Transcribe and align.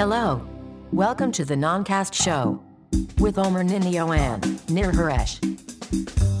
Hello. 0.00 0.40
Welcome 0.92 1.30
to 1.32 1.44
the 1.44 1.56
Noncast 1.56 2.14
Show 2.14 2.62
with 3.18 3.36
Omer 3.36 3.62
Ninioan, 3.62 4.40
Nir 4.70 4.92
Haresh. 4.92 6.39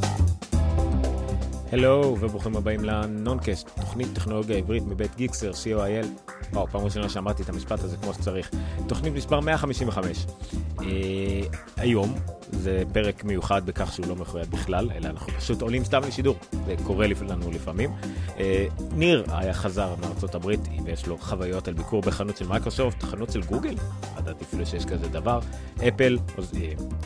הלו 1.72 2.16
וברוכים 2.20 2.56
הבאים 2.56 2.84
לנונקאסט, 2.84 3.70
תוכנית 3.80 4.08
טכנולוגיה 4.14 4.56
עברית 4.56 4.82
מבית 4.86 5.16
גיקסר, 5.16 5.50
co.il. 5.50 6.30
וואו, 6.52 6.66
פעם 6.66 6.84
ראשונה 6.84 7.08
שאמרתי 7.08 7.42
את 7.42 7.48
המשפט 7.48 7.80
הזה 7.80 7.96
כמו 7.96 8.14
שצריך. 8.14 8.50
תוכנית 8.86 9.14
מספר 9.14 9.40
155. 9.40 10.26
אה, 10.80 10.86
היום 11.76 12.14
זה 12.52 12.82
פרק 12.92 13.24
מיוחד 13.24 13.66
בכך 13.66 13.92
שהוא 13.92 14.06
לא 14.06 14.16
מחויב 14.16 14.50
בכלל, 14.50 14.90
אלא 14.94 15.08
אנחנו 15.08 15.32
פשוט 15.32 15.62
עולים 15.62 15.84
סתם 15.84 16.00
לשידור, 16.08 16.36
זה 16.66 16.74
קורה 16.84 17.06
לנו 17.28 17.50
לפעמים. 17.50 17.90
אה, 18.38 18.66
ניר 18.92 19.24
היה 19.28 19.54
חזר 19.54 19.94
מארצות 20.00 20.34
הברית 20.34 20.60
ויש 20.84 21.06
לו 21.06 21.18
חוויות 21.18 21.68
על 21.68 21.74
ביקור 21.74 22.02
בחנות 22.02 22.36
של 22.36 22.48
מייקרוסופט, 22.48 23.02
חנות 23.02 23.32
של 23.32 23.42
גוגל, 23.42 23.74
ידעתי 24.18 24.44
אפילו 24.44 24.66
שיש 24.66 24.84
כזה 24.84 25.08
דבר, 25.08 25.40
אפל, 25.88 26.18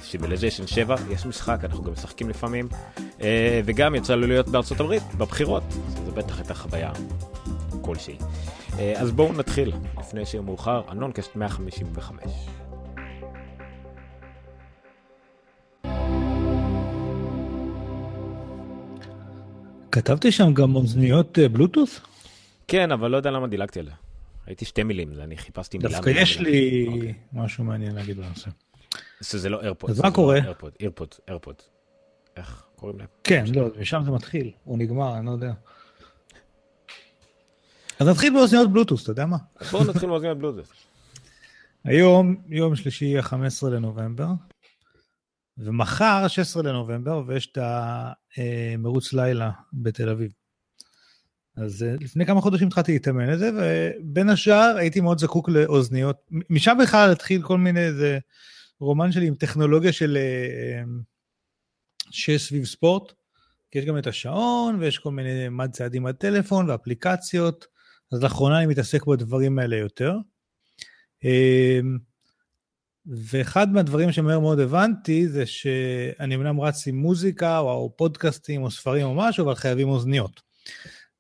סיביליזיישן 0.03 0.67
7, 0.67 0.97
יש 1.11 1.27
משחק, 1.27 1.59
אנחנו 1.65 1.85
גם 1.85 1.93
משחקים 1.93 2.29
לפעמים, 2.29 2.69
אה, 3.23 3.61
וגם 3.65 3.95
יצא 3.95 4.15
לו 4.15 4.27
להיות 4.27 4.49
בארצות 4.55 4.81
הברית, 4.81 5.03
בבחירות, 5.19 5.63
זה 6.05 6.11
בטח 6.11 6.39
הייתה 6.39 6.55
חוויה 6.55 6.93
כלשהי. 7.81 8.17
אה, 8.79 9.01
אז 9.01 9.13
בואו 9.13 9.33
נתחיל, 9.33 9.73
לפני 9.99 10.27
שיהיה 10.27 10.43
מאוחר, 10.43 10.83
הנונקאסט 10.89 11.37
155. 11.37 12.23
כתבתי 19.93 20.33
שם 20.33 20.55
גם 20.55 20.77
אוזניות 20.77 21.39
אה, 21.39 21.49
בלוטות'? 21.49 22.01
כן, 22.69 22.93
אבל 22.93 23.11
לא 23.11 23.17
יודע 23.17 23.31
למה 23.31 23.47
דילגתי 23.47 23.81
עליה. 23.81 23.95
הייתי 24.47 24.65
שתי 24.65 24.83
מילים, 24.83 25.13
אני 25.21 25.37
חיפשתי 25.37 25.79
מילה. 25.79 25.91
דווקא 25.91 26.11
יש 26.11 26.41
לי 26.41 26.87
אוקיי. 26.89 27.15
משהו 27.33 27.65
מעניין 27.65 27.95
להגיד 27.95 28.17
בנושא. 28.17 28.51
שזה 29.23 29.49
לא 29.49 29.61
איירפוד. 29.61 29.91
אז 29.91 30.01
מה 30.01 30.11
קורה? 30.11 30.37
איירפוד, 30.37 30.73
איירפוד, 30.81 31.09
איירפוד. 31.29 31.57
איך 32.37 32.64
קוראים 32.77 32.99
להם? 32.99 33.09
כן, 33.25 33.45
לא, 33.55 33.69
משם 33.81 34.03
זה 34.05 34.11
מתחיל, 34.11 34.51
הוא 34.65 34.79
נגמר, 34.79 35.19
אני 35.19 35.27
לא 35.27 35.31
יודע. 35.31 35.53
אז 37.99 38.09
נתחיל 38.09 38.33
באוזניות 38.33 38.73
בלוטוס, 38.73 39.03
אתה 39.03 39.13
יודע 39.13 39.27
מה? 39.27 39.37
בואו 39.71 39.85
נתחיל 39.85 40.09
באוזניות 40.09 40.39
בלוטוס. 40.39 40.69
היום, 41.85 42.37
יום 42.49 42.77
שלישי, 42.77 43.19
ה-15 43.19 43.69
לנובמבר, 43.71 44.27
ומחר, 45.59 46.29
16 46.29 46.63
לנובמבר, 46.63 47.23
ויש 47.27 47.53
את 47.53 47.59
המרוץ 48.37 49.13
לילה 49.13 49.51
בתל 49.73 50.09
אביב. 50.09 50.33
אז 51.57 51.83
אה, 51.83 51.95
לפני 52.01 52.27
כמה 52.27 52.41
חודשים 52.41 52.69
התחלתי 52.69 52.93
להתאמן 52.93 53.31
לזה, 53.31 53.51
ובין 53.57 54.29
השאר 54.29 54.77
הייתי 54.79 55.01
מאוד 55.01 55.19
זקוק 55.19 55.49
לאוזניות. 55.49 56.17
משם 56.51 56.77
בכלל 56.83 57.13
התחיל 57.13 57.43
כל 57.43 57.59
מיני, 57.59 57.81
איזה 57.81 58.19
רומן 58.81 59.13
שלי 59.13 59.27
עם 59.27 59.35
טכנולוגיה 59.35 59.93
של 59.93 60.19
שש 62.15 62.43
סביב 62.49 62.65
ספורט. 62.65 63.13
כי 63.71 63.79
יש 63.79 63.85
גם 63.85 63.99
את 63.99 64.07
השעון, 64.07 64.77
ויש 64.81 64.99
כל 64.99 65.11
מיני 65.11 65.49
מד 65.49 65.71
צעדים 65.71 66.05
בטלפון 66.05 66.71
ואפליקציות, 66.71 67.67
אז 68.13 68.23
לאחרונה 68.23 68.59
אני 68.59 68.67
מתעסק 68.67 69.07
בדברים 69.07 69.59
האלה 69.59 69.77
יותר. 69.77 70.17
אמ, 71.25 71.99
ואחד 73.07 73.73
מהדברים 73.73 74.13
שמהר 74.13 74.41
מאוד 74.41 74.61
הבנתי 74.61 75.29
זה 75.29 75.47
שאני 75.47 76.35
אמנם 76.35 76.61
רץ 76.61 76.87
עם 76.87 76.97
מוזיקה 76.97 77.59
או 77.59 77.93
פודקאסטים 77.97 78.63
או 78.63 78.71
ספרים 78.71 79.07
או 79.07 79.15
משהו, 79.15 79.45
אבל 79.45 79.55
חייבים 79.55 79.89
אוזניות. 79.89 80.41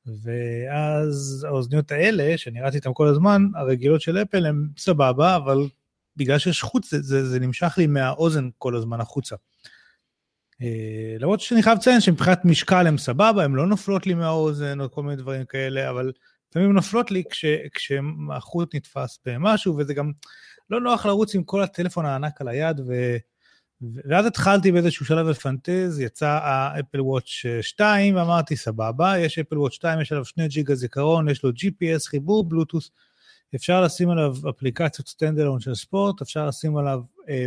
ואז 0.06 1.46
האוזניות 1.48 1.92
האלה, 1.92 2.38
שאני 2.38 2.62
רץ 2.62 2.74
איתן 2.74 2.90
כל 2.94 3.08
הזמן, 3.08 3.46
הרגילות 3.54 4.00
של 4.00 4.18
אפל 4.22 4.46
הן 4.46 4.68
סבבה, 4.78 5.36
אבל 5.36 5.58
בגלל 6.16 6.38
שיש 6.38 6.62
חוץ, 6.62 6.90
זה, 6.90 7.02
זה, 7.02 7.28
זה 7.28 7.40
נמשך 7.40 7.74
לי 7.78 7.86
מהאוזן 7.86 8.48
כל 8.58 8.76
הזמן 8.76 9.00
החוצה. 9.00 9.36
אה, 10.64 11.16
למרות 11.18 11.40
שאני 11.40 11.62
חייב 11.62 11.78
לציין 11.78 12.00
שמבחינת 12.00 12.44
משקל 12.44 12.86
הן 12.86 12.98
סבבה, 12.98 13.44
הן 13.44 13.52
לא 13.52 13.66
נופלות 13.66 14.06
לי 14.06 14.14
מהאוזן 14.14 14.80
או 14.80 14.90
כל 14.90 15.02
מיני 15.02 15.16
דברים 15.16 15.44
כאלה, 15.44 15.90
אבל 15.90 16.12
לפעמים 16.50 16.72
נופלות 16.72 17.10
לי 17.10 17.22
כש, 17.30 17.44
כשהחוט 17.74 18.74
נתפס 18.74 19.18
במשהו, 19.26 19.76
וזה 19.76 19.94
גם 19.94 20.12
לא 20.70 20.80
נוח 20.80 21.06
לרוץ 21.06 21.34
עם 21.34 21.44
כל 21.44 21.62
הטלפון 21.62 22.06
הענק 22.06 22.40
על 22.40 22.48
היד, 22.48 22.80
ו, 22.86 23.16
ואז 24.08 24.26
התחלתי 24.26 24.72
באיזשהו 24.72 25.06
שלב 25.06 25.26
לפנטז, 25.26 26.00
יצא 26.00 26.38
האפל 26.42 27.00
וואץ' 27.00 27.42
2, 27.60 28.16
ואמרתי 28.16 28.56
סבבה, 28.56 29.18
יש 29.18 29.38
אפל 29.38 29.58
וואץ' 29.58 29.72
2, 29.72 30.00
יש 30.00 30.12
עליו 30.12 30.24
2 30.24 30.48
ג'יגה 30.48 30.74
זיכרון, 30.74 31.28
יש 31.28 31.44
לו 31.44 31.50
GPS, 31.50 32.08
חיבור 32.08 32.48
בלוטוס, 32.48 32.90
אפשר 33.54 33.80
לשים 33.82 34.10
עליו 34.10 34.34
אפליקציות 34.50 35.08
סטנדלון 35.08 35.60
של 35.60 35.74
ספורט, 35.74 36.22
אפשר 36.22 36.46
לשים 36.46 36.76
עליו 36.76 37.00
אה, 37.28 37.46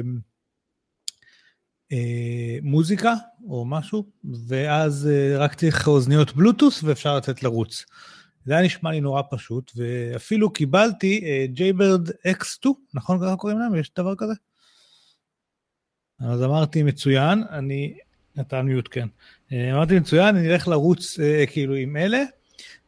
אה, 1.91 2.57
מוזיקה 2.61 3.13
או 3.49 3.65
משהו, 3.65 4.05
ואז 4.47 5.09
אה, 5.11 5.37
רק 5.37 5.53
צריך 5.53 5.87
אוזניות 5.87 6.35
בלוטות' 6.35 6.83
ואפשר 6.83 7.17
לתת 7.17 7.43
לרוץ. 7.43 7.85
זה 8.45 8.53
היה 8.53 8.65
נשמע 8.65 8.91
לי 8.91 9.01
נורא 9.01 9.21
פשוט, 9.31 9.71
ואפילו 9.75 10.49
קיבלתי 10.49 11.47
Jaybird 11.53 12.09
uh, 12.09 12.11
X2, 12.27 12.69
נכון 12.93 13.19
ככה 13.19 13.35
קוראים 13.35 13.59
להם? 13.59 13.75
יש 13.75 13.91
דבר 13.97 14.13
כזה? 14.17 14.33
אז 16.19 16.43
אמרתי, 16.43 16.83
מצוין, 16.83 17.43
אני... 17.49 17.97
נתן 18.35 18.61
mute, 18.61 18.88
כן. 18.91 19.07
Uh, 19.49 19.53
אמרתי, 19.73 19.99
מצוין, 19.99 20.35
אני 20.35 20.53
אלך 20.53 20.67
לרוץ 20.67 21.19
uh, 21.19 21.51
כאילו 21.51 21.75
עם 21.75 21.97
אלה, 21.97 22.23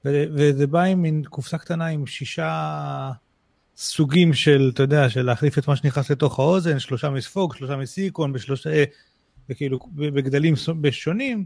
וזה 0.06 0.68
בא 0.68 0.82
עם 0.82 1.02
מין 1.02 1.24
קופסה 1.24 1.58
קטנה 1.58 1.86
עם 1.86 2.08
שישה 2.08 3.12
סוגים 3.82 4.34
של, 4.34 4.72
אתה 4.74 4.84
יודע, 4.84 5.10
של 5.10 5.22
להחליף 5.22 5.58
את 5.58 5.68
מה 5.68 5.76
שנכנס 5.76 6.12
לתוך 6.12 6.40
האוזן, 6.40 6.80
שלושה 6.80 7.10
מספוג, 7.10 7.56
שלושה 7.56 7.76
מסיליקון, 7.76 8.34
בשלושה, 8.34 8.84
uh, 8.84 8.88
וכאילו 9.50 9.80
בגדלים 9.96 10.54
שונים, 10.92 11.46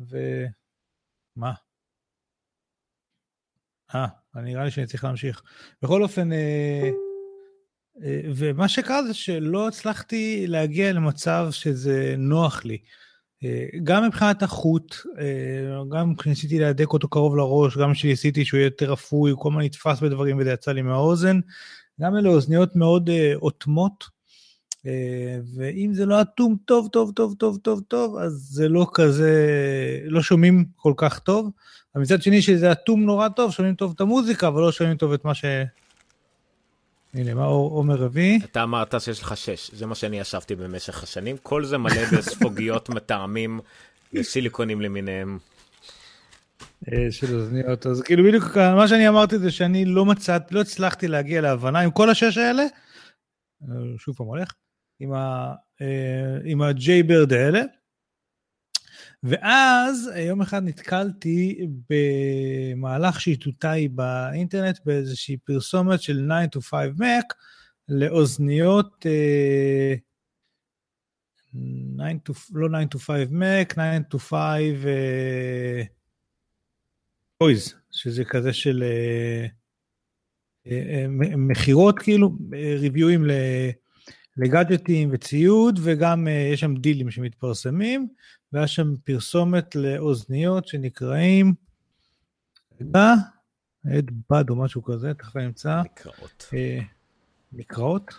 ומה? 0.00 1.52
אה, 3.94 4.06
נראה 4.34 4.64
לי 4.64 4.70
שאני 4.70 4.86
צריך 4.86 5.04
להמשיך. 5.04 5.42
בכל 5.82 6.02
אופן, 6.02 6.32
אה, 6.32 6.90
אה, 8.02 8.20
ומה 8.36 8.68
שקרה 8.68 9.02
זה 9.02 9.14
שלא 9.14 9.68
הצלחתי 9.68 10.46
להגיע 10.46 10.92
למצב 10.92 11.48
שזה 11.50 12.14
נוח 12.18 12.64
לי. 12.64 12.78
אה, 13.46 13.78
גם 13.84 14.06
מבחינת 14.06 14.42
החוט, 14.42 14.96
אה, 15.18 15.82
גם 15.90 16.16
כשניסיתי 16.16 16.58
להדק 16.58 16.92
אותו 16.92 17.08
קרוב 17.08 17.36
לראש, 17.36 17.76
גם 17.78 17.92
כשניסיתי 17.92 18.44
שהוא 18.44 18.58
יהיה 18.58 18.66
יותר 18.66 18.92
אפוי, 18.92 19.30
הוא 19.30 19.40
כל 19.40 19.48
הזמן 19.48 19.62
נתפס 19.62 20.00
בדברים 20.00 20.38
וזה 20.38 20.50
יצא 20.50 20.72
לי 20.72 20.82
מהאוזן. 20.82 21.40
גם 22.00 22.16
אלה 22.16 22.28
אוזניות 22.28 22.76
מאוד 22.76 23.10
אה, 23.10 23.32
אוטמות, 23.34 24.16
ואם 25.56 25.90
זה 25.94 26.06
לא 26.06 26.20
אטום 26.20 26.56
טוב, 26.64 26.88
טוב, 26.92 27.12
טוב, 27.14 27.34
טוב, 27.38 27.58
טוב, 27.62 27.80
טוב, 27.88 28.16
אז 28.16 28.32
זה 28.32 28.68
לא 28.68 28.86
כזה, 28.94 29.32
לא 30.04 30.22
שומעים 30.22 30.64
כל 30.76 30.92
כך 30.96 31.18
טוב. 31.18 31.50
ומצד 31.94 32.22
שני 32.22 32.42
שזה 32.42 32.72
אטום 32.72 33.04
נורא 33.04 33.28
טוב, 33.28 33.52
שומעים 33.52 33.74
טוב 33.74 33.92
את 33.94 34.00
המוזיקה, 34.00 34.48
אבל 34.48 34.60
לא 34.62 34.72
שומעים 34.72 34.96
טוב 34.96 35.12
את 35.12 35.24
מה 35.24 35.34
ש... 35.34 35.44
הנה, 37.16 37.34
מה 37.34 37.44
עומר 37.44 37.94
רביעי? 37.94 38.38
אתה 38.44 38.62
אמרת 38.62 38.94
שיש 38.98 39.22
לך 39.22 39.36
שש, 39.36 39.70
זה 39.74 39.86
מה 39.86 39.94
שאני 39.94 40.20
ישבתי 40.20 40.54
במשך 40.54 41.02
השנים, 41.02 41.36
כל 41.42 41.64
זה 41.64 41.78
מלא 41.78 42.04
בספוגיות 42.18 42.88
מטעמים 42.88 43.60
וסיליקונים 44.14 44.80
למיניהם. 44.80 45.38
אה, 46.92 47.06
של 47.10 47.34
אוזניות, 47.34 47.86
אז 47.86 48.02
כאילו 48.02 48.24
בדיוק 48.24 48.56
מה 48.56 48.88
שאני 48.88 49.08
אמרתי 49.08 49.38
זה 49.38 49.50
שאני 49.50 49.84
לא 49.84 50.04
מצאת, 50.04 50.52
לא 50.52 50.60
הצלחתי 50.60 51.08
להגיע 51.08 51.40
להבנה 51.40 51.80
עם 51.80 51.90
כל 51.90 52.10
השש 52.10 52.38
האלה, 52.38 52.62
אה, 53.62 53.74
שוב 53.98 54.16
פעם 54.16 54.26
הולך, 54.26 54.52
עם 55.00 55.12
אה, 55.14 56.68
ה-J-Bird 56.68 57.34
האלה, 57.34 57.62
ואז 59.22 60.10
יום 60.16 60.42
אחד 60.42 60.64
נתקלתי 60.64 61.66
במהלך 61.90 63.20
שיטוטאי 63.20 63.88
באינטרנט 63.88 64.78
באיזושהי 64.84 65.36
פרסומת 65.36 66.02
של 66.02 66.30
9 66.50 66.58
to 66.58 66.62
5 66.62 66.88
Mac 66.98 67.34
לאוזניות, 67.88 69.06
uh, 69.06 69.98
9 71.96 72.16
to, 72.28 72.32
לא 72.54 72.68
9 72.68 72.86
to 72.94 72.98
5 72.98 73.28
Mac, 73.30 73.74
9 73.74 74.02
to 74.14 74.18
5 74.18 74.84
טויז, 77.38 77.68
uh, 77.68 77.76
שזה 77.90 78.24
כזה 78.24 78.52
של 78.52 78.84
uh, 78.84 79.48
uh, 80.66 80.70
uh, 80.70 81.36
מכירות 81.36 81.98
כאילו, 81.98 82.38
ריוויואים 82.78 83.24
לגאדג'טים 84.36 85.08
וציוד, 85.12 85.80
וגם 85.82 86.28
יש 86.52 86.60
שם 86.60 86.74
דילים 86.74 87.10
שמתפרסמים. 87.10 88.08
והיה 88.56 88.66
שם 88.66 88.94
פרסומת 89.04 89.74
לאוזניות 89.74 90.68
שנקראים, 90.68 91.54
רגע, 92.80 93.14
עד 93.96 94.10
בד 94.30 94.50
או 94.50 94.56
משהו 94.56 94.82
כזה, 94.82 95.14
תכף 95.14 95.36
אני 95.36 95.46
אמצא. 95.46 95.82
נקראות. 95.82 96.46
אה, 96.54 96.78
נקראות? 97.52 98.14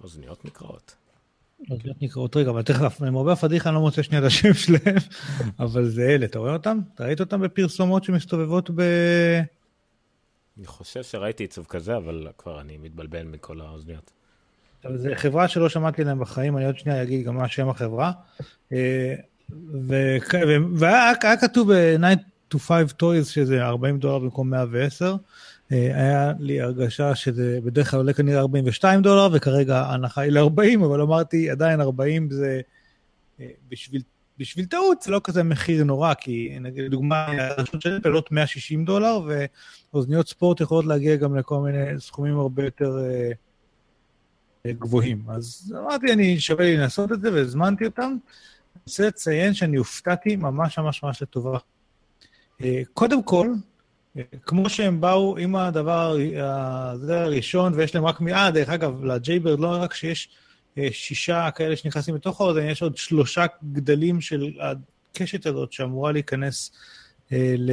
אוזניות 0.00 0.44
נקראות. 0.44 0.94
אוזניות 1.70 2.02
נקראות, 2.02 2.36
רגע, 2.36 2.50
אבל 2.50 2.62
תכף, 2.62 3.00
למרבה 3.00 3.32
הפדיחה 3.32 3.68
אני 3.68 3.74
לא 3.74 3.80
מוצא 3.80 4.02
שנייה 4.02 4.20
את 4.22 4.26
השם 4.26 4.54
שלהם, 4.54 4.96
אבל 5.64 5.88
זה 5.88 6.02
אלה, 6.02 6.26
אתה 6.26 6.38
רואה 6.38 6.52
אותם? 6.52 6.78
אתה 6.94 7.04
ראית 7.04 7.20
אותם 7.20 7.40
בפרסומות 7.40 8.04
שמסתובבות 8.04 8.70
ב... 8.70 8.80
אני 10.58 10.66
חושב 10.66 11.02
שראיתי 11.02 11.44
עיצוב 11.44 11.66
כזה, 11.68 11.96
אבל 11.96 12.28
כבר 12.38 12.60
אני 12.60 12.76
מתבלבל 12.76 13.22
מכל 13.22 13.60
האוזניות. 13.60 14.10
זו 14.94 15.08
חברה 15.14 15.48
שלא 15.48 15.68
שמעתי 15.68 16.04
להם 16.04 16.20
בחיים, 16.20 16.56
אני 16.56 16.66
עוד 16.66 16.78
שנייה 16.78 17.02
אגיד 17.02 17.26
גם 17.26 17.36
מה 17.36 17.48
שם 17.48 17.68
החברה. 17.68 18.12
והיה 20.76 21.36
כתוב 21.40 21.72
ב-9 21.72 22.54
to 22.54 22.58
5 22.58 22.92
toys 23.02 23.24
שזה 23.24 23.64
40 23.64 23.98
דולר 23.98 24.18
במקום 24.18 24.50
110. 24.50 25.16
אה, 25.72 25.76
היה 25.94 26.32
לי 26.38 26.60
הרגשה 26.60 27.14
שזה 27.14 27.58
בדרך 27.64 27.90
כלל 27.90 28.00
עולה 28.00 28.12
כנראה 28.12 28.40
42 28.40 29.02
דולר, 29.02 29.28
וכרגע 29.32 29.78
ההנחה 29.78 30.20
היא 30.20 30.32
ל-40, 30.32 30.84
אבל 30.84 31.00
אמרתי, 31.00 31.50
עדיין 31.50 31.80
40 31.80 32.30
זה 32.30 32.60
אה, 33.40 33.46
בשביל, 33.68 34.02
בשביל 34.38 34.64
טעות, 34.64 35.02
זה 35.02 35.10
לא 35.10 35.20
כזה 35.24 35.42
מחיר 35.42 35.84
נורא, 35.84 36.14
כי 36.14 36.58
נגיד, 36.60 36.84
לדוגמה, 36.84 37.26
הרשות 37.26 37.82
של 37.82 37.96
אפל 37.96 38.08
עולות 38.08 38.32
160 38.32 38.84
דולר, 38.84 39.20
ואוזניות 39.92 40.28
ספורט 40.28 40.60
יכולות 40.60 40.84
להגיע 40.84 41.16
גם 41.16 41.36
לכל 41.36 41.60
מיני 41.60 42.00
סכומים 42.00 42.38
הרבה 42.38 42.64
יותר 42.64 42.98
אה, 44.66 44.72
גבוהים. 44.72 45.24
אז 45.28 45.74
אמרתי, 45.78 46.12
אני 46.12 46.40
שווה 46.40 46.64
לי 46.64 46.76
לנסות 46.76 47.12
את 47.12 47.20
זה, 47.20 47.32
והזמנתי 47.32 47.84
אותם. 47.86 48.16
רוצה 48.86 49.06
לציין 49.06 49.54
שאני 49.54 49.76
הופתעתי 49.76 50.36
ממש 50.36 50.78
ממש 50.78 51.02
ממש 51.02 51.22
לטובה. 51.22 51.58
קודם 52.92 53.22
כל, 53.22 53.48
כמו 54.42 54.70
שהם 54.70 55.00
באו 55.00 55.38
עם 55.38 55.56
הדבר 55.56 56.16
הזה 56.42 57.20
הראשון, 57.20 57.72
ויש 57.76 57.94
להם 57.94 58.04
רקמיעה, 58.04 58.50
דרך 58.50 58.68
אגב, 58.68 59.04
ל 59.04 59.11
Jaybird 59.11 59.60
לא 59.60 59.68
רק 59.82 59.94
שיש 59.94 60.28
אה, 60.78 60.88
שישה 60.92 61.50
כאלה 61.54 61.76
שנכנסים 61.76 62.14
לתוך 62.14 62.40
האוזן, 62.40 62.62
יש 62.62 62.82
עוד 62.82 62.96
שלושה 62.96 63.46
גדלים 63.72 64.20
של 64.20 64.50
הקשת 64.60 65.46
הזאת 65.46 65.72
שאמורה 65.72 66.12
להיכנס 66.12 66.72
אה, 67.32 67.54
ל... 67.58 67.70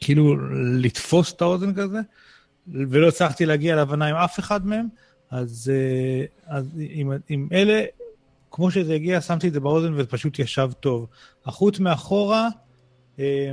כאילו 0.00 0.36
לתפוס 0.78 1.32
את 1.32 1.42
האוזן 1.42 1.74
כזה, 1.74 1.98
ולא 2.68 3.08
הצלחתי 3.08 3.46
להגיע 3.46 3.76
להבנה 3.76 4.06
עם 4.06 4.16
אף 4.16 4.38
אחד 4.38 4.66
מהם, 4.66 4.86
אז, 5.30 5.72
אה, 5.74 6.24
אז 6.46 6.66
עם, 6.78 7.12
עם 7.28 7.48
אלה, 7.52 7.84
כמו 8.52 8.70
שזה 8.70 8.94
הגיע, 8.94 9.20
שמתי 9.20 9.48
את 9.48 9.52
זה 9.52 9.60
באוזן 9.60 9.94
וזה 9.94 10.06
פשוט 10.06 10.38
ישב 10.38 10.70
טוב. 10.80 11.06
החוט 11.46 11.78
מאחורה, 11.78 12.48
אה, 13.18 13.52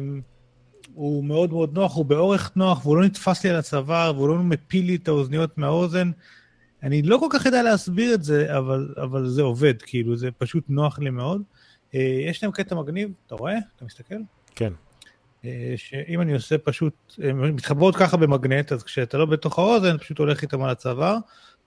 הוא 0.94 1.24
מאוד 1.24 1.54
מאוד 1.54 1.74
נוח, 1.74 1.96
הוא 1.96 2.06
באורך 2.06 2.52
נוח, 2.56 2.86
והוא 2.86 2.98
לא 2.98 3.06
נתפס 3.06 3.44
לי 3.44 3.50
על 3.50 3.56
הצוואר, 3.56 4.14
והוא 4.16 4.30
לא 4.30 4.36
מפיל 4.36 4.86
לי 4.86 4.96
את 4.96 5.08
האוזניות 5.08 5.58
מהאוזן. 5.58 6.12
אני 6.84 7.02
לא 7.02 7.18
כל 7.18 7.28
כך 7.32 7.46
יודע 7.46 7.64
להסביר 7.64 8.14
את 8.14 8.24
זה, 8.24 8.58
אבל, 8.58 8.94
אבל 9.04 9.28
זה 9.28 9.42
עובד, 9.42 9.82
כאילו, 9.82 10.18
זה 10.18 10.30
פשוט 10.38 10.64
נוח 10.70 11.00
לי 11.00 11.10
מאוד. 11.10 11.42
אה, 11.96 12.22
יש 12.30 12.44
להם 12.44 12.52
קטע 12.52 12.76
מגניב, 12.76 13.12
אתה 13.28 13.36
רואה? 13.36 13.58
אתה 13.76 13.86
מסתכל? 13.86 14.16
כן. 14.56 14.74
אה, 15.46 15.74
שאם 15.76 16.22
אני 16.22 16.34
עושה 16.34 16.58
פשוט, 16.58 16.94
הן 17.18 17.38
מתחברות 17.38 17.96
ככה 17.96 18.18
במגנט, 18.18 18.72
אז 18.72 18.84
כשאתה 18.84 19.18
לא 19.18 19.26
בתוך 19.26 19.60
האוזן, 19.60 19.98
פשוט 19.98 20.18
הולך 20.18 20.42
איתם 20.42 20.64
על 20.64 20.70
הצוואר, 20.70 21.18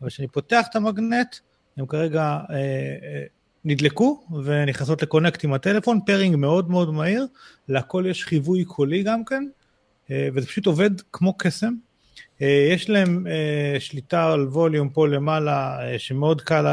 אבל 0.01 0.11
כשאני 0.11 0.29
פותח 0.29 0.67
את 0.71 0.77
המגנט, 0.77 1.37
הם 1.77 1.87
כרגע 1.87 2.23
אה, 2.51 2.57
אה, 2.57 3.25
נדלקו 3.65 4.27
ונכנסות 4.45 5.03
לקונקט 5.03 5.45
עם 5.45 5.53
הטלפון, 5.53 6.01
פארינג 6.07 6.37
מאוד 6.37 6.71
מאוד 6.71 6.93
מהיר, 6.93 7.27
להכל 7.69 8.05
יש 8.09 8.25
חיווי 8.25 8.65
קולי 8.65 9.03
גם 9.03 9.25
כן, 9.25 9.45
אה, 10.11 10.29
וזה 10.35 10.47
פשוט 10.47 10.67
עובד 10.67 10.91
כמו 11.13 11.39
קסם. 11.39 11.75
אה, 12.43 12.69
יש 12.71 12.91
להם 12.91 13.27
אה, 13.27 13.81
שליטה 13.81 14.33
על 14.33 14.49
ווליום 14.49 14.89
פה 14.89 15.09
למעלה, 15.09 15.79
שמאוד 15.99 16.41
קל 16.41 16.67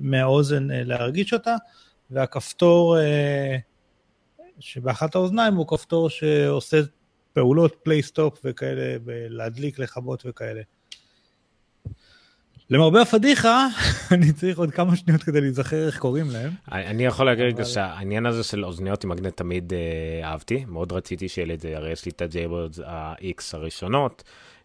מהאוזן 0.00 0.68
להרגיש 0.70 1.32
אותה, 1.32 1.56
והכפתור 2.10 2.96
שבאחת 4.58 5.14
האוזניים 5.14 5.54
הוא 5.54 5.66
כפתור 5.68 6.10
שעושה 6.10 6.80
פעולות 7.32 7.76
play 7.82 8.11
stop 8.11 8.40
וכאלה, 8.44 8.96
להדליק, 9.06 9.78
לכבות 9.78 10.22
וכאלה. 10.26 10.62
למרבה 12.70 13.02
הפדיחה, 13.02 13.66
אני 14.14 14.32
צריך 14.32 14.58
עוד 14.58 14.70
כמה 14.70 14.96
שניות 14.96 15.22
כדי 15.22 15.40
להיזכר 15.40 15.86
איך 15.86 15.98
קוראים 15.98 16.30
להם. 16.30 16.50
אני 16.72 17.04
יכול 17.04 17.26
להגיד 17.26 17.54
אבל... 17.54 17.64
שהעניין 17.64 18.26
הזה 18.26 18.42
של 18.42 18.64
אוזניות 18.64 19.04
עם 19.04 19.10
מגנט 19.10 19.36
תמיד 19.36 19.72
אה, 19.72 20.28
אהבתי, 20.28 20.64
מאוד 20.68 20.92
רציתי 20.92 21.28
שיהיה 21.28 21.46
לי 21.46 21.54
את 21.54 21.60
זה, 21.60 21.76
הרי 21.76 21.92
יש 21.92 22.04
לי 22.04 22.10
את 22.10 22.22
ה 22.22 22.28
Jaybirds 22.28 22.78
ה-X 22.78 23.42
הראשונות, 23.52 24.24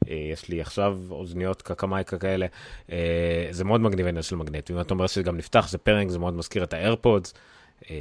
אה, 0.09 0.15
יש 0.33 0.49
לי 0.49 0.61
עכשיו 0.61 0.97
אוזניות 1.09 1.61
קקמייקה 1.61 2.17
כאלה, 2.17 2.45
אה, 2.91 3.47
זה 3.51 3.63
מאוד 3.63 3.81
מגניב 3.81 4.05
העניין 4.05 4.23
של 4.23 4.35
מגנט, 4.35 4.71
ואם 4.71 4.81
אתה 4.81 4.93
אומר 4.93 5.07
שזה 5.07 5.23
גם 5.23 5.37
נפתח, 5.37 5.69
זה 5.69 5.77
pairing, 5.77 6.11
זה 6.11 6.19
מאוד 6.19 6.33
מזכיר 6.33 6.63
את 6.63 6.73
ה 6.73 6.80
AirPods. 6.80 7.33
אה, 7.89 7.95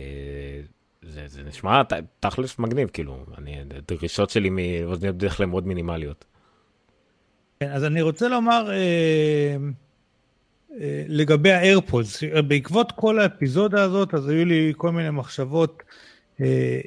זה, 1.03 1.23
זה 1.27 1.43
נשמע 1.43 1.83
תכלס 2.21 2.59
מגניב, 2.59 2.89
כאילו, 2.89 3.25
אני, 3.39 3.57
הדרישות 3.77 4.31
שלי 4.31 4.51
מאוזניות 4.51 5.17
בדרך 5.17 5.37
כלל 5.37 5.47
מאוד 5.47 5.67
מינימליות. 5.67 6.25
כן, 7.61 7.71
אז 7.73 7.85
אני 7.85 8.03
רוצה 8.03 8.29
לומר, 8.29 8.71
אה, 8.71 9.57
לגבי 11.09 11.53
ה 11.53 11.61
AirPods, 11.61 12.23
בעקבות 12.49 12.93
כל 12.93 13.19
האפיזודה 13.19 13.83
הזאת, 13.83 14.15
אז 14.15 14.29
היו 14.29 14.45
לי 14.45 14.73
כל 14.77 14.93
מיני 14.93 15.11
מחשבות 15.11 15.83
אה, 16.41 16.81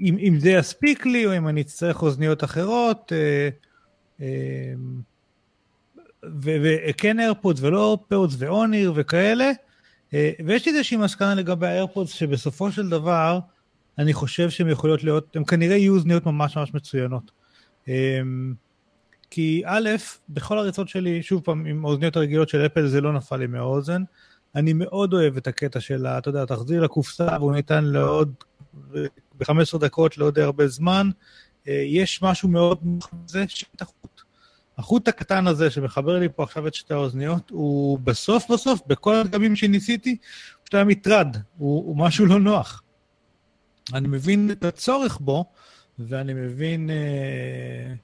אם, 0.00 0.16
אם 0.18 0.36
זה 0.38 0.50
יספיק 0.50 1.06
לי, 1.06 1.26
או 1.26 1.36
אם 1.36 1.48
אני 1.48 1.60
אצטרך 1.60 2.02
אוזניות 2.02 2.44
אחרות, 2.44 3.12
אה, 3.12 3.48
וכן 6.42 7.20
AirPods 7.20 7.60
ולא 7.62 7.98
פאודס 8.08 8.34
ואוניר 8.38 8.92
וכאלה, 8.96 9.50
ויש 10.12 10.66
לי 10.66 10.72
איזושהי 10.72 10.96
מסקנה 10.96 11.34
לגבי 11.34 11.66
ה 11.66 11.71
AirPods, 11.71 12.10
שבסופו 12.10 12.72
של 12.72 12.88
דבר, 12.88 13.38
אני 13.98 14.12
חושב 14.12 14.50
שהן 14.50 14.70
יכולות 14.70 15.04
להיות, 15.04 15.36
הן 15.36 15.44
כנראה 15.44 15.76
יהיו 15.76 15.94
אוזניות 15.94 16.26
ממש 16.26 16.56
ממש 16.56 16.74
מצוינות. 16.74 17.30
כי 19.34 19.62
א', 19.66 19.88
בכל 20.28 20.58
הריצות 20.58 20.88
שלי, 20.88 21.22
שוב 21.22 21.42
פעם, 21.44 21.66
עם 21.66 21.84
האוזניות 21.84 22.16
הרגילות 22.16 22.48
של 22.48 22.66
אפל 22.66 22.86
זה 22.86 23.00
לא 23.00 23.12
נפל 23.12 23.36
לי 23.36 23.46
מהאוזן. 23.46 24.02
אני 24.54 24.72
מאוד 24.72 25.12
אוהב 25.12 25.36
את 25.36 25.46
הקטע 25.46 25.80
של, 25.80 26.06
אתה 26.06 26.28
יודע, 26.28 26.44
תחזיר 26.44 26.82
לקופסה 26.82 27.28
והוא 27.40 27.52
נטען 27.52 27.84
לעוד, 27.84 28.32
ב-15 29.38 29.78
דקות 29.78 30.18
לעוד 30.18 30.38
הרבה 30.38 30.68
זמן. 30.68 31.10
אה, 31.68 31.82
יש 31.86 32.22
משהו 32.22 32.48
מאוד 32.48 32.78
זה 33.26 33.44
שאת 33.48 33.82
החוט. 33.82 34.20
החוט 34.78 35.08
הקטן 35.08 35.46
הזה 35.46 35.70
שמחבר 35.70 36.18
לי 36.18 36.28
פה 36.36 36.42
עכשיו 36.42 36.66
את 36.66 36.74
שתי 36.74 36.94
האוזניות, 36.94 37.50
הוא 37.50 37.98
בסוף 37.98 38.50
בסוף, 38.50 38.80
בכל 38.86 39.14
הדגמים 39.14 39.56
שניסיתי, 39.56 40.10
הוא 40.10 40.62
פשוט 40.62 40.74
היה 40.74 40.84
מטרד, 40.84 41.36
הוא, 41.58 41.84
הוא 41.84 41.96
משהו 41.96 42.26
לא 42.26 42.40
נוח. 42.40 42.82
אני 43.94 44.08
מבין 44.08 44.50
את 44.50 44.64
הצורך 44.64 45.18
בו, 45.20 45.44
ואני 45.98 46.34
מבין... 46.34 46.90
אה, 46.90 47.94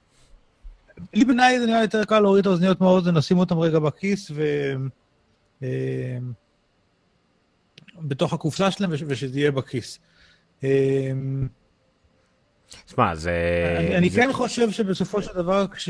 לי 1.13 1.25
בעיניי 1.25 1.59
זה 1.59 1.65
נראה 1.65 1.81
יותר 1.81 2.03
קל 2.03 2.19
להוריד 2.19 2.39
את 2.39 2.45
האוזניות 2.45 2.81
מהאוזן, 2.81 3.15
לשים 3.15 3.37
אותם 3.37 3.59
רגע 3.59 3.79
בכיס 3.79 4.31
ו... 4.31 4.43
אה, 5.63 6.17
בתוך 8.01 8.33
הקופסה 8.33 8.71
שלהם 8.71 8.91
ושזה 9.07 9.39
יהיה 9.39 9.51
בכיס. 9.51 9.99
אה, 10.63 11.11
שמע, 12.87 13.15
זה... 13.15 13.31
אני, 13.79 13.97
אני 13.97 14.09
כן 14.09 14.29
חושב 14.33 14.71
שבסופו 14.71 15.21
של 15.21 15.33
דבר, 15.33 15.67
כש... 15.67 15.89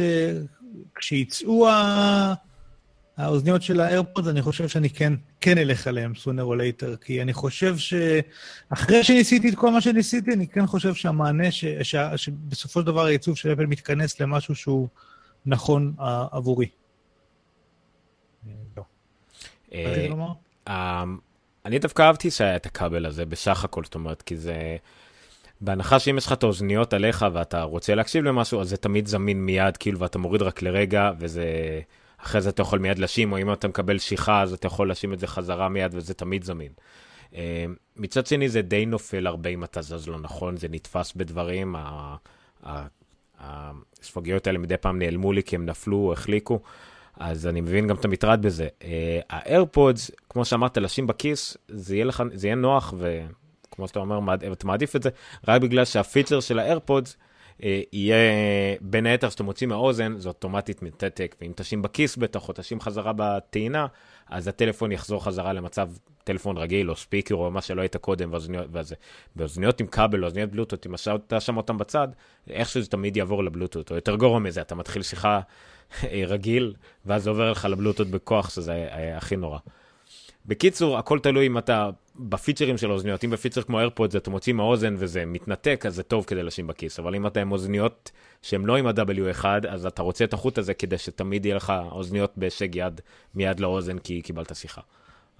כשיצאו 0.95 1.67
האוזניות 3.19 3.61
של 3.61 3.79
האיירפוד, 3.79 4.27
אני 4.27 4.41
חושב 4.41 4.67
שאני 4.67 4.89
כן, 4.89 5.13
כן 5.41 5.57
אלך 5.57 5.87
עליהם 5.87 6.13
sooner 6.15 6.43
or 6.43 6.81
later, 6.81 6.97
כי 7.05 7.21
אני 7.21 7.33
חושב 7.33 7.75
שאחרי 7.77 9.03
שניסיתי 9.03 9.49
את 9.49 9.55
כל 9.55 9.71
מה 9.71 9.81
שניסיתי, 9.81 10.33
אני 10.33 10.47
כן 10.47 10.67
חושב 10.67 10.93
שהמענה, 10.93 11.51
ש... 11.51 11.65
ש... 11.65 11.95
שבסופו 12.15 12.79
של 12.79 12.85
דבר 12.85 13.05
העיצוב 13.05 13.37
של 13.37 13.53
אפל 13.53 13.65
מתכנס 13.65 14.19
למשהו 14.19 14.55
שהוא 14.55 14.87
נכון 15.45 15.93
uh, 15.97 16.01
עבורי. 16.31 16.69
לא. 18.77 18.83
אה, 20.67 21.03
אני 21.65 21.79
דווקא 21.79 22.01
אהבתי 22.01 22.31
שהיה 22.31 22.55
את 22.55 22.65
הכבל 22.65 23.05
הזה 23.05 23.25
בסך 23.25 23.63
הכל, 23.63 23.83
זאת 23.83 23.95
אומרת, 23.95 24.21
כי 24.21 24.37
זה... 24.37 24.77
בהנחה 25.61 25.99
שאם 25.99 26.17
יש 26.17 26.25
לך 26.25 26.33
את 26.33 26.43
האוזניות 26.43 26.93
עליך 26.93 27.25
ואתה 27.33 27.63
רוצה 27.63 27.95
להקשיב 27.95 28.23
למשהו, 28.23 28.61
אז 28.61 28.69
זה 28.69 28.77
תמיד 28.77 29.07
זמין 29.07 29.45
מיד, 29.45 29.77
כאילו, 29.77 29.99
ואתה 29.99 30.17
מוריד 30.17 30.41
רק 30.41 30.61
לרגע, 30.61 31.11
וזה... 31.19 31.43
אחרי 32.23 32.41
זה 32.41 32.49
אתה 32.49 32.61
יכול 32.61 32.79
מיד 32.79 32.99
לשים, 32.99 33.31
או 33.31 33.37
אם 33.37 33.53
אתה 33.53 33.67
מקבל 33.67 33.97
שיחה, 33.97 34.41
אז 34.41 34.53
אתה 34.53 34.67
יכול 34.67 34.91
לשים 34.91 35.13
את 35.13 35.19
זה 35.19 35.27
חזרה 35.27 35.69
מיד, 35.69 35.91
וזה 35.95 36.13
תמיד 36.13 36.43
זמין. 36.43 36.71
אה, 37.35 37.65
מצד 37.97 38.25
שני, 38.25 38.49
זה 38.49 38.61
די 38.61 38.85
נופל 38.85 39.27
הרבה 39.27 39.49
אם 39.49 39.63
אתה 39.63 39.81
זז 39.81 40.07
לא 40.07 40.19
נכון, 40.19 40.57
זה 40.57 40.67
נתפס 40.71 41.13
בדברים, 41.13 41.75
הספגיות 43.39 44.47
האלה 44.47 44.59
מדי 44.59 44.77
פעם 44.77 44.99
נעלמו 44.99 45.33
לי 45.33 45.43
כי 45.43 45.55
הם 45.55 45.65
נפלו 45.65 45.97
או 45.97 46.13
החליקו, 46.13 46.59
אז 47.19 47.47
אני 47.47 47.61
מבין 47.61 47.87
גם 47.87 47.95
את 47.95 48.05
המטרד 48.05 48.41
בזה. 48.41 48.67
האיירפודס, 49.29 50.11
כמו 50.29 50.45
שאמרת, 50.45 50.77
לשים 50.77 51.07
בכיס, 51.07 51.57
זה 51.67 51.95
יהיה, 51.95 52.05
לך, 52.05 52.23
זה 52.33 52.47
יהיה 52.47 52.55
נוח, 52.55 52.93
וכמו 52.97 53.87
שאתה 53.87 53.99
אומר, 53.99 54.35
אתה 54.51 54.67
מעדיף 54.67 54.95
את 54.95 55.03
זה, 55.03 55.09
רק 55.47 55.61
בגלל 55.61 55.85
שהפיצ'ר 55.85 56.39
של 56.39 56.59
האיירפודס, 56.59 57.13
אה, 57.13 57.28
יהיה, 57.93 58.15
בין 58.81 59.05
היתר, 59.05 59.29
שאתה 59.29 59.43
מוציא 59.43 59.67
מהאוזן, 59.67 60.17
זה 60.17 60.27
אוטומטית 60.27 60.81
מתתק, 60.81 61.35
ואם 61.41 61.51
תשים 61.55 61.81
בכיס 61.81 62.17
בטח, 62.17 62.49
או 62.49 62.53
תשים 62.57 62.81
חזרה 62.81 63.13
בטעינה, 63.15 63.87
אז 64.29 64.47
הטלפון 64.47 64.91
יחזור 64.91 65.23
חזרה 65.23 65.53
למצב 65.53 65.89
טלפון 66.23 66.57
רגיל, 66.57 66.89
או 66.89 66.95
ספיקר, 66.95 67.35
או 67.35 67.51
מה 67.51 67.61
שלא 67.61 67.81
היית 67.81 67.97
קודם, 67.97 68.33
באוזניות 69.35 69.81
עם 69.81 69.87
כבל, 69.87 70.23
או 70.23 70.27
אוזניות 70.27 70.49
בלוטות, 70.49 70.85
אם 70.85 70.93
אתה 71.27 71.39
שם 71.39 71.57
אותם 71.57 71.77
בצד, 71.77 72.07
איכשהו 72.49 72.81
זה 72.81 72.89
תמיד 72.89 73.17
יעבור 73.17 73.43
לבלוטות, 73.43 73.91
או 73.91 73.95
יותר 73.95 74.15
גרוע 74.15 74.39
מזה, 74.39 74.61
אתה 74.61 74.75
מתחיל 74.75 75.01
שיחה 75.01 75.39
רגיל, 76.13 76.73
ואז 77.05 77.23
זה 77.23 77.29
עובר 77.29 77.51
לך 77.51 77.65
לבלוטות 77.65 78.07
בכוח, 78.07 78.49
שזה 78.49 78.87
הכי 79.17 79.35
נורא. 79.35 79.59
בקיצור, 80.45 80.97
הכל 80.97 81.19
תלוי 81.19 81.47
אם 81.47 81.57
אתה 81.57 81.89
בפיצ'רים 82.19 82.77
של 82.77 82.89
האוזניות, 82.89 83.23
אם 83.23 83.29
בפיצ'ר 83.29 83.61
כמו 83.61 83.79
איירפוד 83.79 84.15
אתה 84.15 84.29
מוציא 84.29 84.53
מהאוזן 84.53 84.95
וזה 84.97 85.25
מתנתק, 85.25 85.83
אז 85.87 85.95
זה 85.95 86.03
טוב 86.03 86.25
כדי 86.25 86.43
לשים 86.43 86.67
בכיס, 86.67 86.99
אבל 86.99 87.15
אם 87.15 87.27
אתה 87.27 87.41
עם 87.41 87.51
אוזניות 87.51 88.11
שהן 88.41 88.65
לא 88.65 88.77
עם 88.77 88.87
ה-W1, 88.87 89.45
אז 89.69 89.85
אתה 89.85 90.01
רוצה 90.01 90.23
את 90.25 90.33
החוט 90.33 90.57
הזה 90.57 90.73
כדי 90.73 90.97
שתמיד 90.97 91.45
יהיה 91.45 91.55
לך 91.55 91.73
אוזניות 91.91 92.33
בהישג 92.37 92.75
יד 92.75 93.01
מיד 93.35 93.59
לאוזן 93.59 93.97
כי 93.97 94.21
קיבלת 94.21 94.55
שיחה. 94.55 94.81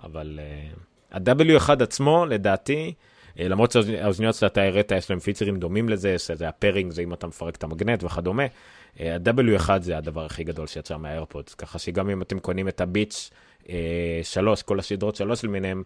אבל 0.04 0.40
uh, 0.40 1.16
ה-W1 1.16 1.84
עצמו, 1.84 2.26
לדעתי, 2.26 2.94
uh, 3.36 3.42
למרות 3.44 3.72
שהאוזניות 3.72 4.36
שאתה 4.36 4.64
הראת, 4.64 4.92
יש 4.98 5.10
להם 5.10 5.20
פיצ'רים 5.20 5.58
דומים 5.60 5.90
לזה, 5.90 6.20
שזה 6.20 6.50
ה 6.50 6.54
pairing, 6.54 6.92
זה 6.92 7.02
אם 7.02 7.14
אתה 7.14 7.28
מפרק 7.28 7.56
את 7.56 7.64
המגנט 7.64 8.04
וכדומה, 8.04 8.46
uh, 8.46 9.02
ה-W1 9.02 9.70
זה 9.82 9.98
הדבר 9.98 10.26
הכי 10.26 10.44
גדול 10.44 10.68
שיצא 10.68 10.98
מה 10.98 11.09
AirPods, 11.09 11.54
ככה 11.54 11.80
שגם 11.80 12.10
אם 12.10 12.22
אתם 12.22 12.40
קונים 12.40 12.68
את 12.68 12.82
ה 12.82 12.90
Beats 12.90 13.32
אה, 13.70 14.20
שלוש, 14.24 14.62
כל 14.62 14.80
הסדרות 14.80 15.16
שלוש 15.16 15.46
למיניהם, 15.46 15.84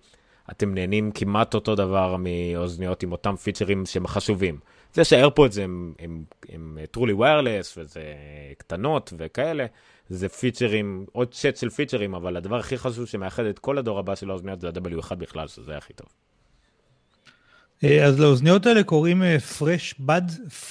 אתם 0.52 0.74
נהנים 0.74 1.12
כמעט 1.12 1.54
אותו 1.54 1.76
דבר 1.76 2.16
מאוזניות 2.20 3.04
עם 3.04 3.12
אותם 3.12 3.36
פיצ'רים 3.36 3.86
שהם 3.86 4.08
חשובים. 4.08 4.60
זה 4.94 5.04
שה 5.04 5.20
AirPods 5.20 5.58
הם, 5.58 5.94
הם, 6.00 6.24
הם, 6.50 6.78
הם 6.80 6.86
truly 6.98 7.20
wireless 7.20 7.78
וזה 7.78 8.04
קטנות 8.58 9.14
וכאלה, 9.18 9.66
זה 10.10 10.30
פיצ'רים, 10.30 11.06
עוד 11.12 11.34
שט 11.34 11.58
של 11.58 11.70
פיצ'רים, 11.70 12.16
אבל 12.16 12.38
הדבר 12.38 12.60
הכי 12.60 12.78
חשוב 12.78 13.06
שמאחד 13.06 13.46
את 13.46 13.60
כל 13.60 13.78
הדור 13.78 14.00
הבא 14.00 14.16
של 14.16 14.30
האוזניות 14.30 14.62
זה 14.62 14.68
ה-W1 14.68 15.16
בכלל, 15.16 15.48
שזה 15.48 15.78
הכי 15.78 15.94
טוב. 15.94 16.08
אה, 17.84 18.06
אז 18.06 18.20
לאוזניות 18.20 18.66
האלה 18.66 18.84
קוראים 18.84 19.40
פרש 19.40 19.96
בד, 20.00 20.22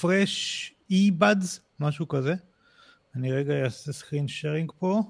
פרש 0.01 0.73
אי 0.89 1.11
בדס, 1.11 1.59
משהו 1.79 2.07
כזה. 2.07 2.33
אני 3.15 3.31
רגע 3.31 3.63
אעשה 3.63 3.93
סקרין 3.93 4.27
שרינג 4.27 4.71
פה. 4.79 5.01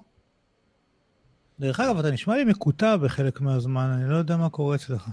דרך 1.63 1.79
אגב, 1.79 1.99
אתה 1.99 2.11
נשמע 2.11 2.35
לי 2.35 2.43
מקוטע 2.43 2.97
בחלק 2.97 3.41
מהזמן, 3.41 3.89
אני 3.89 4.09
לא 4.09 4.15
יודע 4.15 4.37
מה 4.37 4.49
קורה 4.49 4.75
אצלך. 4.75 5.09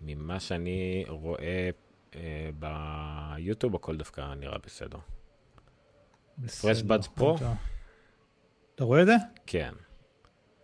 ממה 0.00 0.40
שאני 0.40 1.04
רואה 1.08 1.70
אה, 2.16 2.50
ביוטיוב, 2.58 3.74
הכל 3.74 3.96
דווקא 3.96 4.34
נראה 4.40 4.58
בסדר. 4.66 4.98
פרש 6.60 6.82
בדס 6.82 7.06
פרו? 7.06 7.36
אתה 8.74 8.84
רואה 8.84 9.02
את 9.02 9.06
זה? 9.06 9.14
כן. 9.46 9.72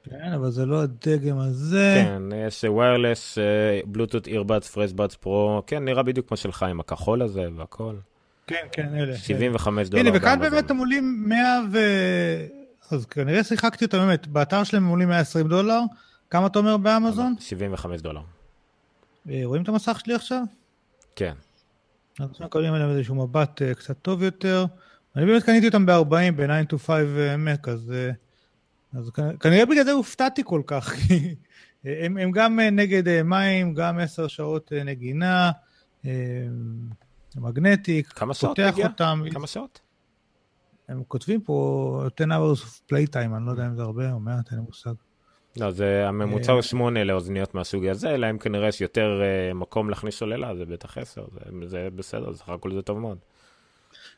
כן, 0.02 0.32
אבל 0.34 0.50
זה 0.50 0.66
לא 0.66 0.82
הדגם 0.82 1.38
הזה. 1.38 2.02
כן, 2.04 2.22
יש 2.46 2.64
ויירלס, 2.64 3.38
בלוטות 3.86 4.26
אירבאדס, 4.26 4.70
פרש 4.70 4.92
בדס 4.92 5.14
פרו, 5.14 5.62
כן, 5.66 5.84
נראה 5.84 6.02
בדיוק 6.02 6.28
כמו 6.28 6.36
שלך 6.36 6.62
עם 6.62 6.80
הכחול 6.80 7.22
הזה 7.22 7.48
והכל. 7.56 7.94
כן, 8.46 8.66
כן, 8.72 8.94
אלה. 8.94 9.16
75 9.16 9.88
דולר. 9.88 10.02
הנה, 10.02 10.16
וכאן 10.16 10.40
באמת 10.40 10.70
הם 10.70 10.78
עולים 10.78 11.24
100 11.28 11.60
ו... 11.72 11.78
אז 12.90 13.06
כנראה 13.06 13.44
שיחקתי 13.44 13.84
אותם 13.84 13.98
באמת, 13.98 14.26
באתר 14.26 14.64
שלהם 14.64 14.84
הם 14.84 14.90
עולים 14.90 15.08
120 15.08 15.48
דולר, 15.48 15.80
כמה 16.30 16.46
אתה 16.46 16.58
אומר 16.58 16.76
באמזון? 16.76 17.34
75 17.40 18.00
דולר. 18.00 18.20
אה, 19.30 19.40
רואים 19.44 19.62
את 19.62 19.68
המסך 19.68 20.00
שלי 20.00 20.14
עכשיו? 20.14 20.42
כן. 21.16 21.34
אז 22.20 22.30
עכשיו 22.30 22.50
קוראים 22.50 22.74
עליהם 22.74 22.90
איזשהו 22.90 23.14
מבט 23.14 23.62
uh, 23.62 23.74
קצת 23.74 23.96
טוב 24.02 24.22
יותר. 24.22 24.64
אני 25.16 25.26
באמת 25.26 25.42
קניתי 25.42 25.66
אותם 25.66 25.86
ב-40 25.86 26.32
ב-9 26.36 26.72
to 26.72 26.78
5 26.78 26.88
Mac, 27.46 27.70
אז, 27.70 27.92
uh, 27.92 28.98
אז 28.98 29.10
כנראה 29.40 29.66
בגלל 29.66 29.84
זה 29.84 29.92
הופתעתי 29.92 30.42
כל 30.44 30.62
כך, 30.66 30.92
כי 31.08 31.34
הם, 31.84 32.18
הם 32.18 32.30
גם 32.30 32.60
נגד 32.60 33.22
מים, 33.22 33.74
גם 33.74 33.98
10 33.98 34.26
שעות 34.26 34.72
נגינה, 34.84 35.50
מגנטיק, 37.36 38.18
פותח 38.40 38.74
אותם. 38.78 39.22
כמה 39.32 39.46
שעות? 39.46 39.80
הם 40.88 41.02
כותבים 41.08 41.40
פה 41.40 42.06
10 42.16 42.24
hours 42.24 42.58
of 42.58 42.92
playtime, 42.92 43.36
אני 43.36 43.46
לא 43.46 43.50
יודע 43.50 43.66
אם 43.66 43.76
זה 43.76 43.82
הרבה 43.82 44.12
או 44.12 44.20
מעט, 44.20 44.50
אין 44.50 44.58
לי 44.58 44.64
מושג. 44.66 44.92
לא, 45.56 45.70
זה 45.70 46.08
הממוצע 46.08 46.52
הוא 46.52 46.62
8 46.62 47.04
לאוזניות 47.04 47.54
מהסוג 47.54 47.86
הזה, 47.86 48.14
אלא 48.14 48.30
אם 48.30 48.38
כנראה 48.38 48.68
יש 48.68 48.80
יותר 48.80 49.22
uh, 49.22 49.54
מקום 49.54 49.90
להכניס 49.90 50.16
סוללה, 50.16 50.56
זה 50.56 50.64
בטח 50.64 50.98
10, 50.98 51.24
זה, 51.32 51.68
זה 51.68 51.88
בסדר, 51.96 52.32
זה 52.32 52.42
הכל 52.46 52.74
זה 52.74 52.82
טוב 52.82 52.98
מאוד. 52.98 53.18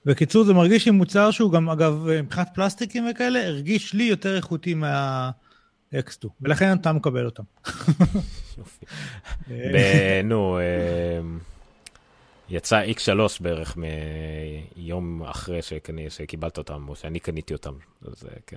בקיצור, 0.05 0.45
זה 0.45 0.55
מרגיש 0.55 0.89
עם 0.89 0.95
מוצר 0.95 1.31
שהוא 1.31 1.53
גם, 1.53 1.71
אגב, 1.71 2.07
מבחינת 2.23 2.49
פלסטיקים 2.55 3.07
וכאלה, 3.11 3.47
הרגיש 3.47 3.95
לי 3.95 4.05
יותר 4.05 4.37
איכותי 4.37 4.75
מה-X2, 4.75 6.29
ולכן 6.41 6.73
אתה 6.73 6.93
מקבל 6.93 7.27
אותם. 7.27 7.43
נו, 10.25 10.59
אה, 10.59 11.21
יצא 12.49 12.85
X3 12.85 13.19
בערך 13.41 13.77
מיום 14.77 15.23
אחרי 15.23 15.63
שקני, 15.63 16.11
שקיבלת 16.11 16.59
אותם, 16.59 16.89
או 16.89 16.97
שאני 16.97 17.21
קניתי 17.21 17.55
אותם, 17.55 17.73
אז 18.09 18.25
אה, 18.25 18.37
כן. 18.47 18.57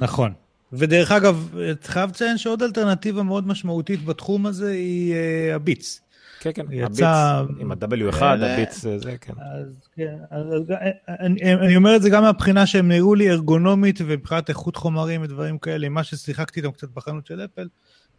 נכון. 0.00 0.32
ודרך 0.72 1.12
אגב, 1.12 1.54
חייב 1.82 2.10
לציין 2.10 2.38
שעוד 2.38 2.62
אלטרנטיבה 2.62 3.22
מאוד 3.22 3.46
משמעותית 3.46 4.04
בתחום 4.04 4.46
הזה 4.46 4.70
היא 4.70 5.14
uh, 5.14 5.54
הביץ. 5.54 6.00
כן, 6.40 6.50
כן, 6.54 6.66
יצא... 6.70 7.06
הביץ, 7.06 7.56
עם 7.60 7.72
ה-W1, 7.72 8.22
הביץ 8.24 8.80
זה, 8.80 9.16
כן. 9.20 9.32
אז 9.32 9.88
כן, 9.96 10.16
אז, 10.30 10.72
אני, 11.08 11.54
אני 11.54 11.76
אומר 11.76 11.96
את 11.96 12.02
זה 12.02 12.10
גם 12.10 12.22
מהבחינה 12.22 12.66
שהם 12.66 12.88
נראו 12.88 13.14
לי 13.14 13.30
ארגונומית 13.30 13.98
ומבחינת 14.00 14.48
איכות 14.48 14.76
חומרים 14.76 15.22
ודברים 15.22 15.58
כאלה, 15.58 15.88
מה 15.88 16.04
ששיחקתי 16.04 16.60
איתם 16.60 16.70
קצת 16.70 16.88
בחנות 16.88 17.26
של 17.26 17.44
אפל, 17.44 17.68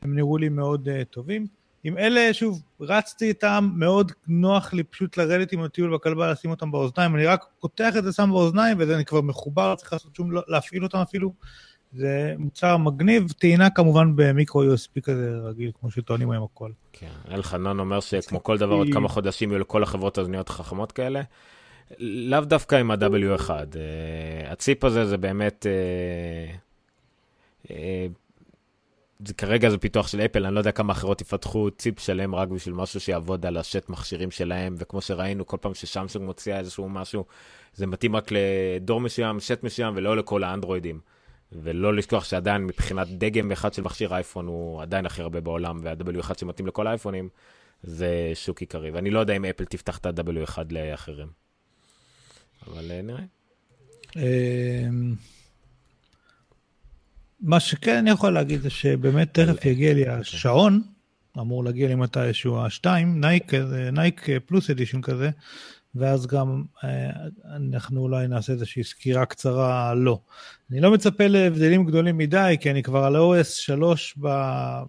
הם 0.01 0.15
נראו 0.15 0.38
לי 0.38 0.50
מאוד 0.50 0.88
uh, 0.88 1.05
טובים. 1.13 1.61
עם 1.83 1.97
אלה, 1.97 2.33
שוב, 2.33 2.61
רצתי 2.79 3.25
איתם, 3.25 3.69
מאוד 3.75 4.11
נוח 4.27 4.73
לי 4.73 4.83
פשוט 4.83 5.17
לרדת 5.17 5.51
עם 5.51 5.63
הטיול 5.63 5.95
בכלבה, 5.95 6.31
לשים 6.31 6.51
אותם 6.51 6.71
באוזניים, 6.71 7.15
אני 7.15 7.25
רק 7.25 7.45
פותח 7.59 7.93
את 7.97 8.03
זה, 8.03 8.11
שם 8.11 8.29
באוזניים, 8.31 8.77
וזה 8.79 8.95
אני 8.95 9.05
כבר 9.05 9.21
מחובר, 9.21 9.71
לא 9.71 9.75
צריך 9.75 9.93
לעשות 9.93 10.15
שום, 10.15 10.31
לא, 10.31 10.41
להפעיל 10.47 10.83
אותם 10.83 10.97
אפילו. 10.97 11.33
זה 11.93 12.33
מוצר 12.38 12.77
מגניב, 12.77 13.31
טעינה 13.31 13.69
כמובן 13.69 14.15
במיקרו 14.15 14.63
USB 14.63 15.01
כזה 15.01 15.31
רגיל, 15.43 15.71
כמו 15.79 15.91
שטוענים 15.91 16.31
היום 16.31 16.47
הכל. 16.53 16.71
כן, 16.93 17.07
אלחנן 17.31 17.79
אומר 17.79 18.00
שכמו 18.00 18.43
כל 18.43 18.57
דבר, 18.57 18.75
עוד 18.75 18.88
כמה 18.93 19.07
חודשים 19.07 19.51
יהיו 19.51 19.59
לכל 19.59 19.83
החברות 19.83 20.19
אוזניות 20.19 20.50
חכמות 20.50 20.91
כאלה. 20.91 21.21
לאו 22.00 22.41
דווקא 22.41 22.75
עם 22.75 22.91
ה-W1. 22.91 23.50
אה, 23.50 24.51
הציפ 24.51 24.83
הזה 24.83 25.05
זה 25.05 25.17
באמת... 25.17 25.65
זה, 29.25 29.34
כרגע 29.34 29.70
זה 29.70 29.78
פיתוח 29.78 30.08
של 30.08 30.22
אפל, 30.22 30.46
אני 30.46 30.56
לא 30.56 30.60
יודע 30.60 30.72
כמה 30.72 30.94
אחרות 30.94 31.22
יפתחו 31.22 31.72
ציפ 31.72 32.00
שלם 32.00 32.36
רק 32.36 32.48
בשביל 32.48 32.75
משהו 32.75 33.00
שיעבוד 33.00 33.46
על 33.46 33.58
השט 33.58 33.90
מכשירים 33.90 34.32
שלהם, 34.32 34.75
וכמו 34.78 35.01
שראינו, 35.01 35.48
כל 35.48 35.58
פעם 35.62 35.74
ששמסונג 35.74 36.25
מוציאה 36.25 36.60
איזשהו 36.60 36.90
משהו, 36.90 37.25
זה 37.74 37.88
מתאים 37.88 38.16
רק 38.16 38.32
לדור 38.32 39.01
מסוים, 39.01 39.40
שט 39.40 39.63
מסוים, 39.63 39.94
ולא 39.96 40.18
לכל 40.18 40.44
האנדרואידים. 40.44 41.00
ולא 41.51 41.94
לשכוח 41.94 42.24
שעדיין 42.24 42.66
מבחינת 42.66 43.08
דגם 43.08 43.51
אחד 43.51 43.74
של 43.74 43.82
מכשיר 43.82 44.13
אייפון 44.13 44.48
הוא 44.48 44.82
עדיין 44.82 45.06
הכי 45.06 45.22
הרבה 45.22 45.42
בעולם, 45.42 45.80
וה-W1 45.84 46.40
שמתאים 46.40 46.68
לכל 46.68 46.88
האייפונים, 46.88 47.30
זה 47.84 48.32
שוק 48.34 48.60
עיקרי. 48.62 48.92
ואני 48.92 49.10
לא 49.10 49.20
יודע 49.20 49.36
אם 49.36 49.46
אפל 49.46 49.66
תפתח 49.66 49.98
את 49.98 50.06
ה-W1 50.06 50.58
לאחרים. 50.70 51.28
אבל 52.68 52.92
אה, 52.92 53.01
נראה. 53.01 53.24
מה 57.41 57.60
שכן 57.60 57.98
אני 57.98 58.10
יכול 58.10 58.33
להגיד 58.33 58.62
זה 58.62 58.69
שבאמת 58.69 59.39
תכף 59.39 59.65
יגיע 59.65 59.93
לי 59.93 60.07
השעון, 60.07 60.81
אמור 61.39 61.63
להגיע 61.63 61.88
לי 61.88 61.95
מתישהו 61.95 62.65
השתיים, 62.65 63.21
Nike, 63.22 63.51
Nike 63.91 64.27
Plus 64.46 64.70
edition 64.70 65.01
כזה, 65.01 65.29
ואז 65.95 66.27
גם 66.27 66.63
אה, 66.83 67.10
אנחנו 67.55 68.01
אולי 68.01 68.27
נעשה 68.27 68.53
איזושהי 68.53 68.83
סקירה 68.83 69.25
קצרה 69.25 69.93
לא. 69.93 70.19
אני 70.71 70.81
לא 70.81 70.91
מצפה 70.91 71.27
להבדלים 71.27 71.86
גדולים 71.86 72.17
מדי, 72.17 72.55
כי 72.62 72.71
אני 72.71 72.83
כבר 72.83 73.03
על 73.03 73.15
OS 73.15 73.43
3 73.43 74.17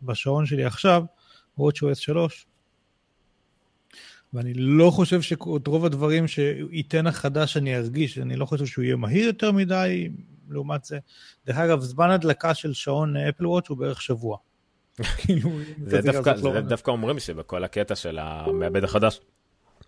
בשעון 0.02 0.46
שלי 0.46 0.64
עכשיו, 0.64 1.04
WatchOS 1.58 1.94
3, 1.94 2.46
ואני 4.34 4.54
לא 4.54 4.90
חושב 4.90 5.22
שאת 5.22 5.66
רוב 5.66 5.84
הדברים 5.84 6.28
שייתן 6.28 7.06
החדש 7.06 7.56
אני 7.56 7.76
ארגיש, 7.76 8.18
אני 8.18 8.36
לא 8.36 8.44
חושב 8.44 8.66
שהוא 8.66 8.84
יהיה 8.84 8.96
מהיר 8.96 9.26
יותר 9.26 9.52
מדי, 9.52 10.08
לעומת 10.48 10.84
זה. 10.84 10.98
דרך 11.46 11.56
אגב, 11.56 11.80
זמן 11.80 12.10
הדלקה 12.10 12.54
של 12.54 12.72
שעון 12.72 13.16
אפל 13.16 13.46
וואץ' 13.46 13.68
הוא 13.68 13.78
בערך 13.78 14.02
שבוע. 14.02 14.36
כאילו, 15.16 15.50
זה 15.86 16.00
דווקא, 16.00 16.36
זה 16.36 16.60
דווקא 16.60 16.90
אומרים 16.90 17.18
שבכל 17.18 17.64
הקטע 17.64 17.94
של 17.96 18.18
המעבד 18.18 18.84
החדש, 18.84 19.20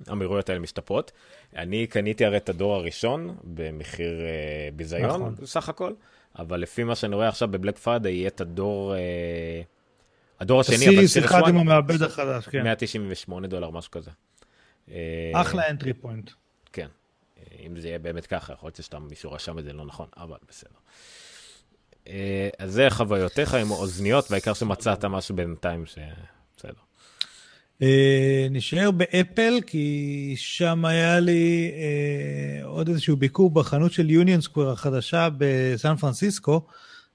המהירויות 0.06 0.48
האלה 0.48 0.60
משתפרות. 0.60 1.12
אני 1.56 1.86
קניתי 1.86 2.24
הרי 2.24 2.36
את 2.36 2.48
הדור 2.48 2.74
הראשון 2.74 3.36
במחיר 3.44 4.20
אה, 4.20 4.68
ביזיון 4.76 5.10
נכון. 5.10 5.46
סך 5.46 5.68
הכל, 5.68 5.92
אבל 6.38 6.60
לפי 6.60 6.84
מה 6.84 6.94
שאני 6.94 7.14
רואה 7.14 7.28
עכשיו 7.28 7.48
ב 7.48 7.53
Black 7.53 7.78
Friday 7.78 8.10
יהיה 8.10 8.28
את 8.28 8.40
הדור, 8.40 8.94
אה, 8.94 9.62
הדור 10.40 10.60
השני, 10.60 10.76
אבל 10.76 11.06
Series 11.06 11.16
1 11.18 11.48
עם 11.48 11.56
המעבד 11.56 12.02
החדש, 12.02 12.48
כן. 12.48 12.62
198 12.62 13.48
דולר, 13.48 13.70
משהו 13.70 13.90
כזה. 13.90 14.10
אה, 14.90 15.32
אחלה 15.34 15.70
entry 15.70 15.92
point. 15.92 16.30
אם 17.66 17.80
זה 17.80 17.88
יהיה 17.88 17.98
באמת 17.98 18.26
ככה, 18.26 18.52
יכול 18.52 18.66
להיות 18.66 18.76
שסתם 18.76 19.06
מישהו 19.10 19.32
רשם 19.32 19.58
את 19.58 19.64
זה 19.64 19.72
לא 19.72 19.84
נכון, 19.84 20.08
אבל 20.16 20.38
בסדר. 20.48 20.78
אה, 22.08 22.48
אז 22.58 22.72
זה 22.72 22.86
חוויותיך 22.90 23.54
עם 23.54 23.70
אוזניות, 23.70 24.30
והעיקר 24.30 24.54
שמצאת 24.54 25.04
משהו 25.04 25.36
בינתיים 25.36 25.86
ש... 25.86 25.98
בסדר. 26.56 26.72
אה, 27.82 28.46
נשאר 28.50 28.90
באפל, 28.90 29.60
כי 29.66 30.34
שם 30.36 30.84
היה 30.84 31.20
לי 31.20 31.72
אה, 31.74 32.64
עוד 32.64 32.88
איזשהו 32.88 33.16
ביקור 33.16 33.50
בחנות 33.50 33.92
של 33.92 34.10
Union 34.10 34.40
Square 34.40 34.70
החדשה 34.70 35.28
בסן 35.38 35.96
פרנסיסקו. 35.96 36.66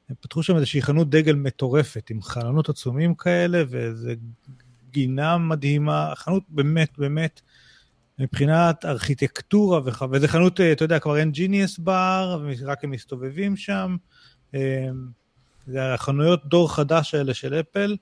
הם 0.10 0.16
פתחו 0.20 0.44
שם 0.44 0.56
איזושהי 0.56 0.82
חנות 0.82 1.10
דגל 1.10 1.36
מטורפת, 1.36 2.10
עם 2.10 2.22
חלונות 2.22 2.70
עצומים 2.70 3.16
כאלה, 3.16 3.64
ואיזה 3.70 4.14
גינה 4.92 5.38
מדהימה, 5.38 6.14
חנות 6.16 6.44
באמת, 6.50 6.90
באמת, 6.98 7.42
מבחינת 8.20 8.86
ארכיטקטורה, 8.86 9.82
וח... 9.86 10.02
וזה 10.12 10.28
חנות, 10.28 10.62
אתה 10.62 10.84
יודע, 10.84 11.00
כבר 11.00 11.18
אין 11.18 11.32
ג'יניאס 11.32 11.78
בר, 11.78 12.46
רק 12.66 12.84
הם 12.84 12.92
מסתובבים 12.92 13.56
שם. 13.56 13.98
זה 15.68 15.94
החנויות 15.94 16.46
דור 16.46 16.76
חדש 16.76 17.16
האלה 17.16 17.34
של 17.34 17.60
אפל, 17.60 17.96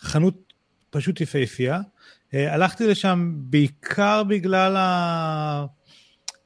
חנות 0.00 0.52
פשוט 0.90 1.20
יפהפייה. 1.20 1.80
אה, 2.34 2.54
הלכתי 2.54 2.86
לשם 2.86 3.32
בעיקר 3.36 4.22
בגלל 4.24 4.76
ה... 4.76 5.66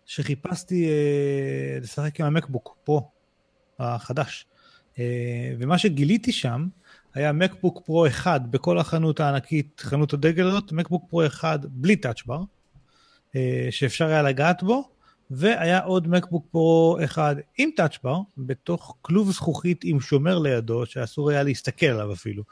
שחיפשתי 0.06 0.88
אה, 0.88 1.78
לשחק 1.80 2.20
עם 2.20 2.26
המקבוק 2.26 2.76
פרו 2.84 3.10
החדש. 3.78 4.46
אה, 4.98 5.54
ומה 5.58 5.78
שגיליתי 5.78 6.32
שם 6.32 6.66
היה 7.14 7.32
מקבוק 7.32 7.82
פרו 7.86 8.06
אחד 8.06 8.40
בכל 8.50 8.78
החנות 8.78 9.20
הענקית, 9.20 9.82
חנות 9.84 10.12
הדגל 10.12 10.46
הזאת, 10.46 10.72
מקבוק 10.72 11.04
פרו 11.10 11.26
אחד 11.26 11.58
בלי 11.70 11.96
טאצ'בר, 11.96 12.42
שאפשר 13.70 14.06
היה 14.06 14.22
לגעת 14.22 14.62
בו, 14.62 14.88
והיה 15.30 15.78
עוד 15.78 16.08
מקבוק 16.08 16.46
פרו 16.50 16.98
אחד 17.04 17.36
עם 17.58 17.70
טאצ'בר, 17.76 18.18
בתוך 18.38 18.96
כלוב 19.02 19.30
זכוכית 19.30 19.80
עם 19.84 20.00
שומר 20.00 20.38
לידו, 20.38 20.86
שאסור 20.86 21.30
היה 21.30 21.42
להסתכל 21.42 21.86
עליו 21.86 22.12
אפילו. 22.12 22.42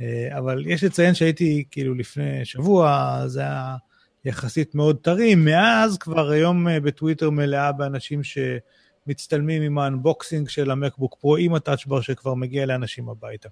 אה, 0.00 0.38
אבל 0.38 0.66
יש 0.66 0.84
לציין 0.84 1.14
שהייתי 1.14 1.64
כאילו 1.70 1.94
לפני 1.94 2.44
שבוע, 2.44 3.22
זה 3.26 3.40
היה 3.40 3.76
יחסית 4.24 4.74
מאוד 4.74 4.96
טרי, 5.02 5.34
מאז 5.34 5.98
כבר 5.98 6.30
היום 6.30 6.68
אה, 6.68 6.80
בטוויטר 6.80 7.30
מלאה 7.30 7.72
באנשים 7.72 8.20
שמצטלמים 8.22 9.62
עם 9.62 9.78
ה 9.78 9.86
unboxing 9.86 10.48
של 10.48 10.70
ה 10.70 10.76
MacBook 10.76 11.16
Pro 11.20 11.36
עם 11.36 11.54
ה 11.54 11.59
Touch 11.59 11.85
Bar 11.85 12.00
שכבר 12.00 12.34
מגיע 12.34 12.66
לאנשים 12.66 13.08
הביתה. 13.08 13.48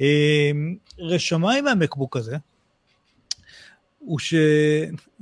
אה, 0.00 0.50
רשמה 0.98 1.54
עם 1.54 1.66
ה 1.66 1.72
MacBook 1.72 2.16
הזה, 2.16 2.36
הוא 4.00 4.18
ש... 4.18 4.34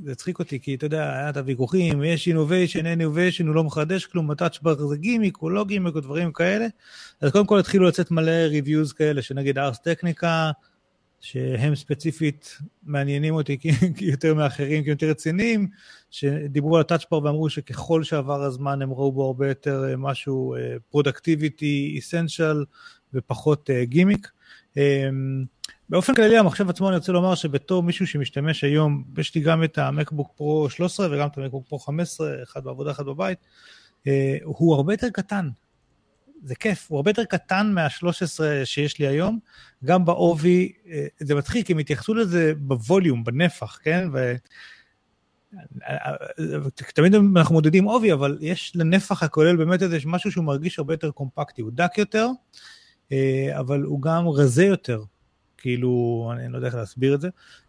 זה 0.05 0.13
הצחיק 0.13 0.39
אותי, 0.39 0.61
כי 0.61 0.75
אתה 0.75 0.87
יודע, 0.87 1.13
היה 1.13 1.31
את 1.31 1.37
הוויכוחים, 1.37 2.03
יש 2.03 2.29
innovation, 2.29 2.87
אין 2.87 3.01
innovation, 3.01 3.47
הוא 3.47 3.55
לא 3.55 3.65
מחדש 3.65 4.07
כלום, 4.07 4.31
ה 4.31 4.37
Touch 4.37 4.68
Bar 4.68 4.87
זה 4.87 4.97
גימיק, 4.97 5.37
הוא 5.37 5.51
לא 5.51 5.65
גימיק, 5.65 5.95
או 5.95 6.01
דברים 6.01 6.33
כאלה. 6.33 6.67
אז 7.21 7.33
קודם 7.33 7.47
כל 7.47 7.59
התחילו 7.59 7.89
לצאת 7.89 8.11
מלא 8.11 8.31
reviews 8.31 8.93
כאלה, 8.93 9.23
שנגיד 9.23 9.59
Ars 9.59 9.79
Technica, 9.79 10.51
שהם 11.21 11.75
ספציפית 11.75 12.59
מעניינים 12.83 13.35
אותי 13.35 13.59
יותר 14.01 14.35
מאחרים, 14.35 14.83
כי 14.83 14.91
הם 14.91 14.93
יותר 14.95 15.11
רציניים, 15.11 15.69
שדיברו 16.11 16.77
על 16.77 16.81
ה 16.81 16.86
touch 16.86 17.10
bar 17.10 17.25
ואמרו 17.25 17.51
שככל 17.51 18.03
שעבר 18.03 18.43
הזמן 18.43 18.83
הם 18.83 18.93
ראו 18.93 19.13
בו 19.13 19.27
הרבה 19.27 19.49
יותר 19.49 19.85
אה, 19.91 19.97
משהו 19.97 20.55
productivity, 20.91 21.95
uh, 21.95 21.99
essential, 21.99 22.65
ופחות 23.15 23.71
גימיק. 23.83 24.27
Uh, 24.27 24.79
um, 24.79 25.58
באופן 25.91 26.15
כללי 26.15 26.39
המחשב 26.39 26.71
עצמו 26.71 26.89
אני 26.89 26.97
רוצה 26.97 27.13
לומר 27.13 27.35
שבתור 27.35 27.83
מישהו 27.83 28.07
שמשתמש 28.07 28.65
היום, 28.65 29.05
יש 29.19 29.35
לי 29.35 29.41
גם 29.41 29.65
את 29.65 29.79
המקבוק 29.79 30.33
פרו 30.37 30.71
13 30.71 31.09
וגם 31.11 31.29
את 31.29 31.39
המקבוק 31.39 31.69
פרו 31.69 31.79
15, 31.79 32.43
אחד 32.43 32.65
בעבודה, 32.65 32.91
אחד 32.91 33.07
בבית, 33.07 33.39
אה, 34.07 34.37
הוא 34.45 34.75
הרבה 34.75 34.93
יותר 34.93 35.11
קטן. 35.11 35.49
זה 36.43 36.55
כיף, 36.55 36.87
הוא 36.89 36.97
הרבה 36.97 37.11
יותר 37.11 37.25
קטן 37.25 37.73
מה-13 37.75 38.41
שיש 38.65 38.99
לי 38.99 39.07
היום, 39.07 39.39
גם 39.85 40.05
בעובי, 40.05 40.73
אה, 40.91 41.07
זה 41.19 41.35
מצחיק, 41.35 41.71
הם 41.71 41.79
התייחסו 41.79 42.15
לזה 42.15 42.53
בווליום, 42.59 43.25
בנפח, 43.25 43.79
כן? 43.83 44.09
ו... 44.13 44.35
תמיד 46.95 47.15
אנחנו 47.15 47.55
מודדים 47.55 47.85
עובי, 47.85 48.13
אבל 48.13 48.39
יש 48.41 48.73
לנפח 48.77 49.23
הכולל 49.23 49.57
באמת 49.57 49.83
איזה 49.83 49.99
משהו 50.07 50.33
שהוא 50.33 50.45
מרגיש 50.45 50.79
הרבה 50.79 50.95
יותר 50.95 51.11
קומפקטי, 51.11 51.63
הוא 51.63 51.71
דק 51.75 51.99
יותר, 51.99 52.29
אה, 53.13 53.61
אבל 53.61 53.83
הוא 53.83 54.03
גם 54.03 54.29
רזה 54.29 54.65
יותר. 54.65 55.03
כאילו, 55.59 56.33
אני 56.33 56.53
לא 56.53 56.57
יודע 56.57 56.67
איך 56.67 56.75
להסביר 56.75 57.15
את 57.15 57.21
זה, 57.21 57.29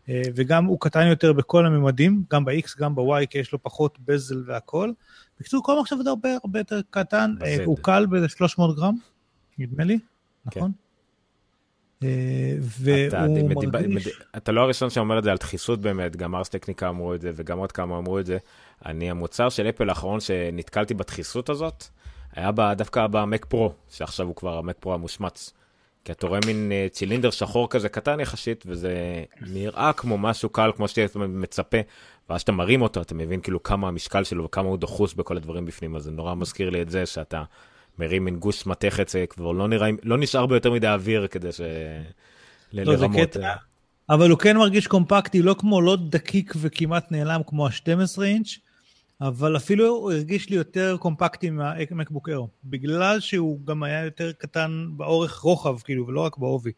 אה, 0.10 0.22
וגם 0.36 0.66
הוא 0.66 0.80
קטן 0.80 1.08
יותר 1.08 1.34
בכל 1.34 1.66
הממדים, 1.66 2.24
גם 2.32 2.46
ב-X, 2.46 2.80
גם 2.80 2.96
ב-Y, 2.96 3.26
כי 3.30 3.38
יש 3.38 3.52
לו 3.52 3.64
פחות 3.64 3.98
בזל 4.06 4.44
והכל. 4.46 4.92
בקיצור, 5.40 5.64
כל 5.64 5.80
מחשב 5.82 5.96
זה 6.04 6.10
הרבה 6.10 6.30
הרבה 6.44 6.60
יותר 6.60 6.80
קטן, 6.90 7.36
אה, 7.42 7.54
בסדר. 7.54 7.66
הוא 7.66 7.78
קל 7.82 8.06
באיזה 8.06 8.30
300 8.30 8.76
גרם, 8.76 8.96
נדמה 9.58 9.84
לי, 9.84 10.00
כן. 10.00 10.60
נכון? 10.60 10.72
אה, 12.04 12.56
והוא 12.62 13.64
מרגיש... 13.74 14.22
אתה 14.38 14.52
לא 14.52 14.62
הראשון 14.62 14.90
שאומר 14.90 15.20
את 15.20 15.24
זה 15.24 15.32
על 15.32 15.38
דחיסות 15.38 15.82
באמת, 15.82 16.16
גם 16.16 16.36
ארס 16.36 16.50
טכניקה 16.50 16.90
אמרו 16.90 17.14
את 17.14 17.22
זה 17.22 17.32
וגם 17.36 17.58
עוד 17.58 17.72
כמה 17.72 17.98
אמרו 17.98 18.20
את 18.20 18.26
זה. 18.26 18.38
אני 18.86 19.12
המוצר 19.12 19.50
של 19.50 19.70
אפל 19.70 19.90
האחרון 19.90 20.20
שנתקלתי 20.20 20.94
בדחיסות 20.94 21.50
הזאת, 21.50 21.84
היה 22.36 22.52
דווקא 22.78 23.08
במק 23.08 23.46
פרו, 23.46 23.74
שעכשיו 23.90 24.26
הוא 24.26 24.36
כבר 24.36 24.58
המק 24.58 24.76
פרו 24.80 24.94
המושמץ. 24.94 25.54
כי 26.10 26.14
אתה 26.14 26.28
רואה 26.28 26.40
מין 26.46 26.72
uh, 26.72 26.94
צילינדר 26.94 27.30
שחור 27.30 27.70
כזה 27.70 27.90
קטן 27.90 28.20
יחסית, 28.20 28.64
וזה 28.68 29.24
נראה 29.42 29.94
כמו 29.94 30.18
משהו 30.18 30.50
קל, 30.50 30.72
כמו 30.76 30.88
שאתה 30.88 31.20
מצפה, 31.20 31.78
ואז 32.30 32.42
שאתה 32.42 32.52
מרים 32.52 32.82
אותו, 32.82 33.02
אתה 33.02 33.16
מבין 33.16 33.42
כאילו 33.42 33.64
כמה 33.64 33.88
המשקל 33.88 34.24
שלו 34.24 34.44
וכמה 34.44 34.68
הוא 34.68 34.78
דחוס 34.78 35.14
בכל 35.14 35.38
הדברים 35.38 35.66
בפנים, 35.66 35.96
אז 35.96 36.04
זה 36.04 36.12
נורא 36.12 36.36
מזכיר 36.36 36.70
לי 36.70 36.82
את 36.82 36.90
זה 36.90 37.06
שאתה 37.06 37.44
מרים 38.00 38.26
מין 38.26 38.36
גוש 38.36 38.66
מתכת, 38.66 39.10
זה 39.10 39.26
כבר 39.30 39.52
לא 39.52 39.68
נראה, 39.68 39.90
לא 40.04 40.18
נשאר 40.18 40.46
ביותר 40.46 40.72
מדי 40.72 40.88
אוויר 40.88 41.28
כדי 41.28 41.52
ש... 41.52 41.62
לא, 42.74 42.98
זה 42.98 43.06
קטע. 43.18 43.54
אבל 44.10 44.30
הוא 44.30 44.40
כן 44.40 44.58
מרגיש 44.58 44.88
קומפקטי, 44.88 45.42
לא 45.42 45.56
כמו, 45.60 45.82
לא 45.82 45.98
דקיק 46.10 46.54
וכמעט 46.58 47.12
נעלם 47.12 47.42
כמו 47.48 47.68
ה-12 47.68 48.24
אינץ', 48.24 48.58
אבל 49.22 49.58
אפילו 49.58 49.88
הוא 49.88 50.12
הרגיש 50.12 50.50
לי 50.50 50.56
יותר 50.56 50.98
קומפקטי 51.00 51.50
מהמקבוק 51.50 52.30
אירו, 52.30 52.48
בגלל 52.64 53.20
שהוא 53.20 53.66
גם 53.66 53.84
היה 53.84 54.06
יותר 54.06 54.32
קטן 54.32 54.90
באורך 54.98 55.40
רוחב, 55.40 55.80
כאילו, 55.80 56.08
ולא 56.08 56.22
רק 56.22 56.38
בעובי. 56.38 56.72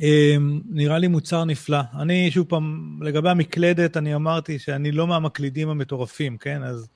אמ, 0.00 0.60
נראה 0.70 0.98
לי 0.98 1.08
מוצר 1.08 1.44
נפלא. 1.44 1.80
אני, 1.98 2.30
שוב 2.30 2.46
פעם, 2.48 2.98
לגבי 3.02 3.30
המקלדת, 3.30 3.96
אני 3.96 4.14
אמרתי 4.14 4.58
שאני 4.58 4.92
לא 4.92 5.06
מהמקלידים 5.06 5.68
המטורפים, 5.68 6.38
כן? 6.38 6.62
אז 6.62 6.88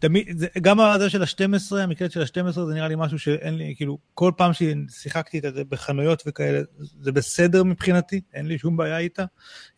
תמיד, 0.00 0.38
זה, 0.38 0.46
גם 0.60 0.80
הזה 0.80 1.10
של 1.10 1.22
ה-12, 1.22 1.76
המקלדת 1.76 2.12
של 2.12 2.20
ה-12 2.20 2.52
זה 2.52 2.74
נראה 2.74 2.88
לי 2.88 2.94
משהו 2.98 3.18
שאין 3.18 3.54
לי, 3.54 3.74
כאילו, 3.76 3.98
כל 4.14 4.32
פעם 4.36 4.52
ששיחקתי 4.52 5.38
את 5.38 5.54
זה 5.54 5.64
בחנויות 5.64 6.22
וכאלה, 6.26 6.60
זה 7.00 7.12
בסדר 7.12 7.64
מבחינתי, 7.64 8.20
אין 8.34 8.46
לי 8.46 8.58
שום 8.58 8.76
בעיה 8.76 8.98
איתה. 8.98 9.24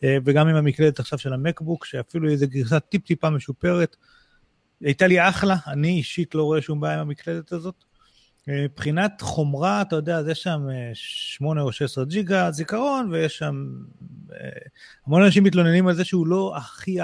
אה, 0.05 0.17
וגם 0.25 0.49
עם 0.49 0.57
המקלדת 0.57 1.01
עכשיו 1.01 1.19
של 1.19 1.33
המקבוק, 1.33 1.85
שאפילו 1.85 2.31
איזו 2.31 2.47
גרסה 2.49 2.81
טיפ-טיפה 2.81 3.31
משופרת, 3.31 3.97
הייתה 4.81 5.07
לי 5.07 5.29
אחלה, 5.29 5.57
אני 5.67 5.89
אישית 5.89 6.35
לא 6.35 6.43
רואה 6.43 6.63
שום 6.63 6.81
בעיה 6.81 6.95
עם 6.95 7.01
המקלדת 7.01 7.53
הזאת. 7.53 7.85
אה, 8.49 8.65
מבחינת 8.65 9.21
חומרה, 9.21 9.83
אתה 9.83 9.97
יודע, 9.97 10.19
אז 10.19 10.29
יש 10.29 10.43
שם 10.43 10.61
8 10.95 11.61
אה, 11.61 11.67
או 11.67 11.73
16 11.73 12.05
ג'יגה 12.05 12.51
זיכרון, 12.51 13.11
ויש 13.13 13.39
שם... 13.39 13.67
המון 15.07 15.23
אנשים 15.23 15.45
מתלוננים 15.45 15.87
על 15.87 15.95
זה 15.95 16.05
שהוא 16.05 16.27
לא 16.27 16.55
הכי 16.57 16.99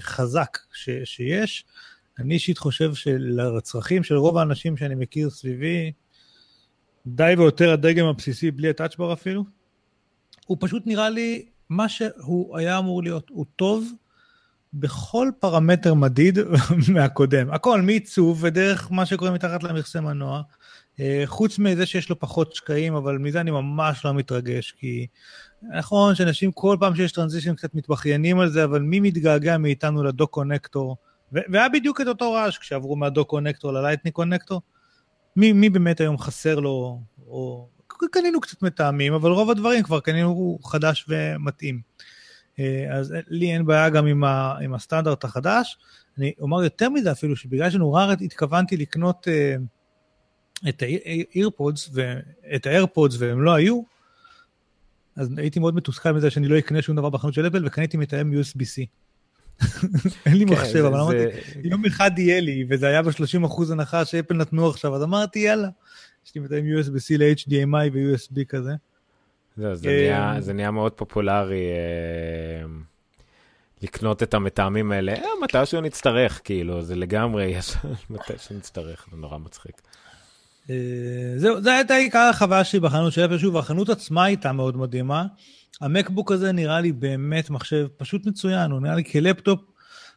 חזק 0.00 0.58
שיש. 1.04 1.64
אני 2.18 2.34
אישית 2.34 2.58
חושב 2.58 2.94
שלצרכים 2.94 4.02
של 4.02 4.14
רוב 4.14 4.38
האנשים 4.38 4.76
שאני 4.76 4.94
מכיר 4.94 5.30
סביבי, 5.30 5.92
די 7.06 7.34
ויותר 7.38 7.72
הדגם 7.72 8.06
הבסיסי 8.06 8.50
בלי 8.50 8.70
הטאצ'בר 8.70 9.12
אפילו, 9.12 9.44
הוא 10.46 10.56
פשוט 10.60 10.82
נראה 10.86 11.10
לי 11.10 11.46
מה 11.68 11.88
שהוא 11.88 12.58
היה 12.58 12.78
אמור 12.78 13.02
להיות. 13.02 13.28
הוא 13.30 13.46
טוב 13.56 13.92
בכל 14.74 15.30
פרמטר 15.40 15.94
מדיד 15.94 16.38
מהקודם. 16.94 17.50
הכל, 17.50 17.82
מעיצוב 17.82 18.38
ודרך 18.44 18.92
מה 18.92 19.06
שקורה 19.06 19.30
מתחת 19.30 19.62
למכסה 19.62 20.00
מנוע. 20.00 20.42
אה, 21.00 21.22
חוץ 21.26 21.58
מזה 21.58 21.86
שיש 21.86 22.10
לו 22.10 22.18
פחות 22.18 22.54
שקעים, 22.54 22.94
אבל 22.94 23.18
מזה 23.18 23.40
אני 23.40 23.50
ממש 23.50 24.04
לא 24.04 24.14
מתרגש, 24.14 24.72
כי 24.78 25.06
נכון 25.78 26.14
שאנשים 26.14 26.52
כל 26.52 26.76
פעם 26.80 26.94
שיש 26.94 27.12
טרנזישן 27.12 27.54
קצת 27.54 27.74
מתבכיינים 27.74 28.38
על 28.38 28.50
זה, 28.50 28.64
אבל 28.64 28.82
מי 28.82 29.00
מתגעגע 29.00 29.58
מאיתנו 29.58 30.02
לדו 30.02 30.26
קונקטור? 30.26 30.96
והיה 31.32 31.68
בדיוק 31.68 32.00
את 32.00 32.06
אותו 32.06 32.32
רעש 32.32 32.58
כשעברו 32.58 32.96
מהדו 32.96 33.24
קונקטור 33.24 33.72
ללייטני 33.72 34.10
קונקטור. 34.10 34.62
מי, 35.36 35.52
מי 35.52 35.70
באמת 35.70 36.00
היום 36.00 36.18
חסר 36.18 36.60
לו, 36.60 37.00
או 37.26 37.68
קנינו 38.12 38.40
קצת 38.40 38.62
מטעמים, 38.62 39.12
אבל 39.12 39.30
רוב 39.30 39.50
הדברים 39.50 39.82
כבר 39.82 40.00
קנינו 40.00 40.58
חדש 40.64 41.06
ומתאים. 41.08 41.80
אה, 42.58 42.86
אז 42.90 43.14
לי 43.28 43.52
אין 43.52 43.66
בעיה 43.66 43.90
גם 43.90 44.06
עם, 44.06 44.24
ה, 44.24 44.58
עם 44.62 44.74
הסטנדרט 44.74 45.24
החדש. 45.24 45.78
אני 46.18 46.32
אומר 46.40 46.64
יותר 46.64 46.88
מזה 46.88 47.12
אפילו, 47.12 47.36
שבגלל 47.36 47.70
שנורא 47.70 48.14
התכוונתי 48.20 48.76
לקנות 48.76 49.28
uh, 49.28 50.68
את 50.68 50.82
האירפודס 50.82 51.90
ואת 51.92 52.66
האיירפודס 52.66 53.16
והם 53.18 53.42
לא 53.42 53.54
היו, 53.54 53.82
אז 55.16 55.28
הייתי 55.36 55.60
מאוד 55.60 55.74
מתוסכל 55.74 56.12
מזה 56.12 56.30
שאני 56.30 56.48
לא 56.48 56.58
אקנה 56.58 56.82
שום 56.82 56.96
דבר 56.96 57.10
בחנות 57.10 57.34
של 57.34 57.46
אפל 57.46 57.66
וקניתי 57.66 57.96
מתאם 57.96 58.32
USB-C. 58.32 58.86
אין 60.26 60.36
לי 60.36 60.46
כן, 60.46 60.52
מחשב, 60.52 60.84
אבל 60.84 61.00
אמרתי, 61.00 61.16
יום 61.64 61.84
אחד 61.86 62.18
יהיה 62.18 62.40
לי, 62.40 62.64
וזה 62.70 62.86
היה 62.86 63.02
ב-30 63.02 63.46
אחוז 63.46 63.70
הנחה 63.70 64.04
שאפל 64.04 64.34
נתנו 64.34 64.68
עכשיו, 64.68 64.94
אז 64.96 65.02
אמרתי, 65.02 65.38
יאללה. 65.38 65.68
יש 66.26 66.34
לי 66.34 66.40
מתאים 66.40 66.64
USB-C 66.64 67.18
ל-HDMI 67.18 67.90
ו-USB 67.92 68.44
כזה. 68.48 68.72
זה 69.56 69.88
אה, 69.88 69.96
נהיה- 69.96 70.36
זה 70.40 70.52
נהיה 70.52 70.70
מאוד 70.70 70.92
פופולרי 70.92 71.62
אה, 71.70 72.66
לקנות 73.82 74.22
את 74.22 74.34
המטעמים 74.34 74.92
האלה. 74.92 75.12
אה, 75.14 75.24
מתישהו 75.42 75.80
נצטרך, 75.80 76.40
כאילו, 76.44 76.82
זה 76.82 76.96
לגמרי, 76.96 77.44
יש 77.58 77.74
מתישהו 78.10 78.56
נצטרך, 78.56 79.06
זה 79.10 79.16
נורא 79.16 79.38
מצחיק. 79.38 79.80
זהו, 81.36 81.62
זה 81.62 81.74
הייתה 81.74 81.94
עיקר 81.94 82.28
החוויה 82.30 82.64
שלי 82.64 82.80
בחנות 82.80 83.12
של 83.12 83.24
אפל, 83.24 83.38
שוב, 83.38 83.56
החנות 83.56 83.88
עצמה 83.88 84.24
הייתה 84.24 84.52
מאוד 84.52 84.76
מדהימה. 84.76 85.24
המקבוק 85.80 86.32
הזה 86.32 86.52
נראה 86.52 86.80
לי 86.80 86.92
באמת 86.92 87.50
מחשב 87.50 87.86
פשוט 87.96 88.26
מצוין, 88.26 88.70
הוא 88.70 88.80
נראה 88.80 88.94
לי 88.94 89.04
כלפטופ. 89.04 89.60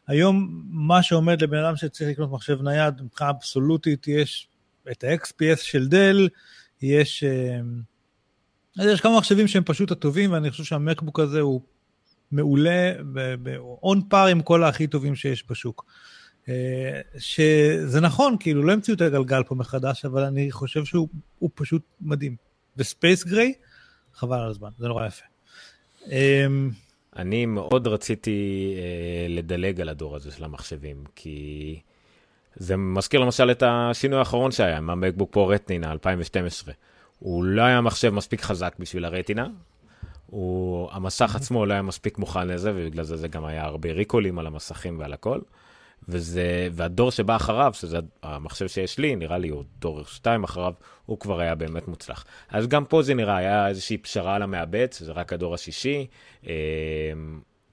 היום 0.06 0.64
מה 0.70 1.02
שעומד 1.02 1.42
לבן 1.42 1.64
אדם 1.64 1.76
שצריך 1.76 2.10
לקנות 2.10 2.30
מחשב 2.30 2.62
נייד, 2.62 3.02
מבחינה 3.02 3.30
אבסולוטית, 3.30 4.08
יש 4.08 4.48
את 4.90 5.04
ה-XPS 5.04 5.56
של 5.56 5.88
דל, 5.88 6.28
יש, 6.82 7.24
אה, 7.24 7.60
אז 8.78 8.86
יש 8.86 9.00
כמה 9.00 9.18
מחשבים 9.18 9.48
שהם 9.48 9.64
פשוט 9.64 9.90
הטובים, 9.90 10.32
ואני 10.32 10.50
חושב 10.50 10.64
שהמקבוק 10.64 11.20
הזה 11.20 11.40
הוא 11.40 11.60
מעולה, 12.32 12.92
און 13.82 14.02
פאר 14.08 14.26
עם 14.26 14.42
כל 14.42 14.64
הכי 14.64 14.86
טובים 14.86 15.14
שיש 15.14 15.44
בשוק. 15.50 15.86
אה, 16.48 17.00
שזה 17.18 18.00
נכון, 18.00 18.36
כאילו, 18.40 18.62
לא 18.62 18.72
המציאו 18.72 18.96
את 18.96 19.00
הגלגל 19.00 19.42
פה 19.42 19.54
מחדש, 19.54 20.04
אבל 20.04 20.24
אני 20.24 20.52
חושב 20.52 20.84
שהוא 20.84 21.08
הוא 21.38 21.50
פשוט 21.54 21.82
מדהים. 22.00 22.36
וספייס 22.76 23.24
גריי, 23.24 23.54
חבל 24.14 24.38
על 24.38 24.50
הזמן, 24.50 24.70
זה 24.78 24.88
נורא 24.88 25.06
יפה. 25.06 25.24
אמ, 26.06 26.70
אני 27.16 27.46
מאוד 27.46 27.86
רציתי 27.86 28.74
אה, 28.78 29.26
לדלג 29.28 29.80
על 29.80 29.88
הדור 29.88 30.16
הזה 30.16 30.32
של 30.32 30.44
המחשבים, 30.44 31.04
כי 31.14 31.80
זה 32.56 32.76
מזכיר 32.76 33.20
למשל 33.20 33.50
את 33.50 33.62
השינוי 33.66 34.18
האחרון 34.18 34.52
שהיה 34.52 34.76
עם 34.76 34.90
המקבוק 34.90 35.32
פרו 35.32 35.48
רטינה 35.48 35.92
2012. 35.92 36.74
הוא 37.18 37.44
לא 37.44 37.62
היה 37.62 37.80
מחשב 37.80 38.10
מספיק 38.10 38.40
חזק 38.40 38.74
בשביל 38.78 39.04
הרטינה, 39.04 39.48
הוא, 40.26 40.88
המסך 40.92 41.36
עצמו 41.36 41.66
לא 41.66 41.72
היה 41.72 41.82
מספיק 41.82 42.18
מוכן 42.18 42.48
לזה, 42.48 42.72
ובגלל 42.74 43.04
זה 43.04 43.16
זה 43.16 43.28
גם 43.28 43.44
היה 43.44 43.64
הרבה 43.64 43.92
ריקולים 43.92 44.38
על 44.38 44.46
המסכים 44.46 44.98
ועל 44.98 45.12
הכל. 45.12 45.38
וזה, 46.08 46.68
והדור 46.72 47.10
שבא 47.10 47.36
אחריו, 47.36 47.72
שזה 47.74 47.98
המחשב 48.22 48.68
שיש 48.68 48.98
לי, 48.98 49.16
נראה 49.16 49.38
לי 49.38 49.48
הוא 49.48 49.64
דור 49.78 50.04
שתיים 50.04 50.44
אחריו, 50.44 50.72
הוא 51.06 51.18
כבר 51.18 51.40
היה 51.40 51.54
באמת 51.54 51.88
מוצלח. 51.88 52.24
אז 52.48 52.66
גם 52.66 52.84
פה 52.84 53.02
זה 53.02 53.14
נראה, 53.14 53.36
היה 53.36 53.68
איזושהי 53.68 53.98
פשרה 53.98 54.34
על 54.34 54.42
המעבד, 54.42 54.92
שזה 54.92 55.12
רק 55.12 55.32
הדור 55.32 55.54
השישי, 55.54 56.06
אה, 56.46 56.52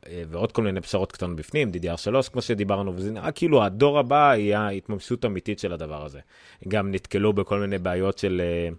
אה, 0.08 0.24
ועוד 0.28 0.52
כל 0.52 0.63
מיני 0.63 0.82
פשרות 0.82 1.12
קטנות 1.12 1.36
בפנים, 1.36 1.71
DDR3 1.71 2.30
כמו 2.32 2.41
שדיברנו, 2.41 2.95
וזה 2.95 3.12
נראה 3.12 3.32
כאילו 3.32 3.63
הדור 3.63 4.00
הבא 4.00 4.34
יהיה 4.38 4.69
התממשות 4.69 5.26
אמיתית 5.26 5.60
של 5.60 5.74
הדבר 5.74 6.06
הזה. 6.06 6.19
גם 6.67 6.91
נתקלו 6.91 7.34
בכל 7.34 7.60
מיני 7.60 7.78
בעיות 7.78 8.17
של... 8.17 8.41
אה, 8.43 8.69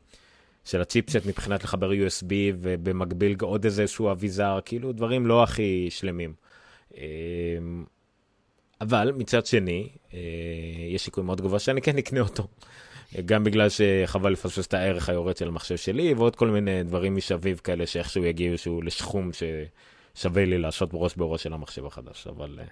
של 0.65 0.81
הצ'יפסט 0.81 1.27
מבחינת 1.27 1.65
לחבר 1.65 1.91
USB 1.91 2.33
ובמקביל 2.61 3.37
עוד 3.41 3.65
איזשהו 3.65 4.11
אביזר, 4.11 4.59
כאילו 4.65 4.93
דברים 4.93 5.27
לא 5.27 5.43
הכי 5.43 5.87
שלמים. 5.91 6.35
אבל 8.81 9.13
מצד 9.17 9.47
שני, 9.47 9.89
אה, 10.15 10.19
יש 10.89 11.05
סיכוי 11.05 11.25
מאוד 11.25 11.41
גבוה 11.41 11.59
שאני 11.59 11.83
כן 11.83 11.99
אקנה 11.99 12.21
אותו. 12.21 12.47
אה, 13.17 13.23
גם 13.23 13.45
בגלל 13.45 13.69
שחבל 13.69 14.33
לפספס 14.33 14.67
את 14.67 14.75
הערך 14.75 15.09
היורד 15.09 15.37
של 15.37 15.49
המחשב 15.49 15.77
שלי, 15.77 16.15
ועוד 16.15 16.37
כל 16.37 16.49
מיני 16.49 16.83
דברים 16.83 17.17
משביב 17.17 17.61
כאלה 17.65 17.87
שאיכשהו 17.87 18.25
יגיעו 18.25 18.59
שהוא 18.59 18.85
לשכום 18.85 19.31
ששווה 19.33 20.45
לי 20.45 20.59
לעשות 20.59 20.93
בראש 20.93 21.15
בראש 21.15 21.43
של 21.43 21.53
המחשב 21.53 21.87
החדש. 21.87 22.27
אבל 22.27 22.59
אה, 22.61 22.65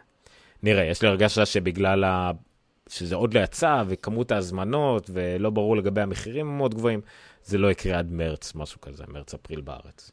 נראה, 0.63 0.85
יש 0.85 1.03
לי 1.03 1.09
הרגשה 1.09 1.47
שבגלל 1.47 2.05
ה... 2.05 2.31
שזה 2.89 3.15
עוד 3.15 3.35
לא 3.35 3.41
יצא, 3.41 3.85
וכמות 3.89 4.33
ההזמנות, 4.33 5.11
ולא 5.13 5.51
ברור 5.51 5.77
לגבי 5.77 6.01
המחירים 6.01 6.49
המאוד 6.49 6.75
גבוהים, 6.75 7.01
זה 7.45 7.59
לא 7.59 7.71
יקרה 7.71 7.99
עד 7.99 8.13
מרץ, 8.13 8.55
משהו 8.55 8.81
כזה, 8.81 9.05
מרץ-אפריל 9.09 9.61
בארץ. 9.61 10.11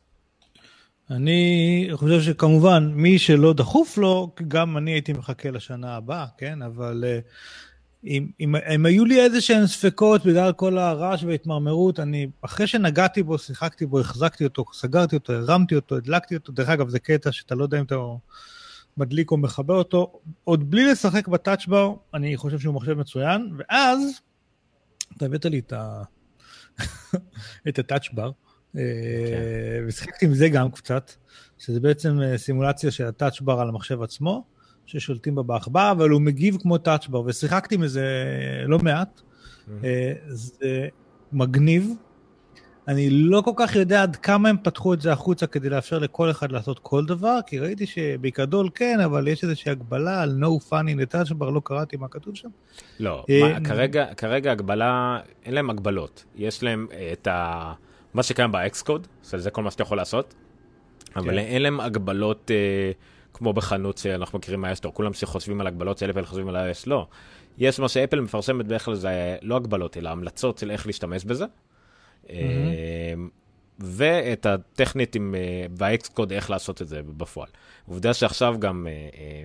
אני 1.11 1.89
חושב 1.93 2.21
שכמובן, 2.21 2.91
מי 2.95 3.19
שלא 3.19 3.53
דחוף 3.53 3.97
לו, 3.97 4.31
גם 4.47 4.77
אני 4.77 4.91
הייתי 4.91 5.13
מחכה 5.13 5.51
לשנה 5.51 5.95
הבאה, 5.95 6.25
כן? 6.37 6.61
אבל 6.61 7.03
אה, 7.07 7.19
אם, 8.03 8.27
אם, 8.39 8.55
אם 8.55 8.85
היו 8.85 9.05
לי 9.05 9.21
איזה 9.21 9.41
שהם 9.41 9.67
ספקות 9.67 10.25
בגלל 10.25 10.53
כל 10.53 10.77
הרעש 10.77 11.23
וההתמרמרות, 11.23 11.99
אני, 11.99 12.27
אחרי 12.41 12.67
שנגעתי 12.67 13.23
בו, 13.23 13.37
שיחקתי 13.37 13.85
בו, 13.85 13.99
החזקתי 13.99 14.43
אותו, 14.43 14.65
סגרתי 14.73 15.15
אותו, 15.15 15.33
הרמתי 15.33 15.75
אותו, 15.75 15.97
הדלקתי 15.97 16.35
אותו, 16.35 16.51
דרך 16.51 16.69
אגב, 16.69 16.89
זה 16.89 16.99
קטע 16.99 17.31
שאתה 17.31 17.55
לא 17.55 17.63
יודע 17.63 17.79
אם 17.79 17.83
אתה 17.83 17.95
מדליק 18.97 19.31
או 19.31 19.37
מכבה 19.37 19.73
אותו, 19.73 20.19
עוד 20.43 20.71
בלי 20.71 20.85
לשחק 20.91 21.27
בטאצ'בר, 21.27 21.93
אני 22.13 22.37
חושב 22.37 22.59
שהוא 22.59 22.75
מחשב 22.75 22.93
מצוין, 22.93 23.51
ואז, 23.57 23.99
אתה 25.17 25.25
הבאת 25.25 25.45
לי 25.45 25.61
את 27.69 27.79
הטאצ'בר, 27.79 28.31
ושיחקתי 29.87 30.25
עם 30.25 30.33
זה 30.33 30.49
גם 30.49 30.71
קצת, 30.71 31.11
שזה 31.57 31.79
בעצם 31.79 32.21
אה, 32.21 32.37
סימולציה 32.37 32.91
של 32.91 33.05
הטאצ'בר 33.05 33.59
על 33.59 33.69
המחשב 33.69 34.01
עצמו, 34.01 34.43
ששולטים 34.85 35.35
בה 35.35 35.43
בעכבר, 35.43 35.91
אבל 35.91 36.09
הוא 36.09 36.21
מגיב 36.21 36.57
כמו 36.61 36.77
טאצ'בר, 36.77 37.21
ושיחקתי 37.25 37.75
עם 37.75 37.87
זה 37.87 38.05
לא 38.65 38.79
מעט. 38.79 39.21
אה, 39.83 40.13
זה 40.27 40.87
מגניב. 41.33 41.93
אני 42.87 43.09
לא 43.09 43.41
כל 43.41 43.51
כך 43.55 43.75
יודע 43.75 44.03
עד 44.03 44.15
כמה 44.15 44.49
הם 44.49 44.55
פתחו 44.63 44.93
את 44.93 45.01
זה 45.01 45.11
החוצה 45.11 45.47
כדי 45.47 45.69
לאפשר 45.69 45.99
לכל 45.99 46.31
אחד 46.31 46.51
לעשות 46.51 46.79
כל 46.79 47.05
דבר, 47.05 47.39
כי 47.45 47.59
ראיתי 47.59 47.85
שבגדול 47.85 48.69
כן, 48.75 48.99
אבל 48.99 49.27
יש 49.27 49.43
איזושהי 49.43 49.71
הגבלה 49.71 50.21
על 50.21 50.43
no 50.43 50.69
fun 50.69 50.73
in 50.73 51.15
the 51.15 51.33
לא 51.39 51.61
קראתי 51.63 51.97
מה 51.97 52.07
כתוב 52.07 52.35
שם. 52.35 52.49
לא, 52.99 53.25
אה, 53.29 53.59
מה, 53.59 53.65
כרגע, 53.65 54.13
כרגע 54.13 54.51
הגבלה, 54.51 55.19
אין 55.45 55.53
להם 55.53 55.69
הגבלות. 55.69 56.25
יש 56.35 56.63
להם 56.63 56.87
אה, 56.91 57.09
את 57.13 57.27
ה... 57.27 57.73
מה 58.13 58.23
שקיים 58.23 58.51
ב-Xcode, 58.51 59.07
זה 59.21 59.51
כל 59.51 59.63
מה 59.63 59.71
שאתה 59.71 59.83
יכול 59.83 59.97
לעשות, 59.97 60.33
אבל 61.15 61.31
כן. 61.31 61.37
אין 61.37 61.61
להם 61.61 61.79
הגבלות 61.79 62.51
אה, 62.51 62.91
כמו 63.33 63.53
בחנות 63.53 63.97
שאנחנו 63.97 64.39
מכירים 64.39 64.61
מהאסטור, 64.61 64.93
כולם 64.93 65.13
שחושבים 65.13 65.61
על 65.61 65.67
הגבלות 65.67 65.97
של 65.97 66.09
אפל 66.09 66.25
חושבים 66.25 66.47
על 66.47 66.55
ה-S, 66.55 66.83
לא. 66.87 67.07
יש 67.57 67.79
מה 67.79 67.89
שאפל 67.89 68.19
מפרסמת 68.19 68.65
בדרך 68.65 68.85
כלל 68.85 68.95
זה 68.95 69.37
לא 69.41 69.55
הגבלות, 69.55 69.97
אלא 69.97 70.09
המלצות 70.09 70.57
של 70.57 70.71
איך 70.71 70.87
להשתמש 70.87 71.25
בזה. 71.25 71.45
אה, 72.29 73.13
ואת 73.79 74.45
הטכנית 74.45 75.15
עם, 75.15 75.35
אה, 75.35 75.65
ב-Xcode 75.77 76.31
איך 76.31 76.49
לעשות 76.49 76.81
את 76.81 76.87
זה 76.87 77.01
בפועל. 77.03 77.49
עובדה 77.87 78.13
שעכשיו 78.13 78.55
גם 78.59 78.87
אה, 78.87 78.91
אה, 78.91 79.43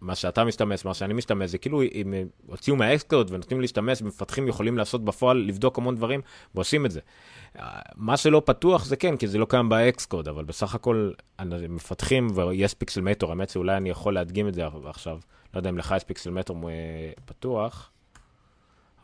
מה 0.00 0.14
שאתה 0.14 0.44
משתמש, 0.44 0.84
מה 0.84 0.94
שאני 0.94 1.14
משתמש, 1.14 1.50
זה 1.50 1.58
כאילו 1.58 1.82
אם 1.82 2.14
אה, 2.14 2.22
הוציאו 2.46 2.76
מה 2.76 2.91
Xcode 2.91 3.30
ונותנים 3.30 3.60
להשתמש, 3.60 4.02
מפתחים 4.02 4.48
יכולים 4.48 4.78
לעשות 4.78 5.04
בפועל, 5.04 5.36
לבדוק 5.36 5.78
המון 5.78 5.94
דברים, 5.94 6.20
ועושים 6.54 6.86
את 6.86 6.90
זה. 6.90 7.00
מה 7.96 8.16
שלא 8.16 8.42
פתוח 8.44 8.84
זה 8.84 8.96
כן, 8.96 9.16
כי 9.16 9.28
זה 9.28 9.38
לא 9.38 9.46
קיים 9.48 9.68
ב 9.68 9.77
Xcode, 9.77 10.28
אבל 10.28 10.44
בסך 10.44 10.74
הכל 10.74 11.12
מפתחים, 11.68 12.26
ויש 12.34 12.74
Pixelmator, 12.74 13.30
האמת 13.30 13.50
שאולי 13.50 13.76
אני 13.76 13.90
יכול 13.90 14.14
להדגים 14.14 14.48
את 14.48 14.54
זה 14.54 14.66
עכשיו, 14.84 15.18
לא 15.54 15.58
יודע 15.58 15.70
אם 15.70 15.78
לך 15.78 15.94
יש 15.96 16.04
Pixelmator 16.04 16.70
אה, 16.70 16.74
פתוח, 17.24 17.90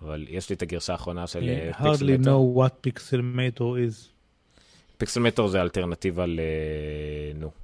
אבל 0.03 0.27
יש 0.29 0.51
לי 0.51 0.57
את 0.57 0.63
הגרסה 0.63 0.93
האחרונה 0.93 1.27
של 1.27 1.49
אה, 1.49 1.71
I 1.71 1.75
hardly 1.75 2.25
know 2.25 2.59
what 2.59 2.89
Pixelmator 2.89 3.61
is. 3.61 4.09
Pixelmator 4.99 5.49
זה 5.49 5.63
אלטרנטיבה 5.63 6.27
ל... 6.27 6.41
נו. 7.35 7.62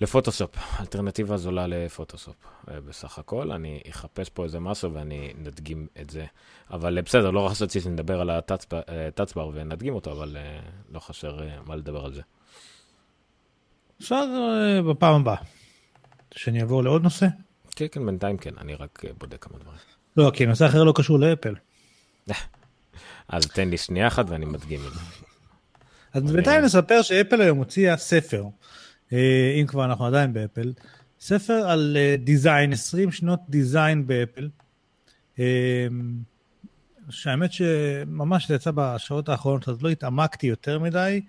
לפוטושופ, 0.00 0.56
אלטרנטיבה 0.80 1.36
זולה 1.36 1.66
לפוטושופ 1.66 2.36
אה, 2.70 2.80
בסך 2.80 3.18
הכל, 3.18 3.52
אני 3.52 3.80
אחפש 3.90 4.28
פה 4.28 4.44
איזה 4.44 4.60
משהו 4.60 4.92
ואני 4.92 5.32
נדגים 5.38 5.86
את 6.00 6.10
זה. 6.10 6.26
אבל 6.70 6.98
אה, 6.98 7.02
בסדר, 7.02 7.30
לא 7.30 7.48
חשבתי 7.50 7.80
שנדבר 7.80 8.20
על 8.20 8.30
הטאצבר 8.30 9.50
ונדגים 9.54 9.94
אותו, 9.94 10.12
אבל 10.12 10.36
אה, 10.36 10.58
לא 10.92 11.00
חסר 11.00 11.42
אה, 11.42 11.56
מה 11.66 11.76
לדבר 11.76 12.04
על 12.04 12.14
זה. 12.14 12.22
אה, 14.12 14.82
בפעם 14.90 15.20
הבאה. 15.20 15.36
שאני 16.34 16.60
אעבור 16.60 16.84
לעוד 16.84 17.02
נושא? 17.02 17.26
כן, 17.76 17.86
כן, 17.92 18.06
בינתיים 18.06 18.36
כן, 18.38 18.54
אני 18.58 18.74
רק 18.74 19.02
אה, 19.06 19.10
בודק 19.18 19.44
כמה 19.44 19.58
דברים. 19.58 19.78
לא, 20.16 20.30
כי 20.34 20.46
נושא 20.46 20.66
אחר 20.66 20.84
לא 20.84 20.92
קשור 20.96 21.18
לאפל. 21.18 21.54
אז 23.28 23.46
תן 23.46 23.68
לי 23.68 23.76
שנייה 23.76 24.06
אחת 24.06 24.24
ואני 24.28 24.46
מדגים 24.46 24.80
את 24.86 24.92
זה. 24.92 25.00
אז 26.12 26.32
בינתיים 26.32 26.64
נספר 26.64 27.02
שאפל 27.02 27.40
היום 27.40 27.58
הוציאה 27.58 27.96
ספר, 27.96 28.42
אה, 28.42 28.48
אם 29.12 29.66
כבר 29.66 29.84
אנחנו 29.84 30.06
עדיין 30.06 30.32
באפל, 30.32 30.72
ספר 31.20 31.52
על 31.52 31.96
אה, 31.96 32.16
design, 32.18 32.72
20 32.72 33.12
שנות 33.12 33.40
design 33.48 34.06
באפל. 34.06 34.48
אה, 35.38 35.86
שהאמת 37.10 37.52
שממש 37.52 38.48
זה 38.48 38.54
יצא 38.54 38.70
בשעות 38.74 39.28
האחרונות, 39.28 39.68
אז 39.68 39.82
לא 39.82 39.88
התעמקתי 39.88 40.46
יותר 40.46 40.78
מדי 40.78 41.20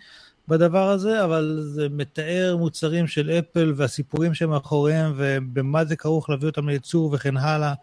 בדבר 0.48 0.90
הזה, 0.90 1.24
אבל 1.24 1.60
זה 1.62 1.90
מתאר 1.90 2.58
מוצרים 2.60 3.08
של 3.08 3.30
אפל 3.30 3.74
והסיפורים 3.76 4.34
שמאחוריהם 4.34 5.14
ובמה 5.18 5.86
זה 5.86 5.96
כרוך 5.96 6.30
להביא 6.30 6.48
אותם 6.48 6.70
לייצור 6.70 7.14
וכן 7.14 7.38
הלאה. 7.38 7.74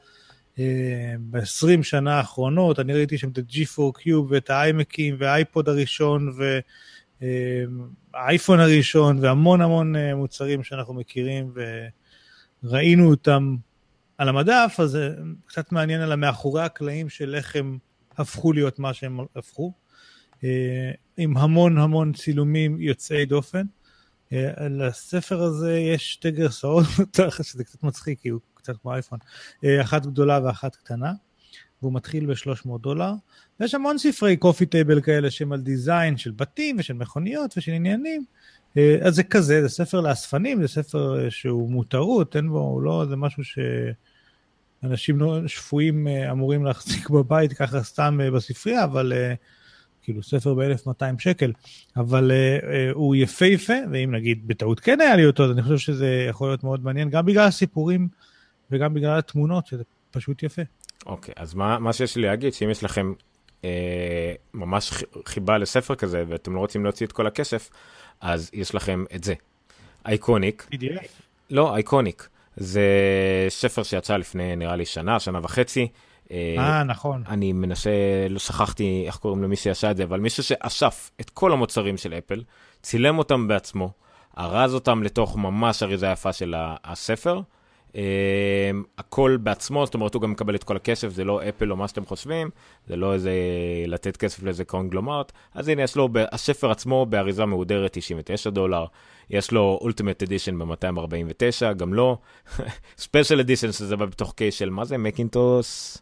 ב-20 1.30 1.82
שנה 1.82 2.14
האחרונות, 2.14 2.80
אני 2.80 2.92
ראיתי 2.92 3.18
שם 3.18 3.28
את 3.28 3.38
ה-G4Q 3.38 4.10
ואת 4.28 4.50
האיימקים 4.50 5.16
והאייפוד 5.18 5.68
הראשון 5.68 6.32
והאייפון 8.14 8.60
הראשון 8.60 9.18
והמון 9.18 9.60
המון 9.60 9.96
אה, 9.96 10.14
מוצרים 10.14 10.64
שאנחנו 10.64 10.94
מכירים 10.94 11.54
ראינו 12.64 13.10
אותם 13.10 13.56
על 14.18 14.28
המדף, 14.28 14.76
אז 14.78 14.90
זה 14.90 15.14
קצת 15.46 15.72
מעניין 15.72 16.00
על 16.00 16.12
המאחורי 16.12 16.62
הקלעים 16.62 17.08
של 17.08 17.34
איך 17.34 17.56
הם 17.56 17.78
הפכו 18.16 18.52
להיות 18.52 18.78
מה 18.78 18.94
שהם 18.94 19.20
הפכו, 19.36 19.72
אה, 20.44 20.90
עם 21.16 21.36
המון 21.36 21.78
המון 21.78 22.12
צילומים 22.12 22.80
יוצאי 22.80 23.26
דופן. 23.26 23.62
אה, 24.32 24.68
לספר 24.68 25.42
הזה 25.42 25.78
יש 25.78 26.12
שתי 26.12 26.30
גרסאות, 26.30 26.84
שזה 27.42 27.64
קצת 27.64 27.82
מצחיק, 27.82 28.20
כי 28.20 28.28
הוא 28.28 28.40
קצת 28.54 28.76
כמו 28.82 28.92
אייפון, 28.92 29.18
אה, 29.64 29.82
אחת 29.82 30.06
גדולה 30.06 30.40
ואחת 30.44 30.76
קטנה, 30.76 31.12
והוא 31.82 31.92
מתחיל 31.94 32.26
ב-300 32.26 32.78
דולר. 32.80 33.12
ויש 33.60 33.74
המון 33.74 33.98
ספרי 33.98 34.36
קופי 34.36 34.66
טייבל 34.66 35.00
כאלה 35.00 35.30
שהם 35.30 35.52
על 35.52 35.60
דיזיין 35.60 36.16
של 36.16 36.30
בתים 36.30 36.76
ושל 36.78 36.94
מכוניות 36.94 37.54
ושל 37.56 37.72
עניינים. 37.72 38.24
אז 39.02 39.14
זה 39.14 39.22
כזה, 39.22 39.62
זה 39.62 39.68
ספר 39.68 40.00
לאספנים, 40.00 40.62
זה 40.62 40.68
ספר 40.68 41.28
שהוא 41.30 41.70
מותרות, 41.70 42.36
אין 42.36 42.48
בו, 42.48 42.58
הוא 42.58 42.82
לא, 42.82 43.04
זה 43.08 43.16
משהו 43.16 43.42
שאנשים 44.82 45.18
לא 45.18 45.48
שפויים 45.48 46.06
אמורים 46.08 46.64
להחזיק 46.64 47.10
בבית 47.10 47.52
ככה 47.52 47.82
סתם 47.82 48.20
בספרייה, 48.34 48.84
אבל 48.84 49.12
כאילו 50.02 50.22
ספר 50.22 50.54
ב-1200 50.54 51.04
שקל, 51.18 51.52
אבל 51.96 52.30
הוא 52.92 53.16
יפהפה, 53.16 53.74
ואם 53.92 54.14
נגיד 54.14 54.46
בטעות 54.46 54.80
כן 54.80 55.00
היה 55.00 55.16
לי 55.16 55.26
אותו, 55.26 55.44
אז 55.44 55.50
אני 55.50 55.62
חושב 55.62 55.78
שזה 55.78 56.26
יכול 56.28 56.48
להיות 56.48 56.64
מאוד 56.64 56.84
מעניין, 56.84 57.10
גם 57.10 57.26
בגלל 57.26 57.46
הסיפורים 57.46 58.08
וגם 58.70 58.94
בגלל 58.94 59.18
התמונות, 59.18 59.66
שזה 59.66 59.82
פשוט 60.10 60.42
יפה. 60.42 60.62
אוקיי, 61.06 61.34
okay, 61.36 61.42
אז 61.42 61.54
מה, 61.54 61.78
מה 61.78 61.92
שיש 61.92 62.16
לי 62.16 62.22
להגיד, 62.22 62.54
שאם 62.54 62.70
יש 62.70 62.84
לכם 62.84 63.12
אה, 63.64 64.34
ממש 64.54 65.04
חיבה 65.26 65.58
לספר 65.58 65.94
כזה, 65.94 66.24
ואתם 66.28 66.54
לא 66.54 66.60
רוצים 66.60 66.84
להוציא 66.84 67.06
את 67.06 67.12
כל 67.12 67.26
הכסף, 67.26 67.70
אז 68.20 68.50
יש 68.52 68.74
לכם 68.74 69.04
את 69.14 69.24
זה. 69.24 69.34
אייקוניק. 70.06 70.66
PDF? 70.72 71.06
לא, 71.50 71.74
אייקוניק. 71.74 72.28
זה 72.56 72.88
ספר 73.48 73.82
שיצא 73.82 74.16
לפני 74.16 74.56
נראה 74.56 74.76
לי 74.76 74.86
שנה, 74.86 75.20
שנה 75.20 75.40
וחצי. 75.42 75.88
אה, 76.30 76.54
אה, 76.58 76.82
נכון. 76.82 77.22
אני 77.28 77.52
מנסה, 77.52 77.90
לא 78.30 78.38
שכחתי 78.38 79.04
איך 79.06 79.16
קוראים 79.16 79.42
למי 79.42 79.56
שעשה 79.56 79.90
את 79.90 79.96
זה, 79.96 80.04
אבל 80.04 80.20
מישהו 80.20 80.42
שאסף 80.42 81.10
את 81.20 81.30
כל 81.30 81.52
המוצרים 81.52 81.96
של 81.96 82.14
אפל, 82.14 82.42
צילם 82.82 83.18
אותם 83.18 83.48
בעצמו, 83.48 83.90
ארז 84.38 84.74
אותם 84.74 85.02
לתוך 85.02 85.36
ממש 85.36 85.82
אריזה 85.82 86.06
יפה 86.06 86.32
של 86.32 86.54
הספר. 86.84 87.40
Uh, 87.94 87.96
הכל 88.98 89.36
בעצמו, 89.42 89.86
זאת 89.86 89.94
אומרת, 89.94 90.14
הוא 90.14 90.22
גם 90.22 90.30
מקבל 90.30 90.54
את 90.54 90.64
כל 90.64 90.76
הכסף, 90.76 91.08
זה 91.08 91.24
לא 91.24 91.48
אפל 91.48 91.70
או 91.70 91.76
מה 91.76 91.88
שאתם 91.88 92.04
חושבים, 92.04 92.50
זה 92.86 92.96
לא 92.96 93.14
איזה 93.14 93.32
לתת 93.86 94.16
כסף 94.16 94.42
לאיזה 94.42 94.64
קונגלומרט. 94.64 95.32
אז 95.54 95.68
הנה, 95.68 95.82
יש 95.82 95.96
לו, 95.96 96.08
הספר 96.32 96.70
עצמו 96.70 97.06
באריזה 97.06 97.44
מהודרת 97.44 97.90
99 97.92 98.50
דולר, 98.50 98.86
יש 99.30 99.52
לו 99.52 99.78
ultimate 99.80 100.22
edition 100.22 100.58
ב-249, 100.58 101.72
גם 101.72 101.94
לא. 101.94 102.18
special 102.98 103.40
edition 103.40 103.72
שזה 103.72 103.96
בא 103.96 104.06
בתוך 104.06 104.32
case 104.32 104.54
של 104.54 104.70
מה 104.70 104.84
זה, 104.84 104.98
מקינטוס? 104.98 105.98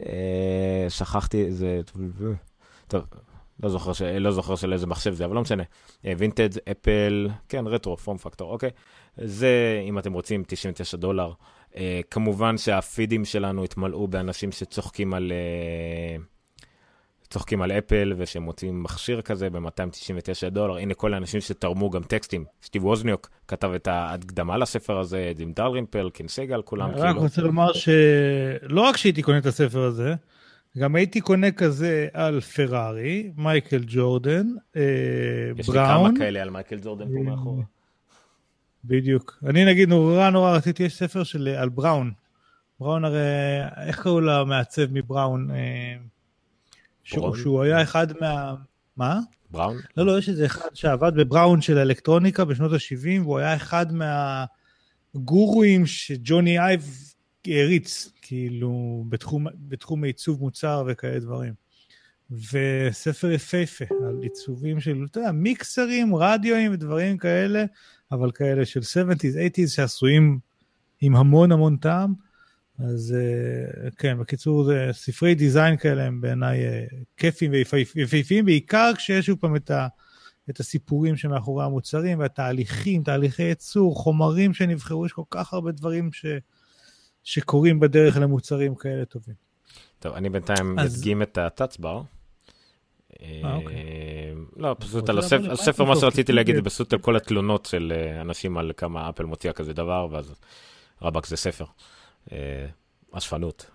אה, 0.00 0.86
שכחתי, 0.88 1.52
זה... 1.52 1.80
טוב, 2.88 3.04
לא 3.62 3.68
זוכר, 3.68 3.92
ש... 3.92 4.02
לא 4.02 4.32
זוכר 4.32 4.56
של 4.56 4.72
איזה 4.72 4.86
מחשב 4.86 5.14
זה, 5.14 5.24
אבל 5.24 5.34
לא 5.34 5.40
משנה. 5.40 5.62
וינטג', 6.04 6.58
אפל, 6.70 7.28
כן, 7.48 7.66
רטרו, 7.66 7.96
פורם 7.96 8.18
פקטור, 8.18 8.52
אוקיי. 8.52 8.70
זה, 9.16 9.82
אם 9.88 9.98
אתם 9.98 10.12
רוצים, 10.12 10.44
99 10.46 10.96
דולר. 10.96 11.32
Uh, 11.72 11.76
כמובן 12.10 12.58
שהפידים 12.58 13.24
שלנו 13.24 13.64
התמלאו 13.64 14.08
באנשים 14.08 14.52
שצוחקים 14.52 15.14
על... 15.14 15.32
Uh, 16.18 16.22
צוחקים 17.30 17.62
על 17.62 17.72
אפל 17.72 18.14
ושהם 18.16 18.42
מוצאים 18.42 18.82
מכשיר 18.82 19.22
כזה 19.22 19.50
ב-299 19.50 20.48
דולר. 20.50 20.76
הנה 20.76 20.94
כל 20.94 21.14
האנשים 21.14 21.40
שתרמו 21.40 21.90
גם 21.90 22.02
טקסטים. 22.02 22.44
סטיב 22.62 22.84
ווזניוק 22.84 23.28
כתב 23.48 23.70
את 23.76 23.88
ההקדמה 23.88 24.58
לספר 24.58 24.98
הזה, 24.98 25.32
דים 25.36 25.52
דלרימפל, 25.52 26.10
קין 26.10 26.28
סגל, 26.28 26.62
כולם 26.62 26.90
כאילו. 26.90 27.02
אני 27.02 27.10
רק 27.10 27.16
רוצה 27.16 27.42
לומר 27.42 27.72
שלא 27.72 28.80
רק 28.80 28.96
שהייתי 28.96 29.22
קונה 29.22 29.38
את 29.38 29.46
הספר 29.46 29.82
הזה, 29.82 30.14
גם 30.78 30.96
הייתי 30.96 31.20
קונה 31.20 31.50
כזה 31.50 32.08
על 32.12 32.40
פרארי, 32.40 33.30
מייקל 33.36 33.82
ג'ורדן, 33.86 34.46
אה, 34.76 34.82
יש 35.56 35.68
בראון. 35.68 36.06
יש 36.06 36.10
לי 36.10 36.10
כמה 36.10 36.10
כאלה 36.18 36.42
על 36.42 36.50
מייקל 36.50 36.78
ג'ורדן 36.82 37.04
פה 37.04 37.22
מאחורה. 37.30 37.62
בדיוק. 38.84 39.38
אני 39.46 39.64
נגיד 39.64 39.88
נורא 39.88 40.30
נורא 40.30 40.56
רציתי, 40.56 40.82
יש 40.82 40.96
ספר 40.96 41.24
של 41.24 41.48
על 41.48 41.68
בראון. 41.68 42.12
בראון 42.80 43.04
הרי, 43.04 43.18
איך 43.86 44.02
קראו 44.02 44.20
למעצב 44.20 44.92
מבראון? 44.92 45.50
אה, 45.50 45.96
שהוא, 47.04 47.36
שהוא 47.36 47.62
היה 47.62 47.82
אחד 47.82 48.06
מה... 48.20 48.54
מה? 48.96 49.20
בראון? 49.50 49.76
לא, 49.96 50.06
לא, 50.06 50.18
יש 50.18 50.28
איזה 50.28 50.46
אחד 50.46 50.68
שעבד 50.74 51.12
בבראון 51.14 51.60
של 51.60 51.78
האלקטרוניקה 51.78 52.44
בשנות 52.44 52.72
ה-70, 52.72 53.20
והוא 53.22 53.38
היה 53.38 53.56
אחד 53.56 53.86
מהגורואים 55.14 55.86
שג'וני 55.86 56.58
אייב 56.58 56.84
העריץ, 57.46 58.12
כאילו, 58.22 59.04
בתחום, 59.08 59.46
בתחום 59.68 60.04
עיצוב 60.04 60.40
מוצר 60.40 60.84
וכאלה 60.86 61.20
דברים. 61.20 61.52
וספר 62.30 63.30
יפהפה 63.30 63.84
על 64.08 64.18
עיצובים 64.22 64.80
של, 64.80 65.06
אתה 65.10 65.18
יודע, 65.18 65.32
מיקסרים, 65.32 66.14
רדיואים 66.14 66.72
ודברים 66.72 67.18
כאלה, 67.18 67.64
אבל 68.12 68.30
כאלה 68.30 68.66
של 68.66 68.80
70's, 68.80 69.58
80's, 69.58 69.68
שעשויים 69.68 70.38
עם 71.00 71.16
המון 71.16 71.52
המון 71.52 71.76
טעם. 71.76 72.14
אז 72.78 73.16
אה, 73.18 73.90
כן, 73.90 74.18
בקיצור, 74.18 74.64
זה 74.64 74.88
ספרי 74.92 75.34
דיזיין 75.34 75.76
כאלה 75.76 76.04
הם 76.04 76.20
בעיניי 76.20 76.64
אה, 76.64 76.84
כיפים 77.16 77.52
ויפהפיים, 77.94 78.44
בעיקר 78.44 78.92
כשיש 78.96 79.26
שוב 79.26 79.38
פעם 79.38 79.56
את, 79.56 79.70
ה, 79.70 79.86
את 80.50 80.60
הסיפורים 80.60 81.16
שמאחורי 81.16 81.64
המוצרים 81.64 82.18
והתהליכים, 82.18 83.02
תהליכי 83.02 83.42
ייצור, 83.42 83.96
חומרים 83.96 84.54
שנבחרו, 84.54 85.06
יש 85.06 85.12
כל 85.12 85.22
כך 85.30 85.52
הרבה 85.52 85.72
דברים 85.72 86.12
ש, 86.12 86.26
שקורים 87.22 87.80
בדרך 87.80 88.16
למוצרים 88.16 88.74
כאלה 88.74 89.04
טובים. 89.04 89.34
טוב, 89.98 90.14
אני 90.14 90.28
בינתיים 90.28 90.78
אז... 90.78 90.96
אדגים 90.96 91.22
את 91.22 91.38
הטאצבר. 91.38 92.02
אה, 93.22 93.54
אוקיי. 93.54 93.76
לא, 94.56 94.76
פשוט 94.78 95.08
על 95.08 95.18
הספר, 95.18 95.84
מה 95.84 95.96
שרציתי 95.96 96.32
להגיד 96.32 96.56
זה 96.56 96.62
פשוט 96.62 96.92
על 96.92 96.98
כל 96.98 97.16
התלונות 97.16 97.66
של 97.66 97.92
אנשים 98.20 98.58
על 98.58 98.72
כמה 98.76 99.08
אפל 99.08 99.24
מוציאה 99.24 99.52
כזה 99.52 99.72
דבר, 99.72 100.08
ואז 100.10 100.34
רבאק 101.02 101.26
זה 101.26 101.36
ספר. 101.36 101.64
אה, 102.32 102.66
אספנות. 103.12 103.70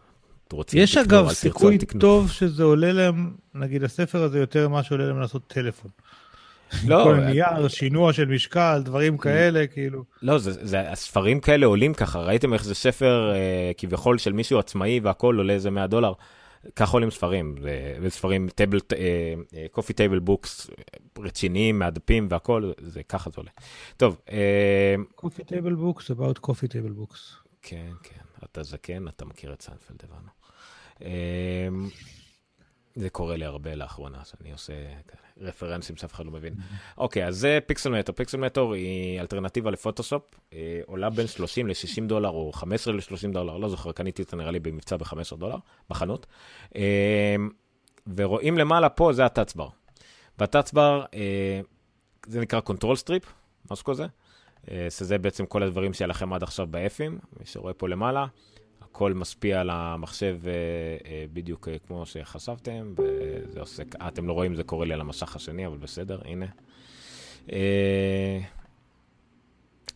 יש 0.73 0.97
אגב 0.97 1.29
סיכוי 1.29 1.77
טוב 1.99 2.31
שזה 2.31 2.63
עולה 2.63 2.91
להם, 2.91 3.33
נגיד 3.53 3.83
הספר 3.83 4.23
הזה 4.23 4.39
יותר 4.39 4.69
ממה 4.69 4.83
שעולה 4.83 5.05
להם 5.07 5.19
לעשות 5.19 5.41
טלפון. 5.47 5.91
לא. 6.87 7.03
כל 7.03 7.19
אה, 7.19 7.29
נייר, 7.29 7.67
שינוע 7.67 8.13
של 8.13 8.25
משקל, 8.25 8.81
דברים 8.85 9.17
כאלה, 9.17 9.67
כאילו. 9.67 10.03
לא, 10.21 10.37
זה, 10.37 10.51
זה, 10.65 10.91
הספרים 10.91 11.39
כאלה 11.39 11.65
עולים 11.65 11.93
ככה, 11.93 12.19
ראיתם 12.19 12.53
איך 12.53 12.63
זה 12.63 12.75
ספר 12.75 13.31
אה, 13.35 13.71
כביכול 13.77 14.17
של 14.17 14.33
מישהו 14.33 14.59
עצמאי 14.59 14.99
והכל 15.03 15.35
עולה 15.37 15.53
איזה 15.53 15.71
100 15.71 15.87
דולר. 15.87 16.13
ככה 16.75 16.93
עולים 16.93 17.11
ספרים, 17.11 17.55
וספרים, 18.01 18.49
table, 18.49 18.79
coffee 19.71 19.93
table 19.93 20.19
books 20.19 20.69
רציניים, 21.19 21.79
מהדפים 21.79 22.27
והכל, 22.29 22.71
זה 22.81 23.03
ככה 23.03 23.29
זה 23.29 23.35
עולה. 23.37 23.51
טוב. 23.97 24.21
קופי 25.15 25.43
טייבל 25.43 25.75
בוקס, 25.75 26.11
about 26.11 26.39
קופי 26.39 26.67
טייבל 26.67 26.91
בוקס. 26.91 27.35
כן, 27.61 27.91
כן. 28.03 28.21
אתה 28.43 28.63
זקן, 28.63 29.07
אתה 29.07 29.25
מכיר 29.25 29.53
את 29.53 29.61
סיינפלד, 29.61 30.03
הבנו. 30.03 30.29
זה 32.95 33.09
קורה 33.09 33.37
לי 33.37 33.45
הרבה 33.45 33.75
לאחרונה, 33.75 34.25
שאני 34.25 34.51
עושה 34.51 34.73
רפרנסים 35.37 35.95
שאף 35.95 36.13
אחד 36.13 36.25
לא 36.25 36.31
מבין. 36.31 36.53
אוקיי, 36.97 37.27
אז 37.27 37.37
זה 37.37 37.59
Pixelmator. 37.65 38.13
Pixelmator 38.13 38.71
היא 38.71 39.21
אלטרנטיבה 39.21 39.71
לפוטושופ, 39.71 40.23
אה, 40.53 40.81
עולה 40.85 41.09
בין 41.09 41.27
30 41.27 41.67
ל-60 41.67 42.07
דולר 42.07 42.29
או 42.29 42.51
15 42.53 42.93
ל-30 42.93 43.33
דולר, 43.33 43.57
לא 43.57 43.69
זוכר, 43.69 43.91
קניתי 43.91 44.21
אותה 44.21 44.35
נראה 44.35 44.51
לי 44.51 44.59
במבצע 44.59 44.97
ב-15 44.97 45.35
דולר, 45.37 45.57
בחנות. 45.89 46.25
אמ, 46.75 46.81
ורואים 48.15 48.57
למעלה 48.57 48.89
פה, 48.89 49.13
זה 49.13 49.25
הטאצבר. 49.25 49.67
והטאצבר, 50.39 51.05
אה, 51.13 51.61
זה 52.27 52.41
נקרא 52.41 52.59
control 52.59 52.95
strip, 52.95 53.23
משהו 53.71 53.85
כזה. 53.85 54.05
אה, 54.71 54.87
שזה 54.89 55.17
בעצם 55.17 55.45
כל 55.45 55.63
הדברים 55.63 55.93
שהיה 55.93 56.07
לכם 56.07 56.33
עד 56.33 56.43
עכשיו 56.43 56.67
באפים, 56.67 57.19
מי 57.39 57.45
שרואה 57.45 57.73
פה 57.73 57.89
למעלה, 57.89 58.25
הכל 58.95 59.13
משפיע 59.13 59.61
על 59.61 59.69
המחשב 59.69 60.39
אה, 60.47 60.51
אה, 61.05 61.25
בדיוק 61.33 61.67
כמו 61.87 62.05
שחשבתם, 62.05 62.93
וזה 62.97 63.59
עושה, 63.59 63.83
אתם 64.07 64.27
לא 64.27 64.33
רואים, 64.33 64.55
זה 64.55 64.63
קורה 64.63 64.85
לי 64.85 64.93
על 64.93 65.01
המשך 65.01 65.35
השני, 65.35 65.67
אבל 65.67 65.77
בסדר, 65.77 66.21
הנה. 66.25 66.45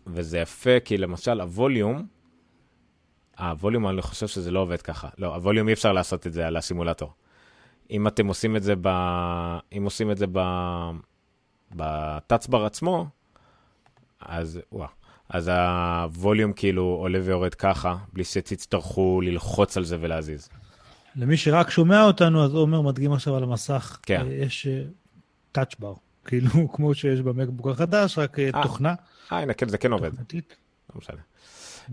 וזה 0.08 0.40
יפה, 0.40 0.80
כי 0.86 0.98
למשל 0.98 1.42
הווליום, 1.42 2.08
הווליום, 3.40 3.88
אני 3.88 4.02
חושב 4.02 4.28
שזה 4.28 4.52
לא 4.52 4.60
עובד 4.60 4.82
ככה. 4.82 5.10
לא, 5.18 5.36
הווליום 5.36 5.68
אי 5.68 5.74
אפשר 5.74 5.94
לעשות 5.94 6.28
את 6.28 6.34
זה 6.34 6.48
על 6.48 6.58
הסימולטור. 6.58 7.14
אם 7.92 8.08
אתם 8.08 8.28
עושים 8.28 8.56
את 8.56 8.64
זה 8.64 8.74
ב... 8.82 8.88
אם 9.78 9.84
עושים 9.84 10.12
את 10.12 10.18
זה 10.18 10.26
ב... 10.32 10.40
בטאצבר 11.72 12.66
עצמו, 12.66 13.08
אז 14.20 14.60
וואו. 14.72 14.99
אז 15.30 15.52
הווליום 15.54 16.54
כאילו 16.54 16.84
עולה 16.84 17.20
ויורד 17.24 17.56
ככה, 17.56 17.96
בלי 18.14 18.24
שתצטרכו 18.24 19.22
ללחוץ 19.22 19.78
על 19.78 19.84
זה 19.84 19.98
ולהזיז. 20.00 20.50
למי 21.16 21.38
שרק 21.38 21.70
שומע 21.70 22.04
אותנו, 22.04 22.46
אז 22.46 22.54
עומר 22.54 22.82
מדגים 22.82 23.14
עכשיו 23.14 23.36
על 23.36 23.44
המסך. 23.44 24.00
כן. 24.04 24.22
אה, 24.26 24.34
יש 24.34 24.68
טאצ' 25.52 25.76
בר, 25.80 25.94
כאילו 26.26 26.72
כמו 26.74 26.94
שיש 26.94 27.22
במקבוק 27.22 27.68
החדש, 27.68 28.18
רק 28.18 28.40
아, 28.40 28.42
אה, 28.42 28.50
אה. 28.56 28.64
תוכנה. 28.64 28.94
אה, 29.32 29.40
הנה, 29.40 29.54
כן, 29.54 29.70
זה 29.70 29.78
כן 29.78 29.92
עובד. 29.92 30.12
לא 30.14 30.42
משנה. 30.96 31.22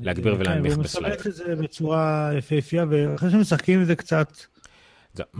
להגביר 0.02 0.36
ולהנמיך 0.38 0.74
כן, 0.74 0.82
בסלייד. 0.82 1.06
הוא 1.06 1.14
מסבך 1.14 1.26
את 1.26 1.34
זה 1.34 1.56
בצורה 1.56 2.30
יפהפייה, 2.38 2.84
ואחרי 2.90 3.30
שמשחקים 3.30 3.78
עם 3.78 3.84
זה 3.84 3.96
קצת, 3.96 4.32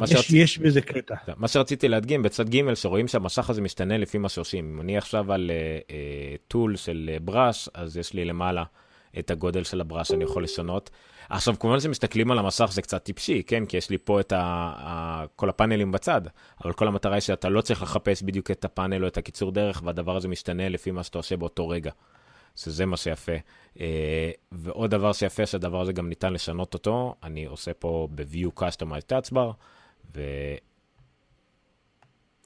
יש. 0.02 0.30
יש 0.30 0.58
בזה 0.58 0.80
קטע. 0.80 1.14
זה, 1.26 1.32
מה 1.36 1.48
שרציתי 1.48 1.88
להדגים 1.88 2.22
בצד 2.22 2.48
ג' 2.48 2.74
שרואים 2.74 3.08
שהמשך 3.08 3.50
הזה 3.50 3.62
משתנה 3.62 3.98
לפי 3.98 4.18
מה 4.18 4.28
שעושים. 4.28 4.70
אם 4.74 4.80
אני 4.80 4.98
עכשיו 4.98 5.32
על 5.32 5.50
טול 6.48 6.72
uh, 6.72 6.76
uh, 6.76 6.78
של 6.78 7.16
בראש, 7.20 7.68
אז 7.74 7.96
יש 7.96 8.12
לי 8.12 8.24
למעלה 8.24 8.64
את 9.18 9.30
הגודל 9.30 9.64
של 9.64 9.80
הבראש 9.80 10.08
שאני 10.08 10.24
יכול 10.24 10.44
לשנות. 10.44 10.90
עכשיו, 11.28 11.58
כמובן 11.58 11.80
שמסתכלים 11.80 12.30
על 12.30 12.38
המסך 12.38 12.70
זה 12.72 12.82
קצת 12.82 13.04
טיפשי, 13.04 13.42
כן? 13.46 13.66
כי 13.66 13.76
יש 13.76 13.90
לי 13.90 13.98
פה 13.98 14.20
את 14.20 14.32
ה, 14.32 14.40
ה, 14.76 15.24
כל 15.36 15.48
הפאנלים 15.48 15.92
בצד, 15.92 16.20
אבל 16.64 16.72
כל 16.72 16.88
המטרה 16.88 17.14
היא 17.14 17.20
שאתה 17.20 17.48
לא 17.48 17.60
צריך 17.60 17.82
לחפש 17.82 18.22
בדיוק 18.22 18.50
את 18.50 18.64
הפאנל 18.64 19.02
או 19.02 19.08
את 19.08 19.18
הקיצור 19.18 19.52
דרך, 19.52 19.82
והדבר 19.84 20.16
הזה 20.16 20.28
משתנה 20.28 20.68
לפי 20.68 20.90
מה 20.90 21.02
שאתה 21.02 21.18
עושה 21.18 21.36
באותו 21.36 21.68
רגע. 21.68 21.90
שזה 22.56 22.86
מה 22.86 22.96
שיפה. 22.96 23.32
אה, 23.80 24.30
ועוד 24.52 24.90
דבר 24.90 25.12
שיפה, 25.12 25.46
שהדבר 25.46 25.80
הזה 25.80 25.92
גם 25.92 26.08
ניתן 26.08 26.32
לשנות 26.32 26.74
אותו, 26.74 27.14
אני 27.22 27.44
עושה 27.44 27.74
פה 27.74 28.08
ב-View 28.14 28.60
Customize 28.60 29.12
Touchbar, 29.12 29.52
ו... 30.14 30.20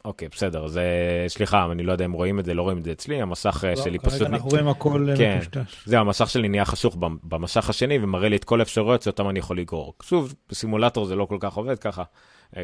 אוקיי, 0.05 0.29
בסדר, 0.29 0.67
זה... 0.67 0.85
סליחה, 1.29 1.67
אני 1.73 1.83
לא 1.83 1.93
יודע 1.93 2.05
אם 2.05 2.13
רואים 2.13 2.39
את 2.39 2.45
זה, 2.45 2.55
לא 2.55 2.63
רואים 2.63 2.79
את 2.79 2.85
זה 2.85 2.93
אצלי, 2.93 3.23
המסך 3.23 3.65
לא, 3.69 3.83
שלי 3.85 3.99
פשוט... 3.99 4.19
כרגע 4.19 4.27
אנחנו 4.27 4.51
רואים 4.51 4.69
הכל 4.69 5.07
כן, 5.17 5.39
מטושטש. 5.43 5.83
זהו, 5.87 6.01
המסך 6.01 6.31
שלי 6.31 6.49
נהיה 6.49 6.65
חשוך 6.65 6.97
במסך 7.23 7.71
השני 7.71 7.99
ומראה 8.03 8.29
לי 8.29 8.37
את 8.37 8.45
כל 8.45 8.61
האפשרויות 8.61 9.03
שאותם 9.03 9.29
אני 9.29 9.39
יכול 9.39 9.59
לגרור. 9.59 9.95
שוב, 10.03 10.35
בסימולטור 10.49 11.05
זה 11.05 11.17
לא 11.17 11.25
כל 11.25 11.37
כך 11.41 11.55
עובד 11.55 11.79
ככה, 11.79 12.03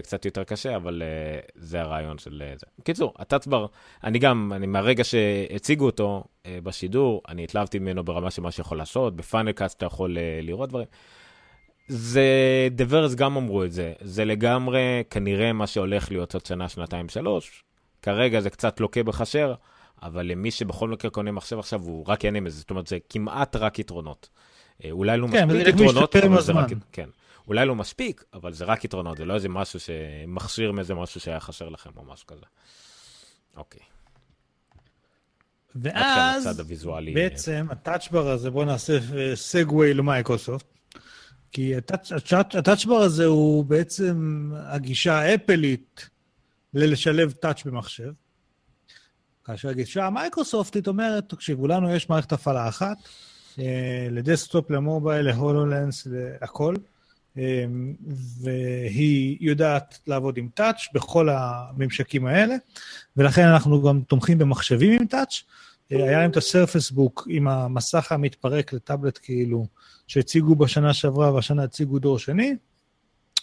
קצת 0.02 0.24
יותר 0.24 0.44
קשה, 0.44 0.76
אבל 0.76 1.02
uh, 1.02 1.50
זה 1.54 1.80
הרעיון 1.80 2.18
של 2.18 2.42
uh, 2.54 2.60
זה. 2.60 2.66
בקיצור, 2.78 3.14
הטאצבר, 3.18 3.66
אני 4.04 4.18
גם, 4.18 4.52
אני 4.56 4.66
מהרגע 4.66 5.04
שהציגו 5.04 5.86
אותו 5.86 6.24
uh, 6.24 6.48
בשידור, 6.62 7.22
אני 7.28 7.44
התלהבתי 7.44 7.78
ממנו 7.78 8.04
ברמה 8.04 8.30
של 8.30 8.42
מה 8.42 8.50
שיכול 8.50 8.78
לעשות, 8.78 9.16
בפאנל 9.16 9.52
קאסט 9.52 9.76
אתה 9.76 9.86
יכול 9.86 10.16
uh, 10.16 10.46
לראות 10.46 10.68
דברים. 10.68 10.86
זה, 11.88 12.28
דברס 12.70 13.14
גם 13.14 13.36
אמרו 13.36 13.64
את 13.64 13.72
זה, 13.72 13.92
זה 14.00 14.24
לגמרי 14.24 15.02
כנראה 15.10 15.52
מה 15.52 15.66
שהולך 15.66 16.10
להיות 16.10 16.34
עוד 16.34 16.46
שנה, 16.46 16.68
שנתיים, 16.68 17.08
שלוש. 17.08 17.64
כרגע 18.02 18.40
זה 18.40 18.50
קצת 18.50 18.80
לוקה 18.80 19.02
בחשר, 19.02 19.54
אבל 20.02 20.26
למי 20.26 20.50
שבכל 20.50 20.88
מקרה 20.88 21.10
קונה 21.10 21.32
מחשב 21.32 21.58
עכשיו, 21.58 21.82
הוא 21.82 22.04
רק 22.08 22.24
ייהנה 22.24 22.40
מזה, 22.40 22.58
זאת 22.58 22.70
אומרת, 22.70 22.86
זה 22.86 22.98
כמעט 23.08 23.56
רק 23.56 23.78
יתרונות. 23.78 24.28
אולי 24.90 25.18
לא 25.18 25.26
כן, 25.32 25.48
מספיק 25.48 25.66
יתרונות, 25.68 26.16
אבל 26.16 26.42
זה 26.42 26.52
רק... 26.52 26.68
כן. 26.92 27.08
אולי 27.48 27.66
לא 27.66 27.74
מספיק, 27.74 28.24
אבל 28.34 28.52
זה 28.52 28.64
רק 28.64 28.84
יתרונות, 28.84 29.16
זה 29.16 29.24
לא 29.24 29.34
איזה 29.34 29.48
משהו 29.48 29.80
שמכשיר 29.80 30.72
מאיזה 30.72 30.94
משהו 30.94 31.20
שהיה 31.20 31.40
חסר 31.40 31.68
לכם 31.68 31.90
או 31.96 32.04
משהו 32.04 32.26
כזה. 32.26 32.44
אוקיי. 33.56 33.80
ואז 35.74 36.62
בעצם 37.14 37.66
ה 37.70 37.77
touch 37.77 38.09
bar 38.09 38.28
הזה, 38.28 38.50
בואו 38.50 38.64
נעשה 38.64 38.98
segue 39.34 39.94
למייקרוסופט, 39.94 40.66
כי 41.52 41.76
ה 42.54 42.59
touch 42.59 42.82
bar 42.82 42.96
הזה 42.96 43.24
הוא 43.24 43.64
בעצם 43.64 44.50
הגישה 44.54 45.18
האפלית 45.18 46.08
ללשלב 46.74 47.32
touch 47.32 47.64
במחשב. 47.64 48.12
כאשר 49.44 49.68
הגישה 49.68 50.06
המייקרוסופטית 50.06 50.88
אומרת, 50.88 51.28
תקשיבו, 51.28 51.66
לנו 51.66 51.94
יש 51.94 52.10
מערכת 52.10 52.32
הפעלה 52.32 52.68
אחת, 52.68 52.96
לדסקטופ, 54.10 54.70
למובייל, 54.70 55.26
ל 55.26 55.34
HoloLens, 55.34 56.06
להכל. 56.40 56.74
והיא 58.42 59.36
יודעת 59.40 59.98
לעבוד 60.06 60.36
עם 60.36 60.48
touch 60.54 60.88
בכל 60.94 61.28
הממשקים 61.28 62.26
האלה, 62.26 62.54
ולכן 63.16 63.42
אנחנו 63.42 63.82
גם 63.82 64.00
תומכים 64.02 64.38
במחשבים 64.38 65.00
עם 65.00 65.06
טאץ'. 65.06 65.42
היה 65.90 66.18
להם 66.18 66.30
את 66.30 66.36
הסרפס 66.36 66.90
בוק 66.90 67.26
עם 67.30 67.48
המסך 67.48 68.12
המתפרק 68.12 68.72
לטאבלט 68.72 69.18
כאילו, 69.22 69.66
שהציגו 70.06 70.56
בשנה 70.56 70.94
שעברה 70.94 71.34
והשנה 71.34 71.62
הציגו 71.62 71.98
דור 71.98 72.18
שני, 72.18 72.56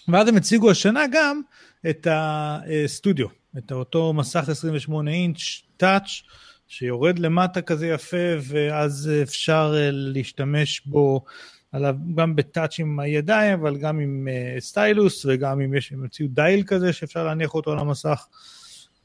ואז 0.07 0.27
הם 0.27 0.37
הציגו 0.37 0.71
השנה 0.71 1.03
גם 1.11 1.41
את 1.89 2.07
הסטודיו, 2.11 3.27
את 3.57 3.71
אותו 3.71 4.13
מסך 4.13 4.49
28 4.49 5.11
אינץ' 5.11 5.61
טאץ', 5.77 6.21
שיורד 6.67 7.19
למטה 7.19 7.61
כזה 7.61 7.87
יפה, 7.87 8.17
ואז 8.41 9.11
אפשר 9.23 9.75
להשתמש 9.91 10.81
בו 10.85 11.23
עליו 11.71 11.95
גם 12.15 12.35
בטאץ' 12.35 12.79
עם 12.79 12.99
הידיים, 12.99 13.59
אבל 13.59 13.77
גם 13.77 13.99
עם 13.99 14.27
uh, 14.27 14.59
סטיילוס, 14.61 15.25
וגם 15.25 15.61
אם 15.61 15.73
יש, 15.73 15.91
הם 15.91 16.01
הוציאו 16.01 16.27
דייל 16.31 16.63
כזה 16.63 16.93
שאפשר 16.93 17.23
להניח 17.23 17.53
אותו 17.53 17.71
על 17.71 17.79
המסך. 17.79 18.27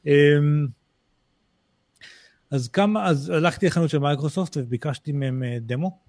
Um, 0.05 0.09
אז 2.51 2.67
כמה, 2.67 3.05
אז 3.05 3.29
הלכתי 3.29 3.65
לחנות 3.65 3.89
של 3.89 3.99
מייקרוסופט 3.99 4.57
וביקשתי 4.57 5.11
מהם 5.11 5.43
uh, 5.43 5.59
דמו, 5.59 5.99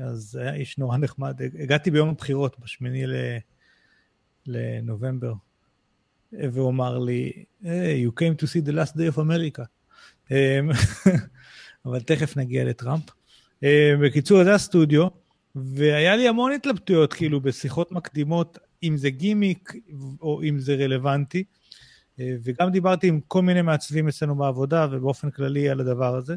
אז 0.00 0.38
היה 0.40 0.54
איש 0.54 0.78
נורא 0.78 0.96
נחמד, 0.96 1.40
הגעתי 1.58 1.90
ביום 1.90 2.08
הבחירות, 2.08 2.56
בשמיני 2.60 3.04
לנובמבר, 4.46 5.32
והוא 6.32 6.70
אמר 6.70 6.98
לי, 6.98 7.44
hey, 7.62 7.66
you 8.06 8.20
came 8.20 8.42
to 8.42 8.46
see 8.46 8.66
the 8.66 8.72
last 8.72 8.96
day 8.96 9.16
of 9.16 9.18
America. 9.18 9.64
אבל 11.86 12.00
תכף 12.00 12.36
נגיע 12.36 12.64
לטראמפ. 12.64 13.10
Uh, 13.10 13.66
בקיצור, 14.02 14.44
זה 14.44 14.54
הסטודיו. 14.54 15.06
והיה 15.54 16.16
לי 16.16 16.28
המון 16.28 16.52
התלבטויות, 16.52 17.12
כאילו, 17.12 17.40
בשיחות 17.40 17.92
מקדימות, 17.92 18.58
אם 18.82 18.96
זה 18.96 19.10
גימיק 19.10 19.72
או 20.20 20.42
אם 20.42 20.58
זה 20.58 20.74
רלוונטי. 20.74 21.44
וגם 22.18 22.70
דיברתי 22.70 23.08
עם 23.08 23.20
כל 23.28 23.42
מיני 23.42 23.62
מעצבים 23.62 24.08
אצלנו 24.08 24.34
בעבודה 24.34 24.86
ובאופן 24.90 25.30
כללי 25.30 25.68
על 25.68 25.80
הדבר 25.80 26.16
הזה. 26.16 26.36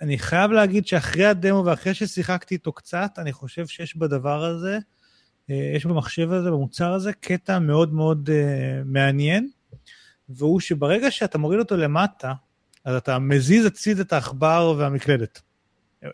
אני 0.00 0.18
חייב 0.18 0.50
להגיד 0.50 0.86
שאחרי 0.86 1.26
הדמו 1.26 1.64
ואחרי 1.64 1.94
ששיחקתי 1.94 2.54
איתו 2.54 2.72
קצת, 2.72 3.10
אני 3.18 3.32
חושב 3.32 3.66
שיש 3.66 3.96
בדבר 3.96 4.44
הזה, 4.44 4.78
יש 5.48 5.86
במחשב 5.86 6.32
הזה, 6.32 6.50
במוצר 6.50 6.92
הזה, 6.92 7.12
קטע 7.12 7.58
מאוד 7.58 7.92
מאוד 7.92 8.30
מעניין, 8.84 9.48
והוא 10.28 10.60
שברגע 10.60 11.10
שאתה 11.10 11.38
מוריד 11.38 11.58
אותו 11.58 11.76
למטה, 11.76 12.32
אז 12.84 12.94
אתה 12.94 13.18
מזיז 13.18 13.66
הציד 13.66 14.00
את 14.00 14.12
העכבר 14.12 14.74
והמקלדת. 14.78 15.40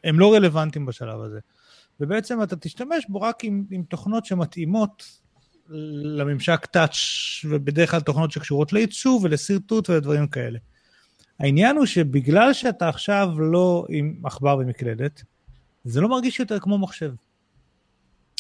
הם 0.05 0.21
לא 0.21 0.35
רלוונטיים 0.35 0.87
בשלב 0.87 1.21
הזה. 1.21 1.39
ובעצם 2.01 2.43
אתה 2.43 2.57
תשתמש 2.57 3.07
בו 3.09 3.21
רק 3.21 3.45
עם, 3.45 3.65
עם 3.71 3.83
תוכנות 3.83 4.27
שמתאימות 4.27 5.05
לממשק 5.69 6.67
טאץ', 6.67 6.97
ובדרך 7.45 7.91
כלל 7.91 8.01
תוכנות 8.01 8.33
שקשורות 8.33 8.73
לעיצוב 8.73 9.25
ולשרטוט 9.25 9.91
ולדברים 9.91 10.27
כאלה. 10.27 10.59
העניין 11.41 11.77
הוא 11.77 11.87
שבגלל 11.87 12.53
שאתה 12.53 12.89
עכשיו 12.89 13.29
לא 13.39 13.87
עם 13.89 14.15
עכבר 14.25 14.57
ומקלדת, 14.61 15.23
זה 15.85 16.01
לא 16.01 16.09
מרגיש 16.09 16.41
יותר 16.41 16.61
כמו 16.61 16.79
מחשב. 16.79 17.13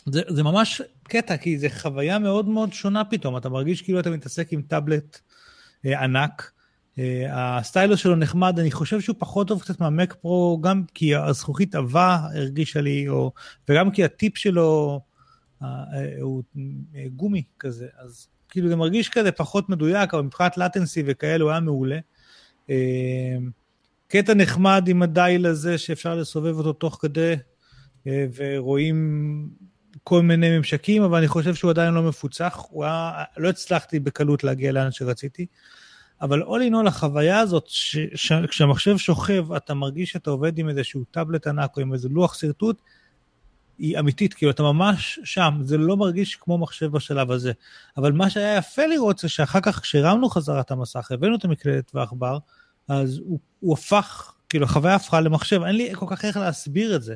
זה, 0.06 0.22
זה 0.28 0.42
ממש 0.42 0.82
קטע, 1.02 1.36
כי 1.36 1.58
זו 1.58 1.66
חוויה 1.78 2.18
מאוד 2.18 2.48
מאוד 2.48 2.72
שונה 2.72 3.04
פתאום. 3.04 3.36
אתה 3.36 3.48
מרגיש 3.48 3.82
כאילו 3.82 4.00
אתה 4.00 4.10
מתעסק 4.10 4.52
עם 4.52 4.62
טאבלט 4.62 5.20
אה, 5.86 6.04
ענק, 6.04 6.50
Uh, 6.94 6.96
הסטיילוס 7.30 8.00
שלו 8.00 8.16
נחמד, 8.16 8.58
אני 8.58 8.70
חושב 8.70 9.00
שהוא 9.00 9.16
פחות 9.18 9.48
טוב 9.48 9.62
קצת 9.62 9.80
מהמק 9.80 10.14
פרו, 10.20 10.60
גם 10.60 10.82
כי 10.94 11.14
הזכוכית 11.14 11.74
עבה 11.74 12.18
הרגישה 12.34 12.80
לי, 12.80 13.08
או, 13.08 13.32
וגם 13.68 13.90
כי 13.90 14.04
הטיפ 14.04 14.38
שלו 14.38 15.00
uh, 15.60 15.64
uh, 15.64 15.66
הוא 16.20 16.42
uh, 16.56 16.58
גומי 17.16 17.42
כזה, 17.58 17.86
אז 17.98 18.28
כאילו 18.48 18.68
זה 18.68 18.76
מרגיש 18.76 19.08
כזה 19.08 19.32
פחות 19.32 19.68
מדויק, 19.68 20.14
אבל 20.14 20.22
מבחינת 20.22 20.58
לטנסי 20.58 21.02
וכאלה 21.06 21.44
הוא 21.44 21.50
היה 21.50 21.60
מעולה. 21.60 21.98
Uh, 22.68 22.70
קטע 24.08 24.34
נחמד 24.34 24.84
עם 24.88 25.02
הדייל 25.02 25.46
הזה 25.46 25.78
שאפשר 25.78 26.14
לסובב 26.14 26.56
אותו 26.58 26.72
תוך 26.72 26.98
כדי, 27.00 27.34
uh, 27.34 28.08
ורואים 28.34 29.48
כל 30.04 30.22
מיני 30.22 30.58
ממשקים, 30.58 31.02
אבל 31.02 31.18
אני 31.18 31.28
חושב 31.28 31.54
שהוא 31.54 31.70
עדיין 31.70 31.94
לא 31.94 32.02
מפוצח, 32.02 32.64
היה, 32.82 33.24
לא 33.36 33.48
הצלחתי 33.48 34.00
בקלות 34.00 34.44
להגיע 34.44 34.72
לאן 34.72 34.90
שרציתי. 34.90 35.46
אבל 36.20 36.42
all 36.42 36.70
in 36.70 36.72
all, 36.72 36.88
החוויה 36.88 37.40
הזאת, 37.40 37.68
כשהמחשב 38.48 38.96
שוכב, 38.96 39.52
אתה 39.52 39.74
מרגיש 39.74 40.10
שאתה 40.10 40.30
עובד 40.30 40.58
עם 40.58 40.68
איזשהו 40.68 41.04
טאבלט 41.10 41.46
ענק 41.46 41.76
או 41.76 41.82
עם 41.82 41.92
איזה 41.92 42.08
לוח 42.08 42.34
שרטוט, 42.34 42.82
היא 43.78 43.98
אמיתית, 43.98 44.34
כאילו 44.34 44.50
אתה 44.50 44.62
ממש 44.62 45.18
שם, 45.24 45.54
זה 45.62 45.78
לא 45.78 45.96
מרגיש 45.96 46.36
כמו 46.36 46.58
מחשב 46.58 46.86
בשלב 46.86 47.30
הזה. 47.30 47.52
אבל 47.96 48.12
מה 48.12 48.30
שהיה 48.30 48.56
יפה 48.56 48.86
לראות 48.86 49.18
זה 49.18 49.28
שאחר 49.28 49.60
כך 49.62 49.80
כשהרמנו 49.80 50.28
חזרה 50.28 50.60
את 50.60 50.70
המסך, 50.70 51.10
הבאנו 51.10 51.36
את 51.36 51.44
המקלדת 51.44 51.94
ועכבר, 51.94 52.38
אז 52.88 53.18
הוא, 53.18 53.38
הוא 53.60 53.74
הפך, 53.74 54.32
כאילו 54.48 54.64
החוויה 54.64 54.94
הפכה 54.94 55.20
למחשב, 55.20 55.62
אין 55.62 55.76
לי 55.76 55.94
כל 55.94 56.06
כך 56.08 56.24
איך 56.24 56.36
להסביר 56.36 56.96
את 56.96 57.02
זה. 57.02 57.14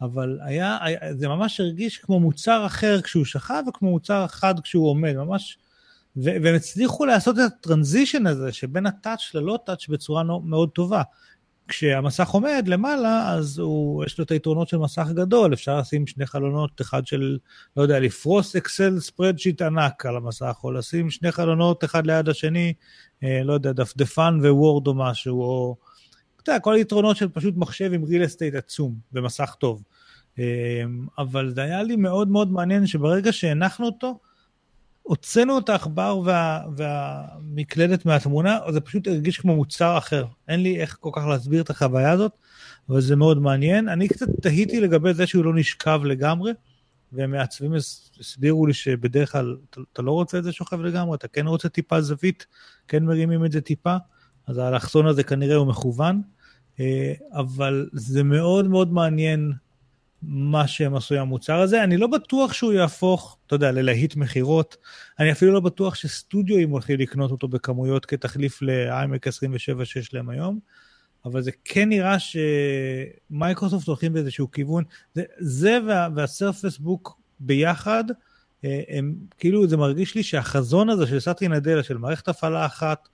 אבל 0.00 0.38
היה, 0.42 0.78
היה, 0.80 0.98
זה 1.14 1.28
ממש 1.28 1.60
הרגיש 1.60 1.98
כמו 1.98 2.20
מוצר 2.20 2.66
אחר 2.66 3.00
כשהוא 3.00 3.24
שכב 3.24 3.62
וכמו 3.68 3.90
מוצר 3.90 4.24
אחד 4.24 4.60
כשהוא 4.60 4.88
עומד, 4.88 5.12
ממש 5.12 5.58
והם 6.16 6.54
הצליחו 6.54 7.06
לעשות 7.06 7.36
את 7.38 7.40
הטרנזישן 7.40 8.26
הזה 8.26 8.52
שבין 8.52 8.86
הטאץ' 8.86 9.34
ללא 9.34 9.58
טאץ' 9.66 9.88
בצורה 9.88 10.22
מאוד 10.44 10.70
טובה. 10.70 11.02
כשהמסך 11.68 12.28
עומד 12.28 12.64
למעלה, 12.66 13.32
אז 13.32 13.58
הוא, 13.58 14.04
יש 14.04 14.18
לו 14.18 14.24
את 14.24 14.30
היתרונות 14.30 14.68
של 14.68 14.76
מסך 14.76 15.06
גדול, 15.14 15.52
אפשר 15.54 15.78
לשים 15.78 16.06
שני 16.06 16.26
חלונות, 16.26 16.80
אחד 16.80 17.06
של, 17.06 17.38
לא 17.76 17.82
יודע, 17.82 18.00
לפרוס 18.00 18.56
אקסל 18.56 19.00
ספרדשיט 19.00 19.62
ענק 19.62 20.06
על 20.06 20.16
המסך, 20.16 20.56
או 20.64 20.72
לשים 20.72 21.10
שני 21.10 21.32
חלונות 21.32 21.84
אחד 21.84 22.06
ליד 22.06 22.28
השני, 22.28 22.72
אה, 23.22 23.40
לא 23.44 23.52
יודע, 23.52 23.72
דפדפן 23.72 24.38
ווורד 24.42 24.86
או 24.86 24.94
משהו, 24.94 25.42
או... 25.42 25.76
אתה 26.42 26.50
יודע, 26.50 26.60
כל 26.60 26.74
היתרונות 26.74 27.16
של 27.16 27.28
פשוט 27.28 27.54
מחשב 27.56 27.92
עם 27.92 28.04
ריל 28.04 28.24
אסטייט 28.24 28.54
עצום, 28.54 28.94
ומסך 29.12 29.56
טוב. 29.58 29.82
אבל 31.18 31.52
זה 31.54 31.62
היה 31.62 31.82
לי 31.82 31.96
מאוד 31.96 32.28
מאוד 32.28 32.52
מעניין 32.52 32.86
שברגע 32.86 33.32
שהנחנו 33.32 33.86
אותו, 33.86 34.18
הוצאנו 35.04 35.58
את 35.58 35.68
העכבר 35.68 36.20
וה, 36.24 36.60
והמקלדת 36.76 38.06
מהתמונה, 38.06 38.58
זה 38.72 38.80
פשוט 38.80 39.06
הרגיש 39.06 39.38
כמו 39.38 39.56
מוצר 39.56 39.98
אחר. 39.98 40.24
אין 40.48 40.62
לי 40.62 40.80
איך 40.80 40.96
כל 41.00 41.10
כך 41.12 41.26
להסביר 41.26 41.62
את 41.62 41.70
החוויה 41.70 42.10
הזאת, 42.10 42.32
אבל 42.88 43.00
זה 43.00 43.16
מאוד 43.16 43.38
מעניין. 43.38 43.88
אני 43.88 44.08
קצת 44.08 44.26
תהיתי 44.42 44.80
לגבי 44.80 45.14
זה 45.14 45.26
שהוא 45.26 45.44
לא 45.44 45.54
נשכב 45.54 46.00
לגמרי, 46.04 46.52
ומעצבים 47.12 47.72
הסבירו 48.20 48.66
לי 48.66 48.72
שבדרך 48.72 49.32
כלל 49.32 49.56
אתה, 49.92 50.02
לא 50.02 50.12
רוצה 50.12 50.38
את 50.38 50.44
זה 50.44 50.52
שוכב 50.52 50.80
לגמרי, 50.80 51.16
אתה 51.16 51.28
כן 51.28 51.46
רוצה 51.46 51.68
טיפה 51.68 52.00
זווית, 52.00 52.46
כן 52.88 53.04
מרימים 53.04 53.44
את 53.44 53.52
זה 53.52 53.60
טיפה, 53.60 53.96
אז 54.46 54.58
האלכסון 54.58 55.06
הזה 55.06 55.22
כנראה 55.22 55.56
הוא 55.56 55.66
מכוון, 55.66 56.22
אה, 56.80 57.12
אבל 57.32 57.88
זה 57.92 58.22
מאוד 58.22 58.68
מאוד 58.68 58.92
מעניין 58.92 59.52
מה 60.26 60.68
שהם 60.68 60.94
עשו 60.94 61.14
עם 61.14 61.20
המוצר 61.20 61.60
הזה. 61.60 61.84
אני 61.84 61.96
לא 61.96 62.06
בטוח 62.06 62.52
שהוא 62.52 62.72
יהפוך, 62.72 63.38
אתה 63.46 63.54
יודע, 63.54 63.72
ללהיט 63.72 64.16
מכירות. 64.16 64.76
אני 65.18 65.32
אפילו 65.32 65.52
לא 65.52 65.60
בטוח 65.60 65.94
שסטודיו 65.94 66.68
הולכים 66.68 67.00
לקנות 67.00 67.30
אותו 67.30 67.48
בכמויות 67.48 68.06
כתחליף 68.06 68.62
ל-iMac 68.62 69.28
27 69.28 69.84
שיש 69.84 70.14
להם 70.14 70.28
היום, 70.28 70.58
אבל 71.24 71.42
זה 71.42 71.50
כן 71.64 71.88
נראה 71.88 72.16
שמייקרוסופט 72.18 73.86
הולכים 73.86 74.12
באיזשהו 74.12 74.50
כיוון. 74.50 74.84
זה, 75.14 75.22
זה 75.38 75.78
וה, 75.86 76.08
וה 76.14 76.28
Surface 76.28 76.78
Book 76.78 77.20
ביחד, 77.40 78.04
אה, 78.64 78.80
הם, 78.88 79.14
כאילו 79.38 79.68
זה 79.68 79.76
מרגיש 79.76 80.14
לי 80.14 80.22
שהחזון 80.22 80.90
הזה 80.90 81.06
של 81.06 81.20
סאטיה 81.20 81.48
נדלה, 81.48 81.82
של 81.82 81.98
מערכת 81.98 82.28
הפעלה 82.28 82.66
אחת 82.66 83.08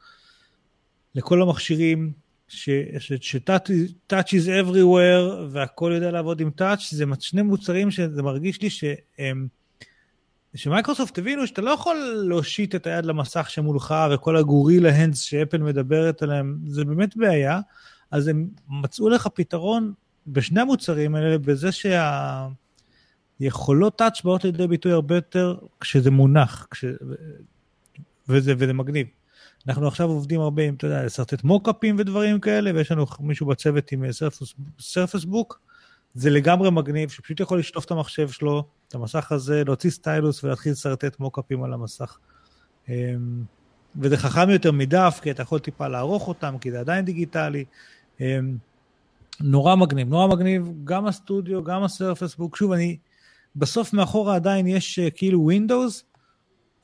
לכל 1.15 1.43
המכשירים, 1.43 2.13
ש-touch 2.51 4.29
is 4.29 4.47
everywhere 4.47 5.41
והכל 5.51 5.93
יודע 5.95 6.11
לעבוד 6.11 6.41
עם 6.41 6.51
touch, 6.61 6.81
זה 6.91 7.05
שני 7.21 7.43
מוצרים 7.43 7.91
שזה 7.91 8.23
מרגיש 8.23 8.63
לי 8.63 8.71
שהם, 8.71 9.47
שמייקרוסופט 10.55 11.19
הבינו 11.19 11.47
שאתה 11.47 11.63
לא 11.63 11.71
יכול 11.71 11.97
להושיט 12.29 12.75
את 12.75 12.87
היד 12.87 13.05
למסך 13.05 13.51
שמולך 13.51 13.95
וכל 14.13 14.37
ה 14.37 14.44
gorilla 14.44 14.97
hands 14.97 15.21
שאפל 15.21 15.59
מדברת 15.59 16.23
עליהם, 16.23 16.59
זה 16.67 16.85
באמת 16.85 17.17
בעיה, 17.17 17.61
אז 18.11 18.29
הם 18.29 18.49
מצאו 18.69 19.09
לך 19.09 19.27
פתרון 19.27 19.93
בשני 20.27 20.61
המוצרים 20.61 21.15
האלה, 21.15 21.39
בזה 21.39 21.69
שהיכולות 23.41 24.03
touch 24.03 24.21
באות 24.25 24.45
לידי 24.45 24.67
ביטוי 24.67 24.93
הרבה 24.93 25.15
יותר 25.15 25.57
כשזה 25.81 26.11
מונח, 26.11 26.67
כש... 26.71 26.85
וזה, 28.29 28.55
וזה 28.59 28.73
מגניב. 28.73 29.07
אנחנו 29.69 29.89
עכשיו 29.89 30.09
עובדים 30.09 30.41
הרבה 30.41 30.63
עם, 30.63 30.75
אתה 30.75 30.87
יודע, 30.87 31.05
לשרטט 31.05 31.45
מוקאפים 31.45 31.97
ודברים 31.99 32.41
כאלה, 32.41 32.71
ויש 32.75 32.93
לנו 32.93 33.07
מישהו 33.21 33.47
בצוות 33.47 33.93
עם 33.93 34.05
סרפס 34.81 35.25
בוק. 35.25 35.61
זה 36.15 36.31
לגמרי 36.31 36.71
מגניב, 36.71 37.09
שפשוט 37.09 37.41
יכול 37.41 37.59
לשטוף 37.59 37.85
את 37.85 37.91
המחשב 37.91 38.29
שלו, 38.29 38.65
את 38.89 38.95
המסך 38.95 39.33
הזה, 39.33 39.63
להוציא 39.67 39.91
סטיילוס 39.91 40.45
ולהתחיל 40.45 40.73
לשרטט 40.73 41.21
מוקאפים 41.21 41.63
על 41.63 41.73
המסך. 41.73 42.19
אמ, 42.89 42.95
וזה 43.97 44.17
חכם 44.17 44.51
יותר 44.51 44.73
מדף, 44.73 45.21
כי 45.23 45.31
אתה 45.31 45.43
יכול 45.43 45.59
טיפה 45.59 45.89
לערוך 45.89 46.29
אותם, 46.29 46.59
כי 46.61 46.71
זה 46.71 46.81
עדיין 46.81 47.05
דיגיטלי. 47.05 47.65
אמ, 48.21 48.57
נורא 49.41 49.77
מגניב, 49.77 50.09
נורא 50.09 50.27
מגניב, 50.27 50.73
גם 50.85 51.07
הסטודיו, 51.07 51.65
גם 51.65 51.83
הסרפס 51.83 52.35
בוק. 52.35 52.57
שוב, 52.57 52.73
אני, 52.73 52.97
בסוף 53.57 53.93
מאחורה 53.93 54.35
עדיין 54.35 54.67
יש 54.67 54.99
אה, 54.99 55.11
כאילו 55.11 55.51
Windows, 55.51 56.03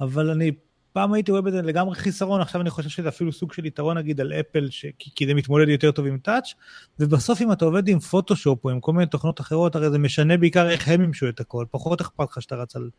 אבל 0.01 0.31
אני 0.31 0.53
פעם 0.97 1.13
הייתי 1.13 1.31
רואה 1.31 1.43
בזה 1.43 1.63
לגמרי 1.63 1.95
חיסרון, 1.95 2.41
עכשיו 2.41 2.61
אני 2.61 2.71
חושב 2.71 2.89
שזה 2.89 3.09
אפילו 3.09 3.33
סוג 3.33 3.53
של 3.53 3.67
יתרון 3.67 3.99
נגיד 3.99 4.21
על 4.21 4.33
אפל, 4.33 4.71
ש... 4.71 4.87
כי 4.99 5.27
זה 5.27 5.35
מתמודד 5.35 5.69
יותר 5.69 5.93
טוב 5.93 6.07
עם 6.07 6.19
טאץ', 6.19 6.55
ובסוף 7.01 7.43
אם 7.43 7.53
אתה 7.53 7.65
עובד 7.65 7.89
עם 7.89 7.99
פוטושופ 7.99 8.65
או 8.65 8.71
עם 8.71 8.81
כל 8.81 8.93
מיני 8.93 9.07
תוכנות 9.07 9.41
אחרות, 9.41 9.77
הרי 9.77 9.91
זה 9.91 9.99
משנה 9.99 10.37
בעיקר 10.37 10.71
איך 10.71 10.89
הם 10.89 11.03
ימשו 11.03 11.29
את 11.29 11.41
הכל, 11.41 11.65
פחות 11.71 12.01
אכפת 12.01 12.31
לך 12.31 12.43
שאתה 12.43 12.55
רץ 12.55 12.77
על 12.77 12.91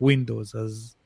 ווינדוס, 0.00 0.54
אז, 0.54 0.96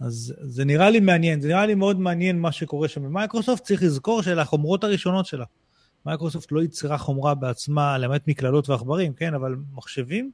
אז 0.00 0.34
זה 0.40 0.64
נראה 0.64 0.90
לי 0.90 1.00
מעניין, 1.00 1.40
זה 1.40 1.48
נראה 1.48 1.66
לי 1.66 1.74
מאוד 1.74 2.00
מעניין 2.00 2.40
מה 2.40 2.52
שקורה 2.52 2.88
שם 2.88 3.02
במייקרוסופט, 3.02 3.64
צריך 3.64 3.82
לזכור 3.82 4.22
שאלה 4.22 4.42
החומרות 4.42 4.84
הראשונות 4.84 5.26
שלה. 5.26 5.44
מייקרוסופט 6.06 6.52
לא 6.52 6.62
יצרה 6.62 6.98
חומרה 6.98 7.34
בעצמה, 7.34 7.98
למעט 7.98 8.28
מקלדות 8.28 8.68
ועכברים, 8.68 9.12
כן, 9.12 9.34
אבל 9.34 9.56
מחשבים, 9.74 10.30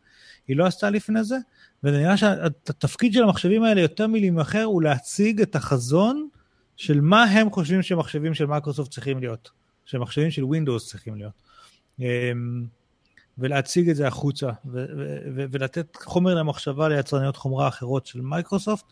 היא 0.48 0.57
לא 0.57 0.66
עשתה 0.66 0.90
לפני 0.90 1.24
זה, 1.24 1.36
וזה 1.85 1.99
נראה 1.99 2.16
שהתפקיד 2.16 3.12
של 3.12 3.22
המחשבים 3.22 3.62
האלה 3.62 3.81
יותר 3.81 4.07
מלהימכר 4.07 4.62
הוא 4.62 4.83
להציג 4.83 5.41
את 5.41 5.57
החזון 5.57 6.29
של 6.77 7.01
מה 7.01 7.24
הם 7.24 7.51
חושבים 7.51 7.83
שמחשבים 7.83 8.35
של 8.35 8.47
מייקרוסופט 8.47 8.91
צריכים 8.91 9.18
להיות, 9.18 9.51
שמחשבים 9.85 10.31
של 10.31 10.45
ווינדוס 10.45 10.89
צריכים 10.89 11.14
להיות. 11.14 11.33
אמ, 12.01 12.66
ולהציג 13.39 13.91
את 13.91 13.97
זה 13.97 14.07
החוצה, 14.07 14.47
ו- 14.47 14.87
ו- 15.35 15.45
ולתת 15.51 15.97
חומר 15.97 16.35
למחשבה 16.35 16.89
ליצרניות 16.89 17.37
חומרה 17.37 17.68
אחרות 17.68 18.07
של 18.07 18.20
מייקרוסופט. 18.20 18.85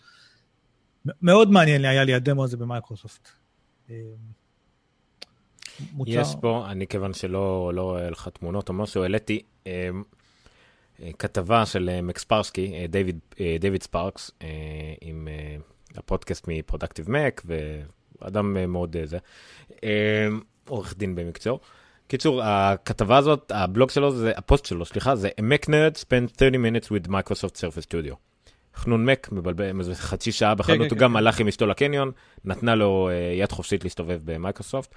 מאוד 1.22 1.50
מעניין 1.50 1.84
היה 1.84 2.04
לי 2.04 2.14
הדמו 2.14 2.44
הזה 2.44 2.56
במייקרוסופט. 2.56 3.28
אמ. 3.90 3.94
יש 6.06 6.28
פה, 6.40 6.66
אני 6.70 6.86
כיוון 6.86 7.12
שלא 7.12 7.74
לא 7.74 7.96
היה 7.96 8.10
לך 8.10 8.28
תמונות 8.28 8.68
או 8.68 8.74
משהו, 8.74 9.02
העליתי 9.02 9.42
אמ, 9.66 9.72
אה, 9.72 9.90
כתבה 11.18 11.66
של 11.66 11.90
אה, 11.92 12.02
MacSparky, 12.02 12.74
אה, 12.74 12.86
דיוויד, 12.86 13.18
דיוויד 13.60 13.84
עם 15.00 15.28
הפודקאסט 15.96 16.44
מ 16.48 16.54
Productive 16.54 17.10
Mac, 17.10 17.42
ואדם 18.20 18.72
מאוד 18.72 18.96
זה, 19.04 19.18
עורך 20.68 20.94
דין 20.96 21.14
במקצועו. 21.14 21.60
קיצור, 22.06 22.42
הכתבה 22.44 23.16
הזאת, 23.16 23.52
הבלוג 23.54 23.90
שלו, 23.90 24.10
זה, 24.10 24.32
הפוסט 24.36 24.66
שלו, 24.66 24.84
סליחה, 24.84 25.16
זה 25.16 25.28
A 25.28 25.42
Mac 25.42 25.66
Nerd 25.66 25.98
spent 25.98 26.38
30 26.38 26.62
minutes 26.64 26.88
with 26.88 27.08
Microsoft 27.08 27.56
Surface 27.56 27.86
Studio. 27.90 28.33
חנון 28.74 29.06
מק, 29.06 29.28
מבלבל, 29.32 29.78
איזה 29.78 29.94
חצי 29.94 30.32
שעה 30.32 30.54
בחנות, 30.54 30.78
כן, 30.78 30.82
הוא 30.82 30.90
כן, 30.90 30.96
גם 30.96 31.10
כן. 31.10 31.16
הלך 31.16 31.40
עם 31.40 31.48
אשתו 31.48 31.66
לקניון, 31.66 32.10
נתנה 32.44 32.74
לו 32.74 33.10
יד 33.38 33.52
חופשית 33.52 33.84
להסתובב 33.84 34.20
במייקרוסופט 34.24 34.94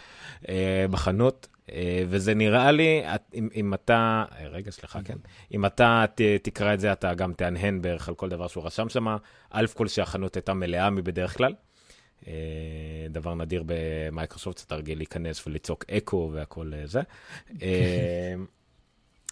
בחנות, 0.92 1.48
אה, 1.72 2.04
וזה 2.10 2.34
נראה 2.34 2.72
לי, 2.72 3.04
אם, 3.34 3.50
אם 3.56 3.74
אתה, 3.74 4.26
אה, 4.40 4.48
רגע, 4.48 4.72
סליחה, 4.72 5.02
כן, 5.02 5.18
אם 5.54 5.66
אתה 5.66 6.06
ת, 6.16 6.22
תקרא 6.42 6.74
את 6.74 6.80
זה, 6.80 6.92
אתה 6.92 7.14
גם 7.14 7.34
תהנהן 7.34 7.82
בערך 7.82 8.10
על 8.10 8.16
כל 8.16 8.30
דבר 8.30 8.48
שהוא 8.48 8.66
רשם 8.66 8.90
שם. 8.90 9.18
א' 9.52 9.66
כל 9.74 9.88
שהחנות 9.88 10.36
הייתה 10.36 10.54
מלאה 10.54 10.90
מבדרך 10.90 11.38
כלל. 11.38 11.54
אה, 12.28 12.34
דבר 13.10 13.36
נדיר 13.36 13.64
במייקרוסופט, 13.66 14.64
אתה 14.68 14.76
רגיל 14.76 14.98
להיכנס 14.98 15.48
ולצעוק 15.48 15.86
אקו 15.92 16.30
והכל 16.34 16.72
זה. 16.86 17.02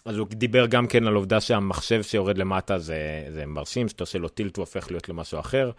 אז 0.06 0.18
הוא 0.18 0.26
דיבר 0.30 0.66
גם 0.66 0.86
כן 0.86 1.06
על 1.06 1.14
עובדה 1.14 1.40
שהמחשב 1.40 2.02
שיורד 2.02 2.38
למטה 2.38 2.78
זה, 2.78 3.26
זה 3.30 3.46
מרשים, 3.46 3.88
שאתה 3.88 4.02
עושה 4.02 4.18
לו 4.18 4.28
טילט 4.28 4.56
הוא 4.56 4.62
הופך 4.62 4.90
להיות 4.90 5.08
למשהו 5.08 5.40
אחר. 5.40 5.70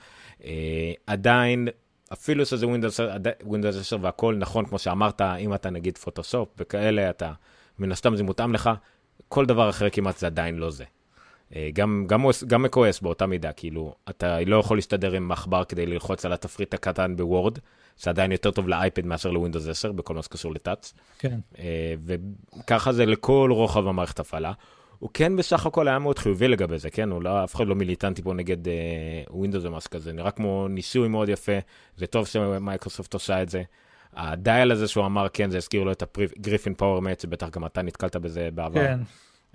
עדיין 1.07 1.67
אפילו 2.13 2.45
שזה 2.45 2.65
Windows 3.43 3.79
10 3.79 3.97
והכל 4.01 4.35
נכון, 4.35 4.65
כמו 4.65 4.79
שאמרת, 4.79 5.21
אם 5.21 5.53
אתה 5.53 5.69
נגיד 5.69 5.97
פוטושופ 5.97 6.49
וכאלה, 6.57 7.09
אתה, 7.09 7.31
מן 7.79 7.91
הסתם 7.91 8.15
זה 8.15 8.23
מותאם 8.23 8.53
לך, 8.53 8.69
כל 9.27 9.45
דבר 9.45 9.69
אחר 9.69 9.89
כמעט 9.89 10.17
זה 10.17 10.27
עדיין 10.27 10.55
לא 10.55 10.69
זה. 10.71 10.83
אה, 11.55 11.69
גם, 11.73 12.05
גם, 12.07 12.25
גם 12.47 12.65
macOS 12.65 12.99
באותה 13.01 13.25
מידה, 13.25 13.51
כאילו, 13.51 13.95
אתה 14.09 14.39
לא 14.45 14.57
יכול 14.57 14.77
להסתדר 14.77 15.11
עם 15.11 15.27
מחבר 15.27 15.63
כדי 15.63 15.85
ללחוץ 15.85 16.25
על 16.25 16.33
התפריט 16.33 16.73
הקטן 16.73 17.15
בוורד, 17.15 17.59
זה 17.99 18.09
עדיין 18.09 18.31
יותר 18.31 18.51
טוב 18.51 18.67
לאייפד 18.67 19.05
מאשר 19.05 19.31
לווינדוס 19.31 19.67
10, 19.67 19.91
בכל 19.91 20.13
מה 20.13 20.23
שקשור 20.23 20.53
ל 20.53 20.59
touch. 20.59 20.93
כן. 21.19 21.39
אה, 21.59 21.95
וככה 22.05 22.93
זה 22.93 23.05
לכל 23.05 23.49
רוחב 23.53 23.87
המערכת 23.87 24.19
הפעלה. 24.19 24.51
הוא 24.99 25.09
כן 25.13 25.35
בסך 25.35 25.65
הכל 25.65 25.87
היה 25.87 25.99
מאוד 25.99 26.19
חיובי 26.19 26.47
לגבי 26.47 26.77
זה, 26.77 26.89
כן? 26.89 27.11
הוא 27.11 27.21
לא, 27.21 27.43
אף 27.43 27.55
אחד 27.55 27.67
לא 27.67 27.75
מיליטנטי 27.75 28.21
פה 28.21 28.33
נגד 28.33 28.57
ווינדוס 29.29 29.63
אה, 29.65 29.69
או 29.69 29.75
משהו 29.75 29.89
כזה, 29.89 30.13
נראה 30.13 30.31
כמו 30.31 30.67
ניסוי 30.67 31.07
מאוד 31.07 31.29
יפה, 31.29 31.59
זה 31.97 32.07
טוב 32.07 32.27
שמייקרוסופט 32.27 33.13
עושה 33.13 33.41
את 33.41 33.49
זה. 33.49 33.63
ה 34.13 34.25
dial 34.25 34.71
הזה 34.71 34.87
שהוא 34.87 35.05
אמר, 35.05 35.27
כן, 35.33 35.49
זה 35.49 35.57
הזכיר 35.57 35.83
לו 35.83 35.91
את 35.91 36.03
ה 36.37 36.73
Griffin 36.73 37.01
PowerMate, 37.01 37.19
שבטח 37.19 37.49
גם 37.49 37.65
אתה 37.65 37.81
נתקלת 37.81 38.15
בזה 38.15 38.49
בעבר. 38.53 38.81
כן. 38.81 38.99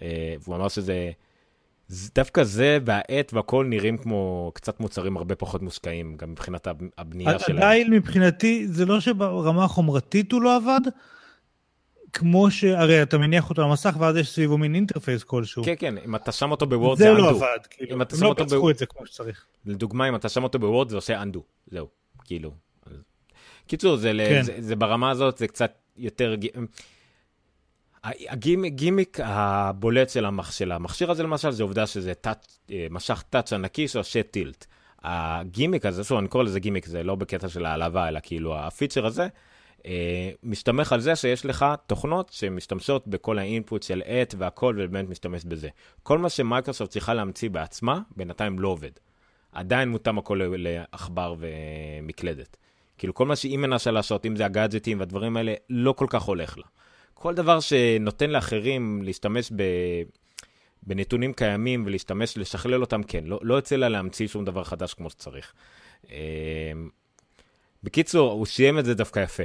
אה, 0.03 0.35
והוא 0.41 0.57
אמר 0.57 0.69
שזה, 0.69 1.11
דווקא 2.15 2.45
זה 2.45 2.79
והעט 2.85 3.33
והכל 3.33 3.67
נראים 3.69 3.99
כמו 3.99 4.51
קצת 4.55 4.81
מוצרים 4.81 5.17
הרבה 5.17 5.35
פחות 5.35 5.63
מושקעים, 5.63 6.17
גם 6.17 6.31
מבחינת 6.31 6.69
הבנייה 6.99 7.39
שלהם. 7.39 7.57
ה 7.57 7.64
Dial 7.64 7.91
מבחינתי, 7.91 8.69
זה 8.69 8.87
לא 8.87 9.01
שברמה 9.01 9.65
החומרתית 9.65 10.33
הוא 10.33 10.43
לא 10.43 10.57
עבד, 10.57 10.81
כמו 12.13 12.51
שהרי 12.51 13.03
אתה 13.03 13.19
מניח 13.19 13.51
אותו 13.51 13.63
על 13.63 13.69
המסך 13.69 13.97
ואז 13.99 14.17
יש 14.17 14.35
סביבו 14.35 14.59
מין 14.59 14.75
interface 14.75 15.25
כלשהו. 15.25 15.65
כן, 15.65 15.75
כן, 15.79 15.99
אם 15.99 16.17
אתה 16.17 16.33
שם 16.33 16.51
אותו 16.51 16.67
ב 16.67 16.73
Word 16.73 16.99
זה 16.99 17.11
אנדו. 17.11 17.23
זה 17.23 17.23
לא 17.23 17.31
עבד, 17.31 17.67
כאילו, 17.71 17.93
הם 17.93 18.01
לא 18.21 18.35
פצחו 18.39 18.71
את 18.71 18.79
זה 18.79 18.87
כמו 18.87 19.07
שצריך. 19.07 19.47
לדוגמה, 19.67 20.09
אם 20.09 20.15
אתה 20.15 20.29
שם 20.29 20.43
אותו 20.43 20.59
ב 20.59 20.65
Word 20.65 20.89
זה 20.89 20.97
עושה 20.97 21.23
undo, 21.23 21.43
זהו, 21.67 21.89
כאילו. 22.25 22.55
קיצור, 23.67 23.97
זה, 23.97 24.13
כן. 24.29 24.43
זה, 24.43 24.55
זה 24.59 24.77
ברמה 24.77 25.11
הזאת, 25.11 25.39
זה 25.39 25.47
קצת 25.47 25.73
יותר... 25.97 26.35
הגימיק 28.05 29.19
הבולט 29.23 30.11
של, 30.11 30.73
המכשיר 30.73 31.11
הזה 31.11 31.23
למשל, 31.23 31.51
זה 31.51 31.63
עובדה 31.63 31.87
שזה 31.87 32.15
touch, 32.15 32.47
אה, 32.71 32.87
מסך 32.91 33.25
touch 33.31 33.53
ענקי 33.53 33.89
שעושה 33.89 34.23
tilt. 34.23 34.67
הגימיק 35.03 35.87
הזה, 35.87 36.05
שוב, 36.05 36.19
אני 36.19 36.29
קורא 36.29 36.45
לזה 36.45 36.61
גימיק, 36.61 36.87
זה 36.87 37.03
לא 37.03 37.15
בקטע 37.15 37.49
של 37.49 37.67
העלבה, 37.67 38.09
אלא 38.09 38.21
כאילו 38.23 38.59
הפיצ'ר 38.59 39.07
הזה, 39.07 39.29
מסתמך 40.43 40.93
על 40.93 41.01
זה 41.01 41.17
שיש 41.17 41.47
לך 41.47 41.67
תוכנות 41.87 42.31
שמשתמשות 42.33 43.09
בכל 43.09 43.39
האינפוט 43.39 43.83
של 43.83 44.03
את 44.03 44.35
והכל, 44.39 44.77
ובאמת 44.79 45.09
משתמש 45.09 45.45
בזה. 45.45 45.69
כל 46.03 46.19
מה 46.19 46.29
שמייקרוסופט 46.29 46.91
צריכה 46.91 47.15
להמציא 47.15 47.51
בעצמה, 47.51 48.01
בינתיים 48.17 48.59
לא 48.59 48.69
עובד. 48.69 48.91
עדיין 49.53 49.89
מותאם 49.89 50.19
הכל 50.19 50.41
לעכבר 50.45 51.35
ומקלדת. 51.39 52.57
כאילו 52.99 53.15
כל 53.15 53.27
מה 53.27 53.37
שהיא 53.37 53.59
מנסה 53.59 53.91
לעשות, 53.91 54.27
אם 54.27 54.37
זה 54.37 54.45
הגאדג'טים 54.45 55.01
והדברים 55.01 55.37
האלה, 55.37 55.55
לא 55.71 55.93
כל 55.93 56.07
כך 56.09 56.23
הולך 56.23 56.59
לה. 56.59 56.65
כל 57.23 57.35
דבר 57.35 57.61
שנותן 57.61 58.31
לאחרים 58.31 59.03
להשתמש 59.03 59.53
ב... 59.57 59.63
בנתונים 60.83 61.33
קיימים 61.33 61.83
ולהשתמש, 61.87 62.39
לשכלל 62.39 62.81
אותם, 62.81 63.03
כן. 63.03 63.25
לא, 63.27 63.41
לא 63.43 63.55
יוצא 63.55 63.77
לה 63.77 63.89
להמציא 63.89 64.29
שום 64.29 64.45
דבר 64.45 64.65
חדש 64.65 64.95
כמו 64.95 65.11
שצריך. 65.11 65.53
אמ, 66.11 66.15
בקיצור, 67.83 68.33
הוא 68.33 68.47
סיים 68.47 68.79
את 68.79 68.85
זה 68.85 68.95
דווקא 68.95 69.21
יפה. 69.21 69.43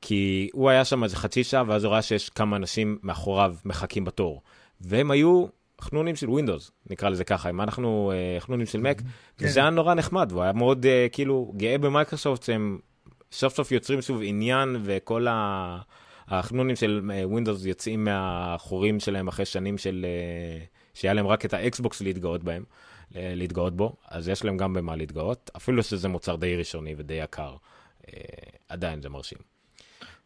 כי 0.00 0.50
הוא 0.52 0.70
היה 0.70 0.84
שם 0.84 1.04
איזה 1.04 1.16
חצי 1.16 1.44
שעה, 1.44 1.62
ואז 1.66 1.84
הוא 1.84 1.92
ראה 1.92 2.02
שיש 2.02 2.30
כמה 2.30 2.56
אנשים 2.56 2.98
מאחוריו 3.02 3.54
מחכים 3.64 4.04
בתור. 4.04 4.42
והם 4.80 5.10
היו 5.10 5.46
חנונים 5.80 6.16
של 6.16 6.30
ווינדוס, 6.30 6.70
נקרא 6.90 7.08
לזה 7.08 7.24
ככה, 7.24 7.50
אם 7.50 7.60
אנחנו 7.60 8.12
אה, 8.14 8.40
חנונים 8.40 8.66
של 8.66 8.80
מק, 8.80 9.00
כן. 9.00 9.46
וזה 9.46 9.60
היה 9.60 9.70
נורא 9.70 9.94
נחמד, 9.94 10.28
והוא 10.30 10.42
היה 10.42 10.52
מאוד 10.52 10.86
אה, 10.86 11.06
כאילו 11.12 11.52
גאה 11.56 11.78
במייקרוסופט 11.78 12.42
שהם 12.42 12.78
סוף 13.32 13.54
סוף 13.54 13.72
יוצרים 13.72 14.02
שוב 14.02 14.20
עניין, 14.24 14.76
וכל 14.82 15.26
החנונים 16.30 16.76
של 16.76 17.10
Windows 17.24 17.64
אה, 17.64 17.68
יוצאים 17.68 18.04
מהחורים 18.04 19.00
שלהם 19.00 19.28
אחרי 19.28 19.44
שנים 19.44 19.78
של, 19.78 20.06
שהיה 20.94 21.14
להם 21.14 21.26
רק 21.26 21.44
את 21.44 21.54
ה 21.54 21.63
Xbox 21.63 22.00
להתגאות 22.00 22.44
בהם, 22.44 22.64
להתגאות 23.14 23.76
בו, 23.76 23.96
אז 24.08 24.28
יש 24.28 24.44
להם 24.44 24.56
גם 24.56 24.72
במה 24.72 24.96
להתגאות, 24.96 25.50
אפילו 25.56 25.82
שזה 25.82 26.08
מוצר 26.08 26.36
די 26.36 26.56
ראשוני 26.56 26.94
ודי 26.98 27.14
יקר, 27.14 27.56
עדיין 28.68 29.02
זה 29.02 29.08
מרשים. 29.08 29.38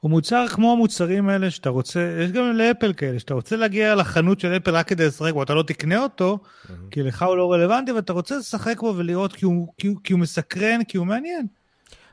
הוא 0.03 0.11
מוצר 0.11 0.47
כמו 0.49 0.73
המוצרים 0.73 1.29
האלה 1.29 1.51
שאתה 1.51 1.71
רוצה, 1.71 2.17
יש 2.21 2.33
גם 2.33 2.53
לאפל 2.53 2.93
כאלה, 2.93 3.19
שאתה 3.19 3.35
רוצה 3.35 3.57
להגיע 3.57 3.95
לחנות 3.95 4.41
של 4.41 4.57
אפל 4.57 4.71
רק 4.71 4.89
כדי 4.89 5.07
לשחק 5.07 5.33
בו, 5.33 5.43
אתה 5.43 5.55
לא 5.55 5.63
תקנה 5.63 6.03
אותו, 6.03 6.39
mm-hmm. 6.43 6.73
כי 6.91 7.03
לך 7.03 7.23
הוא 7.23 7.37
לא 7.37 7.53
רלוונטי, 7.53 7.93
ואתה 7.93 8.13
רוצה 8.13 8.37
לשחק 8.37 8.81
בו 8.81 8.95
ולראות 8.97 9.33
כי 9.33 9.45
הוא, 9.45 9.73
כי, 9.79 9.89
כי 10.05 10.13
הוא 10.13 10.21
מסקרן, 10.21 10.85
כי 10.89 10.97
הוא 10.97 11.07
מעניין. 11.07 11.47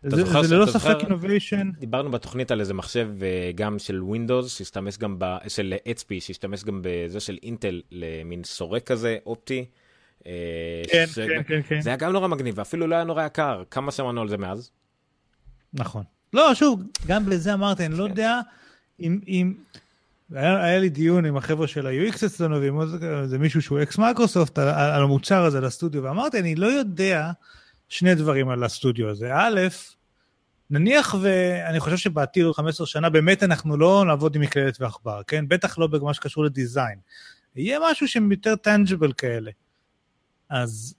זה, 0.03 0.25
זוכר, 0.25 0.43
זה 0.43 0.55
ללא 0.55 0.65
ספק 0.65 0.95
innovation. 1.03 1.71
דיברנו 1.79 2.11
בתוכנית 2.11 2.51
על 2.51 2.59
איזה 2.59 2.73
מחשב 2.73 3.09
אה, 3.21 3.51
גם 3.55 3.79
של 3.79 4.01
Windows, 4.11 4.47
שהשתמש 4.47 4.97
גם 4.97 5.15
ב... 5.19 5.25
של 5.47 5.73
HP, 5.87 6.07
שהשתמש 6.19 6.63
גם 6.63 6.81
בזה 6.83 7.19
של 7.19 7.37
אינטל, 7.43 7.81
למין 7.91 8.43
סורק 8.43 8.83
כזה, 8.83 9.17
אופטי. 9.25 9.65
אה, 10.25 10.31
כן, 10.91 11.05
ש... 11.07 11.19
כן, 11.19 11.41
כן, 11.47 11.61
כן. 11.67 11.81
זה 11.81 11.89
היה 11.89 11.97
גם 11.97 12.11
נורא 12.11 12.27
מגניב, 12.27 12.57
ואפילו 12.57 12.87
לא 12.87 12.95
היה 12.95 13.03
נורא 13.03 13.25
יקר. 13.25 13.63
כמה 13.71 13.91
שמענו 13.91 14.21
על 14.21 14.29
זה 14.29 14.37
מאז? 14.37 14.71
נכון. 15.73 16.03
לא, 16.33 16.53
שוב, 16.53 16.83
גם 17.07 17.25
בזה 17.25 17.53
אמרתי, 17.53 17.85
אני 17.85 17.95
לא 17.95 18.03
כן. 18.03 18.09
יודע 18.09 18.39
אם... 18.99 19.19
אם... 19.27 19.53
היה, 20.33 20.63
היה 20.63 20.79
לי 20.79 20.89
דיון 20.89 21.25
עם 21.25 21.37
החבר'ה 21.37 21.67
של 21.67 21.87
ה-UX 21.87 22.25
אצלנו, 22.25 22.61
ועם 22.61 22.81
איזה 22.81 23.37
מישהו 23.37 23.61
שהוא 23.61 23.81
ex 23.81 23.97
Microsoft, 23.97 24.59
על, 24.59 24.67
על 24.67 25.03
המוצר 25.03 25.43
הזה 25.43 25.61
לסטודיו, 25.61 26.03
ואמרתי, 26.03 26.39
אני 26.39 26.55
לא 26.55 26.67
יודע 26.67 27.31
שני 27.89 28.15
דברים 28.15 28.49
על 28.49 28.63
הסטודיו 28.63 29.09
הזה. 29.09 29.31
א', 29.35 29.59
נניח 30.69 31.15
ואני 31.21 31.79
חושב 31.79 31.97
שבעתיד 31.97 32.45
עוד 32.45 32.55
15 32.55 32.87
שנה 32.87 33.09
באמת 33.09 33.43
אנחנו 33.43 33.77
לא 33.77 34.03
נעבוד 34.07 34.35
עם 34.35 34.41
מקלדת 34.41 34.81
ועכבר, 34.81 35.21
כן? 35.27 35.45
בטח 35.47 35.77
לא 35.77 35.87
במה 35.87 36.13
שקשור 36.13 36.43
לדיזיין. 36.45 36.99
יהיה 37.55 37.79
משהו 37.91 38.07
שהם 38.07 38.31
יותר 38.31 38.55
טנג'יבל 38.55 39.13
כאלה. 39.13 39.51
אז 40.49 40.95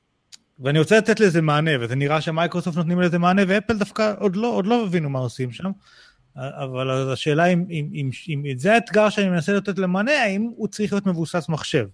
ואני 0.61 0.79
רוצה 0.79 0.99
לתת 0.99 1.21
לזה 1.21 1.43
מענה, 1.43 1.71
וזה 1.81 1.97
נראה 1.97 2.21
שמייקרוסופט 2.21 2.77
נותנים 2.77 3.01
לזה 3.01 3.19
מענה, 3.19 3.43
ואפל 3.49 3.79
דווקא 3.79 4.15
עוד 4.19 4.37
לא, 4.37 4.47
עוד 4.47 4.67
לא 4.67 4.85
הבינו 4.85 5.11
מה 5.11 5.19
עושים 5.19 5.53
שם. 5.53 5.71
אבל 6.37 7.11
השאלה 7.13 7.47
אם, 7.47 7.65
אם, 7.71 7.89
אם, 7.95 8.11
אם 8.29 8.43
אם 8.53 8.59
זה 8.59 8.75
האתגר 8.75 9.11
שאני 9.11 9.29
מנסה 9.29 9.53
לתת 9.53 9.79
למענה, 9.79 10.23
האם 10.23 10.51
הוא 10.57 10.69
צריך 10.69 10.93
להיות 10.93 11.07
מבוסס 11.07 11.49
מחשב. 11.49 11.87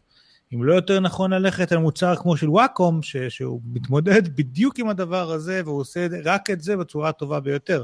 אם 0.55 0.65
לא 0.65 0.75
יותר 0.75 1.01
נכון 1.01 1.33
ללכת 1.33 1.73
על 1.73 1.79
מוצר 1.79 2.17
כמו 2.17 2.37
של 2.37 2.51
וואקום, 2.51 3.03
ש, 3.03 3.17
שהוא 3.17 3.61
מתמודד 3.73 4.37
בדיוק 4.37 4.79
עם 4.79 4.89
הדבר 4.89 5.31
הזה, 5.31 5.61
והוא 5.65 5.81
עושה 5.81 6.07
רק 6.25 6.51
את 6.51 6.61
זה 6.61 6.77
בצורה 6.77 7.09
הטובה 7.09 7.41
ביותר. 7.41 7.83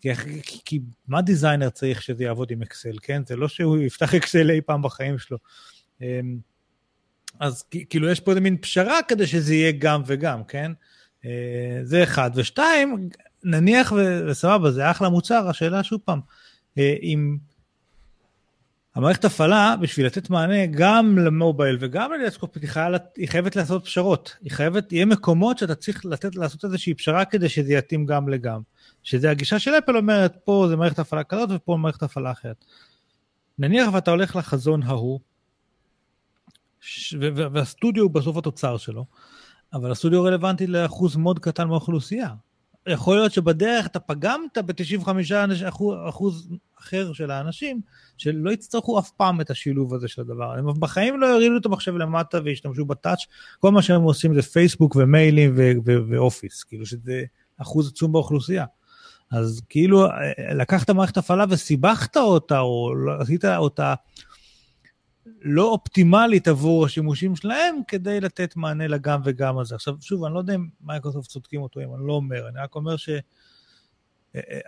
כי, 0.00 0.14
כי, 0.42 0.60
כי 0.64 0.80
מה 1.08 1.22
דיזיינר 1.22 1.70
צריך 1.70 2.02
שזה 2.02 2.24
יעבוד 2.24 2.50
עם 2.50 2.62
אקסל, 2.62 2.96
כן? 3.02 3.22
זה 3.26 3.36
לא 3.36 3.48
שהוא 3.48 3.78
יפתח 3.86 4.14
אקסל 4.14 4.50
אי 4.50 4.60
פעם 4.60 4.82
בחיים 4.82 5.18
שלו. 5.18 5.38
אמ, 6.00 6.38
אז 7.40 7.62
כאילו 7.62 8.08
יש 8.08 8.20
פה 8.20 8.30
איזה 8.30 8.40
מין 8.40 8.56
פשרה 8.56 9.02
כדי 9.08 9.26
שזה 9.26 9.54
יהיה 9.54 9.72
גם 9.78 10.02
וגם, 10.06 10.44
כן? 10.44 10.72
אה, 11.24 11.80
זה 11.82 12.02
אחד. 12.02 12.30
ושתיים, 12.34 13.08
נניח 13.44 13.92
וסבבה, 13.92 14.70
זה 14.70 14.90
אחלה 14.90 15.08
מוצר, 15.08 15.48
השאלה 15.48 15.82
שוב 15.82 16.00
פעם, 16.04 16.20
אה, 16.78 16.94
אם 17.02 17.36
המערכת 18.94 19.24
הפעלה, 19.24 19.74
בשביל 19.80 20.06
לתת 20.06 20.30
מענה 20.30 20.66
גם 20.66 21.18
למובייל 21.18 21.76
וגם 21.80 22.12
לדסקופ, 22.12 22.56
היא, 22.56 22.70
היא 23.16 23.28
חייבת 23.28 23.56
לעשות 23.56 23.84
פשרות. 23.84 24.36
היא 24.42 24.52
חייבת, 24.52 24.92
יהיה 24.92 25.06
מקומות 25.06 25.58
שאתה 25.58 25.74
צריך 25.74 26.06
לתת, 26.06 26.36
לעשות 26.36 26.64
איזושהי 26.64 26.94
פשרה 26.94 27.24
כדי 27.24 27.48
שזה 27.48 27.72
יתאים 27.72 28.06
גם 28.06 28.28
לגם. 28.28 28.60
שזה 29.02 29.30
הגישה 29.30 29.58
של 29.58 29.70
אפל 29.70 29.96
אומרת, 29.96 30.36
פה 30.44 30.66
זה 30.68 30.76
מערכת 30.76 30.98
הפעלה 30.98 31.24
כזאת 31.24 31.48
ופה 31.52 31.76
מערכת 31.76 32.02
הפעלה 32.02 32.30
אחרת. 32.30 32.64
נניח 33.58 33.88
ואתה 33.92 34.10
הולך 34.10 34.36
לחזון 34.36 34.82
ההוא, 34.82 35.20
והסטודיו 37.52 38.02
הוא 38.02 38.10
בסוף 38.10 38.36
התוצר 38.36 38.76
שלו, 38.76 39.06
אבל 39.72 39.90
הסטודיו 39.90 40.22
רלוונטי 40.22 40.66
לאחוז 40.66 41.16
מאוד 41.16 41.38
קטן 41.38 41.68
מהאוכלוסייה. 41.68 42.28
יכול 42.86 43.16
להיות 43.16 43.32
שבדרך 43.32 43.86
אתה 43.86 44.00
פגמת 44.00 44.58
ב-95 44.66 45.08
אחוז 46.08 46.48
אחר 46.78 47.12
של 47.12 47.30
האנשים, 47.30 47.80
שלא 48.16 48.50
יצטרכו 48.50 48.98
אף 48.98 49.10
פעם 49.10 49.40
את 49.40 49.50
השילוב 49.50 49.94
הזה 49.94 50.08
של 50.08 50.20
הדבר. 50.20 50.52
הם 50.52 50.80
בחיים 50.80 51.20
לא 51.20 51.26
ירידו 51.26 51.56
את 51.56 51.66
המחשב 51.66 51.96
למטה 51.96 52.38
וישתמשו 52.44 52.84
ב 52.84 52.89
touch, 52.89 53.18
כל 53.58 53.70
מה 53.70 53.82
שהם 53.82 54.02
עושים 54.02 54.34
זה 54.34 54.42
פייסבוק 54.42 54.96
ומיילים 54.96 55.54
ו 55.84 55.94
Office, 55.94 56.64
כאילו 56.64 56.86
שזה 56.86 57.22
אחוז 57.58 57.88
עצום 57.88 58.12
באוכלוסייה. 58.12 58.64
אז 59.30 59.62
כאילו 59.68 60.06
לקחת 60.54 60.90
מערכת 60.90 61.16
הפעלה 61.16 61.44
וסיבכת 61.48 62.16
אותה, 62.16 62.60
או 62.60 62.92
עשית 63.20 63.44
אותה 63.44 63.94
לא 65.26 65.70
אופטימלית 65.70 66.48
עבור 66.48 66.86
השימושים 66.86 67.36
שלהם 67.36 67.76
כדי 67.88 68.20
לתת 68.20 68.56
מענה 68.56 68.88
לגם 68.88 69.20
וגם 69.24 69.58
הזה. 69.58 69.74
עכשיו, 69.74 69.94
שוב, 70.00 70.24
אני 70.24 70.34
לא 70.34 70.38
יודע 70.38 70.54
אם 70.54 70.66
מייקרוסופט 70.80 71.28
צודקים 71.28 71.62
אותו, 71.62 71.80
אם 71.80 71.94
אני 71.94 72.06
לא 72.06 72.12
אומר, 72.12 72.48
אני 72.48 72.58
רק 72.60 72.74
אומר 72.74 72.96
ש... 72.96 73.10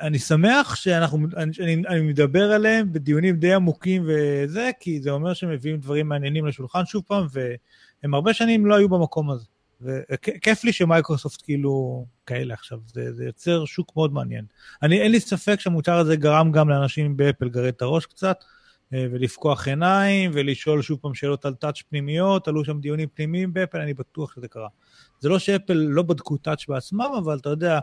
אני 0.01 0.19
שמח 0.19 0.75
שאנחנו, 0.75 1.27
אני, 1.37 1.83
אני, 1.89 2.01
מדבר 2.01 2.53
עליהם 2.53 2.93
בדיונים 2.93 3.37
די 3.37 3.55
עמוקים 3.55 4.07
וזה, 4.07 4.71
כי 4.81 5.01
זה 5.01 5.11
אומר 5.11 5.35
שהם 5.35 5.51
מביאים 5.51 5.77
דברים 5.77 6.09
מעניינים 6.09 6.47
לשולחן 6.47 6.87
שוב 6.87 7.03
פעם, 7.07 7.27
והם 7.33 8.15
הרבה 8.15 8.35
שנים 8.35 8.67
לא 8.67 8.75
היו 8.75 8.89
במקום 8.89 9.31
הזה. 9.31 9.45
וכיף 9.81 10.65
לי 10.65 10.73
שמייקרוסופט 10.73 11.43
כאילו 11.43 12.05
כאלה 12.27 12.55
עכשיו, 12.55 12.79
זה, 12.87 13.13
זה 13.13 13.25
יוצר 13.25 13.65
שוק 13.65 13.97
מאוד 13.97 14.13
מעניין. 14.13 14.45
אני, 14.83 15.01
אין 15.01 15.13
לי 15.13 15.21
ספק 15.21 15.61
שהמוצר 15.61 15.99
הזה 15.99 16.17
גרם 16.17 16.53
גם 16.53 16.69
לאנשים 16.69 17.17
באפל 17.17 17.49
גרד 17.49 17.65
את 17.65 17.83
הראש 17.83 18.07
קצת, 18.07 18.45
ולפקוח 18.93 19.69
עיניים 19.69 20.31
ולשאול 20.35 20.83
שוב 20.83 20.99
פעם 21.03 21.15
שאלות 21.15 21.45
על 21.45 21.55
טאץ' 21.55 21.83
פנימיות, 21.83 22.49
עלו 22.49 22.65
שם 22.65 22.81
דיונים 22.81 23.09
פנימיים 23.15 23.53
באפל, 23.53 23.79
אני 23.79 23.95
בטוח 23.95 24.35
שזה 24.35 24.49
קרה. 24.49 24.69
זה 25.21 25.29
לא 25.29 25.39
שאפל 25.39 25.73
לא 25.73 26.03
בדקו 26.03 26.37
טאץ' 26.37 26.67
בעצמם, 26.69 27.11
אבל 27.19 27.39
אתה 27.39 27.51
יודע, 27.51 27.79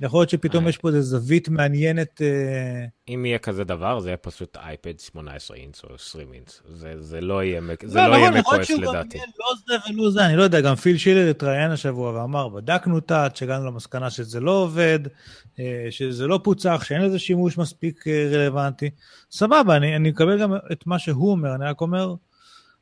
יכול 0.00 0.20
להיות 0.20 0.30
שפתאום 0.30 0.64
אה. 0.64 0.68
יש 0.68 0.78
פה 0.78 0.88
איזו 0.88 1.00
זווית 1.00 1.48
מעניינת. 1.48 2.22
אה, 2.22 3.14
אם 3.14 3.26
יהיה 3.26 3.38
כזה 3.38 3.64
דבר, 3.64 4.00
זה 4.00 4.08
יהיה 4.08 4.16
פשוט 4.16 4.56
אייפד 4.56 5.00
18 5.00 5.56
אינץ 5.56 5.84
או 5.84 5.94
20 5.94 6.32
אינץ. 6.32 6.62
זה, 6.68 6.94
זה 6.98 7.20
לא 7.20 7.44
יהיה, 7.44 7.60
זה 7.84 7.98
לא, 7.98 8.06
לא 8.06 8.16
יהיה 8.16 8.30
מקועס 8.30 8.70
לדעתי. 8.70 9.18
לא 9.18 9.54
זה 9.66 9.74
ולא 9.92 10.10
זה, 10.10 10.26
אני 10.26 10.36
לא 10.36 10.42
יודע, 10.42 10.60
גם 10.60 10.74
פיל 10.74 10.98
שילר 10.98 11.30
התראיין 11.30 11.70
השבוע 11.70 12.12
ואמר, 12.12 12.48
בדקנו 12.48 13.00
טאץ', 13.00 13.42
הגענו 13.42 13.66
למסקנה 13.66 14.10
שזה 14.10 14.40
לא 14.40 14.50
עובד, 14.50 14.98
אה, 15.58 15.86
שזה 15.90 16.26
לא 16.26 16.40
פוצח, 16.44 16.82
שאין 16.84 17.02
לזה 17.02 17.18
שימוש 17.18 17.58
מספיק 17.58 18.04
רלוונטי. 18.08 18.90
סבבה, 19.30 19.76
אני, 19.76 19.96
אני 19.96 20.10
מקבל 20.10 20.40
גם 20.40 20.54
את 20.72 20.86
מה 20.86 20.98
שהוא 20.98 21.30
אומר, 21.30 21.54
אני 21.54 21.64
רק 21.64 21.80
אומר, 21.80 22.14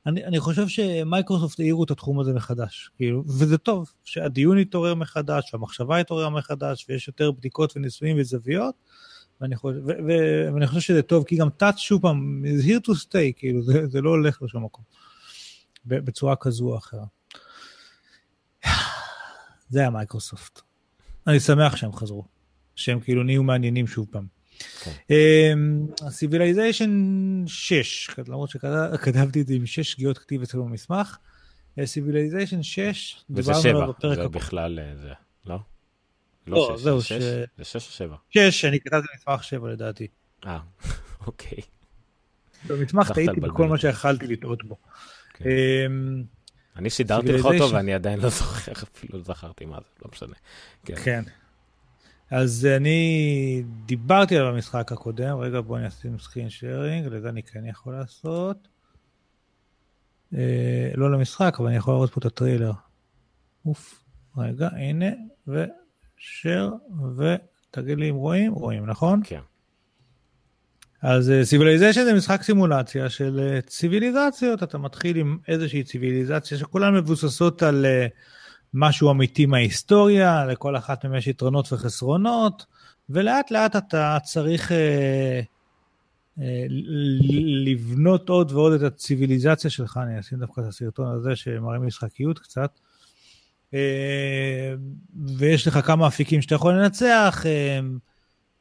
אני, 0.07 0.25
אני 0.25 0.41
חושב 0.41 0.69
שמייקרוסופט 0.69 1.61
העירו 1.61 1.85
את 1.85 1.91
התחום 1.91 2.21
הזה 2.21 2.33
מחדש, 2.33 2.91
כאילו, 2.97 3.25
וזה 3.27 3.59
טוב, 3.59 3.93
שהדיון 4.05 4.59
יתעורר 4.59 4.95
מחדש, 4.95 5.51
שהמחשבה 5.51 6.01
יתעורר 6.01 6.29
מחדש, 6.29 6.87
ויש 6.89 7.09
יותר 7.09 7.31
בדיקות 7.31 7.77
וניסויים 7.77 8.17
וזוויות, 8.21 8.75
ואני 9.41 9.57
חושב, 9.57 9.77
ו, 9.77 9.91
ו, 10.09 10.13
ואני 10.55 10.67
חושב 10.67 10.81
שזה 10.81 11.03
טוב, 11.03 11.25
כי 11.25 11.37
גם 11.37 11.51
טאץ' 11.51 11.79
שוב 11.79 12.03
פעם, 12.03 12.45
is 12.45 12.65
here 12.65 12.89
to 12.89 12.93
stay, 12.93 13.33
כאילו, 13.37 13.63
זה, 13.63 13.87
זה 13.87 14.01
לא 14.01 14.11
הולך 14.11 14.43
לשום 14.43 14.65
מקום, 14.65 14.85
בצורה 15.87 16.37
כזו 16.37 16.69
או 16.69 16.79
אחרת. 16.79 17.09
זה 19.71 19.81
היה 19.81 19.91
מייקרוסופט. 19.91 20.61
אני 21.27 21.41
שמח 21.41 21.77
שהם 21.77 21.93
חזרו, 21.93 22.25
שהם 22.77 23.01
כאילו 23.01 23.23
נהיו 23.23 23.43
מעניינים 23.43 23.87
שוב 23.87 24.07
פעם. 24.11 24.42
Civilization 26.09 26.91
6, 27.47 28.11
למרות 28.29 28.51
שכתבתי 28.51 29.41
את 29.41 29.47
זה 29.47 29.55
עם 29.55 29.67
6 29.67 29.93
שגיאות 29.93 30.19
כתיב 30.19 30.43
אצלנו 30.43 30.65
במסמך. 30.65 31.17
Civilization 31.85 32.63
6, 32.63 33.25
וזה 33.31 33.55
7, 33.55 33.87
זה 34.15 34.29
בכלל 34.29 34.79
אה, 34.79 34.97
זה, 34.97 35.13
לא? 35.47 35.59
לא, 36.47 36.75
שש, 36.77 36.83
זהו, 36.83 37.01
זה 37.01 37.05
שש? 37.05 37.13
ש- 37.13 37.23
זה 37.59 37.65
שש 37.65 37.75
או 37.75 37.93
שבע? 37.93 38.17
שש, 38.31 38.65
אני 38.65 38.81
כתבתי 38.81 39.07
מסמך 39.17 39.45
שבע 39.45 39.71
לדעתי. 39.71 40.07
אה, 40.47 40.59
אוקיי. 41.27 41.59
במסמך 42.67 43.11
הצלחת 43.11 43.15
טעיתי 43.15 43.41
בכל 43.41 43.69
מה. 43.69 43.79
שיכלתי 43.79 44.27
לטעות 44.27 44.65
בו. 44.65 44.77
כן. 45.35 45.45
אמ, 45.87 46.23
אני 46.77 46.91
סידרתי 46.91 47.33
לך 47.33 47.45
אותו. 47.45 47.71
ואני 47.73 47.95
עדיין 47.95 48.21
לא 48.21 48.29
זוכר, 48.29 48.73
אפילו 48.73 49.19
לא 49.19 49.25
זכרתי 49.25 49.65
מה 49.65 49.79
זה, 49.81 49.89
לא 50.05 50.11
משנה. 50.13 50.35
כן. 50.85 51.23
אז 52.33 52.69
אני 52.77 53.63
דיברתי 53.87 54.37
על 54.37 54.47
המשחק 54.47 54.93
הקודם, 54.93 55.39
רגע 55.39 55.61
בוא 55.61 55.79
אני 55.79 55.89
אשים 55.89 56.19
screen 56.19 56.51
sharing, 56.51 57.07
לזה 57.07 57.29
אני 57.29 57.43
כן 57.43 57.67
יכול 57.67 57.95
לעשות. 57.95 58.69
אה, 60.35 60.91
לא 60.95 61.13
למשחק, 61.13 61.57
אבל 61.59 61.67
אני 61.67 61.77
יכול 61.77 61.95
לראות 61.95 62.13
פה 62.13 62.21
את 62.21 62.25
הטריילר. 62.25 62.73
אוף, 63.67 64.05
רגע, 64.39 64.69
הנה, 64.69 65.07
ו 65.49 65.66
share, 65.66 66.71
ותגיד 67.17 67.99
לי 67.99 68.11
אם 68.11 68.15
רואים, 68.15 68.53
רואים, 68.53 68.87
נכון? 68.87 69.21
כן. 69.25 69.41
אז 71.03 71.33
Civilization 71.45 72.05
זה 72.05 72.15
משחק 72.15 72.43
סימולציה 72.43 73.11
של 73.11 73.41
אה, 73.41 73.61
ציוויליזציות, 73.61 74.63
אתה 74.63 74.79
מתחיל 74.79 75.17
עם 75.17 75.39
איזושהי 75.49 75.85
ציוויליזציה 75.85 76.59
שכולן 76.59 76.95
מבוססות 76.95 77.63
על 77.63 77.87
אה, 77.87 78.07
משהו 78.75 79.11
אמיתי 79.11 79.47
מההיסטוריה, 79.47 80.47
לכל 80.47 80.77
אחת 80.77 81.05
מהן 81.05 81.15
יש 81.15 81.27
יתרונות 81.27 81.73
וחסרונות, 81.73 82.67
ולאט 83.11 83.51
לאט 83.51 83.77
אתה 83.77 84.19
צריך 84.25 84.73
אה, 84.73 85.41
אה, 86.41 86.67
לבנות 87.65 88.29
עוד 88.29 88.53
ועוד 88.53 88.73
את 88.73 88.83
הציוויליזציה 88.83 89.71
שלך, 89.71 90.01
אני 90.03 90.21
אשים 90.21 90.39
דווקא 90.39 90.61
את 90.61 90.67
הסרטון 90.67 91.07
הזה 91.15 91.37
שמראה 91.37 91.79
משחקיות 91.79 92.39
קצת. 92.39 92.79
אה, 93.75 94.75
ויש 95.39 95.67
לך 95.67 95.79
כמה 95.87 96.07
אפיקים 96.07 96.43
שאתה 96.43 96.55
יכול 96.55 96.75
לנצח, 96.75 97.43
אה, 97.47 97.81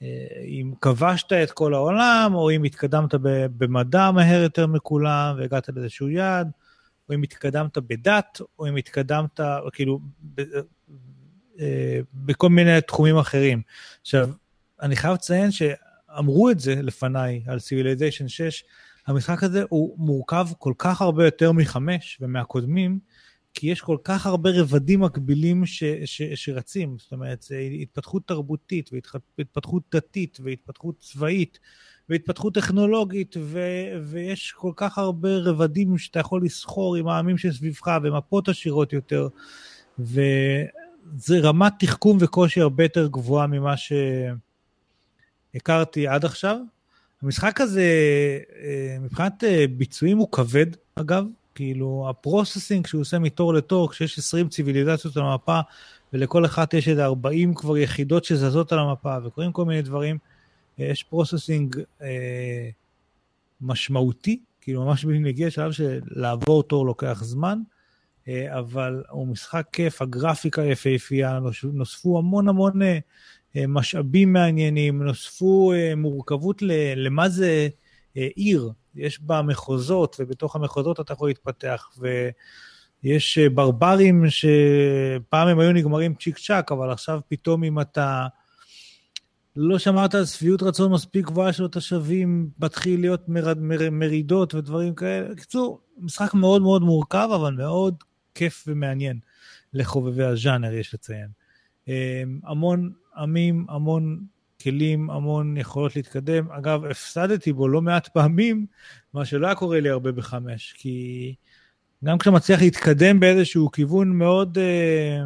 אה, 0.02 0.44
אם 0.48 0.74
כבשת 0.82 1.34
את 1.34 1.52
כל 1.52 1.74
העולם, 1.74 2.32
או 2.34 2.52
אם 2.52 2.64
התקדמת 2.64 3.14
במדע 3.58 4.12
מהר 4.12 4.42
יותר 4.42 4.68
מכולם 4.68 5.36
והגעת 5.38 5.70
לאיזשהו 5.70 6.10
יעד, 6.10 6.52
או 7.10 7.16
אם 7.16 7.24
התקדמת 7.24 7.78
בדת, 7.78 8.42
או 8.60 8.68
אם 8.68 8.76
התקדמת, 8.76 9.40
כאילו, 9.74 10.00
ב, 10.36 10.42
אה, 11.60 12.00
בכל 12.14 12.50
מיני 12.50 12.82
תחומים 12.82 13.18
אחרים. 13.18 13.62
עכשיו, 14.02 14.30
אני 14.82 14.96
חייב 14.96 15.14
לציין 15.14 15.50
שאמרו 15.52 16.50
את 16.50 16.60
זה 16.60 16.76
לפניי 16.76 17.44
על 17.48 17.58
Civilization 17.58 18.28
6, 18.28 18.64
המשחק 19.08 19.44
הזה 19.44 19.64
הוא 19.70 19.96
מורכב 19.98 20.48
כל 20.58 20.74
כך 20.78 21.02
הרבה 21.02 21.26
יותר 21.26 21.52
מחמש 21.52 22.18
ומהקודמים, 22.22 23.00
כי 23.54 23.68
יש 23.68 23.82
כל 23.82 23.98
כך 24.04 24.26
הרבה 24.26 24.50
רבדים 24.54 25.00
מקבילים 25.00 25.66
ש, 25.66 25.84
ש, 26.06 26.22
שרצים, 26.22 26.96
זאת 27.00 27.12
אומרת, 27.12 27.46
התפתחות 27.82 28.28
תרבותית 28.28 28.90
והתפתחות 29.38 29.84
דתית 29.96 30.38
והתפתחות 30.44 31.00
צבאית 31.00 31.60
והתפתחות 32.10 32.54
טכנולוגית, 32.54 33.36
ו, 33.40 33.60
ויש 34.04 34.52
כל 34.52 34.72
כך 34.76 34.98
הרבה 34.98 35.38
רבדים 35.38 35.98
שאתה 35.98 36.20
יכול 36.20 36.46
לסחור 36.46 36.96
עם 36.96 37.08
העמים 37.08 37.38
שסביבך 37.38 37.98
ומפות 38.04 38.50
עשירות 38.50 38.94
יותר, 38.94 39.28
וזה 40.00 41.40
רמת 41.40 41.74
תחכום 41.80 42.18
וקושי 42.22 42.62
הרבה 42.62 42.84
יותר 42.84 43.08
גבוהה 43.08 43.48
ממה 43.48 43.74
שהכרתי 45.54 46.08
עד 46.08 46.26
עכשיו. 46.26 46.58
המשחק 47.24 47.62
הזה, 47.62 47.84
אה, 48.64 48.98
מבחינת 49.02 49.44
אה, 49.44 49.66
ביצועים 49.78 50.18
הוא 50.18 50.32
כבד, 50.32 50.66
אגב, 50.96 51.26
כאילו 51.56 52.06
הפרוססינג 52.10 52.88
שהוא 52.88 53.02
עושה 53.02 53.20
מתור 53.20 53.54
לתור, 53.54 53.92
כשיש 53.92 54.18
20 54.18 54.50
ציוויליזציות 54.50 55.18
על 55.18 55.24
המפה, 55.24 55.60
ולכל 56.14 56.46
אחת 56.46 56.74
יש 56.74 56.88
איזה 56.88 57.06
40 57.06 57.54
כבר 57.54 57.78
יחידות 57.78 58.26
שזזות 58.26 58.72
על 58.72 58.80
המפה, 58.80 59.16
וקורים 59.24 59.52
כל 59.52 59.66
מיני 59.66 59.82
דברים, 59.82 60.18
יש 60.78 61.04
processing 61.04 61.76
אה, 62.02 62.70
משמעותי, 63.62 64.40
כאילו 64.62 64.86
ממש 64.86 65.06
מגיע 65.06 65.48
לשלב 65.48 65.72
שלעבור 65.72 66.64
תור 66.64 66.86
לוקח 66.86 67.24
זמן, 67.24 67.60
אה, 68.28 68.60
אבל 68.60 69.04
הוא 69.10 69.28
משחק 69.28 69.68
כיף, 69.72 70.02
הגרפיקה 70.02 70.64
יפהפייה, 70.66 71.40
נוס- 71.40 71.66
נוספו 71.74 72.18
המון 72.18 72.48
המון 72.50 72.82
אה, 72.82 73.00
אה, 73.56 73.68
משאבים 73.68 74.34
מעניינים, 74.34 75.04
נוספו 75.04 75.74
אה, 75.74 75.96
מורכבות 75.96 76.62
ל- 76.62 76.94
למה 77.06 77.30
זה 77.30 77.68
אה, 78.18 78.28
עיר, 78.36 78.72
יש 78.96 79.22
בה 79.22 79.42
מחוזות, 79.42 80.16
ובתוך 80.20 80.56
המחוזות 80.56 81.00
אתה 81.00 81.14
יכול 81.14 81.30
להתפתח, 81.30 81.90
ויש 83.04 83.38
אה, 83.38 83.50
ברברים 83.50 84.24
שפעם 84.30 85.48
הם 85.48 85.60
היו 85.60 85.72
נגמרים 85.72 86.14
צ'יק 86.16 86.38
צ'אק, 86.38 86.72
אבל 86.72 86.92
עכשיו 86.92 87.20
פתאום 87.28 87.64
אם 87.64 87.80
אתה 87.80 88.28
לא 89.56 89.80
שמרת 89.80 90.16
על 90.16 90.26
שביעות 90.26 90.64
רצון 90.64 90.92
מספיק 90.92 91.26
גבוהה 91.26 91.54
של 91.54 91.66
התושבים, 91.66 92.50
מתחיל 92.60 93.02
להיות 93.02 93.30
מר, 93.30 93.54
מר, 93.58 93.90
מרידות 93.92 94.56
ודברים 94.56 94.96
כאלה. 94.96 95.30
בקיצור, 95.30 95.82
משחק 95.98 96.34
מאוד 96.34 96.62
מאוד 96.62 96.82
מורכב, 96.82 97.30
אבל 97.36 97.54
מאוד 97.54 97.96
כיף 98.36 98.64
ומעניין 98.68 99.20
לחובבי 99.74 100.24
הז'אנר, 100.24 100.74
יש 100.74 100.94
לציין. 100.94 101.28
אה, 101.90 102.24
המון 102.44 102.92
עמים, 103.18 103.66
המון 103.70 104.26
כלים, 104.62 105.10
המון 105.10 105.58
יכולות 105.58 105.96
להתקדם. 105.96 106.52
אגב, 106.52 106.86
הפסדתי 106.86 107.54
בו 107.54 107.68
לא 107.68 107.82
מעט 107.82 108.08
פעמים, 108.08 108.66
מה 109.14 109.26
שלא 109.26 109.48
היה 109.48 109.56
קורה 109.56 109.80
לי 109.80 109.90
הרבה 109.90 110.12
בחמש, 110.12 110.74
כי 110.78 111.36
גם 112.04 112.18
כשאתה 112.18 112.36
מצליח 112.36 112.62
להתקדם 112.62 113.20
באיזשהו 113.20 113.72
כיוון 113.72 114.10
מאוד 114.10 114.58
אה, 114.58 115.24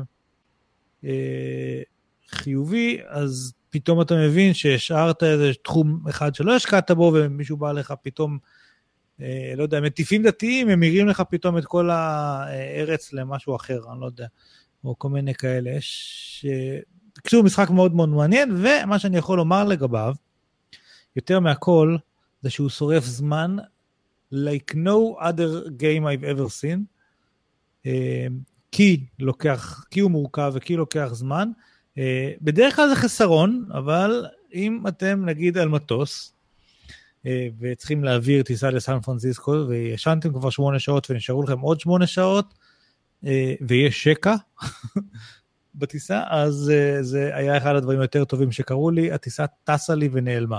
אה, 1.03 1.81
חיובי, 2.29 2.99
אז 3.07 3.53
פתאום 3.75 4.01
אתה 4.01 4.15
מבין 4.15 4.53
שהשארת 4.53 5.23
איזה 5.23 5.51
תחום 5.63 6.03
אחד 6.09 6.35
שלא 6.35 6.55
השקעת 6.55 6.91
בו, 6.91 7.13
ומישהו 7.15 7.57
בא 7.57 7.71
לך 7.71 7.93
פתאום, 8.01 8.37
אה, 9.21 9.53
לא 9.57 9.63
יודע, 9.63 9.81
מטיפים 9.81 10.23
דתיים, 10.23 10.69
הם 10.69 10.79
מריעים 10.79 11.07
לך 11.07 11.23
פתאום 11.29 11.57
את 11.57 11.65
כל 11.65 11.89
הארץ 11.89 13.13
למשהו 13.13 13.55
אחר, 13.55 13.79
אני 13.91 14.01
לא 14.01 14.05
יודע, 14.05 14.27
או 14.83 14.99
כל 14.99 15.09
מיני 15.09 15.33
כאלה. 15.33 15.71
אה, 16.45 16.79
בקיצור, 17.17 17.43
משחק 17.43 17.69
מאוד 17.69 17.95
מאוד 17.95 18.09
מעניין, 18.09 18.51
ומה 18.51 18.99
שאני 18.99 19.17
יכול 19.17 19.37
לומר 19.37 19.63
לגביו, 19.63 20.15
יותר 21.15 21.39
מהכל, 21.39 21.97
זה 22.41 22.49
שהוא 22.49 22.69
שורף 22.69 23.03
זמן 23.03 23.55
like 24.33 24.73
no 24.73 25.19
other 25.19 25.69
game 25.69 26.03
I've 26.03 26.23
ever 26.23 26.49
seen, 26.61 26.79
אה, 27.85 28.27
כי 28.71 29.05
לוקח, 29.19 29.85
כי 29.91 29.99
הוא 29.99 30.11
מורכב 30.11 30.51
וכי 30.55 30.75
לוקח 30.75 31.09
זמן. 31.11 31.51
אה, 31.97 32.31
בדרך 32.41 32.75
כלל 32.75 32.89
זה 32.89 32.95
חסרון, 32.95 33.65
אבל 33.73 34.25
אם 34.53 34.83
אתם 34.87 35.25
נגיד 35.25 35.57
על 35.57 35.69
מטוס, 35.69 36.33
אה, 37.25 37.47
וצריכים 37.59 38.03
להעביר 38.03 38.43
טיסה 38.43 38.69
לסן 38.69 38.99
פרנסיסקו, 38.99 39.51
וישנתם 39.67 40.33
כבר 40.33 40.49
שמונה 40.49 40.79
שעות 40.79 41.11
ונשארו 41.11 41.43
לכם 41.43 41.59
עוד 41.59 41.79
שמונה 41.79 42.07
שעות, 42.07 42.53
אה, 43.25 43.53
ויש 43.67 44.03
שקע, 44.03 44.35
בטיסה, 45.75 46.23
אז 46.29 46.71
זה 47.01 47.31
היה 47.33 47.57
אחד 47.57 47.75
הדברים 47.75 47.99
היותר 47.99 48.25
טובים 48.25 48.51
שקרו 48.51 48.91
לי, 48.91 49.11
הטיסה 49.11 49.45
טסה 49.63 49.95
לי 49.95 50.09
ונעלמה. 50.11 50.57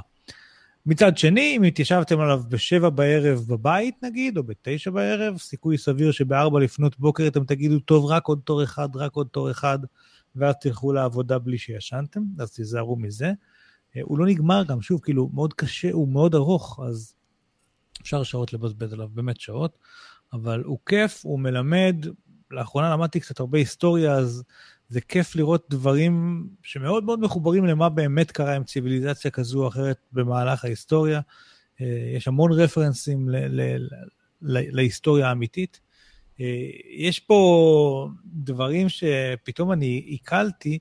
מצד 0.87 1.19
שני, 1.19 1.55
אם 1.57 1.63
התיישבתם 1.63 2.21
עליו 2.21 2.43
בשבע 2.49 2.89
בערב 2.89 3.45
בבית 3.49 3.95
נגיד, 4.03 4.37
או 4.37 4.43
בתשע 4.43 4.91
בערב, 4.91 5.39
סיכוי 5.39 5.79
סביר 5.79 6.13
שבארבע 6.13 6.61
לפנות 6.61 6.99
בוקר 6.99 7.27
אתם 7.27 7.45
תגידו, 7.45 7.79
טוב, 7.79 8.05
רק 8.05 8.27
עוד 8.27 8.41
תור 8.45 8.65
אחד, 8.65 8.89
רק 8.97 9.13
עוד 9.13 9.27
תור 9.27 9.51
אחד, 9.51 9.79
ואז 10.37 10.55
תלכו 10.61 10.93
לעבודה 10.93 11.39
בלי 11.39 11.59
שישנתם, 11.59 12.21
אז 12.39 12.53
תיזהרו 12.53 12.97
מזה. 12.97 13.33
Uh, 13.93 13.99
הוא 14.03 14.19
לא 14.19 14.27
נגמר 14.27 14.65
גם, 14.65 14.81
שוב, 14.81 15.01
כאילו, 15.01 15.31
מאוד 15.35 15.55
קשה, 15.55 15.93
הוא 15.93 16.09
מאוד 16.09 16.35
ארוך, 16.35 16.81
אז 16.89 17.15
אפשר 18.03 18.23
שעות 18.23 18.53
לבזבז 18.53 18.93
עליו, 18.93 19.09
באמת 19.09 19.41
שעות, 19.41 19.79
אבל 20.33 20.63
הוא 20.65 20.79
כיף, 20.87 21.21
הוא 21.25 21.41
מלמד, 21.41 21.97
לאחרונה 22.51 22.91
למדתי 22.91 23.21
קצת 23.21 23.41
הרבה 23.41 23.59
היסטוריה, 23.59 24.13
אז 24.13 24.43
זה 24.89 25.01
כיף 25.01 25.37
לראות 25.37 25.67
דברים 25.71 26.47
שמאוד 26.63 27.05
מאוד 27.05 27.21
מחוברים 27.21 27.65
למה 27.65 27.89
באמת 27.89 28.31
קרה 28.31 28.55
עם 28.55 28.65
ציוויליזציה 28.65 29.31
כזו 29.31 29.63
או 29.63 29.69
אחרת 29.69 29.97
במהלך 30.13 30.65
ההיסטוריה. 30.65 31.21
אה, 31.81 32.13
יש 32.17 32.29
המון 32.29 32.53
רפרנסים 32.53 33.29
ל- 33.29 33.61
ל- 33.61 33.89
ל- 34.43 34.77
להיסטוריה 34.77 35.29
האמיתית. 35.29 35.81
אה, 36.41 36.71
יש 36.97 37.21
פה 37.21 38.09
דברים 38.25 38.89
שפתאום 38.89 39.73
אני 39.73 40.03
עיכלתי, 40.07 40.79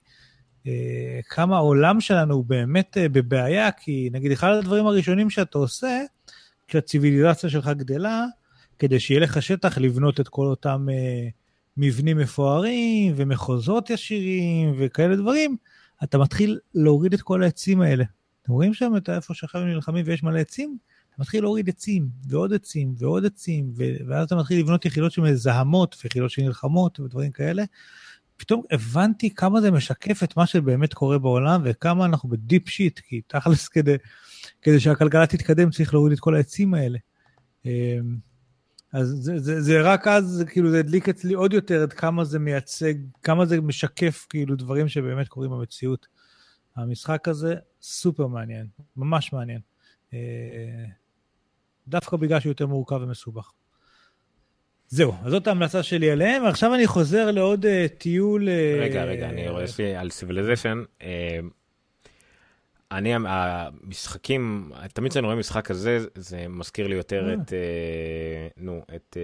אה, 0.68 1.20
כמה 1.30 1.56
העולם 1.58 2.02
שלנו 2.02 2.34
הוא 2.34 2.46
באמת 2.46 2.98
בבעיה, 3.12 3.72
כי 3.72 4.10
נגיד 4.12 4.32
אחד 4.32 4.54
הדברים 4.54 4.88
הראשונים 4.88 5.30
שאתה 5.30 5.58
עושה, 5.58 6.02
כשהציוויליזציה 6.68 7.50
שלך 7.50 7.68
גדלה, 7.68 8.26
כדי 8.80 9.00
שיהיה 9.00 9.20
לך 9.20 9.42
שטח 9.42 9.78
לבנות 9.78 10.20
את 10.20 10.28
כל 10.28 10.46
אותם 10.46 10.88
מבנים 11.78 12.18
מפוארים 12.18 13.14
ומחוזות 13.16 13.90
ישירים 13.90 14.76
וכאלה 14.78 15.16
דברים, 15.16 15.58
אתה 16.04 16.18
מתחיל 16.18 16.60
להוריד 16.74 17.14
את 17.14 17.22
כל 17.22 17.44
העצים 17.44 17.82
האלה. 17.82 18.04
אתם 18.42 18.54
רואים 18.54 18.74
שם 18.74 18.94
את 18.98 19.10
איפה 19.10 19.34
הם 19.54 19.68
נלחמים 19.68 20.06
ויש 20.08 20.24
מלא 20.24 20.40
עצים? 20.40 20.78
מתחיל 21.20 21.44
להוריד 21.44 21.70
עצים 21.70 22.08
ועוד 22.28 22.54
עצים 22.54 22.94
ועוד 22.98 23.26
עצים, 23.26 23.74
ואז 24.08 24.26
אתה 24.26 24.36
מתחיל 24.36 24.60
לבנות 24.60 24.86
יחידות 24.86 25.12
שמזהמות 25.12 25.96
ויחידות 26.04 26.32
שנלחמות 26.32 27.00
ודברים 27.00 27.32
כאלה. 27.32 27.64
פתאום 28.38 28.62
הבנתי 28.72 29.36
כמה 29.36 29.62
זה 29.62 29.72
משקף 29.72 30.24
את 30.24 30.38
מה 30.38 30.46
שבאמת 30.46 30.94
קורה 30.94 31.18
בעולם 31.18 31.62
וכמה 31.66 32.06
אנחנו 32.06 32.30
בדיפ 32.30 32.70
שיט, 32.70 33.00
כי 33.00 33.22
תכלס 33.28 33.68
כדי, 33.68 33.96
כדי 34.62 34.80
שהכלכלה 34.80 35.28
תתקדם 35.28 35.70
צריך 35.70 35.94
להוריד 35.94 36.14
את 36.14 36.20
כל 36.20 36.36
העצים 36.36 36.74
האלה. 36.74 37.00
אמ, 37.66 37.72
אז 38.94 39.08
זה, 39.08 39.40
זה, 39.40 39.62
זה 39.62 39.82
רק 39.82 40.08
אז, 40.08 40.44
כאילו 40.48 40.72
זה 40.72 40.80
הדליק 40.80 41.10
אצלי 41.10 41.34
עוד 41.34 41.54
יותר 41.54 41.84
את 41.84 41.94
כמה 41.94 42.24
זה 42.24 42.40
מייצג, 42.40 42.94
כמה 43.24 43.46
זה 43.46 43.62
משקף 43.62 44.26
כאילו 44.30 44.56
דברים 44.56 44.88
שבאמת 44.88 45.28
קורים 45.28 45.52
במציאות. 45.52 46.08
המשחק 46.76 47.28
הזה 47.28 47.56
סופר 47.82 48.28
מעניין, 48.28 48.68
ממש 48.98 49.34
מעניין. 49.34 49.60
אה, 51.86 51.92
דווקא 51.92 52.18
בגלל 52.18 52.40
שהוא 52.40 52.50
יותר 52.50 52.68
מורכב 52.68 53.00
ומסובך. 53.02 53.52
זהו, 54.88 55.14
אז 55.24 55.32
זאת 55.32 55.48
ההמלצה 55.48 55.84
שלי 55.84 56.12
עליהם, 56.12 56.44
ועכשיו 56.44 56.76
אני 56.76 56.88
חוזר 56.88 57.32
לעוד 57.32 57.66
uh, 57.66 57.98
טיול... 57.98 58.48
Uh, 58.48 58.82
רגע, 58.82 59.04
רגע, 59.04 59.30
אני 59.30 59.50
רואה 59.50 59.66
על 60.00 60.10
Civilization. 60.10 60.84
Uh, 61.00 61.04
אני, 62.92 63.14
המשחקים, 63.16 64.72
תמיד 64.94 65.12
כשאני 65.12 65.26
רואה 65.26 65.36
משחק 65.36 65.68
כזה, 65.68 66.06
זה 66.16 66.46
מזכיר 66.50 66.88
לי 66.88 66.96
יותר 66.96 67.34
את, 67.34 67.54
נו, 68.58 68.82
את... 68.96 69.18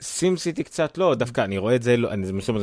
SimCity. 0.00 0.18
SimCity 0.18 0.64
קצת 0.64 0.98
לא, 0.98 1.14
דווקא 1.14 1.40
אני 1.40 1.58
רואה 1.58 1.74
את 1.74 1.82
זה, 1.82 1.96
לא, 1.96 2.10
אני 2.10 2.32
משום 2.32 2.56
מה 2.56 2.62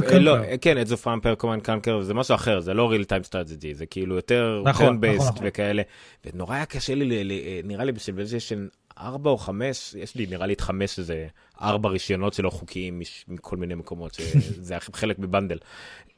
Conquer. 0.00 0.56
כן, 0.60 0.80
Age 0.80 0.86
of 0.86 0.96
Empires, 0.96 1.34
Command 1.34 1.62
Conquer, 1.62 2.02
זה 2.02 2.14
משהו 2.14 2.34
אחר, 2.34 2.60
זה 2.60 2.74
לא 2.74 2.92
real 2.92 3.04
time 3.04 3.28
strategy, 3.28 3.72
זה 3.74 3.86
כאילו 3.86 4.16
יותר 4.16 4.62
נכון, 4.64 4.96
נכון, 4.96 5.26
נכון. 5.26 5.36
וכאלה. 5.42 5.82
ונורא 6.24 6.54
היה 6.54 6.66
קשה 6.66 6.94
לי, 6.94 7.62
נראה 7.64 7.84
לי 7.84 7.92
ב 7.92 7.98
Civilization 7.98 8.66
ארבע 8.98 9.30
או 9.30 9.38
חמש, 9.38 9.94
יש 9.98 10.14
לי 10.14 10.26
נראה 10.26 10.46
לי 10.46 10.52
את 10.52 10.60
חמש 10.60 10.98
איזה 10.98 11.26
ארבע 11.62 11.88
רישיונות 11.88 12.34
שלא 12.34 12.50
חוקיים 12.50 13.02
מכל 13.28 13.56
מיני 13.56 13.74
מקומות, 13.74 14.14
שזה 14.14 14.76
חלק 14.92 15.18
מ 15.18 15.23
bundle. 15.23 15.58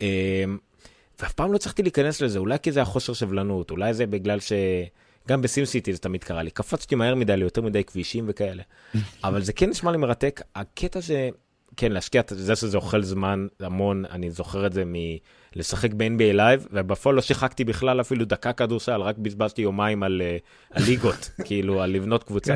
אמ, 0.00 0.06
ואף 1.20 1.32
פעם 1.32 1.52
לא 1.52 1.56
הצלחתי 1.56 1.82
להיכנס 1.82 2.20
לזה, 2.20 2.38
אולי 2.38 2.58
כי 2.62 2.72
זה 2.72 2.82
החוסר 2.82 3.14
סבלנות, 3.14 3.70
אולי 3.70 3.94
זה 3.94 4.06
בגלל 4.06 4.40
ש... 4.40 4.52
גם 5.28 5.42
ב 5.42 5.64
SimCity 5.64 5.92
זה 5.92 5.98
תמיד 5.98 6.24
קרה 6.24 6.42
לי, 6.42 6.50
קפצתי 6.50 6.94
מהר 6.94 7.14
מדי 7.14 7.36
ליותר 7.36 7.62
מדי 7.62 7.84
כבישים 7.84 8.24
וכאלה. 8.28 8.62
אבל 9.24 9.42
זה 9.42 9.52
כן 9.52 9.70
נשמע 9.70 9.92
לי 9.92 9.98
מרתק, 9.98 10.40
הקטע 10.54 11.00
זה, 11.00 11.28
כן, 11.76 11.92
להשקיע, 11.92 12.22
זה 12.28 12.56
שזה 12.56 12.76
אוכל 12.76 13.02
זמן 13.02 13.46
המון, 13.60 14.04
אני 14.10 14.30
זוכר 14.30 14.66
את 14.66 14.72
זה 14.72 14.84
מלשחק 14.86 15.92
ב- 15.94 16.09
NBA 16.09 16.32
Live, 16.32 16.66
ובפועל 16.70 17.16
לא 17.16 17.22
שיחקתי 17.22 17.64
בכלל 17.64 18.00
אפילו 18.00 18.24
דקה 18.24 18.52
כדורסל, 18.52 19.00
רק 19.00 19.18
בזבזתי 19.18 19.62
יומיים 19.62 20.02
על, 20.02 20.22
uh, 20.22 20.76
על 20.76 20.82
ליגות, 20.84 21.30
כאילו, 21.46 21.82
על 21.82 21.90
לבנות 21.90 22.24
קבוצה. 22.24 22.54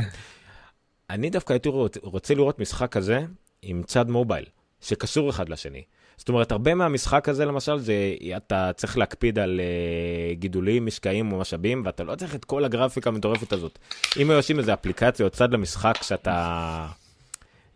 אני 1.10 1.30
דווקא 1.30 1.52
הייתי 1.52 1.68
רוצה 2.02 2.34
לראות 2.34 2.58
משחק 2.58 2.92
כזה 2.92 3.20
עם 3.62 3.82
צד 3.82 4.10
mobile, 4.10 4.44
שקשור 4.80 5.30
אחד 5.30 5.48
לשני. 5.48 5.82
זאת 6.16 6.28
אומרת, 6.28 6.52
הרבה 6.52 6.74
מהמשחק 6.74 7.28
הזה, 7.28 7.44
למשל, 7.44 7.78
זה 7.78 7.94
אתה 8.36 8.70
צריך 8.76 8.98
להקפיד 8.98 9.38
על 9.38 9.60
uh, 9.60 10.34
גידולים, 10.34 10.86
משקעים 10.86 11.32
ומשאבים, 11.32 11.82
ואתה 11.84 12.04
לא 12.04 12.14
צריך 12.14 12.34
את 12.34 12.44
כל 12.44 12.64
הגרפיקה 12.64 13.10
המטורפת 13.10 13.52
הזאת. 13.52 13.78
אם 14.20 14.30
היו 14.30 14.38
עושים 14.38 14.58
איזה 14.58 14.74
אפליקציה 14.74 15.26
או 15.26 15.30
צד 15.30 15.52
למשחק 15.52 15.94
שאתה 16.02 16.86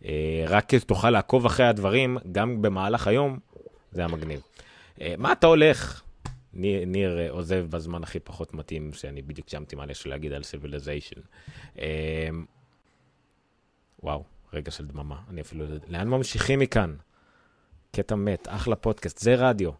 uh, 0.01 0.05
רק 0.47 0.75
תוכל 0.75 1.09
לעקוב 1.09 1.45
אחרי 1.45 1.65
הדברים, 1.65 2.17
גם 2.31 2.61
במהלך 2.61 3.07
היום, 3.07 3.39
זה 3.91 4.01
היה 4.01 4.07
מגניב. 4.07 4.41
Uh, 4.95 5.01
מה 5.17 5.31
אתה 5.31 5.47
הולך? 5.47 6.01
ניר, 6.53 6.85
ניר 6.85 7.19
עוזב 7.29 7.65
בזמן 7.69 8.03
הכי 8.03 8.19
פחות 8.19 8.53
מתאים, 8.53 8.93
שאני 8.93 9.21
בדיוק 9.21 9.49
שמתי 9.49 9.75
מה 9.75 9.85
יש 9.89 10.07
להגיד 10.07 10.33
על 10.33 10.43
Civilization. 10.43 11.21
Uh, 11.75 11.79
וואו, 14.03 14.23
רגע 14.53 14.71
של 14.71 14.87
דממה, 14.87 15.15
אני 15.29 15.41
אפילו... 15.41 15.65
לא 15.65 15.75
לאן 15.87 16.07
ממשיכים 16.07 16.59
מכאן? 16.59 16.93
קטע 17.91 18.15
מת, 18.15 18.47
אחלה 18.49 18.75
פודקאסט, 18.75 19.17
זה 19.17 19.35
רדיו. 19.35 19.71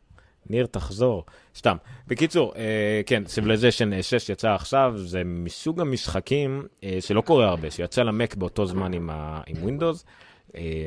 ניר, 0.50 0.66
תחזור. 0.66 1.26
סתם. 1.56 1.78
בקיצור, 2.08 2.54
אה, 2.56 3.02
כן, 3.06 3.24
Civilization 3.26 4.02
6 4.02 4.30
יצא 4.30 4.50
עכשיו, 4.50 4.94
זה 4.98 5.22
מסוג 5.26 5.82
המשחקים 5.82 6.68
אה, 6.84 6.98
שלא 7.00 7.22
קורה 7.22 7.50
הרבה, 7.50 7.72
שיצא 7.72 8.02
למק 8.02 8.36
באותו 8.36 8.66
זמן 8.66 8.94
עם, 8.94 9.10
ה, 9.10 9.42
עם 9.48 9.56
Windows. 9.56 10.06
אה, 10.56 10.86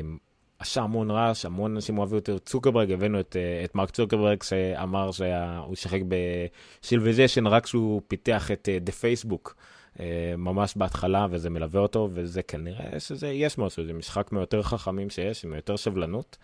עשה 0.59 0.81
המון 0.81 1.11
רעש, 1.11 1.45
המון 1.45 1.75
אנשים 1.75 1.97
אוהבים 1.97 2.15
יותר. 2.15 2.37
צוקרברג, 2.37 2.91
הבאנו 2.91 3.19
את, 3.19 3.35
אה, 3.35 3.61
את 3.65 3.75
מרק 3.75 3.91
צוקרברג 3.91 4.43
שאמר 4.43 5.11
שהוא 5.11 5.75
שיחק 5.75 5.99
ב-Civilization 6.07 7.47
רק 7.49 7.63
כשהוא 7.63 8.01
פיתח 8.07 8.51
את 8.51 8.69
אה, 8.69 8.77
The 8.87 8.91
Facebook. 8.91 9.53
Uh, 9.95 9.99
ממש 10.37 10.73
בהתחלה, 10.77 11.27
וזה 11.29 11.49
מלווה 11.49 11.81
אותו, 11.81 12.09
וזה 12.13 12.41
כנראה 12.41 12.99
שזה, 12.99 13.27
יש 13.27 13.57
משהו, 13.57 13.85
זה 13.85 13.93
משחק 13.93 14.31
מיותר 14.31 14.63
חכמים 14.63 15.09
שיש, 15.09 15.45
עם 15.45 15.53
יותר 15.53 15.77
סבלנות. 15.77 16.37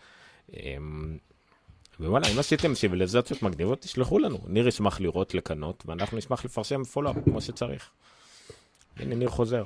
אמ, 0.54 1.18
ווואלה, 2.00 2.28
אם 2.28 2.40
עשיתם 2.40 2.76
סיביליזציות 2.76 3.44
מגניבות, 3.44 3.82
תשלחו 3.82 4.20
לנו. 4.20 4.40
ניר 4.48 4.68
ישמח 4.68 5.00
לראות, 5.00 5.34
לקנות, 5.34 5.84
ואנחנו 5.86 6.18
נשמח 6.18 6.46
לפרסם 6.46 6.84
follow 6.84 7.08
up 7.08 7.16
כמו 7.26 7.42
שצריך. 7.42 7.90
הנה, 8.98 9.16
ניר 9.16 9.30
חוזר. 9.30 9.64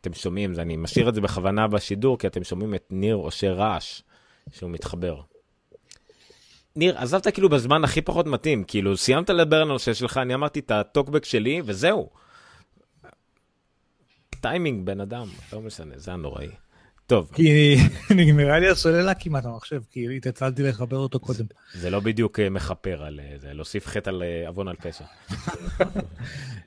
אתם 0.00 0.14
שומעים, 0.14 0.54
אני 0.60 0.76
משאיר 0.76 1.08
את 1.08 1.14
זה 1.14 1.20
בכוונה 1.20 1.68
בשידור, 1.68 2.18
כי 2.18 2.26
אתם 2.26 2.44
שומעים 2.44 2.74
את 2.74 2.86
ניר 2.90 3.14
עושה 3.14 3.52
רעש 3.52 4.02
שהוא 4.52 4.70
מתחבר. 4.70 5.20
ניר, 6.76 6.98
עזבת 6.98 7.28
כאילו 7.28 7.48
בזמן 7.48 7.84
הכי 7.84 8.02
פחות 8.02 8.26
מתאים, 8.26 8.64
כאילו 8.64 8.96
סיימת 8.96 9.30
לדבר 9.30 9.56
על 9.56 9.62
הנושא 9.62 9.94
שלך, 9.94 10.16
אני 10.16 10.34
אמרתי 10.34 10.60
את 10.60 10.70
הטוקבק 10.70 11.24
שלי, 11.24 11.62
וזהו. 11.64 12.10
טיימינג, 14.40 14.86
בן 14.86 15.00
אדם, 15.00 15.28
לא 15.52 15.60
משנה, 15.60 15.98
זה 15.98 16.12
הנוראי. 16.12 16.48
טוב. 17.08 17.30
כי 17.34 17.76
נגמרה 18.16 18.58
לי 18.58 18.68
הסוללה 18.68 19.14
כמעט 19.14 19.44
המחשב, 19.44 19.80
כי 19.90 20.16
התעצלתי 20.16 20.62
לחבר 20.62 20.96
אותו 20.96 21.20
קודם. 21.20 21.44
זה 21.74 21.90
לא 21.90 22.00
בדיוק 22.00 22.40
אה, 22.40 22.50
מכפר 22.50 23.02
על 23.02 23.20
אה, 23.20 23.38
זה, 23.38 23.52
להוסיף 23.52 23.86
חטא 23.86 24.10
על 24.10 24.22
אה, 24.22 24.48
עוון 24.48 24.68
על 24.68 24.76
פשע. 24.76 25.04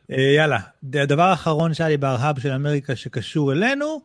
יאללה, 0.37 0.59
הדבר 0.93 1.23
האחרון 1.23 1.73
שהיה 1.73 1.89
לי 1.89 1.97
בארהב 1.97 2.39
של 2.39 2.51
אמריקה 2.51 2.95
שקשור 2.95 3.51
אלינו, 3.51 4.01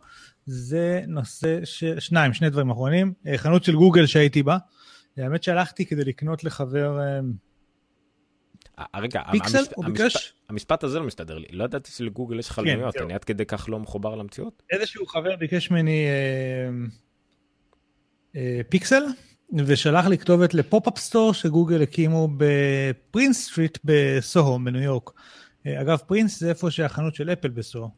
זה 0.46 1.00
נושא, 1.06 1.64
ש... 1.64 1.84
שניים, 1.98 2.32
שני 2.32 2.50
דברים 2.50 2.70
אחרונים, 2.70 3.12
חנות 3.36 3.64
של 3.64 3.74
גוגל 3.74 4.06
שהייתי 4.06 4.42
בה. 4.42 4.56
האמת 5.16 5.42
שהלכתי 5.42 5.86
כדי 5.86 6.04
לקנות 6.04 6.44
לחבר 6.44 6.98
רגע, 8.96 9.22
פיקסל, 9.30 9.58
המשפ... 9.58 9.72
הוא 9.74 9.84
המשפ... 9.84 10.02
ביקש? 10.02 10.34
המשפט 10.48 10.84
הזה 10.84 10.98
לא 10.98 11.06
מסתדר 11.06 11.38
לי. 11.38 11.46
לא 11.50 11.64
ידעתי 11.64 11.90
שלגוגל 11.90 12.38
יש 12.38 12.50
חנויות, 12.50 12.92
זהו. 12.92 13.04
אני 13.04 13.14
עד 13.14 13.24
כדי 13.24 13.44
כך 13.46 13.68
לא 13.68 13.78
מחובר 13.78 14.14
למציאות. 14.14 14.62
איזשהו 14.70 15.06
חבר 15.06 15.36
ביקש 15.36 15.70
ממני 15.70 16.06
אה, 16.06 16.70
אה, 18.36 18.60
פיקסל, 18.68 19.02
ושלח 19.66 20.06
לי 20.06 20.18
כתובת 20.18 20.54
ל 20.54 20.60
pop-up 20.60 20.98
store 20.98 21.34
שגוגל 21.34 21.82
הקימו 21.82 22.28
ב 22.36 22.52
Prince 22.52 23.50
Street 23.50 23.78
בסוהו, 23.84 24.58
בניו 24.64 24.82
יורק. 24.82 25.10
אה, 25.66 25.80
אגב, 25.80 25.98
Prince 26.06 26.40
זה 26.40 26.48
איפה 26.48 26.70
שהחנות 26.70 27.14
של 27.14 27.32
אפל 27.32 27.48
בסוהו. 27.48 27.90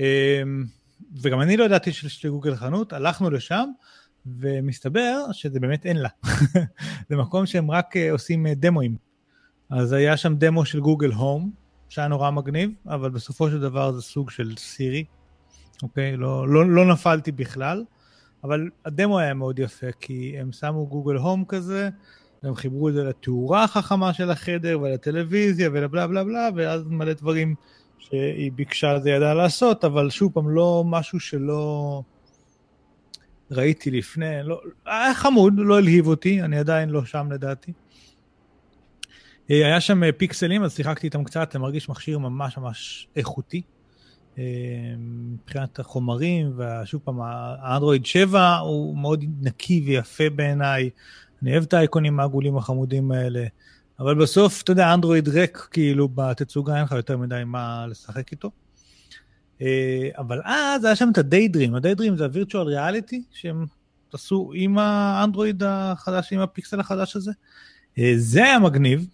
אה, 0.00 0.42
וגם 1.22 1.40
אני 1.40 1.56
לא 1.56 1.64
ידעתי 1.64 1.92
שיש 1.92 2.24
לגוגל 2.24 2.56
חנות, 2.56 2.92
הלכנו 2.92 3.30
לשם, 3.30 3.70
ומסתבר 4.26 5.24
שזה 5.32 5.60
באמת 5.60 5.86
אין 5.86 5.96
להם. 5.96 6.08
זה 7.08 7.16
מקום 7.16 7.46
שהם 7.46 7.70
רק 7.70 7.96
אה, 7.96 8.12
עושים 8.12 8.46
אה, 8.46 8.54
דמואים. 8.54 9.07
אז 9.70 9.92
היה 9.92 10.16
שם 10.16 10.34
דמו 10.34 10.64
של 10.64 10.80
גוגל 10.80 11.12
הום, 11.12 11.50
שהיה 11.88 12.08
נורא 12.08 12.30
מגניב, 12.30 12.70
אבל 12.86 13.10
בסופו 13.10 13.50
של 13.50 13.60
דבר 13.60 13.92
זה 13.92 14.02
סוג 14.02 14.30
של 14.30 14.54
סירי, 14.56 15.04
אוקיי? 15.82 16.16
לא, 16.16 16.48
לא, 16.48 16.70
לא 16.70 16.92
נפלתי 16.92 17.32
בכלל, 17.32 17.84
אבל 18.44 18.70
הדמו 18.84 19.18
היה 19.18 19.34
מאוד 19.34 19.58
יפה, 19.58 19.86
כי 20.00 20.36
הם 20.38 20.52
שמו 20.52 20.86
גוגל 20.86 21.16
הום 21.16 21.44
כזה, 21.48 21.88
והם 22.42 22.54
חיברו 22.54 22.88
את 22.88 22.94
זה 22.94 23.04
לתאורה 23.04 23.64
החכמה 23.64 24.12
של 24.12 24.30
החדר, 24.30 24.80
ולטלוויזיה, 24.82 25.68
ולבלה 25.72 26.06
בלה 26.06 26.24
בלה, 26.24 26.48
ואז 26.56 26.82
מלא 26.86 27.12
דברים 27.12 27.54
שהיא 27.98 28.52
ביקשה 28.52 28.98
זה 28.98 29.10
ידעה 29.10 29.34
לעשות, 29.34 29.84
אבל 29.84 30.10
שוב 30.10 30.32
פעם, 30.32 30.50
לא 30.50 30.84
משהו 30.86 31.20
שלא 31.20 32.02
ראיתי 33.50 33.90
לפני, 33.90 34.42
לא, 34.42 34.60
היה 34.86 35.14
חמוד, 35.14 35.54
לא 35.56 35.78
הלהיב 35.78 36.06
אותי, 36.06 36.42
אני 36.42 36.58
עדיין 36.58 36.88
לא 36.88 37.04
שם 37.04 37.32
לדעתי. 37.32 37.72
אה, 39.50 39.66
היה 39.66 39.80
שם 39.80 40.04
אה, 40.04 40.12
פיקסלים, 40.12 40.64
אז 40.64 40.76
שיחקתי 40.76 41.06
איתם 41.06 41.24
קצת, 41.24 41.52
זה 41.52 41.58
מרגיש 41.58 41.88
מכשיר 41.88 42.18
ממש 42.18 42.58
ממש 42.58 43.08
איכותי. 43.16 43.62
אה, 44.38 44.44
מבחינת 44.98 45.78
החומרים, 45.78 46.52
ושוב 46.56 47.00
פעם, 47.04 47.18
האנדרואיד 47.20 48.06
7 48.06 48.56
הוא 48.56 48.98
מאוד 48.98 49.24
נקי 49.40 49.82
ויפה 49.86 50.30
בעיניי. 50.30 50.90
אני 51.42 51.52
אוהב 51.52 51.62
את 51.62 51.74
האייקונים 51.74 52.20
העגולים 52.20 52.56
החמודים 52.56 53.12
האלה. 53.12 53.44
אבל 54.00 54.14
בסוף, 54.14 54.62
אתה 54.62 54.72
יודע, 54.72 54.94
אנדרואיד 54.94 55.28
ריק, 55.28 55.68
כאילו, 55.70 56.08
בתצוגה 56.08 56.76
אין 56.76 56.84
לך 56.84 56.92
יותר 56.92 57.16
מדי 57.16 57.42
מה 57.46 57.86
לשחק 57.86 58.32
איתו. 58.32 58.50
אבל 60.18 60.40
אז 60.44 60.84
היה 60.84 60.96
שם 60.96 61.08
את 61.12 61.18
הדיידרים, 61.18 61.74
הדיידרים 61.74 62.16
זה 62.16 62.24
הווירטואל 62.24 62.66
ריאליטי, 62.66 63.22
שהם 63.32 63.64
עשו 64.12 64.50
עם 64.54 64.78
האנדרואיד 64.78 65.62
החדש, 65.66 66.32
עם 66.32 66.40
הפיקסל 66.40 66.80
החדש 66.80 67.16
הזה. 67.16 67.32
זה 68.16 68.44
היה 68.44 68.58
מגניב, 68.58 69.06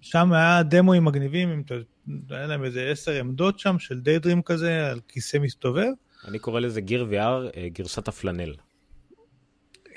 שם 0.00 0.32
היה 0.32 0.62
דמוים 0.62 1.04
מגניבים, 1.04 1.62
היה 2.30 2.46
להם 2.46 2.64
איזה 2.64 2.88
עשר 2.90 3.12
עמדות 3.12 3.58
שם 3.58 3.78
של 3.78 4.00
דיידרים 4.00 4.42
כזה, 4.42 4.90
על 4.90 5.00
כיסא 5.08 5.38
מסתובב. 5.38 5.90
אני 6.28 6.38
קורא 6.38 6.60
לזה 6.60 6.80
גיר 6.80 7.06
VR, 7.10 7.56
אה, 7.56 7.68
גרסת 7.68 8.08
הפלנל. 8.08 8.54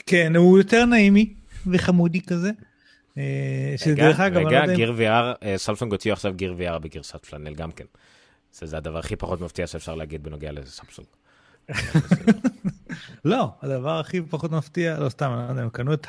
כן, 0.06 0.36
הוא 0.36 0.58
יותר 0.58 0.86
נעימי 0.86 1.34
וחמודי 1.68 2.22
כזה. 2.22 2.52
אה, 3.18 3.74
שדרך 3.78 4.20
אגב, 4.20 4.47
רגע, 4.47 4.66
לא 4.66 4.76
גיר 4.76 4.93
VR, 4.97 5.58
סלפונג 5.58 5.91
הוציאו 5.91 6.14
עכשיו 6.14 6.34
גיר 6.34 6.56
VR 6.60 6.80
בגרסת 6.80 7.26
פלנל 7.26 7.54
גם 7.54 7.72
כן. 7.72 7.86
זה 8.52 8.78
הדבר 8.78 8.97
הכי 8.97 9.16
פחות 9.16 9.41
מפתיע 9.41 9.68
שאפשר 9.68 9.95
להגיד 9.95 10.24
בנוגע 10.24 10.52
לסמסונג. 10.52 11.08
לא, 13.26 13.52
הדבר 13.62 14.00
הכי 14.00 14.22
פחות 14.22 14.52
מפתיע, 14.52 15.00
לא 15.00 15.10
סתם, 15.10 15.32
הם 15.32 15.70
קנו 15.70 15.93
את 15.93 16.08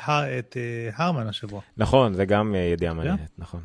הרמן 0.93 1.27
השבוע. 1.27 1.61
נכון, 1.77 2.13
זה 2.13 2.25
גם 2.25 2.55
ידיעה 2.73 2.93
מעניינת, 2.93 3.29
נכון. 3.37 3.61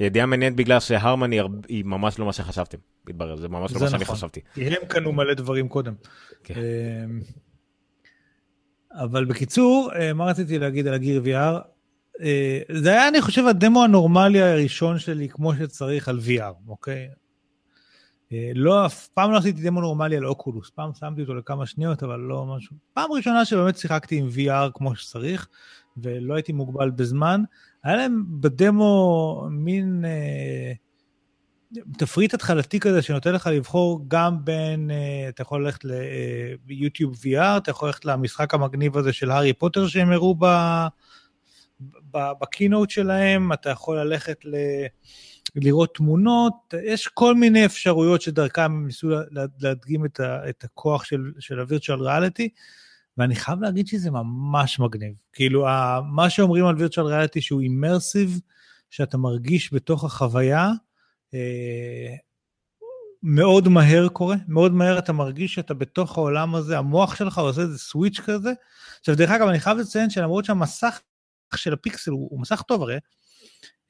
ידיעה 0.00 0.26
מעניינת 0.26 0.56
בגלל 0.56 0.80
שהרמן 0.80 1.30
היא 1.68 1.84
ממש 1.84 2.18
לא 2.18 2.26
מה 2.26 2.32
שחשבתם, 2.32 2.78
מתברר, 3.08 3.36
זה 3.36 3.48
ממש 3.48 3.72
לא 3.74 3.80
מה 3.80 3.90
שאני 3.90 4.02
נכון. 4.02 4.16
חשבתי. 4.16 4.40
כי 4.54 4.66
הם 4.66 4.86
קנו 4.88 5.12
מלא 5.12 5.34
דברים 5.34 5.68
קודם. 5.68 5.94
כן. 6.44 6.54
אמ, 6.54 7.20
אבל 8.92 9.24
בקיצור, 9.24 9.90
אה, 9.94 10.12
מה 10.12 10.24
רציתי 10.24 10.58
להגיד 10.58 10.86
על 10.86 10.94
הגיר 10.94 11.22
VR? 11.24 11.58
אה, 12.20 12.60
זה 12.72 12.90
היה, 12.90 13.08
אני 13.08 13.20
חושב, 13.20 13.46
הדמו 13.46 13.84
הנורמלי 13.84 14.42
הראשון 14.42 14.98
שלי 14.98 15.28
כמו 15.28 15.54
שצריך 15.54 16.08
על 16.08 16.18
VR, 16.26 16.68
אוקיי? 16.68 17.08
אה, 18.32 18.50
לא, 18.54 18.86
אף 18.86 19.08
פעם 19.08 19.32
לא 19.32 19.36
עשיתי 19.36 19.62
דמו 19.62 19.80
נורמלי 19.80 20.16
על 20.16 20.26
אוקולוס, 20.26 20.70
פעם 20.70 20.90
שמתי 20.94 21.20
אותו 21.20 21.34
לכמה 21.34 21.66
שניות, 21.66 22.02
אבל 22.02 22.20
לא 22.20 22.46
משהו. 22.46 22.76
פעם 22.94 23.12
ראשונה 23.12 23.44
שבאמת 23.44 23.78
שיחקתי 23.78 24.16
עם 24.16 24.28
VR 24.28 24.70
כמו 24.74 24.96
שצריך, 24.96 25.48
ולא 25.96 26.34
הייתי 26.34 26.52
מוגבל 26.52 26.90
בזמן. 26.90 27.42
היה 27.84 27.96
להם 27.96 28.24
בדמו 28.28 29.46
מין 29.50 30.04
אה, 30.04 30.72
תפריט 31.98 32.34
התחלתי 32.34 32.80
כזה 32.80 33.02
שנותן 33.02 33.32
לך 33.32 33.46
לבחור 33.46 34.04
גם 34.08 34.44
בין, 34.44 34.90
אה, 34.90 35.28
אתה 35.28 35.42
יכול 35.42 35.64
ללכת 35.64 35.80
ליוטיוב 36.66 37.14
אה, 37.26 37.54
VR, 37.54 37.58
אתה 37.58 37.70
יכול 37.70 37.88
ללכת 37.88 38.04
למשחק 38.04 38.54
המגניב 38.54 38.96
הזה 38.96 39.12
של 39.12 39.30
הארי 39.30 39.52
פוטר 39.52 39.86
שהם 39.88 40.12
הראו 40.12 40.36
בקינוט 42.12 42.90
שלהם, 42.90 43.52
אתה 43.52 43.70
יכול 43.70 44.00
ללכת 44.00 44.44
ל... 44.44 44.54
לראות 45.56 45.94
תמונות, 45.94 46.74
יש 46.82 47.08
כל 47.08 47.34
מיני 47.34 47.66
אפשרויות 47.66 48.22
שדרכם 48.22 48.86
ניסו 48.86 49.08
להדגים 49.60 50.04
את, 50.04 50.20
ה, 50.20 50.48
את 50.48 50.64
הכוח 50.64 51.04
של, 51.04 51.32
של 51.38 51.60
ה-virtual 51.60 52.02
ואני 53.18 53.36
חייב 53.36 53.60
להגיד 53.62 53.86
שזה 53.86 54.10
ממש 54.10 54.78
מגניב. 54.78 55.14
כאילו, 55.32 55.66
מה 56.12 56.30
שאומרים 56.30 56.66
על 56.66 56.76
virtual 56.76 57.04
reality 57.04 57.40
שהוא 57.40 57.60
אימרסיב, 57.60 58.40
שאתה 58.90 59.18
מרגיש 59.18 59.74
בתוך 59.74 60.04
החוויה, 60.04 60.70
אה, 61.34 62.14
מאוד 63.22 63.68
מהר 63.68 64.08
קורה, 64.08 64.36
מאוד 64.48 64.72
מהר 64.72 64.98
אתה 64.98 65.12
מרגיש 65.12 65.54
שאתה 65.54 65.74
בתוך 65.74 66.18
העולם 66.18 66.54
הזה, 66.54 66.78
המוח 66.78 67.16
שלך 67.16 67.38
עושה 67.38 67.60
איזה 67.60 67.78
סוויץ' 67.78 68.20
כזה. 68.20 68.52
עכשיו, 69.00 69.16
דרך 69.16 69.30
אגב, 69.30 69.48
אני 69.48 69.60
חייב 69.60 69.78
לציין 69.78 70.10
שלמרות 70.10 70.44
שהמסך 70.44 71.00
של 71.54 71.72
הפיקסל 71.72 72.10
הוא, 72.10 72.28
הוא 72.30 72.40
מסך 72.40 72.62
טוב 72.62 72.82
הרי, 72.82 72.98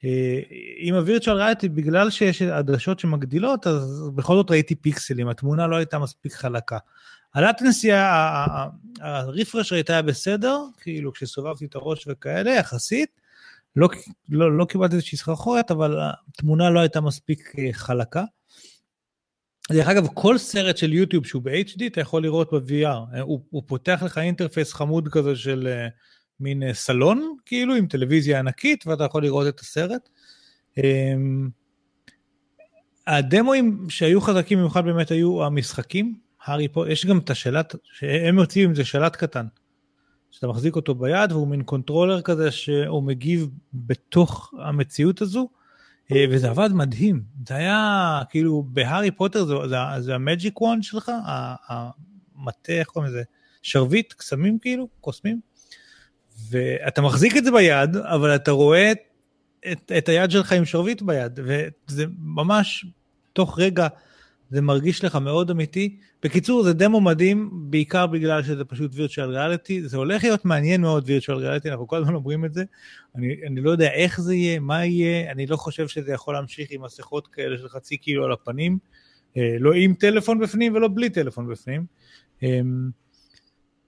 אה, 0.03 0.39
עם 0.77 0.95
ה 0.95 1.00
virtual 1.00 1.37
reality, 1.37 1.69
בגלל 1.69 2.09
שיש 2.09 2.41
עדשות 2.41 2.99
שמגדילות, 2.99 3.67
אז 3.67 4.09
בכל 4.15 4.35
זאת 4.35 4.51
ראיתי 4.51 4.75
פיקסלים, 4.75 5.27
התמונה 5.27 5.67
לא 5.67 5.75
הייתה 5.75 5.99
מספיק 5.99 6.33
חלקה. 6.33 6.77
ה 7.33 7.39
latency, 7.39 7.89
ה 9.01 9.10
refresh 9.10 9.73
היה 9.73 10.01
בסדר, 10.01 10.57
כאילו 10.81 11.13
כשסובבתי 11.13 11.65
את 11.65 11.75
הראש 11.75 12.07
וכאלה, 12.07 12.51
יחסית. 12.51 13.09
לא, 13.75 13.89
לא, 14.29 14.57
לא 14.57 14.65
קיבלתי 14.65 14.95
איזושהי 14.95 15.17
סחרחורת, 15.17 15.71
אבל 15.71 15.99
התמונה 16.27 16.69
לא 16.69 16.79
הייתה 16.79 17.01
מספיק 17.01 17.53
אה, 17.57 17.73
חלקה. 17.73 18.23
דרך 19.71 19.87
אגב, 19.87 20.07
כל 20.13 20.37
סרט 20.37 20.77
של 20.77 20.93
יוטיוב 20.93 21.25
שהוא 21.25 21.41
ב-HD, 21.41 21.83
אתה 21.87 22.01
יכול 22.01 22.23
לראות 22.23 22.53
ב-VR. 22.53 23.19
הוא, 23.21 23.41
הוא 23.49 23.63
פותח 23.65 24.03
לך 24.05 24.17
interface 24.17 24.73
חמוד 24.73 25.07
כזה 25.11 25.35
של 25.35 25.67
uh, 25.67 25.91
מין 26.39 26.73
סלון, 26.73 27.35
כאילו, 27.45 27.75
עם 27.75 27.87
טלוויזיה 27.87 28.39
ענקית, 28.39 28.87
ואתה 28.87 29.03
יכול 29.03 29.23
לראות 29.23 29.47
את 29.47 29.59
הסרט. 29.59 30.09
Um, 30.79 30.81
הדמואים 33.07 33.85
שהיו 33.89 34.21
חזקים 34.21 34.57
במיוחד 34.57 34.85
באמת 34.85 35.11
היו 35.11 35.43
המשחקים. 35.43 36.15
הרי 36.45 36.67
פה, 36.67 36.89
יש 36.89 37.05
גם 37.05 37.17
את 37.17 37.29
השלט, 37.29 37.75
שהם 37.83 38.37
יוצאים 38.37 38.69
עם 38.69 38.75
זה 38.75 38.85
שלט 38.85 39.15
קטן, 39.15 39.45
שאתה 40.31 40.47
מחזיק 40.47 40.75
אותו 40.75 40.95
ביד 40.95 41.31
והוא 41.31 41.47
מין 41.47 41.63
controller 41.63 42.21
כזה 42.21 42.51
שהוא 42.51 43.03
מגיב 43.03 43.47
בתוך 43.73 44.53
המציאות 44.59 45.21
הזו, 45.21 45.49
אה, 46.11 46.25
וזה 46.29 46.49
עבד 46.49 46.69
מדהים. 46.73 47.23
זה 47.47 47.55
היה 47.55 48.21
כאילו 48.29 48.63
בהארי 48.67 49.11
פוטר 49.11 49.45
זה, 49.45 49.53
זה, 49.69 49.75
זה 49.99 50.15
ה 50.15 50.23
magic 50.23 50.61
wand 50.61 50.81
שלך, 50.81 51.11
המטה, 51.67 52.71
איך 52.71 52.87
קוראים 52.87 53.11
לזה? 53.11 53.23
שרביט, 53.61 54.13
קסמים 54.13 54.59
כאילו, 54.59 54.87
קוסמים. 55.01 55.39
ואתה 56.49 57.01
מחזיק 57.01 57.37
את 57.37 57.45
זה 57.45 57.51
ביד, 57.51 57.95
אבל 57.95 58.35
אתה 58.35 58.51
רואה 58.51 58.91
את, 59.71 59.91
את 59.97 60.09
היד 60.09 60.31
שלך 60.31 60.51
עם 60.51 60.65
שרביט 60.65 61.01
ביד, 61.01 61.39
וזה 61.43 62.05
ממש 62.19 62.85
תוך 63.33 63.59
רגע 63.59 63.87
זה 64.51 64.61
מרגיש 64.61 65.03
לך 65.03 65.15
מאוד 65.15 65.49
אמיתי. 65.49 65.97
בקיצור, 66.23 66.63
זה 66.63 66.73
דמו 66.73 67.01
מדהים, 67.01 67.49
בעיקר 67.53 68.07
בגלל 68.07 68.43
שזה 68.43 68.65
פשוט 68.65 68.93
virtual 68.93 69.35
reality. 69.35 69.73
זה 69.85 69.97
הולך 69.97 70.23
להיות 70.23 70.45
מעניין 70.45 70.81
מאוד 70.81 71.05
virtual 71.09 71.35
reality, 71.35 71.69
אנחנו 71.69 71.87
כל 71.87 71.97
הזמן 71.97 72.13
אומרים 72.15 72.45
את 72.45 72.53
זה. 72.53 72.63
אני, 73.15 73.35
אני 73.47 73.61
לא 73.61 73.71
יודע 73.71 73.91
איך 73.91 74.21
זה 74.21 74.35
יהיה, 74.35 74.59
מה 74.59 74.85
יהיה, 74.85 75.31
אני 75.31 75.47
לא 75.47 75.55
חושב 75.55 75.87
שזה 75.87 76.11
יכול 76.11 76.33
להמשיך 76.33 76.67
עם 76.71 76.81
מסכות 76.81 77.27
כאלה 77.27 77.57
של 77.57 77.69
חצי 77.69 77.97
קילו 77.97 78.25
על 78.25 78.31
הפנים. 78.31 78.77
אה, 79.37 79.55
לא 79.59 79.73
עם 79.73 79.93
טלפון 79.93 80.39
בפנים 80.39 80.75
ולא 80.75 80.87
בלי 80.87 81.09
טלפון 81.09 81.47
בפנים. 81.47 81.85
אה, 82.43 82.59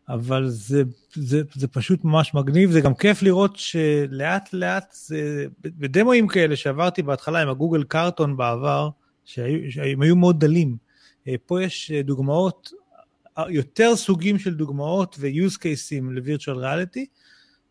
אבל 0.09 0.47
זה, 0.47 0.83
זה, 1.13 1.41
זה 1.53 1.67
פשוט 1.67 2.03
ממש 2.03 2.33
מגניב, 2.33 2.71
זה 2.71 2.81
גם 2.81 2.93
כיף 2.93 3.21
לראות 3.21 3.55
שלאט 3.55 4.53
לאט, 4.53 4.85
זה, 4.91 5.45
בדמוים 5.61 6.27
כאלה 6.27 6.55
שעברתי 6.55 7.01
בהתחלה 7.01 7.41
עם 7.41 7.49
הגוגל 7.49 7.83
קארטון 7.83 8.37
בעבר, 8.37 8.89
שהם 9.25 10.01
היו 10.01 10.15
מאוד 10.15 10.39
דלים. 10.39 10.77
אה, 11.27 11.35
פה 11.45 11.63
יש 11.63 11.91
אה, 11.91 12.01
דוגמאות, 12.01 12.71
אה, 13.37 13.51
יותר 13.51 13.95
סוגים 13.95 14.39
של 14.39 14.53
דוגמאות 14.53 15.15
ו-use 15.19 15.57
cases 15.57 16.03
ל-virtual 16.11 16.57
reality 16.57 17.05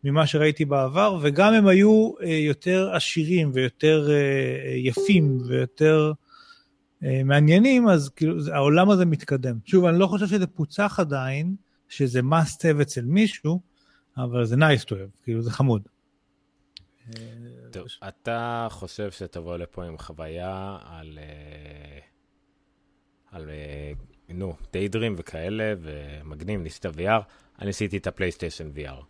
ממה 0.03 0.27
שראיתי 0.27 0.65
בעבר, 0.65 1.19
וגם 1.21 1.53
הם 1.53 1.67
היו 1.67 2.11
יותר 2.21 2.89
עשירים 2.93 3.51
ויותר 3.53 4.09
יפים 4.75 5.37
ויותר 5.47 6.11
מעניינים, 7.25 7.87
אז 7.87 8.09
כאילו 8.09 8.35
העולם 8.53 8.89
הזה 8.89 9.05
מתקדם. 9.05 9.57
שוב, 9.65 9.85
אני 9.85 9.99
לא 9.99 10.07
חושב 10.07 10.27
שזה 10.27 10.47
פוצח 10.47 10.95
עדיין, 10.99 11.55
שזה 11.89 12.19
must 12.19 12.57
have 12.57 12.81
אצל 12.81 13.05
מישהו, 13.05 13.61
אבל 14.17 14.45
זה 14.45 14.55
nice 14.55 14.83
to 14.85 14.91
have, 14.91 15.23
כאילו 15.23 15.41
זה 15.41 15.51
חמוד. 15.51 15.81
טוב, 17.73 17.87
אתה 18.07 18.67
חושב 18.71 19.11
שתבוא 19.11 19.57
לפה 19.57 19.83
עם 19.83 19.97
חוויה 19.97 20.77
על, 20.85 21.19
אה, 21.21 21.99
על 23.31 23.49
אה, 23.49 23.91
נו, 24.29 24.55
דיידרים 24.73 25.15
וכאלה, 25.17 25.73
ומגניב, 25.81 26.61
ניסית 26.61 26.85
VR, 26.85 27.21
אני 27.61 27.69
עשיתי 27.69 27.97
את 27.97 28.07
הפלייסטיישן 28.07 28.69
VR. 28.75 29.03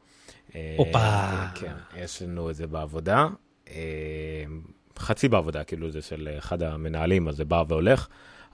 אה, 0.55 0.75
הופה. 0.77 1.47
כן, 1.55 1.73
יש 1.95 2.21
לנו 2.21 2.49
את 2.49 2.55
זה 2.55 2.67
בעבודה. 2.67 3.27
חצי 4.99 5.29
בעבודה, 5.29 5.63
כאילו 5.63 5.91
זה 5.91 6.01
של 6.01 6.29
אחד 6.37 6.63
המנהלים, 6.63 7.27
אז 7.27 7.35
זה 7.35 7.45
בא 7.45 7.63
והולך, 7.67 8.07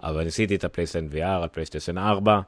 אבל 0.04 0.24
ניסיתי 0.24 0.56
את 0.56 0.64
הפלייסטיישן 0.64 1.08
VR 1.18 1.44
על 1.44 1.48
פלייסטיישן 1.48 1.98
4. 1.98 2.42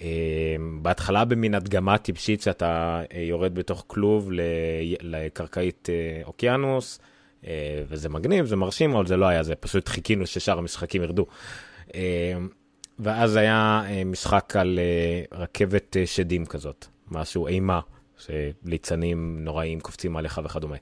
אמ, 0.00 0.78
בהתחלה 0.82 1.24
במין 1.24 1.54
הדגמה 1.54 1.98
טיפשית 1.98 2.40
שאתה 2.40 3.02
אה, 3.12 3.20
יורד 3.20 3.54
בתוך 3.54 3.84
כלוב 3.86 4.30
לקרקעית 5.00 5.88
אה, 5.90 6.22
אוקיינוס, 6.24 6.98
אה, 7.46 7.82
וזה 7.88 8.08
מגניב, 8.08 8.46
זה 8.46 8.56
מרשים, 8.56 8.94
אבל 8.94 9.06
זה 9.06 9.16
לא 9.16 9.26
היה 9.26 9.42
זה, 9.42 9.54
פשוט 9.54 9.88
חיכינו 9.88 10.26
ששאר 10.26 10.58
המשחקים 10.58 11.02
ירדו. 11.02 11.26
אמ, 11.94 12.00
ואז 12.98 13.36
היה 13.36 13.82
משחק 14.06 14.56
על 14.56 14.78
רכבת 15.32 15.96
שדים 16.04 16.46
כזאת, 16.46 16.86
משהו 17.10 17.46
אימה, 17.46 17.80
שליצנים 18.18 19.44
נוראים 19.44 19.80
קופצים 19.80 20.16
עליך 20.16 20.40
וכדומה. 20.44 20.76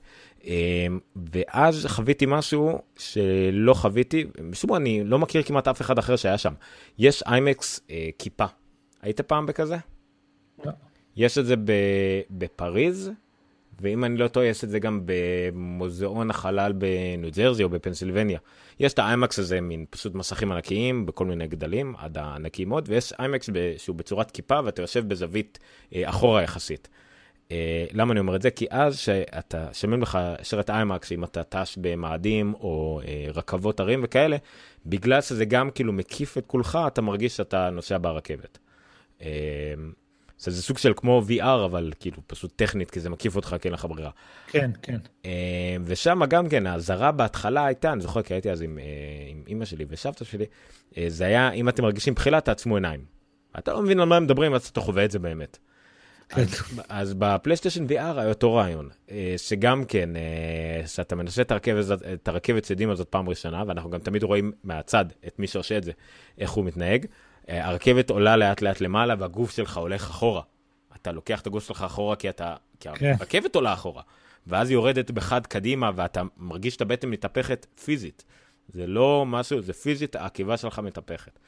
אמ, 0.45 0.99
ואז 1.33 1.87
חוויתי 1.87 2.25
משהו 2.29 2.79
שלא 2.99 3.75
חוויתי, 3.75 4.25
משום 4.43 4.71
מה 4.71 4.77
אני 4.77 5.05
לא 5.05 5.19
מכיר 5.19 5.43
כמעט 5.43 5.69
אף 5.69 5.81
אחד 5.81 5.99
אחר 5.99 6.17
שהיה 6.17 6.39
שם. 6.39 6.55
יש 6.99 7.23
איימקס 7.23 7.81
כיפה 8.19 8.47
היית 9.07 9.21
פעם 9.21 9.47
בכזה? 9.47 9.77
לא. 10.65 10.73
יש 11.17 11.39
את 11.39 11.47
זה 11.47 11.55
בפריז, 12.31 13.11
ואם 13.81 14.05
אני 14.05 14.17
לא 14.17 14.29
טועה, 14.29 14.47
יש 14.47 14.65
את 14.65 14.71
זה 14.71 14.79
גם 14.79 15.01
במוזיאון 15.05 16.31
החלל 16.31 16.73
בניו 16.73 17.31
ג'רזי 17.37 17.65
או 17.65 17.69
בפנסילבניה. 17.69 18.39
יש 18.81 18.93
את 18.93 18.99
האיימקס 18.99 19.39
הזה, 19.39 19.61
מין 19.61 19.85
פשוט 19.91 20.15
מסכים 20.15 20.53
ענקיים 20.53 21.07
בכל 21.07 21.25
מיני 21.25 21.47
גדלים, 21.47 21.95
עד 21.99 22.19
הענקיים 22.19 22.69
מאוד, 22.69 22.89
ויש 22.89 23.13
איימקס 23.13 23.51
שהוא 23.77 23.97
בצורת 23.97 24.31
כיפה 24.31 24.61
ואתה 24.65 24.83
יושב 24.83 25.09
בזווית 25.09 25.59
אה, 25.95 26.09
אחורה 26.09 26.43
יחסית. 26.43 26.89
אה, 27.51 27.87
למה 27.93 28.13
אני 28.13 28.21
אומר 28.21 28.37
את 28.37 28.43
זה? 28.43 28.51
כי 28.51 28.67
אז 28.71 28.99
שאתה, 28.99 29.69
שומעים 29.73 30.03
לך 30.03 30.19
שרת 30.43 30.71
איימקס, 30.71 31.13
אם 31.13 31.25
אתה 31.25 31.43
טס 31.43 31.79
במאדים 31.81 32.55
או 32.55 33.01
אה, 33.05 33.27
רכבות 33.35 33.81
הרים 33.81 34.01
וכאלה, 34.05 34.37
בגלל 34.87 35.21
שזה 35.21 35.45
גם 35.45 35.71
כאילו 35.71 35.93
מקיף 35.93 36.39
את 36.39 36.47
כולך, 36.47 36.79
אתה 36.87 37.03
מרגיש 37.03 37.37
שאתה 37.37 37.71
נוסע 37.71 37.99
ברכבת. 38.01 38.59
אה, 39.23 39.75
זה 40.39 40.63
סוג 40.63 40.79
של 40.79 40.93
כמו 40.97 41.23
VR, 41.29 41.65
אבל 41.65 41.93
כאילו 42.01 42.17
פשוט 42.27 42.53
טכנית, 42.57 42.91
כי 42.91 43.01
זה 43.01 43.11
מקיף 43.11 43.37
אותך, 43.37 43.57
כי 43.61 43.69
אין 43.69 43.73
לך 43.73 43.85
ברירה. 43.85 44.11
כן, 44.47 44.71
כן. 44.83 44.99
אה, 45.25 45.77
ושם 45.85 46.21
גם 46.29 46.49
כן, 46.49 46.67
האזהרה 46.67 47.13
בהתחלה 47.13 47.67
הייתה, 47.67 47.93
אני 47.93 48.01
זוכר 48.01 48.23
כי 48.23 48.35
הייתי 48.35 48.51
אז 48.51 48.63
עם, 48.63 48.79
אה, 48.79 48.85
עם 49.29 49.43
אימא 49.47 49.65
שלי 49.65 49.85
וסבתא 49.89 50.25
שלי, 50.25 50.45
אה, 50.97 51.05
זה 51.09 51.27
היה, 51.27 51.51
אם 51.51 51.69
אתם 51.69 51.83
מרגישים 51.83 52.15
בחילה, 52.15 52.41
תעצמו 52.41 52.75
עיניים. 52.75 53.05
אתה 53.59 53.73
לא 53.73 53.83
מבין 53.83 54.01
על 54.01 54.09
מה 54.09 54.17
הם 54.17 54.23
מדברים, 54.23 54.55
אז 54.55 54.67
אתה 54.67 54.81
חווה 54.81 55.05
את 55.05 55.11
זה 55.11 55.19
באמת. 55.19 55.59
כן. 56.29 56.41
אז, 56.41 56.63
אז 56.89 57.15
בפלייסטיישן 57.15 57.87
VR 57.87 57.93
היה 57.93 58.29
אותו 58.29 58.55
רעיון, 58.55 58.89
שגם 59.37 59.85
כן, 59.85 60.11
שאתה 60.87 61.17
מנסה 61.17 61.43
את 61.43 61.51
הרכבת, 61.51 61.85
את 62.15 62.29
הרכבת 62.29 62.63
צדים 62.63 62.91
הזאת 62.91 63.09
פעם 63.09 63.29
ראשונה, 63.29 63.65
ואנחנו 63.67 63.91
גם 63.91 63.99
תמיד 63.99 64.23
רואים 64.23 64.53
מהצד 64.65 65.05
את 65.27 65.39
מי 65.39 65.47
שעושה 65.47 65.79
את 65.79 65.85
זה, 65.85 65.93
איך 66.39 66.51
הוא 66.51 66.65
מתנהג. 66.65 67.07
הרכבת 67.49 68.11
עולה 68.11 68.37
לאט 68.37 68.63
לאט 68.63 68.81
למעלה, 68.81 69.15
והגוף 69.19 69.51
שלך 69.51 69.77
הולך 69.77 70.03
אחורה. 70.03 70.43
אתה 70.97 71.13
לוקח 71.13 71.41
את 71.41 71.47
הגוף 71.47 71.69
שלך 71.69 71.83
אחורה 71.83 72.17
כי 72.17 72.29
אתה, 72.29 72.55
כי 72.81 72.89
כן. 72.95 73.15
הרכבת 73.21 73.55
עולה 73.55 73.73
אחורה. 73.73 74.03
ואז 74.47 74.71
היא 74.71 74.75
יורדת 74.75 75.11
בחד 75.11 75.47
קדימה, 75.47 75.91
ואתה 75.95 76.23
מרגיש 76.37 76.77
את 76.77 76.81
הבטן 76.81 77.09
מתהפכת 77.09 77.67
פיזית. 77.85 78.25
זה 78.69 78.87
לא 78.87 79.25
משהו, 79.27 79.63
זה 79.63 79.73
פיזית, 79.73 80.17
הקיבה 80.17 80.57
שלך 80.57 80.79
מתהפכת. 80.79 81.39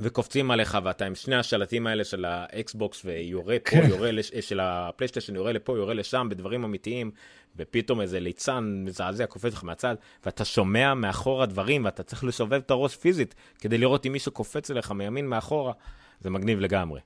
וקופצים 0.00 0.50
עליך, 0.50 0.78
ואתה 0.84 1.06
עם 1.06 1.14
שני 1.14 1.36
השלטים 1.36 1.86
האלה 1.86 2.04
של 2.04 2.24
ה 2.24 2.37
Xbox, 2.37 3.02
ויורה 3.04 3.56
פה, 3.64 3.70
כן. 3.70 3.88
יורה, 3.88 4.10
לש... 4.10 4.28
של 4.28 4.60
ה 4.60 4.66
PlayStation, 4.66 5.34
יורה 5.34 5.52
לפה, 5.52 5.76
יורה 5.76 5.94
לשם, 5.94 6.26
בדברים 6.30 6.64
אמיתיים, 6.64 7.10
ופתאום 7.56 8.00
איזה 8.00 8.20
ליצן 8.20 8.82
מזעזע 8.84 9.26
קופץ 9.26 9.52
לך 9.52 9.64
מהצד, 9.64 9.94
ואתה 10.26 10.44
שומע 10.44 10.94
מאחורה 10.94 11.46
דברים, 11.46 11.84
ואתה 11.84 12.02
צריך 12.02 12.24
לסובב 12.24 12.52
את 12.52 12.70
הראש 12.70 12.96
פיזית, 12.96 13.34
כדי 13.58 13.78
לראות 13.78 14.06
אם 14.06 14.12
מישהו 14.12 14.32
קופץ 14.32 14.70
אליך 14.70 14.90
מימין 14.90 15.26
מאחורה, 15.26 15.72
זה 16.20 16.30
מגניב 16.30 16.60
לגמרי. 16.60 17.00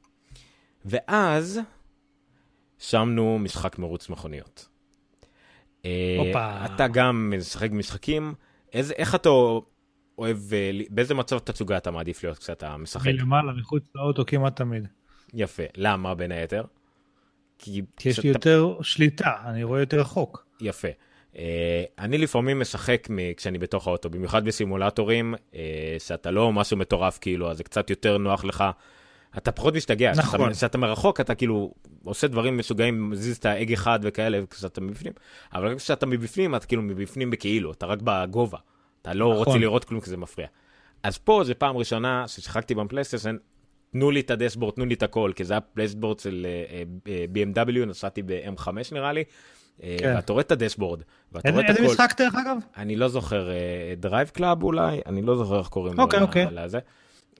ואז, 0.84 1.60
שמנו 2.78 3.38
משחק 3.38 3.78
מרוץ 3.78 4.08
מכוניות. 4.08 4.68
אה, 5.84 6.16
הופה. 6.18 6.64
אתה 6.64 6.88
גם 6.88 7.32
משחק 7.38 7.70
משחקים, 7.70 8.34
איזה, 8.72 8.94
איך 8.94 9.14
אתה 9.14 9.28
אוהב, 10.18 10.38
אה, 10.52 10.70
באיזה 10.90 11.14
מצב 11.14 11.38
תצוגה 11.38 11.76
אתה 11.76 11.90
מעדיף 11.90 12.24
להיות 12.24 12.38
כשאתה 12.38 12.76
משחק? 12.76 13.06
מלמעלה, 13.06 13.52
מחוץ 13.52 13.82
לאוטו 13.94 14.24
כמעט 14.26 14.56
תמיד. 14.56 14.88
יפה. 15.34 15.62
למה 15.76 16.14
בין 16.14 16.32
היתר? 16.32 16.64
כי, 17.62 17.82
כי 17.96 18.08
יש 18.08 18.14
כשאתה- 18.14 18.28
לי 18.28 18.34
יותר 18.34 18.82
שליטה, 18.82 19.32
אני 19.46 19.64
רואה 19.64 19.80
יותר 19.80 20.00
רחוק. 20.00 20.46
יפה. 20.60 20.88
Uh, 21.32 21.36
אני 21.98 22.18
לפעמים 22.18 22.60
משחק 22.60 23.06
מ- 23.10 23.34
כשאני 23.36 23.58
בתוך 23.58 23.86
האוטו, 23.86 24.10
במיוחד 24.10 24.44
בסימולטורים, 24.44 25.34
uh, 25.34 25.54
שאתה 25.98 26.30
לא 26.30 26.52
משהו 26.52 26.76
מטורף 26.76 27.18
כאילו, 27.20 27.50
אז 27.50 27.56
זה 27.56 27.64
קצת 27.64 27.90
יותר 27.90 28.18
נוח 28.18 28.44
לך. 28.44 28.64
אתה 29.38 29.52
פחות 29.52 29.74
משתגע. 29.74 30.12
נכון. 30.16 30.52
כשאתה 30.52 30.78
מרחוק, 30.78 31.20
אתה 31.20 31.34
כאילו 31.34 31.74
עושה 32.04 32.26
דברים 32.26 32.58
משוגעים, 32.58 33.10
מזיז 33.10 33.36
את 33.36 33.46
ההגה 33.46 33.72
חד 33.72 34.00
וכאלה, 34.02 34.40
כשאתה 34.50 34.80
מבפנים. 34.80 35.12
אבל 35.54 35.78
כשאתה 35.78 36.06
מבפנים, 36.06 36.54
אתה 36.54 36.66
כאילו 36.66 36.82
מבפנים 36.82 37.30
בכאילו, 37.30 37.72
אתה 37.72 37.86
רק 37.86 37.98
בגובה. 38.04 38.58
אתה 39.02 39.14
לא 39.14 39.26
נכון. 39.32 39.36
רוצה 39.46 39.58
לראות 39.58 39.84
כלום 39.84 40.00
כי 40.00 40.10
זה 40.10 40.16
מפריע. 40.16 40.48
אז 41.02 41.18
פה 41.18 41.42
זו 41.44 41.52
פעם 41.58 41.76
ראשונה 41.76 42.28
ששיחקתי 42.28 42.74
ב 42.74 42.79
PlayStation, 42.79 43.36
תנו 43.92 44.10
לי 44.10 44.20
את 44.20 44.30
ה 44.30 44.34
dashboard, 44.34 44.74
תנו 44.74 44.86
לי 44.86 44.94
את 44.94 45.02
הכל, 45.02 45.32
כי 45.36 45.44
זה 45.44 45.54
היה 45.54 45.60
dashboard 45.60 46.18
של 46.18 46.46
אה, 46.48 46.82
אה, 47.12 47.24
BMW, 47.34 47.86
נסעתי 47.86 48.22
ב-M5 48.22 48.68
נראה 48.92 49.12
לי. 49.12 49.24
אה, 49.82 49.96
כן. 49.98 50.12
ואתה 50.16 50.32
רואה 50.32 50.42
את 50.42 50.52
ה 50.52 50.57
dashboard, 50.57 51.02
ואתה 51.32 51.48
איזה 51.48 51.60
רואה 51.60 51.70
את 51.70 51.70
איזה 51.70 51.82
הכל. 51.82 51.92
משחק 51.92 52.20
דרך 52.20 52.34
אגב? 52.34 52.56
אני 52.76 52.96
לא 52.96 53.08
זוכר, 53.08 53.48
Driveclub 53.96 54.62
אולי, 54.62 55.00
אני 55.06 55.22
לא 55.22 55.36
זוכר 55.36 55.58
איך 55.58 55.68
קוראים 55.68 55.96
לו. 55.96 56.02
אוקיי, 56.02 56.20
אוקיי. 56.20 56.46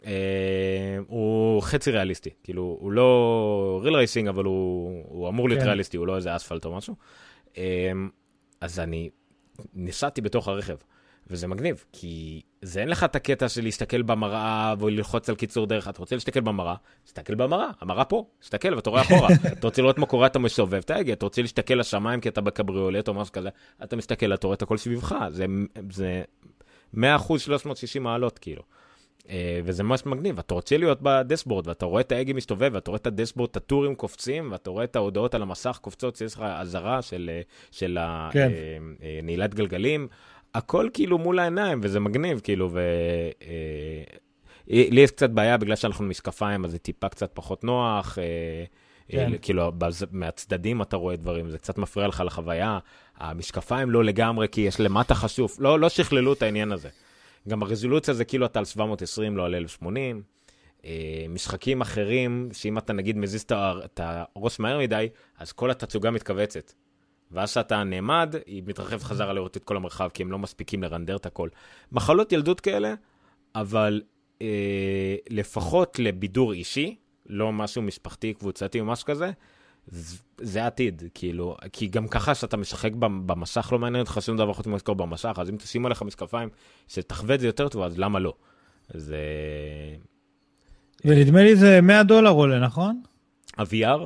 אה, 0.06 0.98
הוא 1.06 1.62
חצי 1.62 1.90
ריאליסטי, 1.90 2.30
כאילו, 2.44 2.78
הוא 2.80 2.92
לא 2.92 3.80
ריל 3.82 3.94
רייסינג, 3.94 4.28
אבל 4.28 4.44
הוא, 4.44 5.02
הוא 5.08 5.28
אמור 5.28 5.48
להיות 5.48 5.60
כן. 5.60 5.66
ריאליסטי, 5.66 5.96
הוא 5.96 6.06
לא 6.06 6.16
איזה 6.16 6.36
אספלט 6.36 6.64
או 6.64 6.76
משהו. 6.76 6.94
אה, 7.58 7.92
אז 8.60 8.80
אני 8.80 9.10
נסעתי 9.74 10.20
בתוך 10.20 10.48
הרכב, 10.48 10.76
וזה 11.26 11.46
מגניב, 11.46 11.84
כי 11.92 12.42
זה 12.62 12.80
אין 12.80 12.88
לך 12.88 13.04
את 13.04 13.16
הקטע 13.16 13.48
של 13.48 13.62
להסתכל 13.62 14.02
במראה 14.02 14.74
וללחוץ 14.80 15.28
על 15.28 15.34
קיצור 15.34 15.66
דרך, 15.66 15.88
אתה 15.88 15.98
רוצה 15.98 16.16
להסתכל 16.16 16.40
במראה, 16.40 16.74
תסתכל 17.04 17.34
במראה, 17.34 17.68
המראה 17.80 18.04
פה, 18.04 18.24
תסתכל 18.40 18.74
ואתה 18.74 18.90
רואה 18.90 19.02
אחורה. 19.02 19.28
אתה 19.58 19.66
רוצה 19.66 19.82
לראות 19.82 19.98
מה 19.98 20.06
קורה, 20.06 20.26
אתה 20.26 20.38
מסובב. 20.38 20.74
את 20.74 20.90
ההגה, 20.90 21.12
אתה 21.12 21.26
רוצה 21.26 21.42
להסתכל 21.42 21.74
לשמיים 21.74 22.20
כי 22.20 22.28
אתה 22.28 22.40
בקבריולט 22.40 23.08
או 23.08 23.14
משהו 23.14 23.32
כזה, 23.32 23.48
אתה 23.82 23.96
מסתכל, 23.96 24.34
אתה 24.34 24.46
רואה 24.46 24.54
את 24.54 24.62
הכל 24.62 24.76
סביבך, 24.76 25.14
זה, 25.28 25.46
זה 25.90 26.22
100% 26.94 26.98
360 27.38 28.02
מעלות 28.02 28.38
כאילו. 28.38 28.62
אה, 29.30 29.60
וזה 29.64 29.82
ממש 29.82 30.06
מגניב, 30.06 30.38
אתה 30.38 30.54
רוצה 30.54 30.76
להיות 30.76 30.98
בדשבורד, 31.02 31.68
ואתה 31.68 31.86
רואה 31.86 32.00
את 32.00 32.12
ההגה 32.12 32.32
מסתובב, 32.32 32.70
ואתה 32.72 32.90
רואה 32.90 32.98
את 32.98 33.06
הדשבורד, 33.06 33.50
את 33.50 33.56
הטורים 33.56 33.94
קופצים, 33.94 34.52
ואתה 34.52 34.70
רואה 34.70 34.84
את 34.84 34.96
ההודעות 34.96 35.34
על 35.34 35.42
המסך 35.42 35.78
קופצות, 35.82 36.16
שיש 36.16 36.34
לך 36.34 36.40
אזהרה 36.40 37.02
של, 37.02 37.30
אה, 37.32 37.40
של 37.70 37.98
כן. 38.32 38.50
הנעילת 39.22 39.54
גלגלים, 39.54 40.08
הכל 40.54 40.88
כאילו 40.92 41.18
מול 41.18 41.38
העיניים, 41.38 41.80
וזה 41.82 42.00
מגניב, 42.00 42.40
כאילו, 42.40 42.68
ו... 42.72 42.80
אה, 43.42 44.02
לי 44.68 45.00
יש 45.00 45.10
קצת 45.10 45.30
בעיה 45.30 45.56
בגלל 45.56 45.76
שאנחנו 45.76 46.04
משקפיים, 46.04 46.64
אז 46.64 46.70
זה 46.70 46.78
טיפה 46.78 47.08
קצת 47.08 47.30
פחות 47.34 47.64
נוח. 47.64 48.18
אה, 48.18 48.64
כן. 49.08 49.32
אה, 49.32 49.38
כאילו, 49.38 49.72
מהצדדים 50.12 50.82
אתה 50.82 50.96
רואה 50.96 51.16
דברים, 51.16 51.50
זה 51.50 51.58
קצת 51.58 51.78
מפריע 51.78 52.08
לך 52.08 52.22
לחוויה. 52.26 52.78
המשקפיים 53.16 53.90
לא 53.90 54.04
לגמרי, 54.04 54.48
כי 54.48 54.60
יש 54.60 54.80
למטה 54.80 55.14
חשוף. 55.14 55.60
לא, 55.60 55.80
לא 55.80 55.88
שכללו 55.88 56.32
את 56.32 56.42
העניין 56.42 56.72
הזה. 56.72 56.88
גם 57.48 57.62
הרזולוציה 57.62 58.14
זה 58.14 58.24
כאילו 58.24 58.46
אתה 58.46 58.58
על 58.58 58.64
720, 58.64 59.36
לא 59.36 59.44
על 59.44 59.54
1080. 59.54 60.22
אה, 60.84 61.26
משחקים 61.28 61.80
אחרים, 61.80 62.48
שאם 62.52 62.78
אתה 62.78 62.92
נגיד 62.92 63.16
מזיז 63.16 63.44
את 63.52 64.00
הראש 64.02 64.60
מהר 64.60 64.78
מדי, 64.78 65.08
אז 65.38 65.52
כל 65.52 65.70
התצוגה 65.70 66.10
מתכווצת. 66.10 66.72
ואז 67.32 67.50
כשאתה 67.50 67.84
נעמד, 67.84 68.34
היא 68.46 68.62
מתרחבת 68.66 69.02
חזרה 69.02 69.32
לראות 69.32 69.56
את 69.56 69.64
כל 69.64 69.76
המרחב, 69.76 70.08
כי 70.14 70.22
הם 70.22 70.30
לא 70.30 70.38
מספיקים 70.38 70.82
לרנדר 70.82 71.16
את 71.16 71.26
הכל. 71.26 71.48
מחלות 71.92 72.32
ילדות 72.32 72.60
כאלה, 72.60 72.94
אבל 73.54 74.02
אה, 74.42 75.16
לפחות 75.30 75.98
לבידור 75.98 76.52
אישי, 76.52 76.96
לא 77.26 77.52
משהו 77.52 77.82
משפחתי, 77.82 78.34
קבוצתי 78.34 78.80
או 78.80 78.84
משהו 78.84 79.06
כזה, 79.06 79.30
זה 80.40 80.64
העתיד, 80.64 81.02
כאילו, 81.14 81.56
כי 81.72 81.86
גם 81.86 82.08
ככה 82.08 82.34
שאתה 82.34 82.56
משחק 82.56 82.92
במ- 82.92 83.26
במסך, 83.26 83.68
לא 83.72 83.78
מעניין 83.78 84.00
אותך 84.00 84.18
שום 84.20 84.36
דבר 84.36 84.52
חוץ 84.52 84.66
שקורה 84.78 84.98
במסך, 84.98 85.38
אז 85.40 85.50
אם 85.50 85.56
תשים 85.56 85.86
עליך 85.86 86.02
משקפיים 86.02 86.48
שתחווה 86.88 87.34
את 87.34 87.40
זה 87.40 87.46
יותר 87.46 87.68
טוב, 87.68 87.82
אז 87.82 87.98
למה 87.98 88.18
לא? 88.18 88.34
זה... 88.94 89.18
ונדמה 91.04 91.42
לי 91.42 91.56
זה 91.56 91.80
100 91.80 92.02
דולר 92.02 92.30
עולה, 92.30 92.60
נכון? 92.60 93.02
ה-VR, 93.56 94.00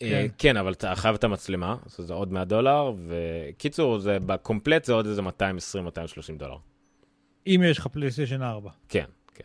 כן. 0.00 0.06
כן. 0.08 0.26
כן, 0.38 0.56
אבל 0.56 0.72
אתה 0.72 0.94
חייב 0.94 1.14
את 1.14 1.24
המצלמה, 1.24 1.76
זה 1.86 2.14
עוד 2.14 2.32
100 2.32 2.44
דולר, 2.44 2.92
וקיצור, 3.06 3.98
זה 3.98 4.18
בקומפלט 4.26 4.84
זה 4.84 4.92
עוד 4.92 5.06
איזה 5.06 5.22
220-230 5.22 5.28
דולר. 6.36 6.56
אם 7.46 7.62
יש 7.64 7.78
לך 7.78 7.86
פלייסטיישן 7.86 8.42
4. 8.42 8.70
כן, 8.88 9.04
כן. 9.34 9.44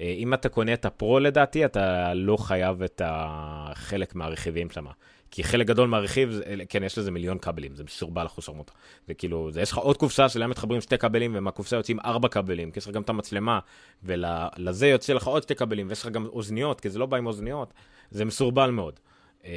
אה, 0.00 0.14
אם 0.18 0.34
אתה 0.34 0.48
קונה 0.48 0.72
את 0.72 0.84
הפרו 0.84 1.18
לדעתי, 1.18 1.64
אתה 1.64 2.14
לא 2.14 2.36
חייב 2.36 2.82
את 2.82 3.02
החלק 3.04 4.14
מהרכיבים 4.14 4.70
שם. 4.70 4.86
כי 5.30 5.44
חלק 5.44 5.66
גדול 5.66 5.88
מהרכיב, 5.88 6.40
כן, 6.68 6.82
יש 6.82 6.98
לזה 6.98 7.10
מיליון 7.10 7.38
כבלים, 7.38 7.74
זה 7.74 7.84
מסורבל 7.84 8.26
אחושרמוטה. 8.26 8.72
זה 9.06 9.14
כאילו, 9.14 9.50
זה, 9.50 9.60
יש 9.60 9.72
לך 9.72 9.78
עוד 9.78 9.96
קופסה 9.96 10.28
שלהם 10.28 10.50
מתחברים 10.50 10.80
שתי 10.80 10.98
כבלים, 10.98 11.32
ומהקופסה 11.34 11.76
יוצאים 11.76 12.00
ארבע 12.00 12.28
כבלים, 12.28 12.70
כי 12.70 12.78
יש 12.78 12.86
לך 12.86 12.92
גם 12.94 13.02
את 13.02 13.08
המצלמה, 13.08 13.58
ולזה 14.02 14.88
יוצא 14.88 15.12
לך 15.12 15.26
עוד 15.26 15.42
שתי 15.42 15.54
כבלים, 15.54 15.86
ויש 15.88 16.02
לך 16.02 16.08
גם 16.08 16.26
אוזניות, 16.26 16.80
כי 16.80 16.90
זה 16.90 16.98
לא 16.98 17.06
בא 17.06 17.16
עם 17.16 17.26
אוזניות, 17.26 17.74
זה 18.10 18.24
מסורבל 18.24 18.70
מאוד. 18.70 19.00
אה, 19.44 19.50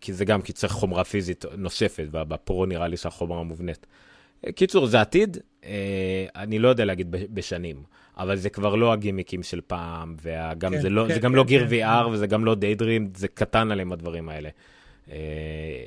כי 0.00 0.12
זה 0.12 0.24
גם 0.24 0.42
כי 0.42 0.52
צריך 0.52 0.72
חומרה 0.72 1.04
פיזית 1.04 1.44
נוספת, 1.56 2.06
ובפרו 2.12 2.66
נראה 2.66 2.88
לי 2.88 2.96
שהחומרה 2.96 3.42
מובנית. 3.42 3.86
קיצור, 4.54 4.86
זה 4.86 5.00
עתיד, 5.00 5.36
אה, 5.64 6.26
אני 6.36 6.58
לא 6.58 6.68
יודע 6.68 6.84
להגיד 6.84 7.10
בשנים, 7.10 7.82
אבל 8.16 8.36
זה 8.36 8.50
כבר 8.50 8.74
לא 8.74 8.92
הגימיקים 8.92 9.42
של 9.42 9.60
פעם, 9.66 10.16
וגם 10.22 10.72
כן, 10.72 10.80
זה, 10.80 10.90
לא, 10.90 11.04
כן, 11.08 11.14
זה 11.14 11.20
גם 11.20 11.30
כן, 11.30 11.36
לא 11.36 11.44
גיר 11.44 11.68
כן. 11.68 11.88
VR 11.88 12.08
וזה 12.08 12.26
גם 12.26 12.44
לא 12.44 12.54
דיידרים, 12.54 13.10
זה 13.16 13.28
קטן 13.28 13.70
עליהם 13.70 13.92
הדברים 13.92 14.28
האלה. 14.28 14.48
אה, 15.10 15.16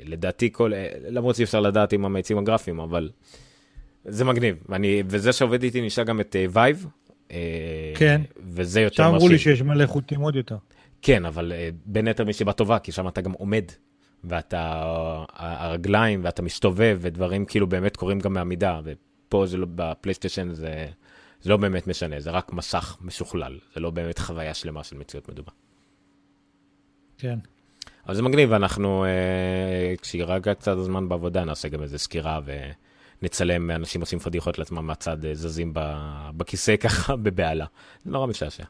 לדעתי 0.04 0.48
כל, 0.52 0.74
אה, 0.74 0.88
למרות 1.08 1.36
שאי 1.36 1.44
אפשר 1.44 1.60
לדעת 1.60 1.92
עם 1.92 2.04
המאיצים 2.04 2.38
הגרפיים, 2.38 2.80
אבל 2.80 3.10
זה 4.04 4.24
מגניב, 4.24 4.56
ואני, 4.68 5.02
וזה 5.06 5.32
שעובד 5.32 5.62
איתי 5.62 5.80
נשאר 5.80 6.04
גם 6.04 6.20
את 6.20 6.36
וייב, 6.50 6.86
כן. 7.94 8.20
וזה 8.38 8.80
יותר 8.80 8.96
שם 8.96 9.02
אמרו 9.02 9.14
מרשים. 9.14 9.30
לי 9.30 9.38
שיש 9.38 9.62
מלא 9.62 9.86
חוטים 9.86 10.20
עוד 10.20 10.36
יותר. 10.36 10.56
כן, 11.02 11.24
אבל 11.24 11.52
אה, 11.52 11.68
בין 11.86 12.08
היתר 12.08 12.24
מסיבה 12.24 12.52
טובה, 12.52 12.78
כי 12.78 12.92
שם 12.92 13.08
אתה 13.08 13.20
גם 13.20 13.32
עומד, 13.32 13.64
ואתה, 14.24 14.82
הרגליים, 15.36 16.24
ואתה 16.24 16.42
מסתובב, 16.42 16.98
ודברים 17.00 17.44
כאילו 17.44 17.66
באמת 17.66 17.96
קורים 17.96 18.18
גם 18.18 18.32
מעמידה, 18.32 18.80
ופה 18.84 19.46
זה 19.46 19.56
לא, 19.56 19.66
בפלייסטיישן 19.74 20.52
זה, 20.54 20.86
זה 21.40 21.50
לא 21.50 21.56
באמת 21.56 21.86
משנה, 21.86 22.20
זה 22.20 22.30
רק 22.30 22.52
מסך 22.52 22.96
משוכלל, 23.00 23.58
זה 23.74 23.80
לא 23.80 23.90
באמת 23.90 24.18
חוויה 24.18 24.54
שלמה 24.54 24.84
של 24.84 24.96
מציאות 24.96 25.28
מדומה. 25.28 25.50
כן. 27.18 27.38
אבל 28.06 28.14
זה 28.14 28.22
מגניב, 28.22 28.52
אנחנו, 28.52 29.04
כשירגע 30.00 30.54
קצת 30.54 30.76
הזמן 30.76 31.08
בעבודה, 31.08 31.44
נעשה 31.44 31.68
גם 31.68 31.82
איזה 31.82 31.98
סקירה 31.98 32.40
ונצלם 33.22 33.70
אנשים 33.70 34.00
עושים 34.00 34.18
פדיחות 34.18 34.58
לעצמם 34.58 34.86
מהצד, 34.86 35.16
זזים 35.32 35.72
בכיסא 36.36 36.76
ככה 36.76 37.16
בבהלה. 37.16 37.66
זה 38.04 38.10
נורא 38.10 38.26
משעשע. 38.26 38.64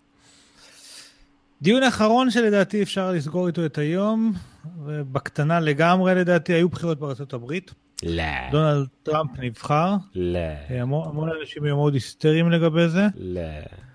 דיון 1.62 1.82
אחרון 1.82 2.30
שלדעתי 2.30 2.82
אפשר 2.82 3.12
לסגור 3.12 3.46
איתו 3.46 3.66
את 3.66 3.78
היום, 3.78 4.32
ובקטנה 4.84 5.60
לגמרי 5.60 6.14
לדעתי, 6.14 6.52
היו 6.52 6.68
בחירות 6.68 7.00
בארצות 7.00 7.32
הברית. 7.32 7.74
לא. 8.02 8.22
דונלד 8.50 8.86
טראמפ 9.02 9.30
נבחר. 9.38 9.94
לא. 10.14 10.38
המון, 10.68 11.08
המון 11.08 11.28
אנשים 11.40 11.64
היו 11.64 11.76
מאוד 11.76 11.94
היסטריים 11.94 12.50
לגבי 12.50 12.88
זה. 12.88 13.06
לא. 13.16 13.40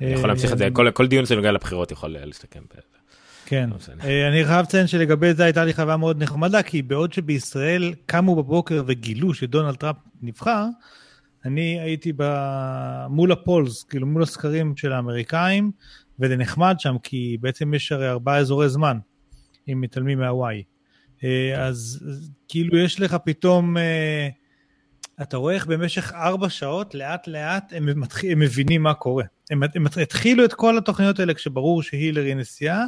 אני 0.01 0.11
יכול 0.11 0.29
להמשיך 0.29 0.53
את 0.53 0.57
זה, 0.57 0.67
כל, 0.73 0.91
כל 0.91 1.07
דיון 1.07 1.25
שנוגע 1.25 1.51
לבחירות 1.51 1.91
יכול 1.91 2.09
להסתכם 2.09 2.61
בזה. 2.71 2.81
כן. 3.45 3.69
אני 4.03 4.45
חייב 4.45 4.61
לציין 4.61 4.87
שלגבי 4.87 5.33
זה 5.33 5.43
הייתה 5.43 5.65
לי 5.65 5.73
חוויה 5.73 5.97
מאוד 5.97 6.23
נחמדה, 6.23 6.63
כי 6.63 6.81
בעוד 6.81 7.13
שבישראל 7.13 7.93
קמו 8.05 8.35
בבוקר 8.35 8.83
וגילו 8.87 9.33
שדונלד 9.33 9.75
טראמפ 9.75 9.97
נבחר, 10.21 10.65
אני 11.45 11.79
הייתי 11.79 12.13
ב... 12.17 12.23
מול 13.09 13.31
הפולס, 13.31 13.83
כאילו 13.83 14.07
מול 14.07 14.23
הסקרים 14.23 14.77
של 14.77 14.93
האמריקאים, 14.93 15.71
וזה 16.19 16.35
נחמד 16.35 16.75
שם, 16.79 16.95
כי 17.03 17.37
בעצם 17.41 17.73
יש 17.73 17.91
הרי 17.91 18.09
ארבעה 18.09 18.37
אזורי 18.37 18.69
זמן, 18.69 18.97
אם 19.71 19.81
מתעלמים 19.81 20.19
מהוואי. 20.19 20.63
אה, 21.23 21.65
אז 21.65 22.03
כאילו 22.47 22.77
יש 22.77 22.99
לך 22.99 23.17
פתאום, 23.25 23.77
אה, 23.77 24.27
אתה 25.21 25.37
רואה 25.37 25.53
איך 25.53 25.65
במשך 25.65 26.13
ארבע 26.13 26.49
שעות, 26.49 26.95
לאט 26.95 27.27
לאט 27.27 27.73
הם, 27.75 27.99
מתח... 27.99 28.23
הם 28.23 28.39
מבינים 28.39 28.83
מה 28.83 28.93
קורה. 28.93 29.23
הם, 29.51 29.63
הם 29.75 29.85
התחילו 30.01 30.45
את 30.45 30.53
כל 30.53 30.77
התוכניות 30.77 31.19
האלה 31.19 31.33
כשברור 31.33 31.83
שהילרי 31.83 32.35
נשיאה, 32.35 32.83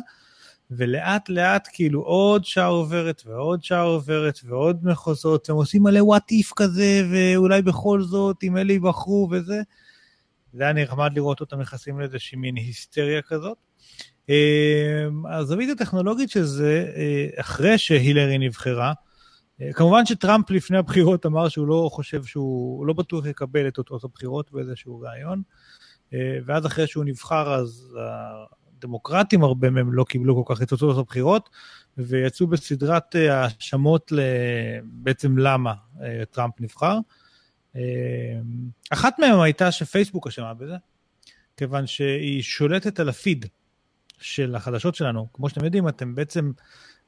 ולאט 0.72 1.30
לאט 1.30 1.68
כאילו 1.74 2.02
עוד 2.02 2.46
שעה 2.46 2.66
עוברת 2.66 3.24
ועוד 3.26 3.64
שעה 3.64 3.82
עוברת 3.82 4.40
ועוד 4.44 4.80
מחוזות, 4.84 5.50
הם 5.50 5.56
עושים 5.56 5.84
מלא 5.84 6.00
וואט 6.04 6.32
איף 6.32 6.54
כזה, 6.56 7.08
ואולי 7.12 7.62
בכל 7.62 8.02
זאת, 8.02 8.44
אם 8.44 8.58
אלה 8.58 8.74
ייבחרו 8.74 9.28
וזה. 9.32 9.62
זה 10.54 10.64
היה 10.64 10.74
נחמד 10.74 11.12
לראות 11.16 11.42
אותם 11.42 11.62
נכנסים 11.62 12.00
לאיזושהי 12.00 12.38
מין 12.38 12.56
היסטריה 12.56 13.22
כזאת. 13.22 13.58
אמ, 14.30 15.26
הזווית 15.26 15.70
הטכנולוגית 15.70 16.30
של 16.30 16.44
זה, 16.44 16.92
אה, 16.96 17.42
אחרי 17.42 17.78
שהילרי 17.78 18.38
נבחרה, 18.38 18.94
אה, 19.62 19.74
כמובן 19.74 20.06
שטראמפ 20.06 20.52
לפני 20.52 20.78
הבחירות 20.78 21.26
אמר 21.26 21.50
שהוא 21.50 21.68
לא 21.68 21.90
חושב 21.92 22.24
שהוא, 22.24 22.86
לא 22.86 22.94
בטוח 22.94 23.26
יקבל 23.26 23.68
את 23.68 23.74
תוצאות 23.74 24.04
הבחירות 24.04 24.52
באיזשהו 24.52 25.00
רעיון, 25.00 25.42
אה, 26.14 26.38
ואז 26.46 26.66
אחרי 26.66 26.88
שהוא 26.88 27.06
נבחר 27.06 27.54
אז 27.54 27.98
הדמוקרטים, 28.78 29.44
הרבה 29.44 29.70
מהם 29.70 29.94
לא 29.94 30.04
קיבלו 30.04 30.46
כל 30.46 30.56
כך 30.56 30.62
את 30.62 30.70
תוצאות 30.70 30.98
הבחירות, 30.98 31.50
ויצאו 31.98 32.48
בסדרת 32.48 33.16
האשמות 33.16 34.12
בעצם 34.84 35.38
למה 35.38 35.74
טראמפ 36.32 36.62
נבחר. 36.62 36.98
אחת 38.90 39.20
מהן 39.20 39.40
הייתה 39.40 39.72
שפייסבוק 39.72 40.28
אשמה 40.28 40.54
בזה, 40.54 40.76
כיוון 41.58 41.88
שהיא 41.88 42.42
שולטת 42.42 43.00
על 43.00 43.10
הפיד 43.10 43.46
של 44.20 44.56
החדשות 44.56 44.96
שלנו. 44.96 45.28
כמו 45.34 45.50
שאתם 45.50 45.66
יודעים, 45.66 45.88
אתם 45.88 46.16
בעצם 46.16 46.52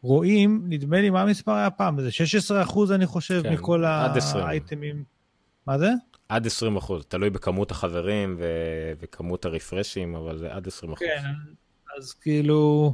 רואים, 0.01 0.65
נדמה 0.69 1.01
לי, 1.01 1.09
מה 1.09 1.21
המספר 1.21 1.51
היה 1.51 1.69
פעם? 1.69 2.01
זה 2.01 2.11
16 2.11 2.61
אחוז, 2.61 2.91
אני 2.91 3.05
חושב, 3.05 3.41
כן, 3.43 3.53
מכל 3.53 3.85
האייטמים. 3.85 5.03
מה 5.67 5.77
זה? 5.77 5.89
עד 6.29 6.45
20 6.45 6.77
אחוז, 6.77 7.05
תלוי 7.05 7.29
בכמות 7.29 7.71
החברים 7.71 8.35
ו- 8.39 8.91
וכמות 8.99 9.45
הרפרשים, 9.45 10.15
אבל 10.15 10.37
זה 10.37 10.53
עד 10.53 10.67
20 10.67 10.93
אחוז. 10.93 11.07
כן, 11.07 11.23
אז 11.97 12.13
כאילו, 12.13 12.93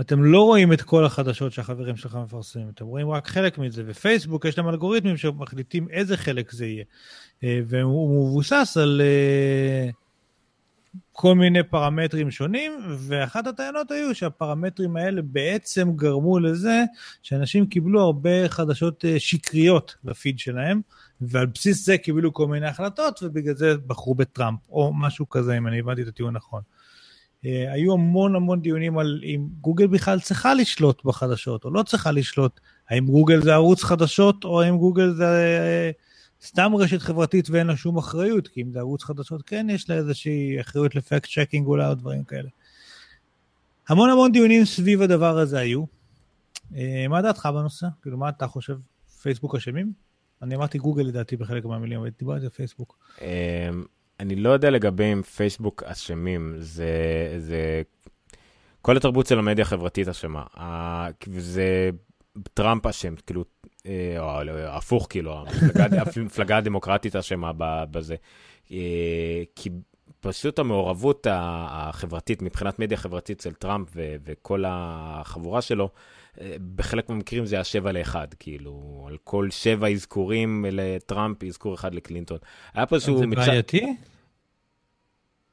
אתם 0.00 0.24
לא 0.24 0.42
רואים 0.42 0.72
את 0.72 0.82
כל 0.82 1.04
החדשות 1.04 1.52
שהחברים 1.52 1.96
שלכם 1.96 2.22
מפרסמים, 2.22 2.68
אתם 2.74 2.84
רואים 2.84 3.10
רק 3.10 3.26
חלק 3.28 3.58
מזה, 3.58 3.82
ופייסבוק 3.86 4.44
יש 4.44 4.58
להם 4.58 4.68
אלגוריתמים 4.68 5.16
שמחליטים 5.16 5.88
איזה 5.90 6.16
חלק 6.16 6.52
זה 6.52 6.66
יהיה. 6.66 6.84
אה, 7.44 7.60
והוא 7.66 8.28
מבוסס 8.28 8.76
על 8.80 9.00
אה, 9.04 9.90
כל 11.12 11.34
מיני 11.34 11.62
פרמטרים 11.62 12.30
שונים, 12.30 12.72
ואחת 12.98 13.46
הטענות 13.46 13.90
היו 13.90 14.14
שהפרמטרים 14.14 14.96
האלה 14.96 15.22
בעצם 15.22 15.92
גרמו 15.96 16.38
לזה 16.38 16.84
שאנשים 17.22 17.66
קיבלו 17.66 18.00
הרבה 18.00 18.48
חדשות 18.48 19.04
אה, 19.04 19.14
שקריות 19.18 19.94
לפיד 20.04 20.38
שלהם, 20.38 20.80
ועל 21.20 21.46
בסיס 21.46 21.86
זה 21.86 21.98
קיבלו 21.98 22.32
כל 22.32 22.46
מיני 22.46 22.66
החלטות, 22.66 23.22
ובגלל 23.22 23.54
זה 23.54 23.76
בחרו 23.86 24.14
בטראמפ, 24.14 24.58
או 24.70 24.92
משהו 24.94 25.28
כזה, 25.28 25.58
אם 25.58 25.66
אני 25.66 25.78
הבנתי 25.78 26.02
את 26.02 26.08
הטיעון 26.08 26.36
נכון. 26.36 26.62
אה, 27.46 27.72
היו 27.72 27.92
המון 27.92 28.36
המון 28.36 28.60
דיונים 28.60 28.98
על 28.98 29.20
אם 29.24 29.46
גוגל 29.60 29.86
בכלל 29.86 30.20
צריכה 30.20 30.54
לשלוט 30.54 31.04
בחדשות, 31.04 31.64
או 31.64 31.70
לא 31.70 31.82
צריכה 31.82 32.10
לשלוט, 32.10 32.60
האם 32.88 33.06
גוגל 33.06 33.42
זה 33.42 33.54
ערוץ 33.54 33.82
חדשות, 33.82 34.44
או 34.44 34.62
האם 34.62 34.78
גוגל 34.78 35.12
זה... 35.12 35.24
אה, 35.24 35.90
סתם 36.42 36.72
רשת 36.78 37.02
חברתית 37.02 37.50
ואין 37.50 37.66
לה 37.66 37.76
שום 37.76 37.98
אחריות, 37.98 38.48
כי 38.48 38.62
אם 38.62 38.72
זה 38.72 38.78
ערוץ 38.78 39.02
חדשות 39.04 39.42
כן 39.42 39.66
יש 39.70 39.90
לה 39.90 39.96
איזושהי 39.96 40.60
אחריות 40.60 40.94
ל 40.94 41.01
fact 41.01 41.28
checking 41.30 41.66
אולי 41.66 41.86
או 41.86 41.94
דברים 41.94 42.24
כאלה. 42.24 42.48
המון 43.88 44.10
המון 44.10 44.32
דיונים 44.32 44.64
סביב 44.64 45.02
הדבר 45.02 45.38
הזה 45.38 45.58
היו. 45.58 45.84
אה, 46.76 47.06
מה 47.08 47.22
דעתך 47.22 47.46
בנושא? 47.54 47.86
כאילו 48.02 48.18
מה 48.18 48.28
אתה 48.28 48.46
חושב? 48.46 48.76
פייסבוק 49.22 49.54
אשמים? 49.54 49.92
אני 50.42 50.54
אמרתי 50.54 50.78
גוגל 50.78 51.02
לדעתי 51.02 51.36
בחלק 51.36 51.64
מהמילים, 51.64 52.00
אבל 52.00 52.10
דיברתי 52.18 52.44
על 52.44 52.50
פייסבוק. 52.50 52.98
אני 54.20 54.36
לא 54.36 54.50
יודע 54.50 54.70
לגבי 54.70 55.12
אם 55.12 55.22
פייסבוק 55.22 55.82
אשמים, 55.82 56.54
זה, 56.58 56.92
זה... 57.38 57.82
כל 58.82 58.96
התרבות 58.96 59.26
של 59.26 59.38
המדיה 59.38 59.62
החברתית 59.62 60.08
אשמה. 60.08 60.42
זה 61.38 61.90
טראמפ 62.54 62.86
אשם, 62.86 63.14
כאילו 63.26 63.44
אה, 63.86 64.16
או 64.18 64.44
לא, 64.44 64.52
הפוך, 64.52 65.06
כאילו, 65.10 65.44
המפלגה 66.16 66.56
הדמוקרטית 66.58 67.16
אשמה 67.16 67.52
בזה. 67.90 68.14
אה, 68.72 69.42
כי 69.56 69.70
פשוט 70.20 70.58
המעורבות 70.58 71.26
החברתית, 71.30 72.42
מבחינת 72.42 72.78
מדיה 72.78 72.98
חברתית 72.98 73.38
אצל 73.38 73.52
טראמפ 73.52 73.88
וכל 73.94 74.64
החבורה 74.66 75.62
שלו, 75.62 75.88
אה, 76.40 76.56
בחלק 76.76 77.08
מהמקרים 77.08 77.46
זה 77.46 77.56
היה 77.56 77.64
שבע 77.64 77.92
לאחד, 77.92 78.26
כאילו, 78.38 79.04
על 79.08 79.16
כל 79.24 79.50
שבע 79.50 79.88
אזכורים 79.88 80.64
לטראמפ, 80.68 81.44
אזכור 81.44 81.74
אחד 81.74 81.94
לקלינטון. 81.94 82.38
היה 82.74 82.86
פה 82.86 82.94
איזשהו... 82.96 83.18
זה 83.18 83.26
בעייתי? 83.26 83.96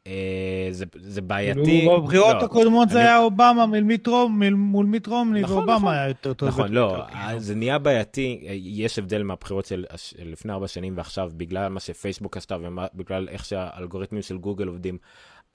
אה, 0.07 0.67
זה, 0.71 0.85
זה 0.95 1.21
בעייתי. 1.21 1.63
כאילו 1.63 2.01
בבחירות 2.01 2.35
לא, 2.35 2.45
הקודמות 2.45 2.89
זה 2.89 2.99
היה 2.99 3.17
אובמה 3.17 3.65
מול 3.65 4.85
מיט 4.85 5.07
רומני, 5.07 5.41
נכון, 5.41 5.57
ואובמה 5.57 5.75
נכון, 5.75 5.93
היה 5.93 6.07
יותר 6.07 6.33
טוב. 6.33 6.49
נכון, 6.49 6.73
לא, 6.73 7.03
כאילו. 7.11 7.39
זה 7.39 7.55
נהיה 7.55 7.79
בעייתי, 7.79 8.39
יש 8.51 8.99
הבדל 8.99 9.23
מהבחירות 9.23 9.65
של 9.65 9.85
לפני 10.25 10.53
ארבע 10.53 10.67
שנים 10.67 10.97
ועכשיו, 10.97 11.31
בגלל 11.37 11.69
מה 11.69 11.79
שפייסבוק 11.79 12.37
עשתה 12.37 12.57
ובגלל 12.61 13.29
איך 13.29 13.45
שהאלגוריתמים 13.45 14.21
של 14.21 14.37
גוגל 14.37 14.67
עובדים, 14.67 14.97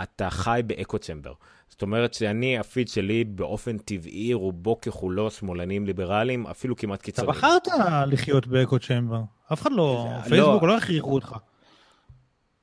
אתה 0.03 0.31
חי 0.31 0.61
באקו 0.67 0.99
צ'מבר. 0.99 1.33
זאת 1.69 1.83
אומרת 1.83 2.15
שאני, 2.15 2.59
הפיד 2.59 2.89
שלי 2.89 3.25
באופן 3.25 3.79
טבעי, 3.79 4.35
רובו 4.35 4.81
ככולו 4.81 5.31
שמאלנים 5.31 5.87
ליברליים, 5.87 6.47
אפילו 6.47 6.77
כמעט 6.77 7.03
קיצוניים. 7.03 7.31
אתה 7.31 7.39
בחרת 7.39 7.69
לחיות 8.07 8.47
באקו 8.47 8.79
צ'מבר, 8.79 9.21
אף 9.53 9.63
אחד 9.63 9.73
לא, 9.73 10.09
פייסבוק 10.29 10.63
לא, 10.63 10.69
לא 10.69 10.77
הכריחו 10.77 11.15
אותך. 11.15 11.37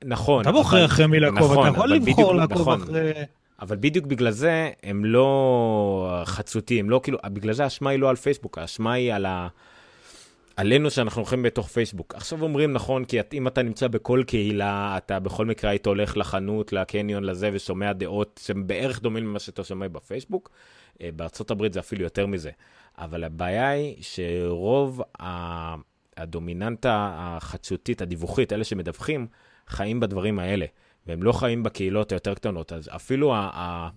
נכון. 0.03 0.41
אתה 0.41 0.51
בוחר 0.51 0.85
אחרי 0.85 1.07
מי 1.07 1.19
לעקוב, 1.19 1.51
נכון, 1.51 1.67
אתה 1.67 1.75
יכול 1.75 1.93
לבחור 1.93 2.35
לעקוב 2.35 2.61
נכון. 2.61 2.81
אחרי... 2.81 3.11
אבל 3.61 3.77
בדיוק 3.79 4.05
בגלל 4.05 4.31
זה 4.31 4.69
הם 4.83 5.05
לא 5.05 6.21
חצותיים, 6.25 6.89
לא 6.89 6.99
כאילו, 7.03 7.17
בגלל 7.25 7.53
זה 7.53 7.63
האשמה 7.63 7.89
היא 7.89 7.99
לא 7.99 8.09
על 8.09 8.15
פייסבוק, 8.15 8.57
האשמה 8.57 8.93
היא 8.93 9.13
על 9.13 9.25
ה... 9.25 9.47
עלינו 10.57 10.91
שאנחנו 10.91 11.21
הולכים 11.21 11.43
בתוך 11.43 11.67
פייסבוק. 11.67 12.15
עכשיו 12.15 12.41
אומרים 12.41 12.73
נכון, 12.73 13.05
כי 13.05 13.17
אם 13.33 13.47
אתה 13.47 13.63
נמצא 13.63 13.87
בכל 13.87 14.23
קהילה, 14.27 14.97
אתה 14.97 15.19
בכל 15.19 15.45
מקרה 15.45 15.69
היית 15.69 15.85
הולך 15.85 16.17
לחנות, 16.17 16.73
לקניון, 16.73 17.23
לזה, 17.23 17.49
ושומע 17.53 17.93
דעות 17.93 18.39
שהן 18.43 18.67
בערך 18.67 19.01
דומים 19.01 19.27
למה 19.27 19.39
שאתה 19.39 19.63
שומע 19.63 19.87
בפייסבוק. 19.87 20.49
אה, 21.01 21.09
בארצות 21.15 21.51
הברית 21.51 21.73
זה 21.73 21.79
אפילו 21.79 22.03
יותר 22.03 22.25
מזה. 22.27 22.51
אבל 22.97 23.23
הבעיה 23.23 23.69
היא 23.69 23.95
שרוב 24.01 25.01
הדומיננטה 26.17 27.11
החדשותית, 27.15 28.01
הדיווחית, 28.01 28.53
אלה 28.53 28.63
שמדווחים, 28.63 29.27
חיים 29.69 29.99
בדברים 29.99 30.39
האלה, 30.39 30.65
והם 31.07 31.23
לא 31.23 31.31
חיים 31.31 31.63
בקהילות 31.63 32.11
היותר 32.11 32.33
קטנות. 32.33 32.73
אז 32.73 32.89
אפילו 32.95 33.35
ה... 33.35 33.49
ה, 33.53 33.89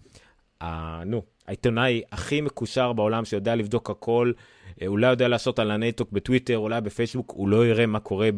ה 0.61 1.05
נו, 1.05 1.23
העיתונאי 1.47 2.03
הכי 2.13 2.41
מקושר 2.41 2.93
בעולם 2.93 3.25
שיודע 3.25 3.55
לבדוק 3.55 3.91
הכל, 3.91 4.33
אולי 4.87 5.07
יודע 5.07 5.29
לעשות 5.29 5.59
על 5.59 5.71
הנטוק 5.71 6.13
בטוויטר, 6.13 6.59
אולי 6.59 6.81
בפייסבוק, 6.81 7.33
הוא 7.37 7.49
לא 7.49 7.67
יראה 7.67 7.87
מה 7.87 8.01
קורה 8.01 8.29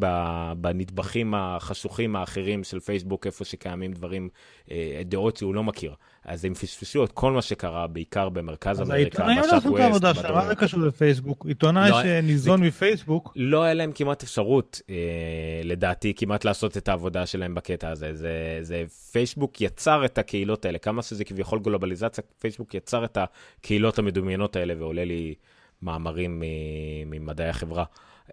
בנדבכים 0.56 1.34
החשוכים 1.34 2.16
האחרים 2.16 2.64
של 2.64 2.80
פייסבוק, 2.80 3.26
איפה 3.26 3.44
שקיימים 3.44 3.92
דברים, 3.92 4.28
אה, 4.70 5.02
דעות 5.04 5.36
שהוא 5.36 5.54
לא 5.54 5.64
מכיר. 5.64 5.94
אז 6.24 6.44
הם 6.44 6.54
פספסו 6.54 7.04
את 7.04 7.12
כל 7.12 7.32
מה 7.32 7.42
שקרה, 7.42 7.86
בעיקר 7.86 8.28
במרכז 8.28 8.80
אז 8.80 8.90
אמריקה, 8.90 9.24
העיתונאים 9.24 9.50
לא 9.52 9.56
עשו 9.56 9.76
את 9.76 9.80
העבודה 9.80 10.14
שלהם, 10.14 10.34
מה. 10.34 10.46
זה 10.46 10.54
קשור 10.54 10.80
לפייסבוק? 10.80 11.46
עיתונאי 11.46 11.90
לא, 11.90 12.02
שניזון 12.02 12.62
מפייסבוק, 12.62 13.32
לא 13.36 13.62
היה 13.62 13.74
להם 13.74 13.92
כמעט 13.94 14.22
אפשרות, 14.22 14.80
אה, 14.90 14.94
לדעתי, 15.64 16.12
כמעט 16.16 16.44
לעשות 16.44 16.76
את 16.76 16.88
העבודה 16.88 17.26
שלהם 17.26 17.54
בקטע 17.54 17.90
הזה. 17.90 18.14
זה, 18.14 18.58
זה 18.60 18.84
פייסבוק 19.12 19.60
יצר 19.60 20.04
את 20.04 20.18
הקהילות 20.18 20.64
האלה, 20.64 20.78
כמה 20.78 21.02
שזה 21.02 21.24
כביכול 21.24 21.58
גלובליזציה, 21.58 22.24
פייסבוק 22.38 22.74
יצר 22.74 23.04
את 23.04 23.18
הקהילות 23.20 23.98
המדומיינות 23.98 24.56
האלה, 24.56 24.74
ועולה 24.78 25.04
לי 25.04 25.34
מאמרים 25.82 26.42
ממדעי 27.06 27.48
החברה. 27.48 27.84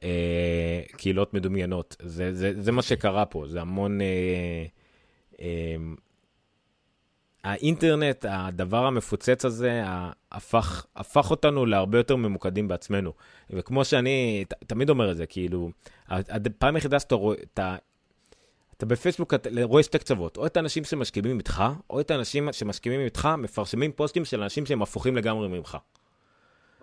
אה, 0.03 0.81
קהילות 0.97 1.33
מדומיינות, 1.33 1.95
זה, 2.01 2.33
זה, 2.33 2.61
זה 2.61 2.71
מה 2.71 2.81
שקרה 2.81 3.25
פה, 3.25 3.43
זה 3.47 3.61
המון... 3.61 4.01
אה, 4.01 4.65
אה, 5.41 5.75
האינטרנט, 7.43 8.25
הדבר 8.29 8.85
המפוצץ 8.85 9.45
הזה, 9.45 9.83
הפך, 10.31 10.85
הפך 10.95 11.31
אותנו 11.31 11.65
להרבה 11.65 11.97
יותר 11.97 12.15
ממוקדים 12.15 12.67
בעצמנו. 12.67 13.13
וכמו 13.49 13.85
שאני 13.85 14.45
ת, 14.47 14.53
תמיד 14.53 14.89
אומר 14.89 15.11
את 15.11 15.17
זה, 15.17 15.25
כאילו, 15.25 15.69
הד- 16.07 16.47
פעם 16.57 16.75
היחידה 16.75 16.99
שאתה 16.99 17.15
רואה, 17.15 17.37
אתה, 17.53 17.75
אתה 18.77 18.85
בפייסבוק 18.85 19.33
אתה 19.33 19.49
רואה 19.63 19.83
שתי 19.83 19.99
קצוות, 19.99 20.37
או 20.37 20.45
את 20.45 20.57
האנשים 20.57 20.83
שמשכימים 20.83 21.37
איתך, 21.37 21.63
או 21.89 21.99
את 21.99 22.11
האנשים 22.11 22.49
שמשכימים 22.51 23.01
איתך, 23.01 23.29
מפרסמים 23.37 23.91
פוסטים 23.91 24.25
של 24.25 24.43
אנשים 24.43 24.65
שהם 24.65 24.81
הפוכים 24.81 25.15
לגמרי 25.15 25.47
ממך. 25.47 25.77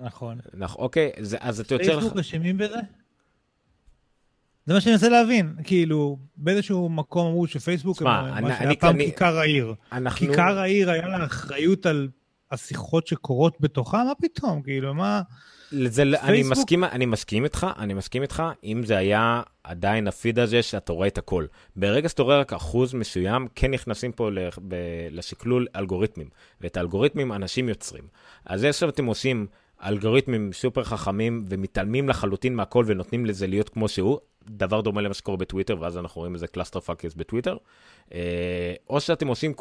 נכון. 0.00 0.38
נכון, 0.54 0.84
אוקיי, 0.84 1.10
זה, 1.20 1.36
אז 1.40 1.60
אתה 1.60 1.74
יוצר 1.74 1.84
לך... 1.96 2.00
פייסבוק 2.00 2.18
אשמים 2.18 2.56
בזה? 2.58 2.78
זה 4.66 4.74
מה 4.74 4.80
שאני 4.80 4.92
מנסה 4.92 5.08
להבין, 5.08 5.54
כאילו, 5.64 6.18
באיזשהו 6.36 6.88
מקום 6.88 7.26
אמרו 7.26 7.46
שפייסבוק, 7.46 8.02
הם- 8.02 8.08
אני- 8.08 8.40
מה 8.48 8.56
שהיה 8.56 8.68
אני- 8.68 8.76
פעם 8.78 8.94
אני- 8.94 9.04
כיכר 9.04 9.38
העיר. 9.38 9.74
אנחנו... 9.92 10.26
כיכר 10.26 10.58
העיר 10.58 10.90
היה 10.90 11.08
לה 11.08 11.24
אחריות 11.24 11.86
על 11.86 12.08
השיחות 12.50 13.06
שקורות 13.06 13.56
בתוכה? 13.60 14.04
מה 14.04 14.12
פתאום? 14.14 14.62
כאילו, 14.62 14.94
מה... 14.94 15.22
זה, 15.70 16.02
אני 16.02 16.16
פייסבוק- 16.26 16.52
מסכים, 16.58 16.84
אני 16.84 17.06
מסכים 17.06 17.44
איתך, 17.44 17.66
אני 17.78 17.94
מסכים 17.94 18.22
איתך, 18.22 18.42
אם 18.64 18.82
זה 18.86 18.96
היה 18.96 19.42
עדיין 19.64 20.08
הפיד 20.08 20.38
הזה 20.38 20.62
שאתה 20.62 20.92
רואה 20.92 21.08
את 21.08 21.18
הכל. 21.18 21.46
ברגע 21.76 22.08
שאתה 22.08 22.22
רואה 22.22 22.38
רק 22.40 22.52
אחוז 22.52 22.94
מסוים, 22.94 23.48
כן 23.54 23.70
נכנסים 23.70 24.12
פה 24.12 24.30
ל- 24.30 24.48
ב- 24.68 24.74
לשקלול 25.10 25.66
אלגוריתמים, 25.76 26.28
ואת 26.60 26.76
האלגוריתמים 26.76 27.32
אנשים 27.32 27.68
יוצרים. 27.68 28.04
אז 28.46 28.64
עכשיו 28.64 28.88
אתם 28.88 29.06
עושים 29.06 29.46
אלגוריתמים 29.86 30.52
סופר 30.52 30.84
חכמים 30.84 31.44
ומתעלמים 31.48 32.08
לחלוטין 32.08 32.54
מהכל 32.54 32.84
ונותנים 32.86 33.26
לזה 33.26 33.46
להיות 33.46 33.68
כמו 33.68 33.88
שהוא, 33.88 34.18
דבר 34.50 34.80
דומה 34.80 35.00
למה 35.00 35.14
שקורה 35.14 35.36
בטוויטר, 35.36 35.76
ואז 35.80 35.98
אנחנו 35.98 36.18
רואים 36.20 36.34
איזה 36.34 36.46
cluster 36.46 36.80
fucks 36.80 37.14
בטוויטר, 37.14 37.56
אה, 38.14 38.74
או 38.90 39.00
שאתם 39.00 39.26
עושים 39.28 39.52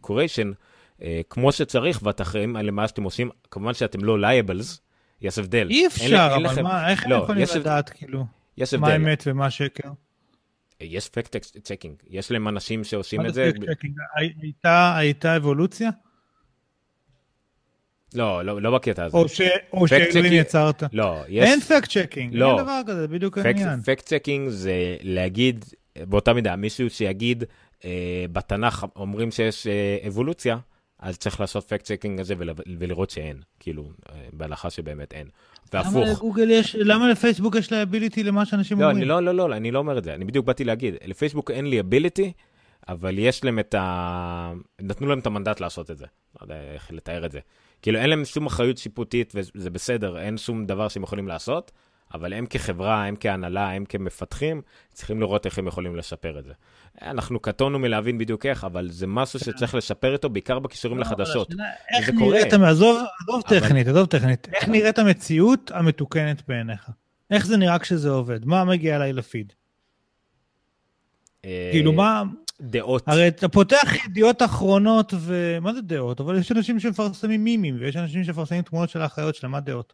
curation 0.00 0.50
כמו 1.30 1.52
שצריך, 1.52 2.00
ואתם 2.02 2.22
אחראים 2.22 2.56
על 2.56 2.70
מה 2.70 2.88
שאתם 2.88 3.02
עושים, 3.02 3.30
כמובן 3.50 3.74
שאתם 3.74 4.04
לא 4.04 4.18
liable, 4.20 4.80
יש 5.20 5.38
הבדל. 5.38 5.68
אי 5.70 5.76
אין- 5.78 5.86
אפשר, 5.86 6.04
אין 6.06 6.16
אבל 6.20 6.42
לכם- 6.44 6.62
מה, 6.64 6.90
איך 6.90 7.04
הם 7.04 7.10
לא, 7.10 7.16
יכולים 7.16 7.42
יש 7.42 7.50
הבדל- 7.50 7.60
לדעת, 7.60 7.90
כאילו, 7.90 8.24
יש 8.56 8.74
מה 8.74 8.86
הבדל. 8.88 9.02
אמת 9.08 9.22
ומה 9.26 9.50
שקר? 9.50 9.88
יש 10.80 11.08
פקט 11.08 11.36
צ'קינג, 11.62 11.94
יש 12.10 12.30
להם 12.30 12.48
אנשים 12.48 12.84
שעושים 12.84 13.20
מה 13.22 13.28
את 13.28 13.34
זה 13.34 13.50
הייתה- 14.42 14.96
הייתה 14.96 15.36
אבולוציה? 15.36 15.90
לא, 18.16 18.44
לא, 18.44 18.62
לא 18.62 18.70
בקטע 18.70 19.04
הזה. 19.04 19.16
או 19.16 19.28
ש- 19.28 19.40
או 19.72 19.88
שאלוהים 19.88 20.32
יצרת? 20.32 20.82
לא, 20.92 21.22
יש... 21.28 21.44
אין 21.44 21.60
פקט 21.60 21.90
צ'קינג, 21.90 22.34
לא. 22.34 22.50
אין 22.56 22.64
דבר 22.64 22.80
כזה, 22.86 23.08
בדיוק 23.08 23.38
העניין. 23.38 23.80
פקט 23.80 24.06
צ'קינג 24.06 24.48
זה 24.48 24.96
להגיד, 25.02 25.64
באותה 25.98 26.32
מידה, 26.32 26.56
מישהו 26.56 26.90
שיגיד, 26.90 27.44
אה, 27.84 28.24
בתנ"ך 28.32 28.86
אומרים 28.96 29.30
שיש 29.30 29.66
אה, 29.66 29.98
אבולוציה, 30.08 30.58
אז 30.98 31.18
צריך 31.18 31.40
לעשות 31.40 31.68
פקט 31.68 31.84
צ'קינג 31.84 32.20
הזה 32.20 32.34
ול, 32.38 32.50
ולראות 32.78 33.10
שאין, 33.10 33.36
כאילו, 33.60 33.82
אה, 34.10 34.14
בהנחה 34.32 34.70
שבאמת 34.70 35.12
אין. 35.12 35.26
למה 35.74 35.84
והפוך. 35.84 36.08
לגוגל 36.18 36.50
יש, 36.50 36.76
למה 36.78 37.08
לפייסבוק 37.08 37.54
יש 37.54 37.70
ליאביליטי 37.70 38.22
למה 38.22 38.44
שאנשים 38.46 38.80
לא, 38.80 38.84
אומרים? 38.84 38.98
אני 38.98 39.08
לא, 39.08 39.22
לא, 39.22 39.34
לא, 39.34 39.56
אני 39.56 39.70
לא 39.70 39.78
אומר 39.78 39.98
את 39.98 40.04
זה, 40.04 40.14
אני 40.14 40.24
בדיוק 40.24 40.46
באתי 40.46 40.64
להגיד, 40.64 40.94
לפייסבוק 41.04 41.50
אין 41.50 41.66
לי 41.66 41.80
אביליטי, 41.80 42.32
אבל 42.88 43.18
יש 43.18 43.44
להם 43.44 43.58
את 43.58 43.74
ה... 43.74 44.52
נתנו 44.80 45.06
להם 45.06 45.18
את 45.18 45.26
המנדט 45.26 45.60
לעשות 45.60 45.90
את 45.90 45.98
זה. 45.98 46.06
לא 46.40 46.44
יודע 46.44 46.60
איך 46.74 46.92
לתאר 46.92 47.26
את 47.26 47.32
זה. 47.32 47.40
כאילו, 47.82 47.98
אין 47.98 48.10
להם 48.10 48.24
שום 48.24 48.46
אחריות 48.46 48.78
שיפוטית, 48.78 49.32
וזה 49.34 49.70
בסדר, 49.70 50.18
אין 50.18 50.38
שום 50.38 50.66
דבר 50.66 50.88
שהם 50.88 51.02
יכולים 51.02 51.28
לעשות, 51.28 51.72
אבל 52.14 52.32
הם 52.32 52.46
כחברה, 52.46 53.04
הם 53.04 53.14
כהנהלה, 53.20 53.70
הם 53.70 53.84
כמפתחים, 53.84 54.62
צריכים 54.92 55.20
לראות 55.20 55.46
איך 55.46 55.58
הם 55.58 55.66
יכולים 55.66 55.96
לשפר 55.96 56.38
את 56.38 56.44
זה. 56.44 56.52
אנחנו 57.02 57.40
קטונו 57.40 57.78
מלהבין 57.78 58.18
בדיוק 58.18 58.46
איך, 58.46 58.64
אבל 58.64 58.90
זה 58.90 59.06
משהו 59.06 59.38
שצריך 59.38 59.74
לשפר 59.74 60.12
איתו, 60.12 60.28
בעיקר 60.28 60.58
בקישורים 60.58 60.98
לא, 60.98 61.04
לחדשות. 61.04 61.50
איך. 61.98 62.10
נראית, 62.10 62.52
עזוב 62.52 62.98
עזוב 63.22 63.42
טכנית, 63.42 63.88
עזוב 63.88 64.06
טכנית, 64.06 64.48
איך 64.54 64.68
נראית 64.68 64.98
המציאות 64.98 65.70
המתוקנת 65.74 66.42
בעיניך? 66.48 66.90
איך 67.30 67.46
זה 67.46 67.56
נראה 67.56 67.78
כשזה 67.78 68.10
עובד? 68.10 68.44
מה 68.44 68.64
מגיע 68.64 68.96
אליי 68.96 69.12
לפיד? 69.12 69.52
אה, 71.44 71.68
כאילו 71.72 71.92
מה, 71.92 72.22
דעות. 72.60 73.02
הרי 73.06 73.28
אתה 73.28 73.48
פותח 73.48 74.04
ידיעות 74.04 74.42
אחרונות 74.42 75.14
ו... 75.16 75.58
מה 75.60 75.72
זה 75.72 75.80
דעות? 75.80 76.20
אבל 76.20 76.38
יש 76.38 76.52
אנשים 76.52 76.80
שמפרסמים 76.80 77.44
מימים, 77.44 77.76
ויש 77.80 77.96
אנשים 77.96 78.24
שמפרסמים 78.24 78.62
תמונות 78.62 78.90
של 78.90 79.00
האחיות 79.00 79.34
שלהם, 79.34 79.52
מה 79.52 79.60
דעות? 79.60 79.92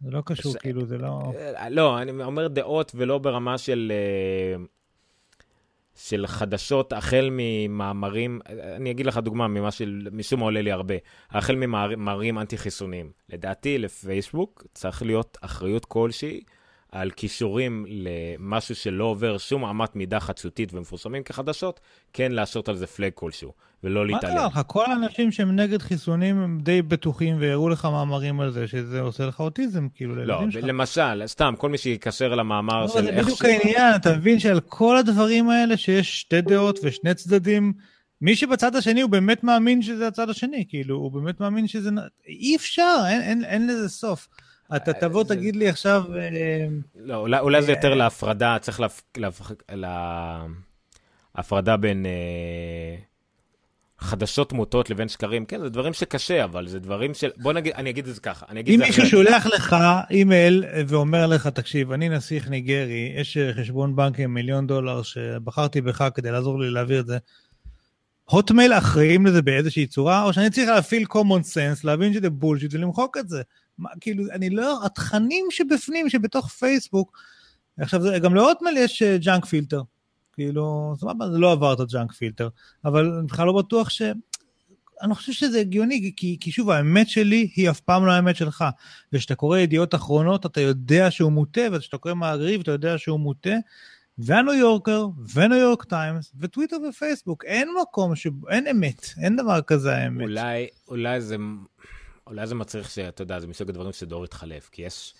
זה 0.00 0.10
לא 0.10 0.22
קשור, 0.26 0.54
כאילו, 0.58 0.86
זה 0.86 0.98
לא... 0.98 1.32
אה, 1.56 1.68
לא, 1.68 2.02
אני 2.02 2.22
אומר 2.22 2.48
דעות 2.48 2.92
ולא 2.94 3.18
ברמה 3.18 3.58
של, 3.58 3.92
אה, 3.94 4.64
של 5.96 6.26
חדשות, 6.26 6.92
החל 6.92 7.28
ממאמרים, 7.32 8.40
אני 8.76 8.90
אגיד 8.90 9.06
לך 9.06 9.18
דוגמה 9.18 9.48
ממה 9.48 9.70
של, 9.70 10.08
משום 10.12 10.40
מה 10.40 10.46
עולה 10.46 10.62
לי 10.62 10.72
הרבה, 10.72 10.94
החל 11.30 11.54
ממאמרים 11.54 12.38
אנטי-חיסוניים. 12.38 13.10
לדעתי, 13.28 13.78
לפייסבוק 13.78 14.64
צריך 14.74 15.02
להיות 15.02 15.38
אחריות 15.40 15.84
כלשהי 15.84 16.40
על 16.92 17.10
כישורים 17.10 17.86
למשהו 17.88 18.74
שלא 18.74 19.04
עובר 19.04 19.38
שום 19.38 19.64
אמת 19.64 19.96
מידה 19.96 20.20
חדשותית 20.20 20.74
ומפורסמים 20.74 21.22
כחדשות, 21.22 21.80
כן 22.12 22.32
לעשות 22.32 22.68
על 22.68 22.76
זה 22.76 22.86
פלג 22.86 23.10
כלשהו, 23.14 23.52
ולא 23.84 24.00
מה 24.00 24.06
להתעלם. 24.06 24.34
קרה 24.34 24.46
לך? 24.46 24.60
כל 24.66 24.84
האנשים 24.90 25.32
שהם 25.32 25.56
נגד 25.56 25.82
חיסונים 25.82 26.40
הם 26.40 26.58
די 26.62 26.82
בטוחים 26.82 27.36
והראו 27.40 27.68
לך 27.68 27.84
מאמרים 27.84 28.40
על 28.40 28.50
זה, 28.50 28.68
שזה 28.68 29.00
עושה 29.00 29.26
לך 29.26 29.40
אוטיזם, 29.40 29.88
כאילו, 29.94 30.14
לא, 30.16 30.24
לילדים 30.24 30.50
שלך. 30.50 30.64
למשל, 30.64 31.26
סתם, 31.26 31.54
כל 31.58 31.68
מי 31.70 31.78
שיקשר 31.78 32.34
למאמר 32.34 32.82
לא, 32.82 32.88
של 32.88 33.02
זה 33.02 33.10
איך... 33.10 33.24
בדיוק 33.24 33.38
ש- 33.38 33.44
העניין, 33.44 33.94
אתה 33.96 34.16
מבין 34.16 34.38
שעל 34.38 34.60
כל 34.60 34.96
הדברים 34.96 35.50
האלה 35.50 35.76
שיש 35.76 36.20
שתי 36.20 36.40
דעות 36.40 36.78
ושני 36.82 37.14
צדדים, 37.14 37.72
מי 38.20 38.36
שבצד 38.36 38.76
השני 38.76 39.00
הוא 39.00 39.10
באמת 39.10 39.44
מאמין 39.44 39.82
שזה 39.82 40.06
הצד 40.06 40.30
השני, 40.30 40.64
כאילו, 40.68 40.96
הוא 40.96 41.12
באמת 41.12 41.40
מאמין 41.40 41.66
שזה... 41.66 41.90
אי 42.28 42.56
אפשר, 42.56 42.96
אין, 43.08 43.22
אין, 43.22 43.44
אין 43.44 43.66
לזה 43.66 43.88
סוף. 43.88 44.28
אתה 44.76 44.90
אה, 44.90 45.00
תבוא, 45.00 45.24
זה- 45.24 45.34
תגיד 45.36 45.56
לי 45.56 45.68
עכשיו, 45.68 46.04
אה, 46.16 46.66
לא, 46.96 47.16
אולי, 47.16 47.40
אולי 47.40 47.62
זה 47.62 47.72
אה, 47.72 47.76
יותר 47.76 47.94
להפרדה, 47.94 48.56
צריך 48.60 48.80
להפ... 48.80 49.00
להפ... 49.16 49.40
לה... 49.72 50.44
הפרדה 51.34 51.76
בין 51.76 52.06
אה... 52.06 52.96
חדשות 53.98 54.52
מוטות 54.52 54.90
לבין 54.90 55.08
שקרים. 55.08 55.46
כן, 55.46 55.60
זה 55.60 55.68
דברים 55.68 55.92
שקשה, 55.92 56.44
אבל 56.44 56.68
זה 56.68 56.78
דברים 56.78 57.14
של... 57.14 57.30
בוא 57.36 57.52
נגיד, 57.52 57.72
אני 57.72 57.90
אגיד 57.90 58.08
את 58.08 58.14
זה 58.14 58.20
ככה, 58.20 58.46
אני 58.48 58.60
אגיד 58.60 58.80
אם 58.80 58.86
מישהו. 58.86 59.06
שולח 59.06 59.46
לך 59.46 59.76
אימייל 60.10 60.64
ואומר 60.86 61.26
לך, 61.26 61.46
תקשיב, 61.46 61.92
אני 61.92 62.08
נסיך 62.08 62.48
ניגרי, 62.48 63.12
יש 63.16 63.38
חשבון 63.60 63.96
בנק 63.96 64.20
עם 64.20 64.34
מיליון 64.34 64.66
דולר 64.66 65.02
שבחרתי 65.02 65.80
בך 65.80 66.08
כדי 66.14 66.30
לעזור 66.30 66.60
לי 66.60 66.70
להעביר 66.70 67.00
את 67.00 67.06
זה, 67.06 67.18
Hotmail 68.24 68.72
אחראים 68.72 69.26
לזה 69.26 69.42
באיזושהי 69.42 69.86
צורה, 69.86 70.22
או 70.22 70.32
שאני 70.32 70.50
צריך 70.50 70.68
להפעיל 70.68 71.04
common 71.12 71.42
sense, 71.54 71.80
להבין 71.84 72.12
שזה 72.12 72.30
bullshit 72.30 72.74
ולמחוק 72.74 73.16
את 73.16 73.28
זה. 73.28 73.42
מה, 73.82 73.90
כאילו, 74.00 74.24
אני 74.32 74.50
לא, 74.50 74.86
התכנים 74.86 75.46
שבפנים, 75.50 76.08
שבתוך 76.08 76.48
פייסבוק, 76.48 77.18
עכשיו, 77.78 78.00
גם 78.22 78.34
ל 78.34 78.39
Hotmail 78.39 78.76
יש 78.76 79.02
junk 79.02 79.44
filter. 79.44 79.82
כאילו, 80.32 80.94
סבבה, 80.98 81.30
זה 81.30 81.38
לא 81.38 81.52
עבר 81.52 81.72
את 81.72 81.80
ה 81.80 81.86
junk 81.86 82.12
filter, 82.12 82.48
אבל 82.84 83.12
אני 83.18 83.26
בכלל 83.26 83.46
לא 83.46 83.52
בטוח 83.52 83.90
ש... 83.90 84.02
אני 85.02 85.14
חושב 85.14 85.32
שזה 85.32 85.60
הגיוני, 85.60 86.12
כי, 86.16 86.36
כי 86.40 86.52
שוב, 86.52 86.70
האמת 86.70 87.08
שלי 87.08 87.50
היא 87.56 87.70
אף 87.70 87.80
פעם 87.80 88.06
לא 88.06 88.12
האמת 88.12 88.36
שלך. 88.36 88.64
וכשאתה 89.12 89.34
קורא 89.34 89.58
ידיעות 89.58 89.94
אחרונות, 89.94 90.46
אתה 90.46 90.60
יודע 90.60 91.10
שהוא 91.10 91.32
מוטה, 91.32 91.60
וכשאתה 91.72 91.98
קורא 91.98 92.14
מעריב, 92.14 92.60
אתה 92.60 92.70
יודע 92.70 92.98
שהוא 92.98 93.20
מוטה. 93.20 93.54
והניו 94.18 94.54
יורקר, 94.54 95.06
וניו 95.34 95.58
יורק 95.58 95.84
טיימס, 95.84 96.32
וטוויטר 96.40 96.76
ופייסבוק, 96.88 97.44
אין 97.44 97.68
מקום 97.82 98.16
ש... 98.16 98.26
אין 98.50 98.66
אמת, 98.66 99.06
אין 99.22 99.36
דבר 99.36 99.60
כזה 99.62 99.96
האמת. 99.96 100.22
אולי, 100.22 100.66
אולי 100.88 101.20
זה... 101.20 101.36
אולי 102.26 102.46
זה 102.46 102.54
מצריך 102.54 102.90
שאתה 102.90 103.22
יודע, 103.22 103.40
זה 103.40 103.46
מסוג 103.46 103.68
הדברים 103.68 103.92
שדור 103.92 104.24
יתחלף, 104.24 104.68
כי 104.68 104.82
יש, 104.82 105.14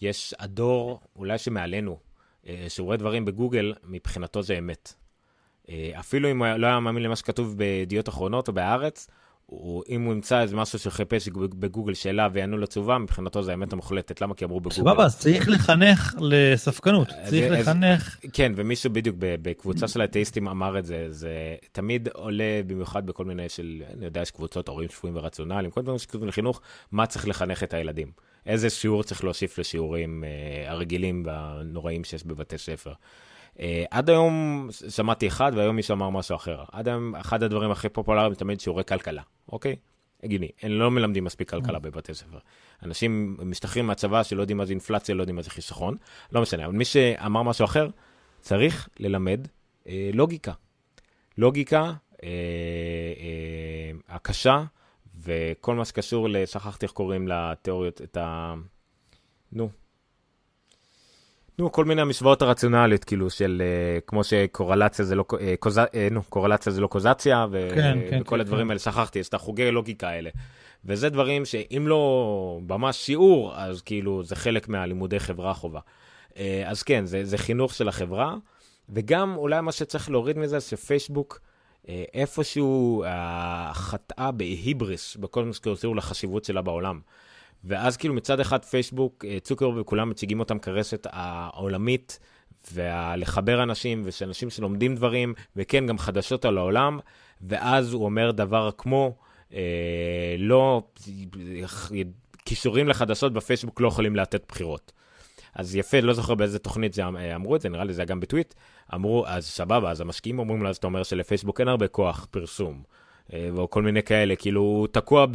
יש 0.00 0.34
הדור, 0.38 1.00
אולי 1.16 1.38
שמעלינו, 1.38 1.98
אה, 2.46 2.66
שהוא 2.68 2.84
רואה 2.84 2.96
דברים 2.96 3.24
בגוגל, 3.24 3.74
מבחינתו 3.84 4.42
זה 4.42 4.58
אמת. 4.58 4.94
אה, 5.68 5.90
אפילו 6.00 6.30
אם 6.30 6.42
הוא 6.42 6.56
לא 6.56 6.66
היה 6.66 6.80
מאמין 6.80 7.02
למה 7.02 7.16
שכתוב 7.16 7.58
בידיעות 7.58 8.08
אחרונות 8.08 8.48
או 8.48 8.52
בהארץ, 8.52 9.06
הוא, 9.46 9.84
אם 9.88 10.02
הוא 10.02 10.12
ימצא 10.12 10.40
איזה 10.40 10.56
משהו 10.56 10.78
שחיפש 10.78 11.28
בגוגל 11.28 11.94
שאלה 11.94 12.28
ויענו 12.32 12.58
לתשובה, 12.58 12.98
מבחינתו 12.98 13.42
זה 13.42 13.50
האמת 13.50 13.72
המוחלטת. 13.72 14.20
למה? 14.20 14.34
כי 14.34 14.44
אמרו 14.44 14.60
בגוגל. 14.60 14.76
סבבה, 14.76 15.04
אז 15.04 15.18
צריך 15.18 15.48
לחנך 15.48 16.14
לספקנות. 16.20 17.08
צריך 17.24 17.52
אז, 17.52 17.52
לחנך... 17.52 18.18
כן, 18.32 18.52
ומישהו 18.56 18.90
בדיוק 18.92 19.16
בקבוצה 19.18 19.88
של 19.88 20.00
האתאיסטים 20.00 20.48
אמר 20.48 20.78
את 20.78 20.86
זה, 20.86 21.06
זה 21.10 21.30
תמיד 21.72 22.08
עולה 22.08 22.60
במיוחד 22.66 23.06
בכל 23.06 23.24
מיני 23.24 23.48
של, 23.48 23.82
אני 23.94 24.04
יודע, 24.04 24.20
יש 24.20 24.30
קבוצות 24.30 24.68
הורים 24.68 24.88
שפויים 24.88 25.16
ורציונליים, 25.16 25.70
כל 25.70 25.82
מיני 25.82 25.98
שכתובים 25.98 26.28
לחינוך, 26.28 26.60
מה 26.92 27.06
צריך 27.06 27.28
לחנך 27.28 27.62
את 27.62 27.74
הילדים. 27.74 28.10
איזה 28.46 28.70
שיעור 28.70 29.02
צריך 29.02 29.24
להוסיף 29.24 29.58
לשיעורים 29.58 30.24
אה, 30.24 30.70
הרגילים 30.70 31.22
והנוראים 31.26 32.04
שיש 32.04 32.24
בבתי 32.24 32.58
ספר. 32.58 32.92
אה, 33.60 33.84
עד 33.90 34.10
היום 34.10 34.68
שמעתי 34.88 35.26
אחד, 35.26 35.52
והיום 35.54 35.76
מישהו 35.76 35.94
אמר 35.94 36.10
משהו 36.10 36.36
אחר. 36.36 36.64
עד 36.72 36.88
היום 36.88 37.14
אחד 37.14 37.42
הדברים 37.42 37.70
הכי 37.70 37.88
פופולריים 37.88 38.34
תמיד 38.34 38.60
שיעורי 38.60 38.84
כלכלה, 38.84 39.22
אוקיי? 39.52 39.76
הגיוני, 40.22 40.48
הם 40.62 40.72
לא 40.72 40.90
מלמדים 40.90 41.24
מספיק 41.24 41.50
כלכלה 41.50 41.78
בבתי 41.78 42.14
ספר. 42.14 42.38
אנשים 42.82 43.36
משתחררים 43.44 43.86
מהצבא 43.86 44.22
שלא 44.22 44.40
יודעים 44.40 44.56
מה 44.56 44.64
זה 44.64 44.72
אינפלציה, 44.72 45.14
לא 45.14 45.22
יודעים 45.22 45.36
מה 45.36 45.42
זה 45.42 45.50
חיסכון, 45.50 45.96
לא 46.32 46.42
משנה, 46.42 46.66
אבל 46.66 46.74
מי 46.74 46.84
שאמר 46.84 47.42
משהו 47.42 47.64
אחר, 47.64 47.88
צריך 48.40 48.88
ללמד 49.00 49.40
אה, 49.88 50.10
לוגיקה. 50.14 50.52
לוגיקה, 51.38 51.92
אה, 52.22 52.28
אה, 53.18 53.90
הקשה, 54.08 54.64
וכל 55.20 55.74
מה 55.74 55.84
שקשור, 55.84 56.28
שכחתי 56.46 56.86
איך 56.86 56.92
קוראים 56.92 57.28
לתיאוריות, 57.28 58.02
את 58.02 58.16
ה... 58.16 58.54
נו, 59.52 59.68
נו, 61.58 61.72
כל 61.72 61.84
מיני 61.84 62.02
המשוואות 62.02 62.42
הרציונליות, 62.42 63.04
כאילו, 63.04 63.30
של 63.30 63.62
uh, 63.62 64.00
כמו 64.06 64.24
שקורלציה 64.24 65.04
זה 65.04 65.14
לא, 65.14 65.24
uh, 65.30 65.36
קוז... 65.58 65.78
uh, 65.78 65.82
נו, 66.10 66.22
קורלציה 66.28 66.72
זה 66.72 66.80
לא 66.80 66.86
קוזציה, 66.86 67.46
ו... 67.50 67.68
כן, 67.74 67.98
כן, 68.10 68.20
וכל 68.20 68.36
כן, 68.36 68.40
הדברים 68.40 68.66
כן. 68.66 68.70
האלה, 68.70 68.78
שכחתי, 68.78 69.18
יש 69.18 69.28
את 69.28 69.34
החוגי 69.34 69.70
לוגיקה 69.70 70.08
האלה. 70.08 70.30
וזה 70.84 71.08
דברים 71.08 71.44
שאם 71.44 71.84
לא 71.88 72.60
ממש 72.68 72.96
שיעור, 72.96 73.52
אז 73.56 73.82
כאילו, 73.82 74.22
זה 74.24 74.36
חלק 74.36 74.68
מהלימודי 74.68 75.20
חברה 75.20 75.54
חובה. 75.54 75.80
אז 76.66 76.82
כן, 76.82 77.06
זה, 77.06 77.24
זה 77.24 77.38
חינוך 77.38 77.74
של 77.74 77.88
החברה, 77.88 78.36
וגם 78.88 79.36
אולי 79.36 79.60
מה 79.60 79.72
שצריך 79.72 80.10
להוריד 80.10 80.38
מזה, 80.38 80.60
שפייסבוק, 80.60 81.40
איפשהו 82.14 83.04
חטאה 83.72 84.30
בהיבריס, 84.30 85.16
בכל 85.16 85.44
מה 85.44 85.52
שקשור 85.52 85.96
לחשיבות 85.96 86.44
שלה 86.44 86.62
בעולם. 86.62 87.00
ואז 87.64 87.96
כאילו 87.96 88.14
מצד 88.14 88.40
אחד 88.40 88.64
פייסבוק, 88.64 89.24
אה, 89.28 89.38
צוקר 89.40 89.70
וכולם 89.76 90.10
מציגים 90.10 90.40
אותם 90.40 90.58
כרשת 90.58 91.06
העולמית, 91.10 92.18
ולחבר 92.72 93.62
אנשים, 93.62 94.02
ושאנשים 94.04 94.50
שלומדים 94.50 94.94
דברים, 94.94 95.34
וכן, 95.56 95.86
גם 95.86 95.98
חדשות 95.98 96.44
על 96.44 96.58
העולם, 96.58 96.98
ואז 97.40 97.92
הוא 97.92 98.04
אומר 98.04 98.30
דבר 98.30 98.70
כמו, 98.78 99.16
אה, 99.54 100.36
לא, 100.38 100.82
כישורים 102.44 102.88
לחדשות 102.88 103.32
בפייסבוק 103.32 103.80
לא 103.80 103.88
יכולים 103.88 104.16
לתת 104.16 104.42
בחירות. 104.48 104.92
אז 105.54 105.76
יפה, 105.76 106.00
לא 106.00 106.12
זוכר 106.12 106.34
באיזה 106.34 106.58
תוכנית 106.58 106.94
זה, 106.94 107.02
אה, 107.02 107.34
אמרו 107.34 107.56
את 107.56 107.60
זה, 107.60 107.68
נראה 107.68 107.84
לי 107.84 107.94
זה 107.94 108.00
היה 108.02 108.06
גם 108.06 108.20
בטוויט. 108.20 108.54
אמרו, 108.94 109.26
אז 109.26 109.46
סבבה, 109.46 109.90
אז 109.90 110.00
המשקיעים 110.00 110.38
אומרים 110.38 110.62
לו, 110.62 110.68
אז 110.68 110.76
אתה 110.76 110.86
אומר 110.86 111.02
שלפייסבוק 111.02 111.60
אין 111.60 111.68
הרבה 111.68 111.88
כוח 111.88 112.26
פרסום, 112.30 112.82
אה, 113.32 113.48
או 113.56 113.70
כל 113.70 113.82
מיני 113.82 114.02
כאלה, 114.02 114.36
כאילו, 114.36 114.60
הוא 114.60 114.86
תקוע 114.86 115.26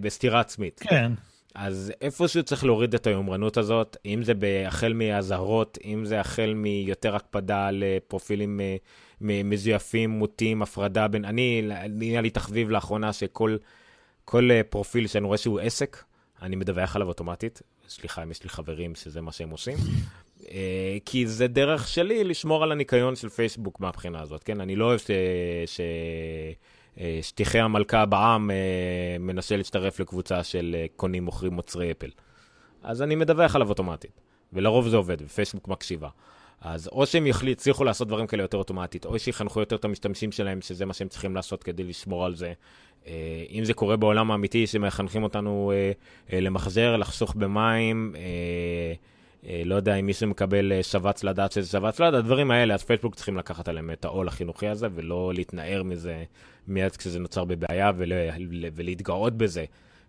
בסתירה 0.00 0.40
עצמית. 0.40 0.80
כן. 0.88 1.12
אז 1.58 1.92
איפשהו 2.00 2.42
צריך 2.42 2.64
להוריד 2.64 2.94
את 2.94 3.06
היומרנות 3.06 3.56
הזאת, 3.56 3.96
אם 4.06 4.22
זה 4.22 4.32
החל 4.66 4.92
מאזהרות, 4.92 5.78
אם 5.84 6.04
זה 6.04 6.20
החל 6.20 6.52
מיותר 6.56 7.16
הקפדה 7.16 7.66
על 7.66 7.82
אה, 7.82 7.98
פרופילים 8.08 8.60
אה, 8.60 8.76
מזויפים, 9.20 10.10
מוטים, 10.10 10.62
הפרדה 10.62 11.08
בין... 11.08 11.24
אני, 11.24 11.68
נהיה 11.90 12.20
לי 12.20 12.30
תחביב 12.30 12.70
לאחרונה 12.70 13.12
שכל 13.12 13.56
כל 14.24 14.50
אה, 14.50 14.60
פרופיל 14.70 15.06
שאני 15.06 15.26
רואה 15.26 15.38
שהוא 15.38 15.60
עסק, 15.60 16.04
אני 16.42 16.56
מדווח 16.56 16.96
עליו 16.96 17.08
אוטומטית. 17.08 17.62
סליחה 17.88 18.22
אם 18.22 18.30
יש 18.30 18.42
לי 18.42 18.48
חברים 18.48 18.94
שזה 18.94 19.20
מה 19.20 19.32
שהם 19.32 19.50
עושים. 19.50 19.76
כי 21.04 21.26
זה 21.26 21.46
דרך 21.46 21.88
שלי 21.88 22.24
לשמור 22.24 22.62
על 22.62 22.72
הניקיון 22.72 23.16
של 23.16 23.28
פייסבוק 23.28 23.80
מהבחינה 23.80 24.22
הזאת, 24.22 24.42
כן? 24.44 24.60
אני 24.60 24.76
לא 24.76 24.84
אוהב 24.84 24.98
ש... 24.98 25.10
ש... 25.66 25.80
אה, 27.00 27.18
שטיחי 27.22 27.58
המלכה 27.58 28.06
בעם 28.06 28.50
אה, 28.50 29.16
מנסה 29.20 29.56
להצטרף 29.56 30.00
לקבוצה 30.00 30.44
של 30.44 30.76
אה, 30.78 30.86
קונים 30.96 31.24
מוכרים 31.24 31.52
מוצרי 31.52 31.90
אפל. 31.90 32.10
אז 32.82 33.02
אני 33.02 33.14
מדווח 33.14 33.56
עליו 33.56 33.68
אוטומטית, 33.68 34.20
ולרוב 34.52 34.88
זה 34.88 34.96
עובד, 34.96 35.16
ופייסבוק 35.22 35.68
מקשיבה. 35.68 36.08
אז 36.60 36.88
או 36.88 37.06
שהם 37.06 37.26
יצליחו 37.26 37.84
לעשות 37.84 38.08
דברים 38.08 38.26
כאלה 38.26 38.42
יותר 38.42 38.58
אוטומטית, 38.58 39.04
או 39.04 39.18
שיחנכו 39.18 39.60
יותר 39.60 39.76
את 39.76 39.84
המשתמשים 39.84 40.32
שלהם, 40.32 40.60
שזה 40.60 40.86
מה 40.86 40.94
שהם 40.94 41.08
צריכים 41.08 41.34
לעשות 41.34 41.62
כדי 41.62 41.84
לשמור 41.84 42.24
על 42.24 42.34
זה. 42.34 42.52
אם 43.50 43.60
זה 43.62 43.74
קורה 43.74 43.96
בעולם 43.96 44.30
האמיתי, 44.30 44.66
שמחנכים 44.66 45.22
אותנו 45.22 45.72
למחזר, 46.32 46.96
לחסוך 46.96 47.34
במים, 47.34 48.14
לא 49.64 49.74
יודע 49.74 49.94
אם 49.94 50.06
מישהו 50.06 50.28
מקבל 50.28 50.72
אה, 50.72 50.82
שבץ 50.82 51.24
לדעת 51.24 51.52
שזה 51.52 51.68
שבץ 51.68 52.00
לדעת, 52.00 52.14
הדברים 52.14 52.50
האלה, 52.50 52.74
אז 52.74 52.84
פייסבוק 52.84 53.14
צריכים 53.14 53.36
לקחת 53.36 53.68
עליהם 53.68 53.90
את 53.90 54.04
העול 54.04 54.28
החינוכי 54.28 54.68
הזה, 54.68 54.88
ולא 54.94 55.32
להתנער 55.34 55.82
מזה 55.82 56.24
מיד 56.68 56.96
כשזה 56.96 57.18
נוצר 57.18 57.44
בבעיה, 57.44 57.92
ול, 57.96 58.12
ולהתגאות 58.74 59.36
בזה, 59.36 59.64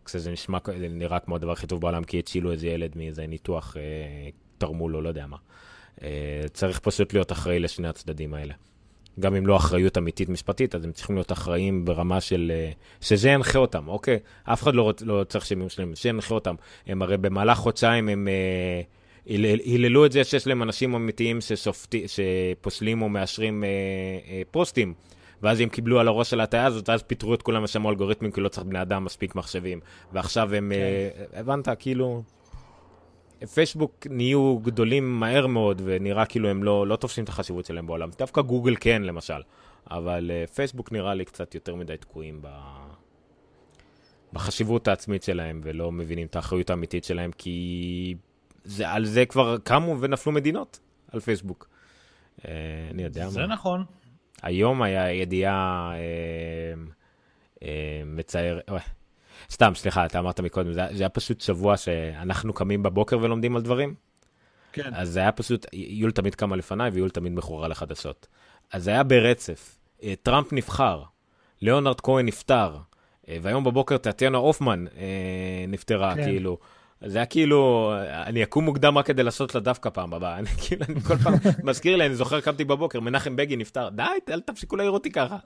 כשזה 0.05 0.31
נשמע, 0.31 0.57
נראה 0.89 1.19
כמו 1.19 1.35
הדבר 1.35 1.51
הכי 1.51 1.67
טוב 1.67 1.81
בעולם, 1.81 2.03
כי 2.03 2.19
הצילו 2.19 2.51
איזה 2.51 2.67
ילד 2.67 2.91
מאיזה 2.95 3.27
ניתוח, 3.27 3.77
אה, 3.77 4.29
תרמו 4.57 4.89
לו, 4.89 5.01
לא 5.01 5.09
יודע 5.09 5.25
מה. 5.27 5.37
אה, 6.03 6.43
צריך 6.53 6.79
פשוט 6.79 7.13
להיות 7.13 7.31
אחראי 7.31 7.59
לשני 7.59 7.87
הצדדים 7.87 8.33
האלה. 8.33 8.53
גם 9.19 9.35
אם 9.35 9.47
לא 9.47 9.57
אחריות 9.57 9.97
אמיתית 9.97 10.29
משפטית, 10.29 10.75
אז 10.75 10.85
הם 10.85 10.91
צריכים 10.91 11.15
להיות 11.15 11.31
אחראים 11.31 11.85
ברמה 11.85 12.21
של... 12.21 12.51
אה, 12.55 12.71
שזה 13.01 13.29
ינחה 13.29 13.59
אותם, 13.59 13.87
אוקיי? 13.87 14.19
אף 14.43 14.63
אחד 14.63 14.75
לא, 14.75 14.81
רוצ, 14.81 15.01
לא 15.01 15.23
צריך 15.23 15.45
שהם 15.45 15.59
יהיו 15.59 15.69
שלמים, 15.69 15.95
שינחה 15.95 16.33
אותם. 16.33 16.55
הם 16.87 17.01
הרי 17.01 17.17
במהלך 17.17 17.57
חודשיים 17.57 18.09
הם... 18.09 18.27
אה, 18.27 18.81
היללו 19.27 20.05
את 20.05 20.11
זה 20.11 20.23
שיש 20.23 20.47
להם 20.47 20.63
אנשים 20.63 20.95
אמיתיים 20.95 21.41
ששופטי, 21.41 22.05
שפוסלים 22.07 23.01
או 23.01 23.09
מאשרים 23.09 23.63
אה, 23.63 23.69
אה, 24.29 24.41
פוסטים. 24.51 24.93
ואז 25.41 25.59
הם 25.59 25.69
קיבלו 25.69 25.99
על 25.99 26.07
הראש 26.07 26.29
של 26.29 26.39
ההטעיה 26.39 26.65
הזאת, 26.65 26.89
אז 26.89 27.03
פיטרו 27.03 27.33
את 27.33 27.41
כולם 27.41 27.63
ושמו 27.63 27.89
אלגוריתמים, 27.89 28.31
כי 28.31 28.41
לא 28.41 28.49
צריך 28.49 28.65
בני 28.67 28.81
אדם 28.81 29.05
מספיק 29.05 29.35
מחשבים. 29.35 29.79
ועכשיו 30.13 30.53
הם, 30.53 30.71
כן. 30.75 30.79
אה, 31.33 31.39
הבנת, 31.39 31.67
כאילו... 31.79 32.23
פייסבוק 33.53 34.07
נהיו 34.09 34.59
גדולים 34.59 35.19
מהר 35.19 35.47
מאוד, 35.47 35.81
ונראה 35.85 36.25
כאילו 36.25 36.49
הם 36.49 36.63
לא, 36.63 36.87
לא 36.87 36.95
תופסים 36.95 37.23
את 37.23 37.29
החשיבות 37.29 37.65
שלהם 37.65 37.87
בעולם. 37.87 38.09
דווקא 38.17 38.41
גוגל 38.41 38.75
כן, 38.79 39.01
למשל. 39.01 39.41
אבל 39.91 40.31
uh, 40.31 40.49
פייסבוק 40.49 40.91
נראה 40.91 41.13
לי 41.13 41.25
קצת 41.25 41.55
יותר 41.55 41.75
מדי 41.75 41.97
תקועים 41.97 42.39
ב... 42.41 42.47
בחשיבות 44.33 44.87
העצמית 44.87 45.23
שלהם, 45.23 45.61
ולא 45.63 45.91
מבינים 45.91 46.27
את 46.27 46.35
האחריות 46.35 46.69
האמיתית 46.69 47.03
שלהם, 47.03 47.31
כי 47.37 48.15
זה, 48.67 48.89
על 48.89 49.05
זה 49.05 49.25
כבר 49.25 49.57
קמו 49.63 49.97
ונפלו 49.99 50.31
מדינות, 50.31 50.79
על 51.11 51.19
פייסבוק. 51.19 51.69
אה, 52.45 52.51
אני 52.91 53.03
יודע 53.03 53.29
זה 53.29 53.39
מה. 53.39 53.47
זה 53.47 53.53
נכון. 53.53 53.85
היום 54.41 54.81
היה 54.81 55.11
ידיעה 55.11 55.91
אה, 55.93 56.83
אה, 57.63 58.01
מצער, 58.05 58.59
אה, 58.69 58.77
סתם, 59.51 59.71
סליחה, 59.75 60.05
אתה 60.05 60.19
אמרת 60.19 60.39
מקודם, 60.39 60.73
זה, 60.73 60.81
זה 60.91 61.03
היה 61.03 61.09
פשוט 61.09 61.41
שבוע 61.41 61.77
שאנחנו 61.77 62.53
קמים 62.53 62.83
בבוקר 62.83 63.17
ולומדים 63.17 63.55
על 63.55 63.61
דברים. 63.61 63.95
כן. 64.71 64.93
אז 64.93 65.09
זה 65.09 65.19
היה 65.19 65.31
פשוט, 65.31 65.65
יול 65.73 66.11
תמיד 66.11 66.35
קמה 66.35 66.55
לפניי 66.55 66.89
ויול 66.89 67.09
תמיד 67.09 67.33
מכורה 67.33 67.67
לחדשות. 67.67 68.27
אז 68.71 68.83
זה 68.83 68.91
היה 68.91 69.03
ברצף. 69.03 69.79
אה, 70.03 70.13
טראמפ 70.23 70.53
נבחר, 70.53 71.03
ליאונרד 71.61 72.01
כהן 72.01 72.25
נפטר, 72.25 72.77
אה, 73.29 73.37
והיום 73.41 73.63
בבוקר 73.63 73.97
טטיאנה 73.97 74.37
הופמן 74.37 74.85
נפטרה, 75.67 76.15
כן. 76.15 76.23
כאילו. 76.23 76.57
זה 77.05 77.17
היה 77.17 77.25
כאילו, 77.25 77.93
אני 78.09 78.43
אקום 78.43 78.65
מוקדם 78.65 78.97
רק 78.97 79.05
כדי 79.05 79.23
לעשות 79.23 79.55
לה 79.55 79.61
דווקא 79.61 79.89
פעם 79.89 80.13
הבאה. 80.13 80.37
אני 80.39 80.47
כאילו, 80.47 80.85
אני 80.89 81.01
כל 81.01 81.17
פעם 81.17 81.33
מזכיר 81.63 81.95
לי, 81.95 82.05
אני 82.05 82.15
זוכר, 82.15 82.41
קמתי 82.41 82.63
בבוקר, 82.63 82.99
מנחם 82.99 83.35
בגין 83.35 83.59
נפטר, 83.59 83.89
די, 83.89 84.03
אל 84.29 84.41
תפסיקו 84.41 84.75
להעיר 84.75 84.91
אותי 84.91 85.11
ככה. 85.11 85.37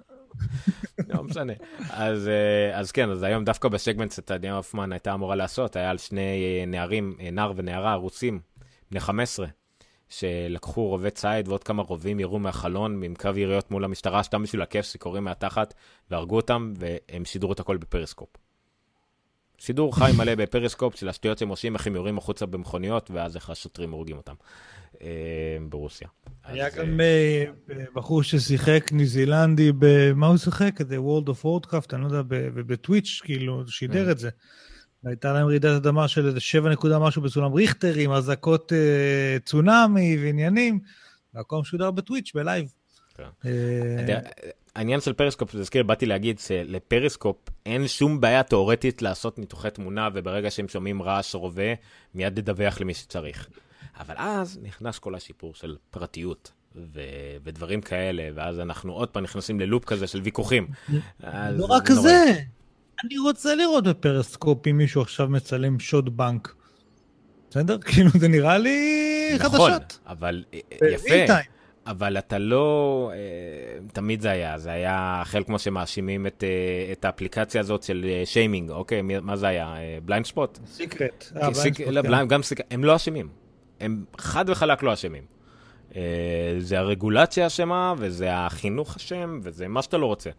לא 1.10 1.23
משנה. 1.23 1.53
אז, 1.90 2.28
אה, 2.28 2.80
אז 2.80 2.91
כן, 2.91 3.10
אז 3.10 3.23
היום 3.23 3.45
דווקא 3.45 3.69
בסגמנט 3.69 4.11
שטדיה 4.11 4.56
הופמן 4.56 4.91
הייתה 4.91 5.14
אמורה 5.14 5.36
לעשות, 5.36 5.76
היה 5.76 5.90
על 5.90 5.98
שני 5.98 6.64
נערים, 6.68 7.15
נער 7.32 7.53
ונערה 7.56 7.94
רוסים, 7.94 8.40
בני 8.91 8.99
15, 8.99 9.48
שלקחו 10.10 10.88
רובי 10.88 11.11
ציד 11.11 11.48
ועוד 11.48 11.64
כמה 11.64 11.84
רובים 11.84 12.19
ירו 12.19 12.40
מהחלון 12.40 13.03
עם 13.03 13.15
קו 13.15 13.30
יריות 13.36 13.72
מול 13.72 13.84
המשטרה, 13.84 14.23
סתם 14.23 14.44
בשביל 14.44 14.61
הכיף 14.61 14.86
שקוראים 14.86 15.23
מהתחת, 15.23 15.73
והרגו 16.11 16.36
אותם, 16.36 16.73
והם 16.78 17.26
שידרו 17.26 17.53
את 17.53 17.60
הכל 17.60 17.78
בפריסקופ. 17.78 18.30
שידור 19.61 19.95
חי 19.95 20.11
מלא 20.17 20.35
ב 20.35 20.41
Periscope 20.41 20.95
של 20.95 21.09
השטויות 21.09 21.38
שהם 21.38 21.49
עושים, 21.49 21.75
איך 21.75 21.88
הם 21.88 21.95
יורים 21.95 22.17
החוצה 22.17 22.45
במכוניות, 22.45 23.11
ואז 23.11 23.35
איך 23.35 23.49
השוטרים 23.49 23.91
הורגים 23.91 24.17
אותם 24.17 24.33
אה, 25.01 25.07
ברוסיה. 25.69 26.07
היה 26.43 26.69
גם 26.69 27.01
אה, 27.01 27.45
בחור 27.95 28.23
ששיחק 28.23 28.89
ניו 28.91 29.05
זילנדי, 29.05 29.71
במה 29.79 30.27
הוא 30.27 30.38
שיחק? 30.38 30.79
איזה 30.79 30.97
World 30.97 31.27
of 31.27 31.45
Warcraft, 31.45 31.93
אני 31.93 32.01
לא 32.01 32.07
יודע, 32.07 32.21
ב 32.56 32.64
Twitch, 32.64 33.22
כאילו, 33.23 33.67
שידר 33.67 34.07
mm. 34.07 34.11
את 34.11 34.19
זה. 34.19 34.29
והייתה 35.03 35.33
להם 35.33 35.47
רעידת 35.47 35.75
אדמה 35.75 36.07
של 36.07 36.27
איזה 36.27 36.39
7 36.39 36.69
נקודה 36.69 36.99
משהו 36.99 37.21
בסולם 37.21 37.53
ריכטר, 37.53 37.93
עם 37.95 38.11
אזעקות 38.11 38.73
אה, 38.73 39.38
צונאמי 39.45 40.17
ועניינים, 40.21 40.79
והכל 41.33 41.59
משודר 41.59 41.91
ב 41.91 41.97
Twitch 41.97 42.31
ב 42.35 42.42
live. 42.42 42.73
העניין 44.76 45.02
של 45.02 45.14
Periscope, 45.14 45.52
זה 45.52 45.60
הזכיר, 45.60 45.84
באתי 45.84 46.06
להגיד 46.06 46.39
של 46.39 46.64
Periscope 46.64 47.38
אין 47.65 47.88
שום 47.88 48.22
בעיה 48.22 48.43
תאורטית 48.43 49.02
לעשות 49.02 49.39
ניתוחי 49.39 49.69
תמונה, 49.69 50.10
וברגע 50.14 50.52
שהם 50.52 50.68
שומעים 50.68 51.02
רעש 51.02 51.35
רובה, 51.35 51.73
מיד 52.15 52.39
לדווח 52.39 52.81
למי 52.81 52.93
שצריך. 52.93 53.48
אבל 53.99 54.15
אז 54.18 54.60
נכנס 54.64 54.99
כל 54.99 55.15
הסיפור 55.15 55.56
של 55.56 55.77
פרטיות. 55.91 56.52
ו- 56.76 57.02
ודברים 57.43 57.81
כאלה, 57.81 58.30
ואז 58.35 58.60
אנחנו 58.60 58.93
עוד 58.93 59.10
פעם 59.10 59.23
נכנסים 59.23 59.60
ללופ 59.60 59.85
כזה 59.85 60.07
של 60.07 60.22
ויכוחים. 60.22 60.68
לא 61.52 61.65
רק 61.65 61.91
זה, 61.91 62.34
אני 63.06 63.18
רוצה 63.18 63.56
לראות 63.56 63.84
ב 63.84 63.92
Periscope 63.92 64.68
אם 64.68 64.77
מישהו 64.77 65.02
עכשיו 65.02 65.27
מצלם 65.27 65.80
שוד 65.80 66.18
בנק. 66.18 66.56
בסדר? 67.49 67.77
כאילו 67.88 68.10
זה 68.19 68.27
נראה 68.27 68.57
לי 68.57 69.38
נכון, 69.39 69.72
חדשות. 69.72 69.99
אבל 70.07 70.43
אה, 70.53 70.60
יפה. 70.91 71.34
אבל 71.88 72.18
אתה 72.18 72.38
לא, 72.38 73.12
אה, 73.14 73.18
תמיד 73.94 74.22
זה 74.22 74.32
היה, 74.32 74.58
זה 74.58 74.72
היה 74.72 75.22
חלק 75.26 75.45
כמו 75.45 75.60
שמאשימים 75.60 76.28
את, 76.28 76.44
אה, 76.44 76.91
את 76.91 77.06
האפליקציה 77.06 77.62
הזאת 77.62 77.84
של 77.84 78.06
אה, 78.10 78.22
שיימינג, 78.26 78.70
אוקיי, 78.70 79.02
מי- 79.02 79.20
מה 79.20 79.36
זה 79.36 79.48
היה? 79.48 79.76
blind 80.06 80.26
spot? 80.26 80.60
Secret. 80.65 81.31
גם 82.28 82.44
Sec- 82.43 82.60
הם 82.72 82.84
לא 82.84 82.95
אשמים, 82.95 83.30
הם 83.80 84.03
חד 84.18 84.45
וחלק 84.49 84.84
לא 84.84 84.94
אשמים. 84.94 85.24
אה, 85.95 86.02
זה 86.60 86.80
הרגולציה 86.80 87.48
אשמה, 87.48 87.94
וזה 87.98 88.34
החינוך 88.38 88.95
אשם, 88.95 89.40
וזה 89.44 89.68
מה 89.68 89.82
שאתה 89.82 89.98
לא 89.98 90.06
רוצה. 90.06 90.30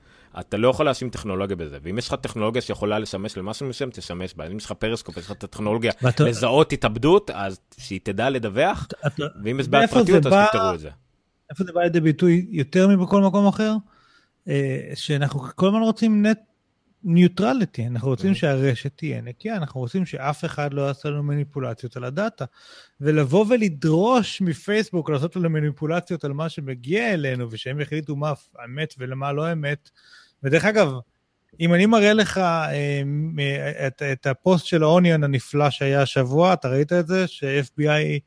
אתה 0.40 0.56
לא 0.56 0.68
יכול 0.68 0.86
להאשים 0.86 1.10
טכנולוגיה 1.10 1.56
בזה, 1.56 1.78
ואם 1.82 1.98
יש 1.98 2.08
לך 2.08 2.14
טכנולוגיה 2.14 2.62
שיכולה 2.62 2.98
לשמש 2.98 3.36
למשהו 3.36 3.66
מסוים, 3.66 3.90
תשמש 3.90 4.34
בה. 4.34 4.46
אם 4.46 4.56
יש 4.56 4.64
לך 4.64 4.72
פריסקופ, 4.72 5.16
יש 5.16 5.24
לך 5.24 5.32
את 5.32 5.44
הטכנולוגיה 5.44 5.92
לזהות 6.28 6.72
התאבדות, 6.72 7.30
אז 7.34 7.60
שהיא 7.78 8.00
תדע 8.02 8.30
לדווח, 8.30 8.86
ואם 9.44 9.60
יש 9.60 9.66
זה 9.66 9.70
פרטיות, 9.94 10.26
אז? 10.26 10.32
תפתרו 10.48 10.74
את 10.74 10.80
זה. 10.80 10.90
איפה 11.52 11.64
זה 11.64 11.72
בא 11.72 11.82
לידי 11.82 12.00
ביטוי 12.00 12.46
יותר 12.50 12.88
מבכל 12.88 13.22
מקום 13.22 13.46
אחר? 13.46 13.74
אה, 14.48 14.90
שאנחנו 14.94 15.40
כל 15.54 15.66
הזמן 15.66 15.80
רוצים 15.80 16.26
net 16.26 16.38
neutrality, 17.04 17.86
אנחנו 17.86 18.08
רוצים 18.08 18.32
Mhm. 18.32 18.34
שהרשת 18.34 18.92
תהיה 18.96 19.20
נקייה, 19.20 19.56
אנחנו 19.56 19.80
רוצים 19.80 20.06
שאף 20.06 20.44
אחד 20.44 20.74
לא 20.74 20.82
יעשה 20.82 21.08
לנו 21.10 21.22
מניפולציות 21.22 21.96
על 21.96 22.04
ה 22.04 22.11
data. 22.11 22.44
ולבוא 23.00 23.46
ולדרוש 23.48 24.40
מפייסבוק 24.42 25.10
לעשות 25.10 25.36
לנו 25.36 25.50
מניפולציות 25.50 26.24
על 26.24 26.32
מה 26.32 26.48
שמגיע 26.48 27.14
אלינו, 27.14 27.50
ושהם 27.50 27.80
יחליטו 27.80 28.16
מה 28.16 28.32
אמת 28.64 28.94
ולמה 28.98 29.32
לא 29.32 29.52
אמת. 29.52 29.90
ודרך 30.42 30.64
אגב, 30.64 30.92
אם 31.60 31.74
אני 31.74 31.86
מראה 31.86 32.12
לך 32.12 32.38
אה, 32.38 33.02
מ- 33.04 33.38
את, 33.86 34.02
את 34.12 34.26
הפוסט 34.26 34.66
של 34.66 34.82
האוניון 34.82 35.24
הנפלא 35.24 35.70
שהיה 35.70 36.02
השבוע, 36.02 36.52
אתה 36.52 36.68
ראית 36.68 36.92
את 36.92 37.06
זה? 37.06 37.26
ש-FBI 37.26 38.18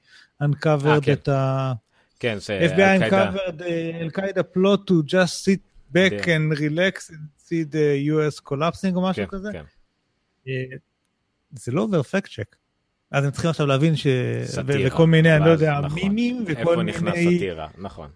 uncovered 0.43 0.87
אה, 0.87 1.01
כן. 1.01 1.13
את 1.13 1.27
ה... 1.27 1.73
כן, 2.19 2.37
זה 2.39 2.67
FBI 2.75 3.11
uncovered 3.11 3.61
Al-Qaeda 3.61 4.43
plot 4.57 4.89
to 4.89 5.07
just 5.07 5.45
sit 5.45 5.93
back 5.93 6.23
כן. 6.23 6.41
and 6.51 6.57
relax 6.57 7.09
and 7.09 7.47
see 7.47 7.73
the 7.73 8.09
US 8.13 8.49
collapsing 8.49 8.95
או 8.95 9.01
משהו 9.01 9.23
כן, 9.23 9.37
כזה. 9.37 9.49
כן. 9.51 9.63
אה, 10.47 10.77
זה 11.51 11.71
לא 11.71 11.81
עובר 11.81 12.03
פקט 12.03 12.29
צ'ק. 12.31 12.55
אז 13.11 13.25
הם 13.25 13.31
צריכים 13.31 13.49
עכשיו 13.49 13.65
להבין 13.65 13.95
ש... 13.95 14.07
סאטירה, 14.43 14.87
וכל 14.87 15.07
מיני, 15.07 15.35
אני 15.35 15.45
לא 15.45 15.49
יודע, 15.49 15.79
נכון. 15.79 15.99
מימים 15.99 16.43
וכל 16.47 16.59
איפה 16.59 16.75
מיני... 16.75 16.91
נכנס 16.91 17.13
סאטירה, 17.13 17.67
נכון. 17.77 18.09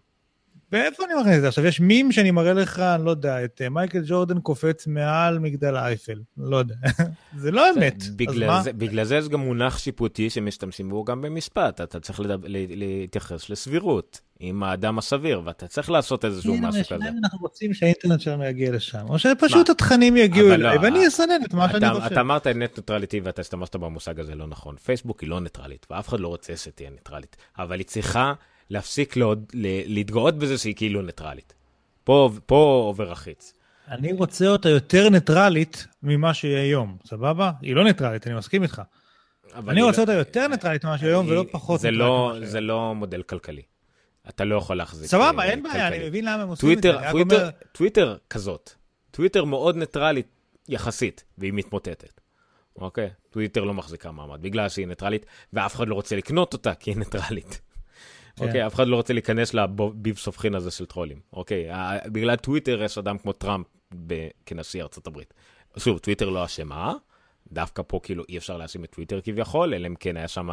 ואיפה 0.71 1.03
אני 1.05 1.13
מכניס 1.21 1.35
את 1.35 1.41
זה? 1.41 1.47
עכשיו, 1.47 1.65
יש 1.65 1.79
מים 1.79 2.11
שאני 2.11 2.31
מראה 2.31 2.53
לך, 2.53 2.79
אני 2.79 3.05
לא 3.05 3.11
יודע, 3.11 3.45
את 3.45 3.61
אה, 3.61 3.69
מייקל 3.69 4.01
ג'ורדן 4.05 4.39
קופץ 4.39 4.87
מעל 4.87 5.39
מגדל 5.39 5.75
אייפל. 5.75 6.19
לא 6.37 6.57
יודע. 6.57 6.75
זה 7.41 7.51
לא 7.51 7.65
אמת. 7.71 8.03
בגלל? 8.15 8.61
זה, 8.63 8.73
בגלל 8.73 9.03
זה 9.03 9.15
יש 9.15 9.29
גם 9.29 9.39
מונח 9.39 9.77
שיפוטי 9.77 10.29
שמשתמשים 10.29 10.89
בו 10.89 11.03
גם 11.03 11.21
במשפט. 11.21 11.81
אתה 11.81 11.99
צריך 11.99 12.19
לדבר, 12.19 12.47
להתייחס 12.49 13.49
לסבירות 13.49 14.21
עם 14.39 14.63
האדם 14.63 14.97
הסביר, 14.97 15.41
ואתה 15.45 15.67
צריך 15.67 15.91
לעשות 15.91 16.25
איזשהו 16.25 16.57
משהו 16.57 16.81
השאלה 16.81 16.99
כזה. 16.99 17.09
אם 17.09 17.23
אנחנו 17.23 17.39
רוצים 17.39 17.73
שהאינטרנט 17.73 18.21
שלנו 18.21 18.45
יגיע 18.45 18.71
לשם, 18.71 19.05
או 19.09 19.19
שפשוט 19.19 19.69
התכנים 19.69 20.17
יגיעו 20.17 20.53
אליי, 20.53 20.75
לא, 20.75 20.81
ואני 20.81 20.99
אה, 20.99 21.07
אסנן 21.07 21.43
את 21.45 21.53
מה 21.53 21.69
שאני 21.69 21.87
אתה, 21.87 21.93
חושב. 21.93 22.05
אתה 22.05 22.21
אמרת 22.21 22.47
net 22.47 22.77
neutrality 22.77 23.19
ואתה 23.19 23.41
השתמשת 23.41 23.75
במושג 23.75 24.19
הזה 24.19 24.35
לא 24.35 24.47
נכון. 24.47 24.75
פייסבוק 24.75 25.19
היא 25.21 25.29
לא 25.29 25.39
ניטרלית, 25.39 25.87
ואף 25.89 26.09
אחד 26.09 26.19
לא 26.19 26.27
רוצה 26.27 26.57
שתהיה 26.57 26.89
ניטרלית, 26.89 27.37
אבל 27.57 27.77
היא 27.77 27.85
צריכה 27.85 28.33
להפסיק 28.69 29.15
לעוד, 29.15 29.45
להתגאות 29.85 30.37
בזה 30.37 30.57
שהיא 30.57 30.75
כאילו 30.75 31.01
ניטרלית. 31.01 31.53
פה, 32.03 32.29
פה 32.45 32.83
עובר 32.87 33.11
החיץ. 33.11 33.53
אני 33.87 34.13
רוצה 34.13 34.47
אותה 34.47 34.69
יותר 34.69 35.09
ניטרלית 35.09 35.87
ממה 36.03 36.33
שהיא 36.33 36.57
היום, 36.57 36.97
סבבה? 37.05 37.51
היא 37.61 37.75
לא 37.75 37.83
ניטרלית, 37.83 38.27
אני 38.27 38.35
מסכים 38.35 38.63
איתך. 38.63 38.81
אני 39.55 39.81
רוצה 39.81 39.97
לא- 39.97 40.01
אותה 40.01 40.13
יותר 40.13 40.47
ניטרלית 40.47 40.85
ממה 40.85 40.97
שהיא 40.97 41.09
היום, 41.09 41.27
ולא 41.27 41.45
פחות 41.51 41.79
ניטרלית 41.83 41.99
לא, 41.99 42.33
זה 42.43 42.61
לא 42.61 42.95
מודל 42.95 43.21
כלכלי. 43.21 43.61
אתה 44.29 44.45
לא 44.45 44.55
יכול 44.55 44.77
להחזיק. 44.77 45.07
סבבה, 45.07 45.43
אה, 45.43 45.49
אין 45.49 45.63
בעיה. 45.63 45.87
אני 45.87 46.07
מבין 46.09 46.25
למה 46.25 46.43
הם 46.43 46.49
עושים 46.49 46.71
את 46.71 46.83
זה. 46.83 46.91
טוויטר, 46.91 47.11
אומר, 47.11 47.49
טוויטר 47.71 48.17
כזאת. 48.29 48.69
טוויטר 49.11 49.43
מאוד 49.43 49.75
ניטרלית 49.75 50.27
יחסית, 50.69 51.23
והיא 51.37 51.53
מתמוטטת. 51.53 52.21
אוקיי? 52.75 53.09
טוויטר 53.29 53.63
לא 53.63 53.73
מחזיקה 53.73 54.11
מעמד, 54.11 54.41
בגלל 54.41 54.69
שהיא 54.69 54.87
ניטרלית, 54.87 55.25
ואף 55.53 55.75
אחד 55.75 55.87
לא 55.87 55.95
רוצה 55.95 56.15
לקנות 56.15 56.53
אותה 56.53 56.73
כי 56.75 56.91
היא 56.91 56.97
ניטרלית. 56.97 57.61
כן. 58.39 58.45
אוקיי? 58.47 58.67
אף 58.67 58.75
אחד 58.75 58.87
לא 58.87 58.95
רוצה 58.95 59.13
להיכנס 59.13 59.53
לביב 59.53 60.17
סופחין 60.17 60.55
הזה 60.55 60.71
של 60.71 60.85
טרולים. 60.85 61.19
אוקיי? 61.33 61.67
בגלל 62.05 62.35
טוויטר 62.35 62.83
יש 62.83 62.97
אדם 62.97 63.17
כמו 63.17 63.33
טראמפ 63.33 63.65
כנשיא 64.45 64.81
ארצות 64.81 65.07
הברית. 65.07 65.33
שוב, 65.77 65.97
טוויטר 65.97 66.29
לא 66.29 66.45
אשמה, 66.45 66.93
דווקא 67.51 67.83
פה 67.87 67.99
כאילו 68.03 68.23
אי 68.29 68.37
אפשר 68.37 68.57
להאשים 68.57 68.83
את 68.83 68.89
טוויטר 68.91 69.21
כביכול, 69.21 69.73
אלא 69.73 69.87
אם 69.87 69.95
כן 69.99 70.17
היה 70.17 70.27
שם, 70.27 70.49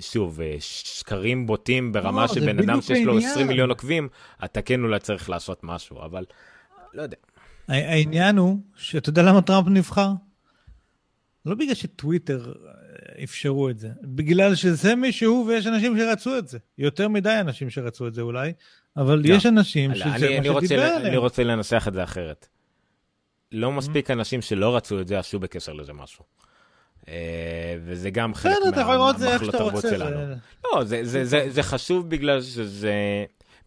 שוב, 0.00 0.40
אה, 0.40 0.56
שקרים 0.60 1.46
בוטים 1.46 1.92
ברמה 1.92 2.22
לא, 2.22 2.28
של 2.28 2.40
זה 2.40 2.46
בן 2.46 2.58
אדם 2.58 2.80
שיש 2.82 2.98
לו 3.04 3.12
העניין. 3.12 3.30
20 3.30 3.46
מיליון 3.46 3.70
עוקבים, 3.70 4.08
אתה 4.44 4.62
כן 4.62 4.82
אולי 4.84 4.98
צריך 5.00 5.30
לעשות 5.30 5.60
משהו, 5.64 6.04
אבל 6.04 6.24
לא 6.94 7.02
יודע. 7.02 7.16
הע- 7.68 7.74
העניין 7.90 8.36
הוא, 8.38 8.58
שאתה 8.76 9.08
יודע 9.08 9.22
למה 9.22 9.42
טראמפ 9.42 9.68
נבחר? 9.68 10.08
לא 11.48 11.54
בגלל 11.54 11.74
שטוויטר 11.74 12.52
אה, 12.66 12.72
אפשרו 13.24 13.68
את 13.70 13.78
זה, 13.78 13.88
בגלל 14.02 14.54
שזה 14.54 14.94
מי 14.94 15.12
שהוא 15.12 15.46
ויש 15.48 15.66
אנשים 15.66 15.98
שרצו 15.98 16.38
את 16.38 16.48
זה. 16.48 16.58
יותר 16.78 17.08
מדי 17.08 17.36
אנשים 17.40 17.70
שרצו 17.70 18.06
את 18.06 18.14
זה 18.14 18.22
אולי, 18.22 18.52
אבל 18.96 19.22
לא. 19.24 19.34
יש 19.34 19.46
אנשים 19.46 19.90
אני- 19.90 19.98
שזה 19.98 20.08
אני, 20.14 20.38
אני, 20.38 20.48
מה 20.48 20.54
רוצה, 20.54 20.66
שדיבר 20.66 20.82
ל- 20.82 20.92
אני 20.96 21.06
עליהם. 21.06 21.20
רוצה 21.22 21.44
לנסח 21.44 21.84
את 21.88 21.94
זה 21.94 22.04
אחרת. 22.04 22.46
לא 23.52 23.72
מספיק 23.72 24.10
אנשים 24.10 24.42
שלא 24.42 24.76
רצו 24.76 25.00
את 25.00 25.08
זה, 25.08 25.18
עשו 25.18 25.38
בקשר 25.38 25.72
לזה 25.72 25.92
משהו. 25.92 26.24
אה, 27.08 27.14
וזה 27.84 28.10
גם 28.10 28.34
חלק 28.34 28.52
רוצה. 29.74 29.90
שלנו. 29.90 30.34
לא, 30.64 30.84
זה, 31.48 31.62
חשוב 31.62 32.10
בגלל 32.10 32.42
שזה 32.42 32.92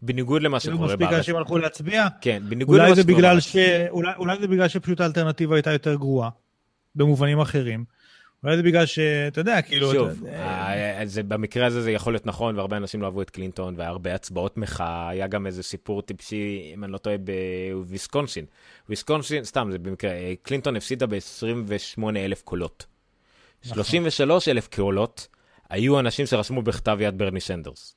בניגוד 0.02 0.42
למה 0.42 0.54
לא 0.54 0.58
שקורה 0.60 0.86
מספיק 0.86 1.00
בארץ. 1.00 1.14
אנשים 1.14 1.36
הלכו 1.36 1.58
להצביע. 1.58 2.06
כן, 2.20 2.42
בניגוד 2.48 2.76
למה 2.78 2.86
שקורה 2.96 3.20
בארץ. 3.20 3.54
אולי 4.18 4.38
זה 4.40 4.48
בגלל 4.48 4.68
שפשוט 4.68 5.00
האלטרנטיבה 5.00 5.54
הייתה 5.56 5.72
יותר 5.72 5.94
גרועה, 5.94 6.28
במובנים 6.94 7.40
אחרים. 7.40 7.84
אולי 8.44 8.56
זה 8.56 8.62
בגלל 8.62 8.86
שאתה 8.86 9.40
יודע, 9.40 9.62
כאילו... 9.62 9.92
שוב, 9.92 10.08
אתה- 10.26 10.28
אה, 10.98 11.06
זה, 11.06 11.22
במקרה 11.22 11.66
הזה 11.66 11.82
זה 11.82 11.90
יכול 11.92 12.12
להיות 12.12 12.26
נכון, 12.26 12.56
והרבה 12.56 12.76
אנשים 12.76 13.00
לא 13.02 13.06
אהבו 13.06 13.22
את 13.22 13.30
קלינטון, 13.30 13.74
והיה 13.76 13.88
הרבה 13.90 14.14
הצבעות 14.14 14.56
מחאה, 14.56 15.08
היה 15.08 15.26
גם 15.26 15.46
איזה 15.46 15.62
סיפור 15.62 16.02
טיפשי, 16.02 16.70
אם 16.74 16.84
אני 16.84 16.92
לא 16.92 16.98
טועה, 16.98 17.16
בוויסקונסין. 17.18 18.44
ויסקונסין, 18.88 19.44
סתם, 19.44 19.68
זה 19.72 19.78
במקרה, 19.78 20.10
אה, 20.10 20.32
קלינטון 20.42 20.76
הפסידה 20.76 21.06
ב-28 21.06 22.02
אלף 22.16 22.42
קולות. 22.42 22.86
נכון. 23.64 23.74
33 23.84 24.48
אלף 24.48 24.68
קולות 24.74 25.28
היו 25.70 26.00
אנשים 26.00 26.26
שרשמו 26.26 26.62
בכתב 26.62 26.98
יד 27.00 27.18
ברני 27.18 27.40
סנדרס. 27.40 27.96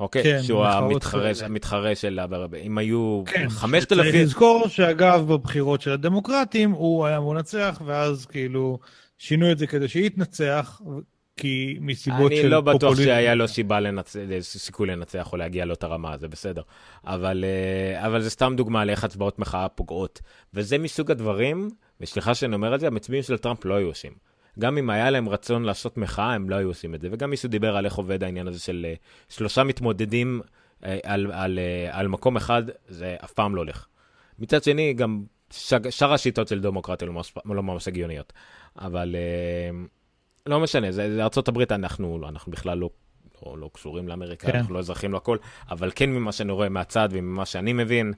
אוקיי? 0.00 0.22
כן, 0.22 0.42
שהוא 0.42 0.64
המתחרה. 0.64 1.30
המתחרה 1.44 1.94
של... 1.94 2.20
אם 2.62 2.78
היו 2.78 3.22
כן, 3.26 3.48
5,000... 3.48 3.84
צריך 3.84 4.14
לזכור 4.14 4.68
שאגב, 4.68 5.32
בבחירות 5.32 5.80
של 5.80 5.90
הדמוקרטים, 5.90 6.70
הוא 6.70 7.06
היה 7.06 7.16
אמור 7.16 7.34
לנצח, 7.34 7.82
ואז 7.84 8.26
כאילו 8.26 8.78
שינו 9.18 9.52
את 9.52 9.58
זה 9.58 9.66
כדי 9.66 9.88
שיתנצח, 9.88 10.80
כי 11.36 11.78
מסיבות 11.80 12.32
של 12.32 12.40
אני 12.40 12.48
לא 12.48 12.60
בטוח. 12.60 12.96
שהיה 12.96 13.34
לו 13.34 13.48
סיבה 13.48 13.80
לנצח, 13.80 14.18
סיכוי 14.40 14.88
לנצח 14.88 15.32
או 15.32 15.36
להגיע 15.36 15.64
לאותה 15.64 15.86
רמה, 15.86 16.16
זה 16.18 16.28
בסדר. 16.28 16.62
אבל, 17.06 17.44
אה, 17.44 18.06
אבל 18.06 18.20
זה 18.20 18.30
סתם 18.30 18.54
דוגמה 18.56 18.84
לאיך 18.84 19.04
הצבעות 19.04 19.38
מחאה 19.38 19.68
פוגעות. 19.68 20.20
וזה 20.54 20.78
מסוג 20.78 21.10
הדברים, 21.10 21.70
וסליחה 22.00 22.34
שאני 22.34 22.54
אומר 22.54 22.74
את 22.74 22.80
זה, 22.80 22.86
המצביעים 22.86 23.22
של 23.22 23.38
טראמפ 23.38 23.64
לא 23.64 23.74
היו 23.74 23.86
עושים. 23.86 24.12
גם 24.58 24.78
אם 24.78 24.90
היה 24.90 25.10
להם 25.10 25.28
רצון 25.28 25.62
לעשות 25.62 25.96
מחאה, 25.96 26.32
הם 26.32 26.50
לא 26.50 26.56
היו 26.56 26.68
עושים 26.68 26.94
את 26.94 27.00
זה. 27.00 27.08
וגם 27.12 27.30
מישהו 27.30 27.48
דיבר 27.48 27.76
על 27.76 27.84
איך 27.84 27.94
עובד 27.94 28.24
העניין 28.24 28.48
הזה 28.48 28.60
של 28.60 28.86
אה, 28.88 28.94
שלושה 29.28 29.64
מתמודדים 29.64 30.40
אה, 30.84 30.98
על, 31.04 31.32
על, 31.32 31.58
אה, 31.58 31.98
על 31.98 32.08
מקום 32.08 32.36
אחד, 32.36 32.62
זה 32.88 33.16
אף 33.24 33.32
פעם 33.32 33.54
לא 33.54 33.60
הולך. 33.60 33.86
מצד 34.38 34.62
שני, 34.62 34.92
גם 34.92 35.22
שאר 35.90 36.12
השיטות 36.12 36.48
של 36.48 36.60
דמוקרטיה 36.60 37.08
לא 37.08 37.12
ממש, 37.14 37.34
לא 37.44 37.62
ממש 37.62 37.88
הגיוניות. 37.88 38.32
אבל 38.78 39.16
לא 40.46 40.60
משנה, 40.60 40.92
זה, 40.92 41.14
זה 41.14 41.22
ארה"ב, 41.22 41.72
אנחנו, 41.72 42.28
אנחנו 42.28 42.52
בכלל 42.52 42.78
לא, 42.78 42.90
לא, 43.46 43.58
לא 43.58 43.70
קשורים 43.72 44.08
לאמריקה, 44.08 44.52
כן. 44.52 44.58
אנחנו 44.58 44.74
לא 44.74 44.78
אזרחים, 44.78 45.12
לא 45.12 45.16
הכל, 45.16 45.36
אבל 45.70 45.90
כן 45.94 46.10
ממה 46.10 46.32
שאני 46.32 46.52
רואה 46.52 46.68
מהצד 46.68 47.08
וממה 47.12 47.46
שאני 47.46 47.72
מבין, 47.72 48.12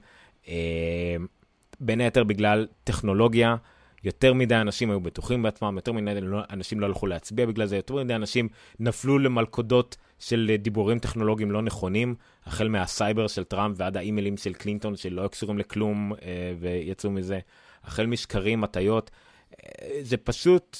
בין 1.79 2.01
היתר 2.01 2.23
בגלל 2.23 2.67
טכנולוגיה, 2.83 3.55
יותר 4.03 4.33
מדי 4.33 4.55
אנשים 4.55 4.89
היו 4.89 4.99
בטוחים 4.99 5.43
בעצמם, 5.43 5.75
יותר 5.75 5.91
מדי 5.91 6.19
אנשים 6.49 6.79
לא 6.79 6.85
הלכו 6.85 7.07
להצביע 7.07 7.45
בגלל 7.45 7.65
זה, 7.65 7.75
יותר 7.75 7.95
מדי 7.95 8.15
אנשים 8.15 8.47
נפלו 8.79 9.19
למלכודות 9.19 9.97
של 10.19 10.55
דיבורים 10.59 10.99
טכנולוגיים 10.99 11.51
לא 11.51 11.61
נכונים, 11.61 12.15
החל 12.45 12.67
מהסייבר 12.67 13.27
של 13.27 13.43
טראמפ 13.43 13.75
ועד 13.79 13.97
האימיילים 13.97 14.37
של 14.37 14.53
קלינטון 14.53 14.95
שלא 14.95 15.27
קשורים 15.27 15.57
לכלום 15.57 16.13
אה, 16.13 16.53
ויצאו 16.59 17.11
מזה, 17.11 17.39
החל 17.83 18.05
משקרים, 18.05 18.63
הטיות. 18.63 19.11
אה, 19.53 19.99
זה 20.01 20.17
פשוט 20.17 20.77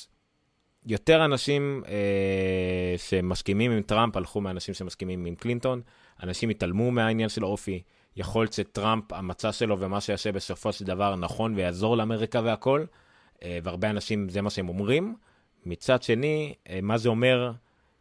יותר 0.85 1.25
אנשים 1.25 1.83
אה, 1.87 2.95
שמסכימים 2.97 3.71
עם 3.71 3.81
טראמפ 3.81 4.17
הלכו 4.17 4.41
מאנשים 4.41 4.73
שמסכימים 4.73 5.25
עם 5.25 5.35
קלינטון, 5.35 5.81
אנשים 6.23 6.49
התעלמו 6.49 6.91
מהעניין 6.91 7.29
של 7.29 7.45
אופי. 7.45 7.81
יכול 8.15 8.43
להיות 8.43 8.53
שטראמפ, 8.53 9.13
המצע 9.13 9.51
שלו 9.51 9.79
ומה 9.79 10.01
שיעשה 10.01 10.31
בסופו 10.31 10.73
של 10.73 10.85
דבר 10.85 11.15
נכון 11.15 11.55
ויעזור 11.55 11.97
לאמריקה 11.97 12.41
והכל, 12.43 12.79
אה, 12.81 13.02
והרבה 13.63 13.89
אנשים 13.89 14.29
זה 14.29 14.41
מה 14.41 14.49
שהם 14.49 14.69
אומרים. 14.69 15.15
מצד 15.65 16.03
שני, 16.03 16.53
אה, 16.69 16.79
מה 16.81 16.97
זה 16.97 17.09
אומר 17.09 17.51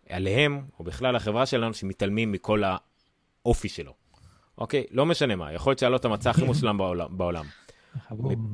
עליהם, 0.09 0.63
או 0.79 0.85
בכלל 0.85 1.17
החברה 1.17 1.47
שלנו, 1.47 1.75
שמתעלמים 1.75 2.33
מכל 2.33 2.63
האופי 3.45 3.69
שלו. 3.69 3.95
אוקיי? 4.59 4.85
לא 4.91 5.07
משנה 5.07 5.37
מה, 5.37 5.53
יכול 5.53 5.71
להיות 5.71 5.79
שהיה 5.79 5.91
לו 5.91 5.97
את 5.97 6.05
המצע 6.05 6.31
הכי 6.31 6.45
מושלם 6.45 6.79
בעולם. 7.11 7.45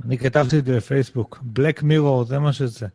אני 0.05 0.19
כתבתי 0.19 0.59
את 0.59 0.65
זה 0.65 0.77
בפייסבוק, 0.77 1.39
Black 1.59 1.83
Mirror, 1.83 2.25
זה 2.25 2.39
מה 2.39 2.53
שזה. 2.53 2.87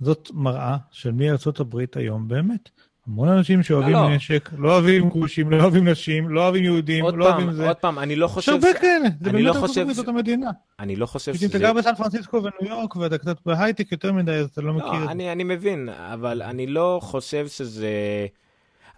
זאת 0.00 0.30
מראה 0.32 0.76
של 0.90 1.12
מי 1.12 1.30
ארצות 1.30 1.60
הברית 1.60 1.96
היום 1.96 2.28
באמת. 2.28 2.70
המון 3.06 3.28
אנשים 3.28 3.62
שאוהבים 3.62 3.92
לא, 3.92 4.02
לא. 4.02 4.16
נשק, 4.16 4.50
לא 4.58 4.72
אוהבים 4.72 5.08
גושים, 5.08 5.50
לא 5.50 5.62
אוהבים 5.62 5.88
נשים, 5.88 6.28
לא 6.28 6.42
אוהבים 6.42 6.64
יהודים, 6.64 7.04
לא 7.04 7.10
פעם, 7.10 7.20
אוהבים 7.20 7.52
זה. 7.52 7.68
עוד 7.68 7.76
פעם, 7.76 7.98
אני 7.98 8.16
לא 8.16 8.28
חושב... 8.28 8.52
יש 8.52 8.64
הרבה 8.64 8.78
כאלה, 8.80 9.08
זה 9.20 9.32
באמת 9.32 9.44
לא 9.44 9.52
חושב 9.52 9.92
זאת 9.92 10.08
המדינה. 10.08 10.50
אני 10.80 10.96
לא 10.96 11.06
חושב 11.06 11.34
שזה... 11.34 11.46
אם 11.46 11.50
אתה 11.50 11.58
גר 11.58 11.72
בסן 11.72 11.94
פרנסיסקו 11.94 12.36
וניו 12.36 12.74
יורק 12.76 12.96
ואתה 12.96 13.18
קצת 13.18 13.36
בהייטק 13.46 13.92
יותר 13.92 14.12
מדי, 14.12 14.32
אז 14.32 14.48
אתה 14.48 14.60
לא, 14.60 14.66
לא 14.66 14.74
מכיר 14.74 15.04
את 15.12 15.18
זה. 15.18 15.32
אני 15.32 15.44
מבין, 15.44 15.88
אבל 15.88 16.42
אני 16.42 16.66
לא 16.66 16.98
חושב 17.02 17.48
שזה... 17.48 17.90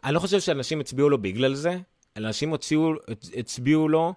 אני 0.04 0.14
לא 0.14 0.18
חושב 0.18 0.40
שאנשים 0.40 0.80
הצביעו 0.80 1.10
לו 1.10 1.18
בגלל 1.18 1.54
זה, 1.54 1.78
אנשים 2.16 2.50
הוציאו, 2.50 2.92
הצביעו 3.36 3.88
לו 3.88 4.14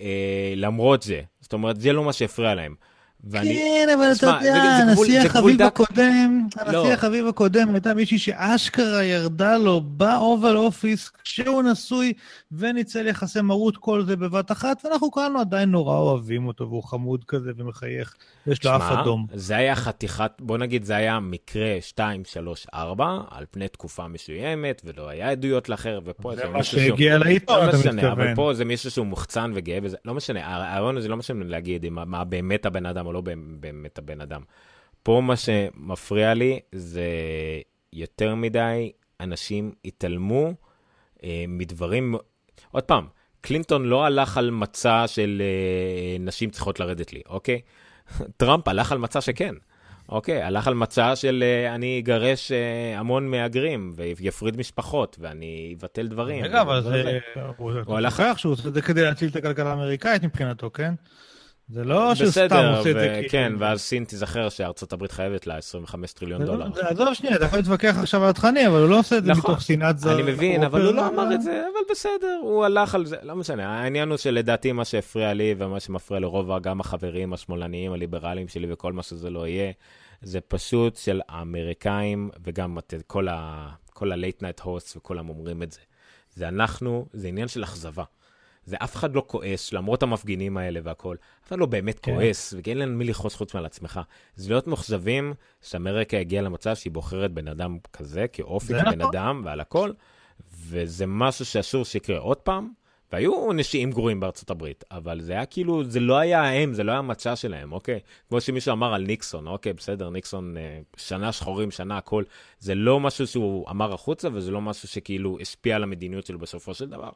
אה, 0.00 0.52
למרות 0.56 1.02
זה. 1.02 1.20
זאת 1.40 1.52
אומרת, 1.52 1.80
זה 1.80 1.92
לא 1.92 2.04
מה 2.04 2.12
שהפריע 2.12 2.54
להם. 2.54 2.74
ואני... 3.24 3.54
כן, 3.54 3.88
אבל 3.98 4.12
אתה 4.16 4.26
יודע, 4.26 4.54
הנשיא 4.54 5.20
החביב 5.20 5.62
הקודם, 5.62 6.46
הנשיא 6.56 6.72
לא. 6.72 6.92
החביב 6.92 7.26
הקודם 7.26 7.74
הייתה 7.74 7.94
מישהי 7.94 8.18
שאשכרה 8.18 9.04
ירדה 9.04 9.58
לו 9.58 9.80
באובל 9.80 10.56
אופיס 10.56 11.10
כשהוא 11.24 11.62
נשוי 11.62 12.12
וניצל 12.52 13.06
יחסי 13.06 13.40
מרות 13.40 13.76
כל 13.76 14.04
זה 14.04 14.16
בבת 14.16 14.52
אחת, 14.52 14.82
ואנחנו 14.84 15.10
כולנו 15.10 15.40
עדיין 15.40 15.70
נורא 15.70 15.96
אוהבים 15.96 16.46
אותו, 16.46 16.68
והוא 16.68 16.82
חמוד 16.82 17.24
כזה 17.24 17.50
ומחייך, 17.56 18.14
יש 18.46 18.64
לו 18.64 18.76
אף 18.76 18.82
אדום. 18.82 19.26
זה 19.34 19.56
היה 19.56 19.76
חתיכת, 19.76 20.32
בוא 20.40 20.58
נגיד, 20.58 20.84
זה 20.84 20.96
היה 20.96 21.20
מקרה 21.20 21.76
2, 21.80 22.24
3, 22.24 22.66
4, 22.74 23.20
על 23.30 23.44
פני 23.50 23.68
תקופה 23.68 24.08
מסוימת, 24.08 24.82
ולא 24.84 25.08
היה 25.08 25.30
עדויות 25.30 25.68
לאחר, 25.68 26.00
ופה 26.04 26.36
זה 26.36 26.48
מה 26.48 26.62
שהגיע 26.62 27.18
לעיתון, 27.18 27.64
לא 27.64 27.70
אתה 27.70 27.76
מתכוון. 27.76 27.98
אבל 27.98 28.34
פה 28.34 28.54
זה 28.54 28.64
מישהו 28.64 28.90
שהוא 28.90 29.06
מוחצן 29.06 29.52
וגאה 29.54 29.80
בזה, 29.80 29.96
לא 30.04 30.14
משנה, 30.14 30.54
הרעיון 30.54 30.96
הזה 30.96 31.08
לא 31.08 31.16
משנה 31.16 31.44
להגיד 31.44 31.88
מה 31.88 32.24
באמת 32.24 32.66
הבן 32.66 32.86
אדם 32.86 33.09
או 33.10 33.14
לא 33.14 33.22
באמת 33.60 33.98
הבן 33.98 34.20
אדם. 34.20 34.42
פה 35.02 35.20
מה 35.24 35.36
שמפריע 35.36 36.34
לי 36.34 36.60
זה 36.72 37.08
יותר 37.92 38.34
מדי 38.34 38.92
אנשים 39.20 39.72
התעלמו 39.84 40.52
אה, 41.24 41.44
מדברים, 41.48 42.14
עוד 42.70 42.82
פעם, 42.82 43.06
קלינטון 43.40 43.84
לא 43.84 44.04
הלך 44.04 44.38
על 44.38 44.50
מצע 44.50 45.04
של 45.06 45.42
אה, 45.44 46.16
נשים 46.20 46.50
צריכות 46.50 46.80
לרדת 46.80 47.12
לי, 47.12 47.22
אוקיי? 47.28 47.60
טראמפ 48.36 48.68
הלך 48.68 48.92
על 48.92 48.98
מצע 48.98 49.20
שכן. 49.20 49.54
אוקיי, 50.10 50.42
הלך 50.42 50.66
על 50.66 50.74
מצע 50.74 51.16
של 51.16 51.44
uh, 51.44 51.74
אני 51.74 51.98
אגרש 51.98 52.52
uh, 52.52 52.98
המון 52.98 53.28
מהגרים 53.28 53.92
ויפריד 53.96 54.56
משפחות 54.56 55.16
ואני 55.20 55.74
אבטל 55.78 56.06
דברים. 56.06 56.44
רגע, 56.44 56.60
אבל 56.60 56.82
זה... 56.82 57.18
הוא 57.84 57.96
הלך... 57.96 58.22
שהוא 58.36 58.52
עושה 58.52 58.68
את 58.68 58.74
זה 58.74 58.82
כדי 58.82 59.02
להציל 59.02 59.28
את 59.28 59.36
הכלכלה 59.36 59.70
האמריקאית 59.70 60.24
מבחינתו, 60.24 60.70
כן? 60.70 60.94
זה 61.72 61.84
לא 61.84 62.14
שסתם 62.14 62.74
עושה 62.76 62.90
את 62.90 62.94
זה 62.94 63.08
כאילו. 63.14 63.28
כן, 63.30 63.52
ואז 63.58 63.80
סין 63.80 64.04
תיזכר 64.04 64.48
שארצות 64.48 64.92
הברית 64.92 65.12
חייבת 65.12 65.46
לה 65.46 65.56
25 65.56 66.12
טריליון 66.12 66.44
דולר. 66.44 66.66
עזוב 66.80 67.14
שנייה, 67.14 67.36
אתה 67.36 67.44
יכול 67.44 67.58
להתווכח 67.58 67.96
עכשיו 68.00 68.24
על 68.24 68.30
התכנים, 68.30 68.70
אבל 68.70 68.80
הוא 68.80 68.88
לא 68.88 68.98
עושה 68.98 69.18
את 69.18 69.24
זה 69.24 69.30
נכון. 69.30 69.50
מתוך 69.50 69.62
שנאת 69.62 69.98
זר. 69.98 70.14
אני 70.14 70.32
מבין, 70.32 70.62
אבל 70.62 70.86
הוא 70.86 70.94
לא 70.94 71.08
אמר 71.08 71.34
את 71.34 71.42
זה, 71.42 71.50
אבל 71.72 71.80
בסדר, 71.90 72.38
הוא 72.42 72.64
הלך 72.64 72.94
על 72.94 73.06
זה, 73.06 73.16
לא 73.22 73.36
משנה. 73.36 73.68
העניין 73.68 74.08
הוא 74.08 74.16
שלדעתי 74.16 74.72
מה 74.72 74.84
שהפריע 74.84 75.34
לי 75.34 75.54
ומה 75.58 75.80
שמפריע 75.80 76.20
לרוב 76.20 76.58
גם 76.58 76.80
החברים 76.80 77.32
השמאלניים, 77.32 77.92
הליברליים 77.92 78.48
שלי 78.48 78.72
וכל 78.72 78.92
מה 78.92 79.02
שזה 79.02 79.30
לא 79.30 79.46
יהיה, 79.46 79.72
זה 80.22 80.40
פשוט 80.40 80.96
של 80.96 81.20
האמריקאים 81.28 82.30
וגם 82.44 82.78
כל 83.06 83.28
ה-late 83.28 84.42
night 84.42 84.64
hosts 84.64 84.96
וכולם 84.96 85.28
אומרים 85.28 85.62
את 85.62 85.72
זה. 85.72 85.80
זה 86.34 86.48
אנחנו, 86.48 87.06
זה 87.12 87.28
עניין 87.28 87.48
של 87.48 87.64
אכזבה. 87.64 88.04
זה 88.70 88.76
אף 88.78 88.96
אחד 88.96 89.14
לא 89.14 89.24
כועס, 89.26 89.72
למרות 89.72 90.02
המפגינים 90.02 90.56
האלה 90.56 90.80
והכול. 90.82 91.16
אף 91.44 91.48
אחד 91.48 91.58
לא 91.58 91.66
באמת 91.66 91.98
כן. 91.98 92.14
כועס, 92.14 92.54
ואין 92.56 92.78
לנו 92.78 92.96
מי 92.96 93.04
לכעוס 93.04 93.34
חוץ 93.34 93.54
מעל 93.54 93.66
עצמך. 93.66 94.00
זה 94.36 94.48
להיות 94.48 94.66
מאוכזבים 94.66 95.34
שאמריקה 95.62 96.16
הגיעה 96.16 96.42
למצב 96.42 96.74
שהיא 96.74 96.92
בוחרת 96.92 97.32
בן 97.32 97.48
אדם 97.48 97.78
כזה, 97.92 98.26
כאופי 98.28 98.66
כבן 98.66 98.98
נכון. 98.98 99.02
אדם 99.02 99.42
ועל 99.44 99.60
הכל, 99.60 99.92
וזה 100.68 101.06
משהו 101.06 101.44
שאסור 101.44 101.84
שיקרה 101.84 102.18
עוד 102.18 102.36
פעם. 102.36 102.68
והיו 103.12 103.52
נשיאים 103.52 103.90
גרועים 103.90 104.20
בארצות 104.20 104.50
הברית, 104.50 104.84
אבל 104.90 105.20
זה 105.20 105.32
היה 105.32 105.46
כאילו, 105.46 105.84
זה 105.84 106.00
לא 106.00 106.18
היה 106.18 106.50
הם, 106.50 106.74
זה 106.74 106.84
לא 106.84 106.90
היה 106.92 106.98
המצע 106.98 107.36
שלהם, 107.36 107.72
אוקיי? 107.72 108.00
כמו 108.28 108.40
שמישהו 108.40 108.72
אמר 108.72 108.94
על 108.94 109.02
ניקסון, 109.02 109.46
אוקיי, 109.46 109.72
בסדר, 109.72 110.10
ניקסון, 110.10 110.56
אה, 110.56 110.80
שנה 110.96 111.32
שחורים, 111.32 111.70
שנה 111.70 111.98
הכל, 111.98 112.24
זה 112.58 112.74
לא 112.74 113.00
משהו 113.00 113.26
שהוא 113.26 113.70
אמר 113.70 113.92
החוצה, 113.94 114.28
וזה 114.32 114.50
לא 114.50 114.60
משהו 114.60 114.88
שכאילו 114.88 115.38
השפיע 115.40 115.76
על 115.76 115.82
המדיניות 115.82 116.26
שלו 116.26 116.38
בסופו 116.38 116.74
של 116.74 116.88
דבר. 116.88 117.10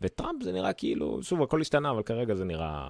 וטראמפ 0.00 0.42
זה 0.42 0.52
נראה 0.52 0.72
כאילו, 0.72 1.22
שוב, 1.22 1.42
הכל 1.42 1.60
השתנה, 1.60 1.90
אבל 1.90 2.02
כרגע 2.02 2.34
זה 2.34 2.44
נראה... 2.44 2.88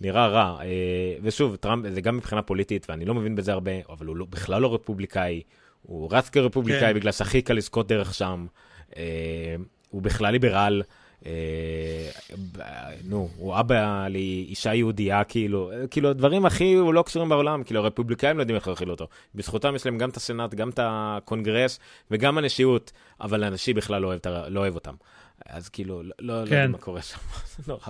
נראה 0.00 0.26
רע, 0.26 0.56
אה, 0.60 1.16
ושוב, 1.22 1.56
טראמפ 1.56 1.86
זה 1.94 2.00
גם 2.00 2.16
מבחינה 2.16 2.42
פוליטית, 2.42 2.86
ואני 2.90 3.04
לא 3.04 3.14
מבין 3.14 3.36
בזה 3.36 3.52
הרבה, 3.52 3.72
אבל 3.88 4.06
הוא 4.06 4.16
לא, 4.16 4.26
בכלל 4.30 4.62
לא 4.62 4.74
רפובליקאי, 4.74 5.42
הוא 5.82 6.08
רץ 6.12 6.28
כרפובליקאי 6.28 6.80
כן. 6.80 6.94
בגלל 6.94 7.12
שהכי 7.12 7.42
קל 7.42 7.54
לזכות 7.54 7.88
דרך 7.88 8.14
שם, 8.14 8.46
אה, 8.96 9.56
הוא 9.90 10.02
בכלל 10.02 10.32
ליברל, 10.32 10.82
אה, 11.26 11.30
נו, 13.04 13.28
הוא 13.36 13.60
אבא 13.60 14.08
לאישה 14.08 14.74
יהודייה, 14.74 15.24
כאילו, 15.24 15.70
כאילו, 15.90 16.10
הדברים 16.10 16.46
הכי 16.46 16.76
לא 16.92 17.02
קשורים 17.02 17.28
בעולם, 17.28 17.62
כאילו, 17.62 17.80
הרפובליקאים 17.80 18.36
לא 18.36 18.42
יודעים 18.42 18.56
איך 18.56 18.68
להכיל 18.68 18.90
אותו. 18.90 19.06
בזכותם 19.34 19.74
יש 19.74 19.86
להם 19.86 19.98
גם 19.98 20.10
את 20.10 20.16
הסנאט, 20.16 20.54
גם 20.54 20.68
את 20.68 20.80
הקונגרס 20.82 21.78
וגם 22.10 22.38
הנשיאות, 22.38 22.92
אבל 23.20 23.44
הנשיא 23.44 23.74
בכלל 23.74 24.02
לא 24.02 24.06
אוהב, 24.06 24.20
לא 24.48 24.60
אוהב 24.60 24.74
אותם. 24.74 24.94
אז 25.48 25.68
כאילו, 25.68 26.02
לא, 26.02 26.10
לא, 26.18 26.40
לא 26.40 26.46
כן. 26.46 26.54
יודע 26.54 26.66
מה 26.66 26.78
קורה 26.78 27.02
שם. 27.02 27.18
נורא. 27.68 27.80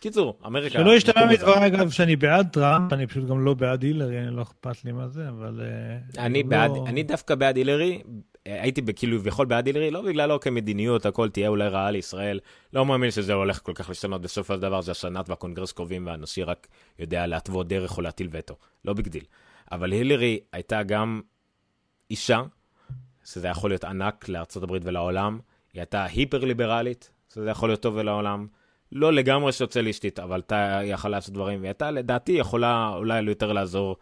קיצור, 0.00 0.38
אמריקה... 0.46 0.78
שלא 0.78 0.96
ישתמע 0.96 1.26
מדבריי, 1.26 1.66
אגב, 1.66 1.90
שאני 1.90 2.16
בעד 2.16 2.48
טראמפ, 2.52 2.92
אני 2.92 3.06
פשוט 3.06 3.24
גם 3.28 3.44
לא 3.44 3.54
בעד 3.54 3.82
הילרי, 3.82 4.30
לא 4.30 4.42
אכפת 4.42 4.84
לי 4.84 4.92
מה 4.92 5.08
זה, 5.08 5.28
אבל... 5.28 5.60
אה, 5.60 6.24
אני, 6.24 6.42
לא... 6.42 6.86
אני 6.86 7.02
דווקא 7.02 7.34
בעד 7.34 7.56
הילרי, 7.56 8.02
הייתי 8.44 8.82
כאילו 8.96 9.18
כביכול 9.20 9.46
בעד 9.46 9.66
הילרי, 9.66 9.90
לא 9.90 10.02
בגלל 10.02 10.28
לא 10.28 10.38
כמדיניות, 10.42 11.06
הכל 11.06 11.28
תהיה 11.28 11.48
אולי 11.48 11.68
רעה 11.68 11.90
לישראל. 11.90 12.40
לא 12.72 12.86
מאמין 12.86 13.10
שזה 13.10 13.32
הולך 13.32 13.60
כל 13.62 13.72
כך 13.74 13.88
להשתנות, 13.88 14.20
בסופו 14.20 14.54
של 14.54 14.60
דבר 14.60 14.80
זה 14.80 14.90
השנ"ת 14.90 15.28
והקונגרס 15.28 15.72
קובעים, 15.72 16.06
והנשיא 16.06 16.44
רק 16.44 16.66
יודע 16.98 17.26
להתוות 17.26 17.68
דרך 17.68 17.96
או 17.96 18.02
להטיל 18.02 18.28
וטו. 18.30 18.54
לא 18.84 18.92
בגדיל. 18.92 19.24
אבל 19.72 19.92
הילרי 19.92 20.40
הייתה 20.52 20.82
גם 20.82 21.20
אישה, 22.10 22.42
שזה 23.24 23.48
יכול 23.48 23.70
להיות 23.70 23.84
ענק 23.84 24.28
לארה"ב 24.28 24.70
ולעולם. 24.82 25.38
היא 25.74 25.80
הייתה 25.80 26.04
היפר-ליברלית, 26.04 27.10
שזה 27.34 27.50
יכול 27.50 27.68
להיות 27.68 27.80
טוב 27.80 27.98
לעולם. 27.98 28.46
לא 28.92 29.12
לגמרי 29.12 29.52
סוציאליסטית, 29.52 30.18
אבל 30.18 30.34
הייתה 30.34 30.80
יכולה 30.84 31.16
לעשות 31.16 31.34
דברים, 31.34 31.60
והיא 31.60 31.68
הייתה 31.68 31.90
לדעתי 31.90 32.32
יכולה 32.32 32.92
אולי 32.96 33.22
יותר 33.22 33.52
לעזור, 33.52 33.96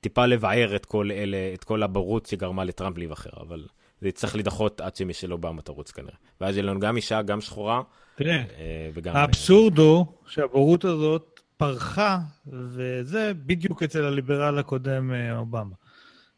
טיפה 0.00 0.26
לבער 0.26 0.76
את 0.76 0.86
כל 0.86 1.10
אלה, 1.12 1.36
את 1.54 1.64
כל 1.64 1.82
הבורות 1.82 2.26
שגרמה 2.26 2.64
לטראמפ 2.64 2.98
להיבחר, 2.98 3.30
אבל 3.40 3.66
זה 4.00 4.08
יצטרך 4.08 4.34
להידחות 4.34 4.80
עד 4.80 4.96
שמי 4.96 5.12
שלא 5.12 5.36
בא 5.36 5.50
תרוץ 5.64 5.90
כנראה. 5.90 6.16
ואז 6.40 6.56
יהיה 6.56 6.66
לנו 6.66 6.80
גם 6.80 6.96
אישה, 6.96 7.22
גם 7.22 7.40
שחורה, 7.40 7.82
תראה, 8.16 8.36
אה, 8.36 8.90
וגם... 8.94 9.16
האבסורד 9.16 9.78
הוא 9.78 10.06
שהבורות 10.26 10.84
הזאת 10.84 11.40
פרחה, 11.56 12.18
וזה 12.46 13.32
בדיוק 13.46 13.82
אצל 13.82 14.04
הליברל 14.04 14.58
הקודם 14.58 15.12
אה, 15.12 15.38
אובמה. 15.38 15.74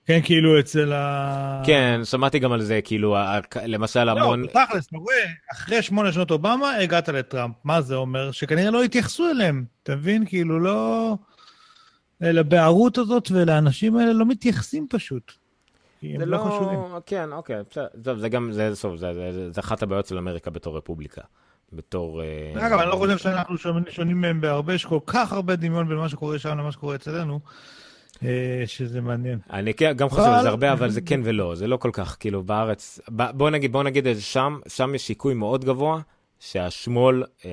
כן, 0.09 0.21
כאילו 0.25 0.61
אצל 0.61 0.93
ה... 0.93 1.63
כן, 1.67 2.01
שמעתי 2.05 2.39
גם 2.39 2.53
על 2.53 2.63
זה, 2.63 2.81
כאילו, 2.85 3.17
למשל 3.67 4.05
לא, 4.05 4.11
המון... 4.11 4.41
לא, 4.43 4.47
תכלס, 4.47 4.87
אתה 4.87 4.97
רואה, 4.97 5.25
אחרי 5.53 5.83
שמונה 5.83 6.13
שנות 6.13 6.31
אובמה 6.31 6.75
הגעת 6.75 7.09
לטראמפ. 7.09 7.55
מה 7.65 7.81
זה 7.81 7.95
אומר? 7.95 8.31
שכנראה 8.31 8.71
לא 8.71 8.83
התייחסו 8.83 9.31
אליהם, 9.31 9.65
אתה 9.83 9.97
מבין? 9.97 10.27
כאילו, 10.27 10.61
לא... 10.61 11.15
לבערות 12.21 12.99
הזאת 12.99 13.29
ולאנשים 13.31 13.97
האלה 13.97 14.13
לא 14.13 14.27
מתייחסים 14.27 14.87
פשוט. 14.91 15.33
זה 16.03 16.09
לא, 16.19 16.27
לא 16.27 16.45
חשובים. 16.45 16.79
כן, 17.07 17.33
אוקיי, 17.33 17.57
בסדר, 17.71 18.17
זה 18.17 18.29
גם, 18.29 18.53
זה 18.53 18.71
סוף, 18.75 18.97
זה, 18.97 19.15
זה, 19.15 19.33
זה, 19.33 19.53
זה 19.53 19.61
אחת 19.61 19.83
הבעיות 19.83 20.07
של 20.07 20.19
אמריקה 20.19 20.51
בתור 20.51 20.77
רפובליקה. 20.77 21.23
בתור... 21.73 22.23
אה, 22.23 22.67
אגב, 22.67 22.79
אני 22.79 22.91
לא 22.91 22.97
חושב 22.97 23.19
שאנחנו 23.19 23.57
שונים 23.91 24.21
מהם 24.21 24.41
בהרבה, 24.41 24.75
יש 24.75 24.85
כל 24.85 25.01
כך 25.07 25.33
הרבה 25.33 25.57
דמיון 25.57 25.89
בין 25.89 25.97
מה 25.97 26.09
שקורה 26.09 26.39
שם 26.39 26.59
למה 26.59 26.73
שקורה 26.73 26.95
אצלנו. 26.95 27.41
אה, 28.25 28.63
שזה 28.67 29.01
מעניין. 29.01 29.39
אני 29.51 29.75
כן- 29.75 29.93
גם 29.97 30.09
חושב 30.09 30.23
על 30.23 30.43
זה 30.43 30.49
הרבה, 30.49 30.73
אבל 30.73 30.91
זה 30.91 31.01
כן 31.01 31.21
ולא, 31.25 31.55
זה 31.55 31.67
לא 31.67 31.77
כל 31.77 31.91
כך, 31.93 32.17
כאילו, 32.21 32.43
בארץ, 32.43 33.01
בוא 33.09 33.51
נגיד, 33.51 33.73
בוא 33.73 33.83
נגיד 33.83 34.07
שם, 34.19 34.59
שם 34.69 34.95
יש 34.95 35.03
סיכוי 35.07 35.35
מאוד 35.35 35.65
גבוה 35.65 36.01
שהשמאל 36.41 37.23
אה, 37.45 37.51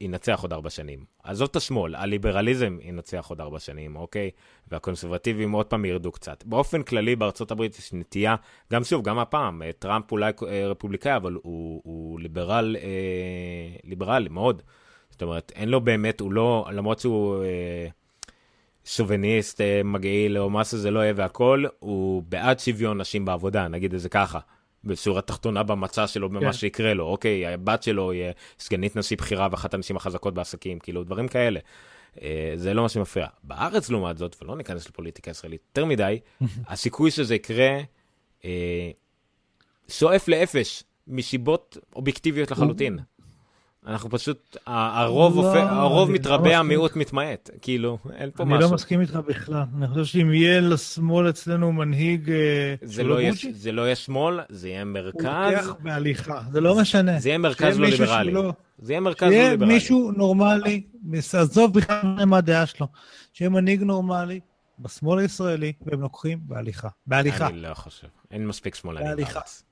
ינצח 0.00 0.40
עוד 0.42 0.52
ארבע 0.52 0.70
שנים. 0.70 1.04
עזוב 1.24 1.48
את 1.50 1.56
השמאל, 1.56 1.94
הליברליזם 1.94 2.78
ינצח 2.82 3.26
עוד 3.28 3.40
ארבע 3.40 3.58
שנים, 3.58 3.96
אוקיי? 3.96 4.30
והקונסרבטיבים 4.70 5.52
עוד 5.52 5.66
פעם 5.66 5.84
ירדו 5.84 6.12
קצת. 6.12 6.44
באופן 6.46 6.82
כללי 6.82 7.16
בארצות 7.16 7.50
הברית 7.50 7.78
יש 7.78 7.92
נטייה, 7.92 8.36
גם 8.72 8.84
שוב, 8.84 9.04
גם 9.04 9.18
הפעם, 9.18 9.62
אה, 9.62 9.70
טראמפ 9.78 10.12
אולי 10.12 10.32
אה, 10.48 10.66
רפובליקאי, 10.68 11.16
אבל 11.16 11.32
הוא, 11.42 11.80
הוא 11.84 12.20
ליברל, 12.20 12.76
אה, 12.80 13.76
ליברלי 13.84 14.28
מאוד. 14.28 14.62
זאת 15.10 15.22
אומרת, 15.22 15.52
אין 15.54 15.68
לו 15.68 15.80
באמת, 15.80 16.20
הוא 16.20 16.32
לא, 16.32 16.66
למרות 16.72 16.98
שהוא 16.98 17.44
אה, 17.44 17.86
שוביניסט, 18.84 19.60
אה, 19.60 19.80
מגעיל, 19.84 20.38
או 20.38 20.50
מה 20.50 20.64
שזה 20.64 20.90
לא 20.90 21.00
יהיה 21.00 21.12
והכול, 21.16 21.66
הוא 21.78 22.22
בעד 22.28 22.58
שוויון 22.58 23.00
נשים 23.00 23.24
בעבודה, 23.24 23.68
נגיד 23.68 23.94
את 23.94 24.00
זה 24.00 24.08
ככה. 24.08 24.38
בשורה 24.84 25.18
התחתונה 25.18 25.62
במצע 25.62 26.06
שלו, 26.06 26.28
במה 26.28 26.40
כן. 26.40 26.52
שיקרה 26.52 26.94
לו, 26.94 27.04
אוקיי, 27.04 27.46
הבת 27.46 27.82
שלו 27.82 28.10
היא 28.10 28.24
סגנית 28.58 28.96
נשיא 28.96 29.16
בכירה 29.16 29.48
ואחת 29.50 29.74
הנשים 29.74 29.96
החזקות 29.96 30.34
בעסקים, 30.34 30.78
כאילו, 30.78 31.04
דברים 31.04 31.28
כאלה. 31.28 31.60
אה, 32.22 32.52
זה 32.56 32.74
לא 32.74 32.82
מה 32.82 32.88
שמפריע. 32.88 33.26
בארץ, 33.42 33.90
לעומת 33.90 34.18
זאת, 34.18 34.36
ולא 34.42 34.56
ניכנס 34.56 34.88
לפוליטיקה 34.88 35.30
ישראלית 35.30 35.60
יותר 35.68 35.84
מדי, 35.84 36.20
הסיכוי 36.68 37.10
שזה 37.10 37.34
יקרה 37.34 37.80
אה, 38.44 38.90
שואף 39.88 40.28
לאפס, 40.28 40.84
מסיבות 41.06 41.78
אובייקטיביות 41.96 42.50
לחלוטין. 42.50 42.98
אנחנו 43.86 44.10
פשוט, 44.10 44.56
הרוב, 44.66 45.36
לא, 45.36 45.48
הופך, 45.48 45.72
הרוב 45.72 46.08
אני 46.08 46.18
לא 46.18 46.20
מתרבה, 46.20 46.42
מסכים. 46.44 46.58
המיעוט 46.60 46.96
מתמעט. 46.96 47.50
כאילו, 47.62 47.98
אין 48.12 48.30
פה 48.30 48.42
אני 48.42 48.54
משהו. 48.54 48.68
לא 48.70 48.74
מסכים 48.74 49.00
איתך 49.00 49.18
בכלל. 49.28 49.62
אני 49.78 49.88
חושב 49.88 50.04
שאם 50.04 50.32
יהיה 50.32 50.60
לשמאל 50.60 51.28
אצלנו 51.30 51.72
מנהיג 51.72 52.30
אה, 52.30 52.74
זה 52.82 53.02
לא, 53.02 53.20
יהיה, 53.20 53.30
בוז'י, 53.32 53.52
זה 53.52 53.72
לא 53.72 53.82
יהיה 53.82 53.96
שמאל, 53.96 54.40
זה 54.48 54.68
יהיה 54.68 54.82
הוא 54.82 54.90
מרכז, 54.90 55.66
לוקח 55.66 55.74
בהליכה. 55.82 56.42
זה 56.52 56.60
לא 56.60 56.80
משנה. 56.80 57.18
זה 57.20 57.28
יהיה 57.28 57.38
מרכז 57.38 57.74
שיהיה 57.76 57.90
לא 57.90 57.96
ליברלי. 58.04 58.30
שלא- 58.32 58.52
זה 58.78 58.92
יהיה 58.92 59.00
מרכז 59.00 59.26
לא 59.26 59.30
שיהיה 59.32 59.50
ליברלי. 59.50 59.74
מישהו 59.74 60.12
נורמלי, 60.16 60.82
עזוב 61.38 61.74
בכלל 61.74 62.24
מה 62.26 62.36
הדעה 62.36 62.66
שלו, 62.66 62.86
שיהיה 63.32 63.48
מנהיג 63.48 63.82
נורמלי 63.82 64.40
בשמאל 64.78 65.18
הישראלי, 65.18 65.72
והם 65.86 66.00
לוקחים 66.00 66.38
בהליכה. 66.42 66.88
בהליכה. 67.06 67.46
אני 67.48 67.60
לא 67.60 67.74
חושב. 67.74 68.06
אין 68.30 68.46
מספיק 68.46 68.74
שמאלנים. 68.74 69.16
בארץ. 69.16 69.62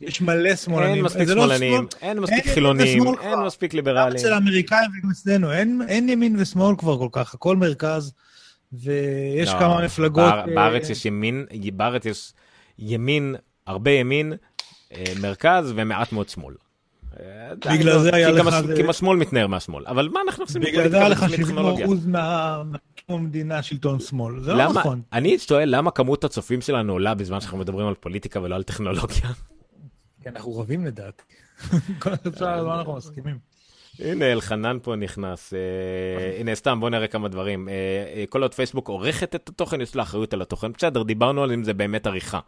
יש 0.00 0.20
מלא 0.20 0.56
שמאלנים. 0.56 0.94
אין 0.94 1.04
מספיק 1.04 1.28
לא 1.28 1.34
שמאלנים, 1.34 1.72
שמאל- 1.74 1.86
אין 2.02 2.18
מספיק 2.20 2.44
אין 2.46 2.54
חילונים, 2.54 3.06
אין 3.06 3.16
כבר. 3.16 3.46
מספיק 3.46 3.72
גם 3.72 3.76
ליברלים. 3.76 4.16
אצל 4.16 4.32
האמריקאים 4.32 4.90
וגם 5.00 5.10
אצלנו, 5.10 5.52
אין, 5.52 5.82
אין 5.88 6.08
ימין 6.08 6.36
ושמאל 6.38 6.76
כבר 6.76 6.98
כל 6.98 7.08
כך, 7.12 7.34
הכל 7.34 7.56
מרכז, 7.56 8.12
ויש 8.72 9.48
לא, 9.48 9.58
כמה 9.58 9.84
מפלגות. 9.84 10.24
באר- 10.24 10.38
אה, 10.48 10.54
בארץ 10.54 10.90
יש 10.90 11.06
ימין, 11.06 11.44
בארץ 11.72 12.06
יש 12.06 12.32
ימין, 12.78 13.34
הרבה 13.66 13.90
ימין, 13.90 14.32
אה, 14.92 15.04
מרכז 15.20 15.72
ומעט 15.76 16.12
מאוד 16.12 16.28
שמאל. 16.28 16.54
אה, 17.20 17.24
בגלל 17.74 17.92
לא, 17.94 18.02
זה 18.02 18.10
היה 18.14 18.32
כי 18.32 18.38
גם 18.38 18.46
לך 18.48 18.54
כי 18.76 18.82
השמאל 18.90 19.16
מתנער 19.18 19.46
מהשמאל. 19.46 19.84
אבל 19.86 20.08
מה 20.08 20.20
אנחנו 20.26 20.44
עושים 20.44 20.62
בגלל 20.62 20.88
זה 20.88 20.96
היה 20.98 21.08
לך 21.08 21.18
בתוכנית 21.18 21.36
70 21.40 21.46
טכנולוגיה? 21.56 21.84
אחוז 21.86 22.06
מהמדינה 23.08 23.62
שלטון 23.62 24.00
שמאל, 24.00 24.40
זה 24.42 24.52
לא 24.54 24.64
נכון. 24.72 25.00
אני 25.12 25.38
שואל 25.38 25.76
למה 25.76 25.90
כמות 25.90 26.24
הצופים 26.24 26.60
שלנו 26.60 26.92
עולה 26.92 27.14
בזמן 27.14 27.40
שאנחנו 27.40 27.58
מדברים 27.58 27.86
על 27.86 27.94
פוליטיקה 27.94 28.40
ולא 28.40 28.54
על 28.54 28.62
טכנולוגיה. 28.62 29.30
כי 30.26 30.30
אנחנו 30.30 30.58
רבים 30.58 30.86
לדעתי. 30.86 31.22
כל 32.02 32.10
מה 32.40 32.78
אנחנו 32.78 32.96
מסכימים. 32.96 33.38
הנה, 33.98 34.32
אלחנן 34.32 34.78
פה 34.82 34.96
נכנס. 34.96 35.54
אה, 35.54 36.40
הנה, 36.40 36.54
סתם, 36.54 36.80
בוא 36.80 36.90
נראה 36.90 37.06
כמה 37.06 37.28
דברים. 37.28 37.68
אה, 37.68 37.74
אה, 38.14 38.24
כל 38.28 38.42
עוד 38.42 38.54
פייסבוק 38.54 38.88
עורכת 38.88 39.34
את 39.34 39.48
התוכן, 39.48 39.80
יש 39.80 39.96
לה 39.96 40.02
אחריות 40.02 40.34
על 40.34 40.42
התוכן. 40.42 40.72
בסדר, 40.72 41.02
דיברנו 41.02 41.42
על 41.42 41.52
אם 41.52 41.64
זה 41.64 41.74
באמת 41.74 42.06
עריכה. 42.06 42.40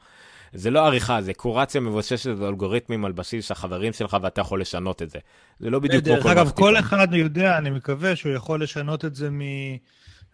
זה 0.52 0.70
לא 0.70 0.86
עריכה, 0.86 1.22
זה 1.22 1.34
קורציה 1.34 1.80
מבוששת 1.80 2.30
אלגוריתמים 2.42 3.04
על 3.04 3.12
בסיס 3.12 3.50
החברים 3.50 3.92
שלך, 3.92 4.16
ואתה 4.22 4.40
יכול 4.40 4.60
לשנות 4.60 5.02
את 5.02 5.10
זה. 5.10 5.18
זה 5.58 5.70
לא 5.70 5.78
בדיוק 5.78 6.04
כמו 6.04 6.14
דרך 6.14 6.22
כל 6.22 6.30
אגב, 6.30 6.44
מערכת 6.44 6.56
כל. 6.56 6.78
אחד 6.78 7.14
יודע, 7.14 7.58
אני 7.58 7.70
מקווה 7.70 8.16
שהוא 8.16 8.32
יכול 8.32 8.62
לשנות 8.62 9.04
את 9.04 9.14
זה 9.14 9.30
מ... 9.30 9.40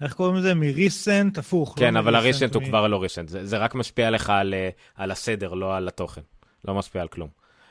איך 0.02 0.12
קוראים 0.12 0.36
לזה? 0.36 0.54
מ 0.54 0.65
recent, 0.65 1.38
הפוך. 1.38 1.74
כן, 1.78 1.94
לא 1.94 1.98
אבל 1.98 2.12
מ 2.12 2.13
recent, 2.13 2.18
ה 2.18 2.23
recent 2.23 2.54
הוא 2.54 2.64
כבר 2.64 2.86
לא 2.86 3.02
recent. 3.02 3.28
זה 3.28 3.58
רק 3.58 3.74
משפיע 3.74 4.10
לך 4.10 4.32
על 4.94 5.10
הסדר, 5.10 5.54
לא 5.54 5.76
על 5.76 5.88
התוכן. 5.88 6.20
לא 6.64 6.74
משפיע 6.74 7.02
על 7.02 7.08
כלום. 7.08 7.28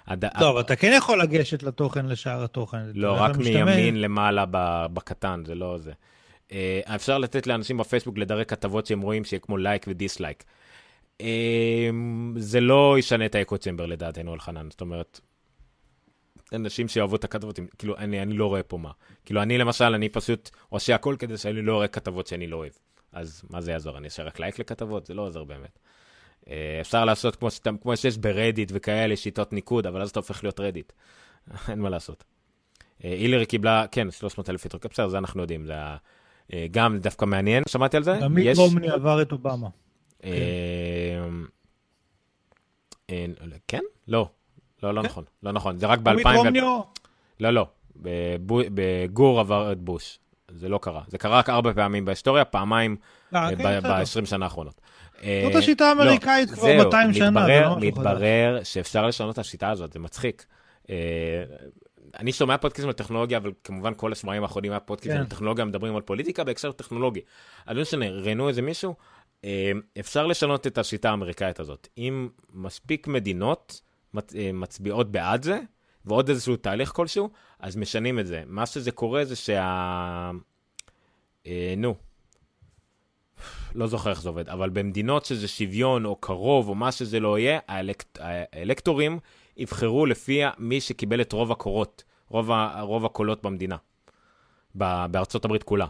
הד- 0.07 0.39
טוב, 0.39 0.57
אתה 0.57 0.75
כן 0.75 0.93
יכול 0.97 1.21
לגשת 1.21 1.63
לתוכן, 1.63 2.05
לשאר 2.05 2.43
התוכן. 2.43 2.83
לא, 2.93 3.15
רק 3.19 3.37
מימין 3.37 4.01
למעלה 4.01 4.45
בקטן, 4.93 5.43
זה 5.45 5.55
לא 5.55 5.77
זה. 5.77 5.91
אה, 6.51 6.81
אפשר 6.95 7.17
לתת 7.17 7.47
לאנשים 7.47 7.77
בפייסבוק 7.77 8.17
לדרג 8.17 8.45
כתבות 8.45 8.85
שהם 8.85 9.01
רואים 9.01 9.23
שיהיה 9.23 9.39
כמו 9.39 9.57
like 9.57 9.85
ו 9.87 9.94
dislike. 9.94 10.43
אה, 11.21 11.89
זה 12.37 12.61
לא 12.61 12.95
ישנה 12.99 13.25
את 13.25 13.35
ה 13.35 13.57
echo 13.57 13.68
chamber 13.68 13.85
לדעתנו, 13.85 14.33
אלחנן. 14.33 14.67
זאת 14.71 14.81
אומרת, 14.81 15.19
אנשים 16.53 16.87
שאוהבו 16.87 17.15
את 17.15 17.23
הכתבות, 17.23 17.59
כאילו, 17.77 17.97
אני, 17.97 18.21
אני 18.21 18.33
לא 18.33 18.47
רואה 18.47 18.63
פה 18.63 18.77
מה. 18.77 18.91
כאילו, 19.25 19.41
אני 19.41 19.57
למשל, 19.57 19.85
אני 19.93 20.09
פשוט 20.09 20.49
עושה 20.69 20.95
הכל 20.95 21.15
כדי 21.19 21.37
שאני 21.37 21.61
לא 21.61 21.77
אראה 21.77 21.87
כתבות 21.87 22.27
שאני 22.27 22.47
לא 22.47 22.57
אוהב. 22.57 22.71
אז 23.11 23.43
מה 23.49 23.61
זה 23.61 23.71
יעזור? 23.71 23.97
אני 23.97 24.05
אעשה 24.05 24.23
רק 24.23 24.39
לייק 24.39 24.59
לכתבות? 24.59 25.05
זה 25.05 25.13
לא 25.13 25.21
עוזר 25.21 25.43
באמת. 25.43 25.79
אה, 26.49 26.77
אפשר 26.81 27.05
לעשות 27.05 27.35
כמו, 27.35 27.51
שאתה, 27.51 27.69
כמו 27.81 27.97
שיש 27.97 28.17
ברדיט 28.17 28.71
וכאלה, 28.73 29.15
שיטות 29.15 29.53
ניקוד, 29.53 29.87
אבל 29.87 30.01
אז 30.01 30.09
אתה 30.09 30.19
הופך 30.19 30.43
להיות 30.43 30.59
רדיט. 30.59 30.91
אין 31.69 31.79
מה 31.79 31.89
לעשות. 31.89 32.23
אה, 33.03 33.09
הילרי 33.09 33.45
קיבלה, 33.45 33.85
כן, 33.91 34.11
300 34.11 34.49
אלף 34.49 34.65
יתרוק, 34.65 34.85
בסדר, 34.85 35.07
זה 35.07 35.17
אנחנו 35.17 35.41
יודעים, 35.41 35.65
זה 35.65 35.73
אה, 36.53 36.65
גם 36.71 36.97
דווקא 36.97 37.25
מעניין, 37.25 37.63
שמעתי 37.69 37.97
על 37.97 38.03
זה? 38.03 38.19
גם 38.21 38.33
מיט 38.33 38.57
רומני 38.57 38.89
עבר 38.89 39.21
את 39.21 39.31
אובמה. 39.31 39.67
אה, 40.23 40.31
כן? 43.67 43.81
לא, 44.07 44.29
לא, 44.83 44.93
לא 44.93 45.03
נכון, 45.03 45.23
לא 45.43 45.51
נכון, 45.51 45.77
זה 45.77 45.85
רק 45.85 45.99
מיט 45.99 46.25
ב-2000, 46.25 46.37
רומני 46.37 46.61
או... 46.61 46.85
לא, 47.39 47.49
לא, 47.49 47.67
בגור 48.73 49.39
עבר 49.39 49.71
את 49.71 49.79
בוש, 49.79 50.19
זה 50.51 50.69
לא 50.69 50.79
קרה, 50.81 51.01
זה 51.07 51.17
קרה 51.17 51.39
רק 51.39 51.49
ארבע 51.49 51.73
פעמים 51.73 52.05
בהיסטוריה, 52.05 52.45
פעמיים 52.45 52.95
כן, 53.31 53.55
בסדר. 53.57 53.81
ב-20 53.81 54.25
שנה 54.25 54.45
האחרונות. 54.45 54.81
זאת 55.43 55.55
השיטה 55.55 55.85
האמריקאית 55.89 56.49
לא, 56.49 56.55
כבר 56.55 56.63
זהו, 56.65 56.85
200 56.85 57.13
שנה, 57.13 57.45
זה 57.45 57.59
לא 57.61 57.75
משהו 57.75 57.75
חדש. 57.75 57.83
מתברר 57.83 58.59
שאפשר 58.63 59.07
לשנות 59.07 59.33
את 59.33 59.39
השיטה 59.39 59.69
הזאת, 59.69 59.93
זה 59.93 59.99
מצחיק. 59.99 60.45
אה, 60.89 60.95
אני 62.19 62.31
שומע 62.31 62.57
פודקאסטים 62.57 62.87
על 62.87 62.93
טכנולוגיה, 62.93 63.37
אבל 63.37 63.51
כמובן 63.63 63.93
כל 63.97 64.11
השבועיים 64.11 64.43
האחרונים 64.43 64.71
היה 64.71 64.79
פודקאסטים 64.79 65.15
כן. 65.15 65.21
על 65.21 65.27
טכנולוגיה, 65.27 65.65
מדברים 65.65 65.95
על 65.95 66.01
פוליטיקה 66.01 66.43
בהקשר 66.43 66.71
טכנולוגי. 66.71 67.21
אז 67.65 67.75
לא 67.75 67.81
משנה, 67.81 68.09
ראיינו 68.09 68.49
איזה 68.49 68.61
מישהו, 68.61 68.95
אה, 69.45 69.71
אפשר 69.99 70.27
לשנות 70.27 70.67
את 70.67 70.77
השיטה 70.77 71.09
האמריקאית 71.09 71.59
הזאת. 71.59 71.87
אם 71.97 72.29
מספיק 72.53 73.07
מדינות 73.07 73.81
מצ- 74.13 74.35
אה, 74.35 74.49
מצביעות 74.53 75.11
בעד 75.11 75.43
זה, 75.43 75.59
ועוד 76.05 76.29
איזשהו 76.29 76.55
תהליך 76.55 76.89
כלשהו, 76.89 77.29
אז 77.59 77.75
משנים 77.75 78.19
את 78.19 78.27
זה. 78.27 78.43
מה 78.47 78.65
שזה 78.65 78.91
קורה 78.91 79.25
זה 79.25 79.35
שה... 79.35 80.31
אה, 81.47 81.73
נו, 81.77 81.95
לא 83.75 83.87
זוכר 83.87 84.09
איך 84.09 84.21
זה 84.21 84.29
עובד, 84.29 84.49
אבל 84.49 84.69
במדינות 84.69 85.25
שזה 85.25 85.47
שוויון 85.47 86.05
או 86.05 86.15
קרוב 86.15 86.69
או 86.69 86.75
מה 86.75 86.91
שזה 86.91 87.19
לא 87.19 87.39
יהיה, 87.39 87.59
האלקט... 87.67 88.19
האלקטורים 88.53 89.19
יבחרו 89.57 90.05
לפי 90.05 90.41
מי 90.57 90.81
שקיבל 90.81 91.21
את 91.21 91.31
רוב 91.33 91.51
הקולות, 91.51 92.03
רוב, 92.29 92.51
ה... 92.51 92.81
רוב 92.81 93.05
הקולות 93.05 93.43
במדינה. 93.43 93.75
בארצות 94.75 95.45
הברית 95.45 95.63
כולה. 95.63 95.85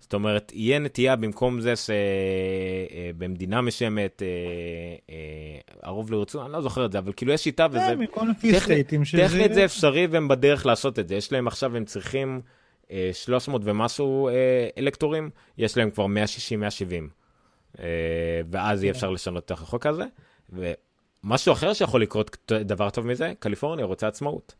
זאת 0.00 0.14
אומרת, 0.14 0.52
יהיה 0.54 0.78
נטייה 0.78 1.16
במקום 1.16 1.60
זה 1.60 1.74
שבמדינה 3.14 3.60
מסוימת 3.60 4.22
אה, 4.22 4.26
אה, 5.14 5.58
הרוב 5.82 6.12
לא 6.12 6.16
ירצו, 6.16 6.44
אני 6.44 6.52
לא 6.52 6.60
זוכר 6.60 6.84
את 6.86 6.92
זה, 6.92 6.98
אבל 6.98 7.12
כאילו 7.16 7.32
יש 7.32 7.44
שיטה 7.44 7.66
וזה... 7.70 7.78
כן, 9.18 9.28
טכנית- 9.28 9.54
זה 9.54 9.64
אפשרי 9.64 10.06
והם 10.06 10.28
בדרך 10.28 10.66
לעשות 10.66 10.98
את 10.98 11.08
זה. 11.08 11.14
יש 11.14 11.32
להם 11.32 11.46
עכשיו, 11.46 11.76
הם 11.76 11.84
צריכים 11.84 12.40
אה, 12.44 12.63
300 13.12 13.62
ומשהו 13.64 14.28
אה, 14.28 14.32
אלקטורים, 14.78 15.30
יש 15.58 15.76
להם 15.76 15.90
כבר 15.90 16.06
160-170. 16.06 16.08
אה, 17.78 17.84
ואז 18.50 18.78
כן. 18.80 18.84
אי 18.84 18.90
אפשר 18.90 19.10
לשנות 19.10 19.44
את 19.44 19.50
החוק 19.50 19.86
הזה. 19.86 20.04
ומשהו 21.24 21.52
אחר 21.52 21.72
שיכול 21.72 22.02
לקרות 22.02 22.36
דבר 22.52 22.90
טוב 22.90 23.06
מזה, 23.06 23.32
קליפורניה 23.38 23.84
רוצה 23.86 24.08
עצמאות. 24.08 24.54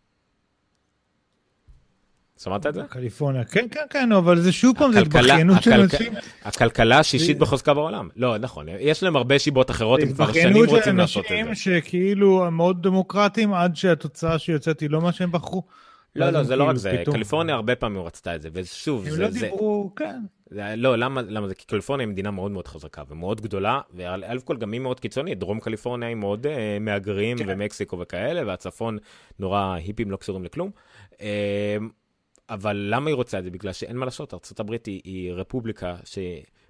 שמעת 2.43 2.67
את 2.67 2.75
זה? 2.75 2.83
קליפורניה, 2.89 3.45
כן, 3.45 3.67
כן, 3.71 3.81
כן, 3.91 4.13
אבל 4.13 4.41
זה 4.41 4.53
שוב 4.53 4.79
פעם, 4.79 4.93
זה 4.93 5.01
התבכיינות 5.01 5.63
של 5.63 5.73
אנשים. 5.73 6.13
הכלכלה 6.43 6.99
השישית 6.99 7.39
זה- 7.39 7.45
בחוזקה 7.45 7.75
בעולם. 7.75 8.09
לא, 8.17 8.39
נכון, 8.39 8.67
יש 8.81 9.03
להם 9.03 9.17
הרבה 9.17 9.39
שיבות 9.39 9.71
אחרות, 9.71 10.01
הם 10.03 10.13
כבר 10.13 10.33
שנים 10.33 10.47
התבכיינות 10.47 10.69
של 10.69 10.75
רוצים 10.77 10.97
לעשות 10.97 11.25
את 11.25 11.29
זה. 11.29 11.41
אנשים 11.51 11.55
שכאילו 11.83 12.47
הם 12.47 12.57
מאוד 12.57 12.83
דמוקרטיים 12.83 13.55
עד 13.55 13.77
שהתוצאה 13.77 14.39
שיוצאת 14.39 14.81
היא 14.81 14.91
לא 14.91 15.01
מה 15.01 15.13
שהם 15.13 15.33
בחרו. 15.33 15.63
לא, 16.17 16.31
לא, 16.31 16.43
זה 16.43 16.57
לא 16.57 16.65
רק 16.65 16.77
כאילו 16.77 17.05
זה, 17.05 17.13
קליפורניה 17.13 17.55
הרבה 17.55 17.77
פעמים 17.77 18.03
רצתה 18.03 18.35
את 18.35 18.43
זה, 18.43 18.49
ושוב, 18.53 19.07
הם 19.07 19.11
זה... 19.11 19.23
לא 19.23 19.29
דיברו, 19.29 19.91
כן. 19.97 20.21
לא, 20.77 20.99
למה, 20.99 21.23
למה 21.23 21.49
זה? 21.49 21.55
כי 21.55 21.67
קליפורניה 21.67 22.07
היא 22.07 22.13
מדינה 22.13 22.31
מאוד 22.31 22.51
מאוד 22.51 22.69
חזקה 22.69 23.03
ומאוד 23.09 23.41
גדולה, 23.41 23.81
ואלף 23.95 24.43
כל 24.43 24.57
גם 24.57 24.73
היא 24.73 24.81
מאוד 24.81 25.01
קיצונית. 25.01 25.39
דרום 25.39 25.61
קליפורניה 25.61 26.09
היא 26.09 26.17
מאוד 26.17 26.47
אה, 26.47 26.79
מהגרים, 26.81 27.39
כן. 27.39 27.45
ומקסיקו 27.49 27.99
וכאלה, 27.99 28.47
והצפון 28.47 28.99
נורא 29.39 29.75
היפים 29.75 30.11
לא 30.11 30.17
קשורים 30.17 30.45
לכלום. 30.45 30.71
אה, 31.21 31.77
אבל 32.51 32.87
למה 32.91 33.11
היא 33.11 33.15
רוצה 33.15 33.39
את 33.39 33.45
זה? 33.45 33.51
בגלל 33.51 33.73
שאין 33.73 33.97
מה 33.97 34.05
לעשות, 34.05 34.35
ארה"ב 34.35 34.73
היא, 34.87 35.01
היא 35.05 35.33
רפובליקה 35.33 35.97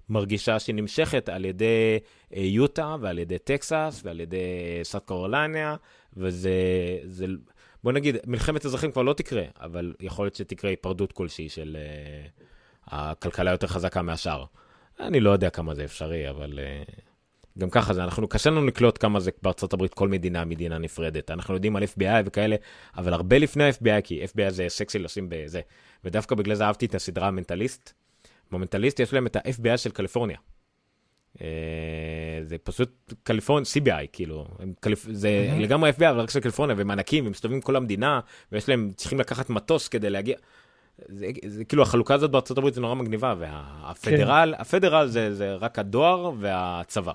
מרגישה 0.09 0.59
שהיא 0.59 0.75
נמשכת 0.75 1.29
על 1.29 1.45
ידי 1.45 1.99
אה, 2.35 2.41
יוטה 2.41 2.95
ועל 3.01 3.19
ידי 3.19 3.37
טקסס 3.37 4.01
ועל 4.03 4.19
ידי 4.19 4.37
סאט 4.83 5.05
קורולניה, 5.05 5.75
וזה, 6.17 6.51
זה, 7.03 7.25
בוא 7.85 7.91
נגיד, 7.91 8.17
מלחמת 8.27 8.65
אזרחים 8.65 8.91
כבר 8.91 9.01
לא 9.01 9.13
תקרה, 9.13 9.43
אבל 9.61 9.93
יכול 9.99 10.25
להיות 10.25 10.35
שתקרה 10.35 10.69
היפרדות 10.69 11.11
כלשהי 11.11 11.49
של 11.49 11.77
uh, 11.77 12.87
הכלכלה 12.87 13.51
יותר 13.51 13.67
חזקה 13.67 14.01
מהשאר. 14.01 14.45
אני 14.99 15.19
לא 15.19 15.29
יודע 15.29 15.49
כמה 15.49 15.75
זה 15.75 15.83
אפשרי, 15.83 16.29
אבל 16.29 16.59
uh, 16.59 16.91
גם 17.59 17.69
ככה 17.69 17.93
זה, 17.93 18.03
אנחנו, 18.03 18.27
קשה 18.27 18.49
לנו 18.49 18.65
לקלוט 18.65 18.97
כמה 19.01 19.19
זה 19.19 19.31
בארצות 19.41 19.73
הברית 19.73 19.93
כל 19.93 20.07
מדינה 20.07 20.45
מדינה 20.45 20.77
נפרדת. 20.77 21.31
אנחנו 21.31 21.53
יודעים 21.53 21.75
על 21.75 21.83
FBI 21.83 22.23
וכאלה, 22.25 22.55
אבל 22.97 23.13
הרבה 23.13 23.37
לפני 23.37 23.63
ה-FBI, 23.63 24.01
כי 24.03 24.25
FBI 24.25 24.49
זה 24.49 24.65
סקסי 24.69 24.99
לשים 24.99 25.27
בזה. 25.29 25.61
ודווקא 26.03 26.35
בגלל 26.35 26.55
זה 26.55 26.65
אהבתי 26.65 26.85
את 26.85 26.95
הסדרה 26.95 27.27
המנטליסט. 27.27 27.93
במנטליסט 28.51 28.99
יש 28.99 29.13
להם 29.13 29.27
את 29.27 29.35
ה-FBI 29.35 29.77
של 29.77 29.91
קליפורניה. 29.91 30.37
אה, 31.41 31.47
זה 32.43 32.57
פשוט 32.57 33.13
קליפורניה, 33.23 33.65
CBI, 33.65 34.07
כאילו, 34.13 34.47
קליפ... 34.79 35.07
זה 35.11 35.47
mm-hmm. 35.49 35.61
לגמרי 35.61 35.89
FBI, 35.89 36.09
אבל 36.09 36.19
רק 36.19 36.29
של 36.29 36.39
קליפורניה, 36.39 36.75
ומענקים, 36.79 37.25
הם 37.25 37.31
מסתובבים 37.31 37.61
כל 37.61 37.75
המדינה, 37.75 38.19
ויש 38.51 38.69
להם, 38.69 38.91
צריכים 38.95 39.19
לקחת 39.19 39.49
מטוס 39.49 39.87
כדי 39.87 40.09
להגיע. 40.09 40.37
זה, 41.07 41.27
זה 41.47 41.65
כאילו 41.65 41.83
החלוקה 41.83 42.13
הזאת 42.13 42.31
בארצות 42.31 42.57
הברית 42.57 42.73
זה 42.73 42.81
נורא 42.81 42.95
מגניבה, 42.95 43.35
והפדרל, 43.39 44.53
כן. 44.55 44.61
הפדרל 44.61 45.07
זה, 45.07 45.35
זה 45.35 45.55
רק 45.55 45.79
הדואר 45.79 46.31
והצבא. 46.39 47.11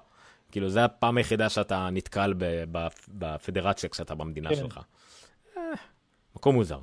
כאילו, 0.52 0.68
זה 0.68 0.84
הפעם 0.84 1.16
היחידה 1.16 1.48
שאתה 1.48 1.88
נתקל 1.92 2.34
בפדרציה 3.08 3.88
כשאתה 3.88 4.14
במדינה 4.14 4.48
כן. 4.48 4.56
שלך. 4.56 4.80
אה, 5.56 5.62
מקום 6.36 6.54
מוזר. 6.54 6.80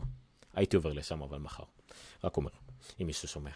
הייתי 0.53 0.75
עובר 0.75 0.93
לשם, 0.93 1.21
אבל 1.21 1.37
מחר. 1.37 1.63
רק 2.23 2.37
אומר, 2.37 2.49
אם 3.01 3.07
מישהו 3.07 3.27
שומע. 3.27 3.51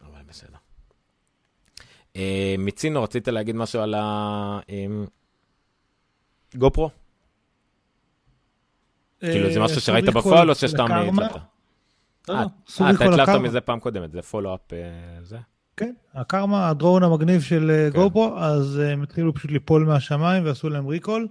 אבל 0.00 0.22
בסדר. 0.26 0.56
אה, 2.16 2.54
מיצינו, 2.58 3.02
רצית 3.02 3.28
להגיד 3.28 3.56
משהו 3.56 3.80
על 3.80 3.94
הגופרו? 6.54 6.90
אה, 9.22 9.32
כאילו, 9.32 9.52
זה 9.52 9.60
משהו 9.60 9.80
שראית 9.80 10.04
בפועל 10.04 10.50
או 10.50 10.54
שסתם 10.54 10.92
הקלטת? 10.92 11.36
לא, 12.28 12.34
לא, 12.34 12.40
אה, 12.80 12.90
אתה 12.90 13.04
הקלטת 13.04 13.40
מזה 13.42 13.60
פעם 13.60 13.80
קודמת, 13.80 14.12
זה 14.12 14.22
פולו-אפ 14.22 14.60
זה? 15.22 15.38
כן, 15.76 15.92
הקרמה, 16.14 16.68
הדרון 16.68 17.02
המגניב 17.02 17.42
של 17.42 17.90
כן. 17.92 18.00
גופרו, 18.00 18.38
אז 18.38 18.78
הם 18.78 19.02
התחילו 19.02 19.34
פשוט 19.34 19.50
ליפול 19.50 19.84
מהשמיים 19.84 20.44
ועשו 20.44 20.68
להם 20.68 20.86
ריקול, 20.86 21.28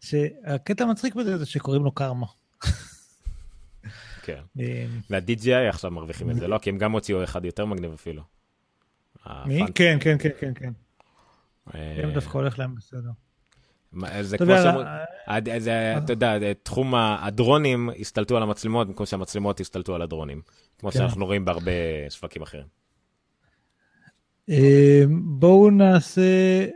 שהקטע 0.00 0.84
המצחיק 0.84 1.14
בזה 1.14 1.38
זה 1.38 1.46
שקוראים 1.46 1.84
לו 1.84 1.92
קרמה. 1.92 2.26
כן. 4.22 4.40
וה-DJI 5.10 5.68
עכשיו 5.68 5.90
מרוויחים 5.90 6.30
את 6.30 6.36
זה, 6.36 6.48
לא? 6.48 6.58
כי 6.58 6.70
הם 6.70 6.78
גם 6.78 6.92
הוציאו 6.92 7.24
אחד 7.24 7.44
יותר 7.44 7.64
מגניב 7.64 7.92
אפילו. 7.92 8.22
מי? 9.46 9.60
כן, 9.74 9.98
כן, 10.00 10.16
כן, 10.18 10.28
כן, 10.40 10.52
כן. 10.54 10.72
הם 11.74 12.10
דווקא 12.10 12.38
הולך 12.38 12.58
להם 12.58 12.74
בסדר. 12.74 13.10
זה 14.20 14.38
כמו 14.38 14.46
ש... 14.46 14.66
אתה 15.28 16.12
יודע, 16.12 16.52
תחום 16.62 16.94
הדרונים 16.94 17.90
השתלטו 18.00 18.36
על 18.36 18.42
המצלמות 18.42 18.86
במקום 18.86 19.06
שהמצלמות 19.06 19.60
השתלטו 19.60 19.94
על 19.94 20.02
הדרונים. 20.02 20.42
כמו 20.78 20.90
כן. 20.90 20.98
שאנחנו 20.98 21.26
רואים 21.26 21.44
בהרבה 21.44 21.72
שווקים 22.10 22.42
אחרים. 22.42 22.66
אה, 24.50 25.02
בואו 25.10 25.70
נעשה... 25.70 26.66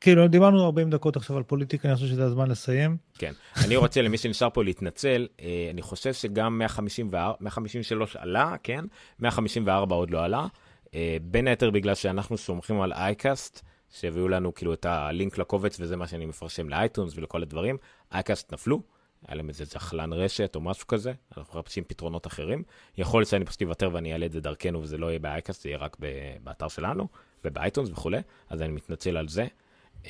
כאילו, 0.00 0.28
דיברנו 0.28 0.64
40 0.64 0.90
דקות 0.90 1.16
עכשיו 1.16 1.36
על 1.36 1.42
פוליטיקה, 1.42 1.88
אני 1.88 1.94
חושב 1.94 2.06
שזה 2.06 2.24
הזמן 2.24 2.50
לסיים. 2.50 2.96
כן. 3.18 3.32
אני 3.64 3.76
רוצה 3.76 4.02
למי 4.02 4.18
שנשאר 4.18 4.50
פה 4.50 4.64
להתנצל, 4.64 5.26
אה, 5.40 5.68
אני 5.72 5.82
חושב 5.82 6.12
שגם 6.12 6.58
154, 6.58 7.32
153 7.40 8.16
עלה, 8.16 8.54
כן? 8.62 8.84
154 9.18 9.96
עוד 9.96 10.10
לא 10.10 10.24
עלה. 10.24 10.46
אה, 10.94 11.16
בין 11.22 11.48
היתר 11.48 11.70
בגלל 11.70 11.94
שאנחנו 11.94 12.36
סומכים 12.36 12.80
על 12.80 12.92
אייקאסט, 12.92 13.62
שהביאו 13.90 14.28
לנו 14.28 14.54
כאילו 14.54 14.72
את 14.72 14.86
הלינק 14.86 15.38
לקובץ, 15.38 15.80
וזה 15.80 15.96
מה 15.96 16.06
שאני 16.06 16.26
מפרשם 16.26 16.68
לאייטונס 16.68 17.12
ולכל 17.16 17.42
הדברים. 17.42 17.76
אייקאסט 18.12 18.52
נפלו, 18.52 18.82
היה 19.26 19.36
להם 19.36 19.48
איזה 19.48 19.64
זחלן 19.64 20.12
רשת 20.12 20.56
או 20.56 20.60
משהו 20.60 20.86
כזה, 20.86 21.12
אנחנו 21.36 21.58
מחפשים 21.58 21.84
פתרונות 21.84 22.26
אחרים. 22.26 22.62
יכול 22.98 23.20
להיות 23.20 23.28
שאני 23.28 23.44
פשוט 23.44 23.62
אוותר 23.62 23.90
ואני 23.92 24.12
אעלה 24.12 24.26
את 24.26 24.32
זה 24.32 24.40
דרכנו 24.40 24.82
וזה 24.82 24.98
לא 24.98 25.06
יהיה 25.06 25.18
באייקאסט, 25.18 25.62
זה 25.62 25.68
יהיה 25.68 25.78
רק 25.78 25.96
באתר 26.42 26.68
שלנו 26.68 27.08
וב 27.44 27.56
iTunes 27.56 27.90
וכולי, 27.90 28.20
אז 28.48 28.62
אני 28.62 28.72
מתנצל 28.72 29.16
על 29.16 29.28
זה. 29.28 29.46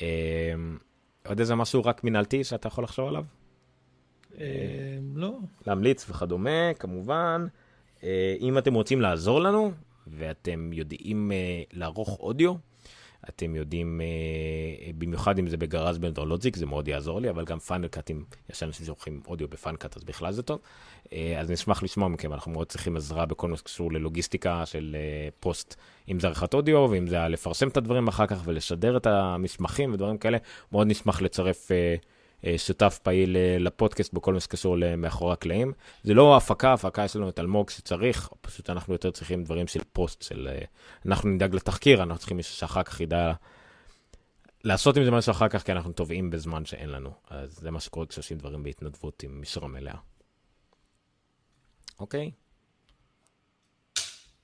אמ, 0.01 0.77
עוד 1.27 1.39
איזה 1.39 1.55
משהו 1.55 1.85
רק 1.85 2.03
מנהלתי 2.03 2.43
שאתה 2.43 2.67
יכול 2.67 2.83
לחשוב 2.83 3.07
עליו? 3.07 3.25
אמ, 4.37 4.41
לא. 5.15 5.37
להמליץ 5.67 6.09
וכדומה, 6.09 6.73
כמובן. 6.79 7.47
אה, 8.03 8.35
אם 8.39 8.57
אתם 8.57 8.73
רוצים 8.73 9.01
לעזור 9.01 9.41
לנו, 9.41 9.71
ואתם 10.07 10.73
יודעים 10.73 11.31
אה, 11.31 11.61
לערוך 11.73 12.19
אודיו, 12.19 12.53
אתם 13.29 13.55
יודעים, 13.55 14.01
אה, 14.01 14.91
במיוחד 14.97 15.39
אם 15.39 15.47
זה 15.47 15.57
ב 15.57 15.62
GarageBand 15.62 16.17
או 16.17 16.25
Logic, 16.25 16.55
זה 16.55 16.65
מאוד 16.65 16.87
יעזור 16.87 17.21
לי, 17.21 17.29
אבל 17.29 17.45
גם 17.45 17.59
Final 17.59 17.87
Cut-ים, 17.87 18.23
יש 18.49 18.63
אנשים 18.63 18.85
שעורכים 18.85 19.21
אודיו 19.27 19.47
ב 19.47 19.52
Final 19.52 19.77
Cut, 19.77 19.97
אז 19.97 20.03
בכלל 20.03 20.31
זה 20.31 20.43
טוב. 20.43 20.59
אה, 21.13 21.39
אז 21.39 21.51
נשמח 21.51 21.83
לשמוע 21.83 22.07
מכם, 22.07 22.33
אנחנו 22.33 22.51
מאוד 22.51 22.67
צריכים 22.67 22.97
עזרה 22.97 23.25
בכל 23.25 23.47
מה 23.47 23.57
שקשור 23.57 23.91
ללוגיסטיקה 23.91 24.65
של 24.65 24.95
אה, 24.99 25.29
פוסט, 25.39 25.75
אם 26.11 26.19
זה 26.19 26.27
עריכת 26.27 26.53
אודיו, 26.53 26.87
ואם 26.91 27.07
זה 27.07 27.27
לפרסם 27.27 27.67
את 27.67 27.77
הדברים 27.77 28.07
אחר 28.07 28.25
כך 28.25 28.41
ולשדר 28.45 28.97
את 28.97 29.07
המסמכים 29.07 29.93
ודברים 29.93 30.17
כאלה, 30.17 30.37
מאוד 30.71 30.87
נשמח 30.87 31.21
לצרף 31.21 31.71
שותף 32.57 32.99
פעיל 33.03 33.37
לפודקאסט 33.59 34.13
בכל 34.13 34.33
מה 34.33 34.39
שקשור 34.39 34.77
למאחורי 34.77 35.33
הקלעים. 35.33 35.73
זה 36.03 36.13
לא 36.13 36.37
הפקה, 36.37 36.73
הפקה 36.73 37.05
יש 37.05 37.15
לנו 37.15 37.29
את 37.29 37.39
אלמוג 37.39 37.69
שצריך, 37.69 38.29
פשוט 38.41 38.69
אנחנו 38.69 38.93
יותר 38.93 39.11
צריכים 39.11 39.43
דברים 39.43 39.67
של 39.67 39.81
פוסט, 39.93 40.21
של 40.21 40.49
אנחנו 41.05 41.29
נדאג 41.29 41.55
לתחקיר, 41.55 42.03
אנחנו 42.03 42.17
צריכים 42.17 42.37
מישהו 42.37 42.53
שאחר 42.53 42.83
כך 42.83 43.01
ידע 43.01 43.33
לעשות 44.63 44.97
עם 44.97 45.03
זה 45.03 45.11
משהו 45.11 45.31
אחר 45.31 45.47
כך, 45.49 45.63
כי 45.63 45.71
אנחנו 45.71 45.91
טובעים 45.91 46.29
בזמן 46.29 46.65
שאין 46.65 46.89
לנו. 46.89 47.13
אז 47.29 47.57
זה 47.57 47.71
מה 47.71 47.79
שקורה 47.79 48.05
כשעושים 48.05 48.37
דברים 48.37 48.63
בהתנדבות 48.63 49.23
עם 49.23 49.41
משרה 49.41 49.67
מלאה. 49.67 49.95
אוקיי? 51.99 52.31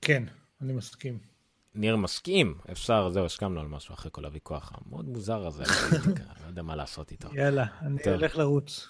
כן, 0.00 0.22
אני 0.60 0.72
מסכים. 0.72 1.35
ניר 1.76 1.96
מסכים, 1.96 2.54
אפשר, 2.72 3.10
זהו, 3.10 3.24
הסכמנו 3.24 3.60
על 3.60 3.66
משהו 3.66 3.94
אחרי 3.94 4.10
כל 4.14 4.24
הוויכוח 4.24 4.72
המאוד 4.74 5.08
מוזר 5.08 5.46
הזה, 5.46 5.64
לא 6.42 6.46
יודע 6.46 6.62
מה 6.62 6.76
לעשות 6.76 7.10
איתו. 7.10 7.28
יאללה, 7.34 7.66
אני 7.80 7.98
הולך 8.06 8.36
לרוץ. 8.36 8.88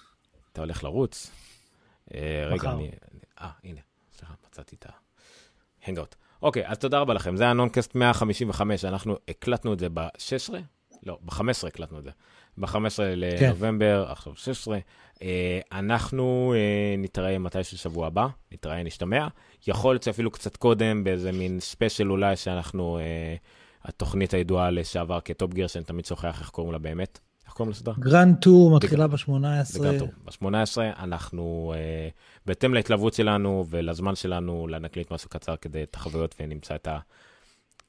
אתה 0.51 0.61
הולך 0.61 0.83
לרוץ? 0.83 1.31
אה, 2.13 2.47
רגע, 2.47 2.71
אני... 2.71 2.91
אה, 3.41 3.49
הנה, 3.63 3.79
סליחה, 4.17 4.33
מצאתי 4.47 4.75
את 4.75 4.85
ההנגאוט. 5.85 6.15
אוקיי, 6.41 6.67
אז 6.67 6.77
תודה 6.77 6.99
רבה 6.99 7.13
לכם, 7.13 7.35
זה 7.35 7.43
היה 7.43 7.53
נונקאסט 7.53 7.95
155, 7.95 8.85
אנחנו 8.85 9.15
הקלטנו 9.27 9.73
את 9.73 9.79
זה 9.79 9.89
ב-16? 9.89 10.53
לא, 11.03 11.19
ב-15 11.21 11.67
הקלטנו 11.67 11.99
את 11.99 12.03
זה. 12.03 12.11
ב-15 12.57 12.97
כן. 12.97 13.13
לנובמבר, 13.15 14.05
כן. 14.05 14.11
עכשיו 14.11 14.35
16. 14.35 14.77
אה, 15.21 15.59
אנחנו 15.71 16.53
אה, 16.55 16.95
נתראה 16.97 17.39
מתישהו 17.39 17.77
שבוע 17.77 18.07
הבא, 18.07 18.27
נתראה, 18.51 18.83
נשתמע. 18.83 19.27
יכול 19.67 19.93
להיות 19.93 20.03
שאפילו 20.03 20.31
קצת 20.31 20.57
קודם, 20.57 21.03
באיזה 21.03 21.31
מין 21.31 21.59
special 21.59 22.11
אולי, 22.11 22.35
שאנחנו, 22.35 22.97
אה, 22.97 23.35
התוכנית 23.83 24.33
הידועה 24.33 24.71
לשעבר 24.71 25.19
כ 25.25 25.36
Top 25.36 25.53
Gear, 25.53 25.67
שאני 25.67 25.85
תמיד 25.85 26.05
שוכח 26.05 26.39
איך 26.39 26.49
קוראים 26.49 26.73
לה 26.73 26.79
באמת. 26.79 27.19
איך 27.45 27.53
קוראים 27.53 27.71
לסדרה? 27.71 27.95
Grand 27.99 28.35
Tour 28.41 28.75
מתחילה 28.75 29.07
ב-18. 29.07 29.79
ב-18 30.25 30.77
אנחנו, 30.99 31.73
בהתאם 32.45 32.73
להתלהבות 32.73 33.13
שלנו 33.13 33.65
ולזמן 33.69 34.15
שלנו, 34.15 34.67
להקליט 34.67 35.11
משהו 35.11 35.29
קצר 35.29 35.55
כדי 35.55 35.83
את 35.83 35.95
החוויות 35.95 36.35
ונמצא 36.39 36.75
את 36.75 36.87
ה... 36.87 36.99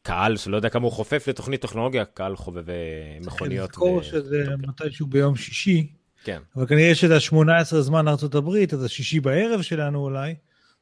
קהל 0.02 0.36
שלא 0.36 0.56
יודע 0.56 0.68
כמה 0.68 0.84
הוא 0.84 0.92
חופף 0.92 1.28
לתוכנית 1.28 1.62
טכנולוגיה, 1.62 2.04
קהל 2.04 2.36
חובבי 2.36 2.72
מכוניות. 3.26 3.70
צריך 3.70 3.82
לזכור 3.82 4.02
שזה 4.02 4.44
מתישהו 4.58 5.06
ביום 5.06 5.36
שישי. 5.36 5.92
כן. 6.24 6.42
אבל 6.56 6.66
כנראה 6.66 6.94
שזה 6.94 7.14
ה-18 7.14 7.76
זמן 7.80 8.08
ארה"ב, 8.08 8.48
אז 8.72 8.84
השישי 8.84 9.20
בערב 9.20 9.62
שלנו 9.62 9.98
אולי, 9.98 10.34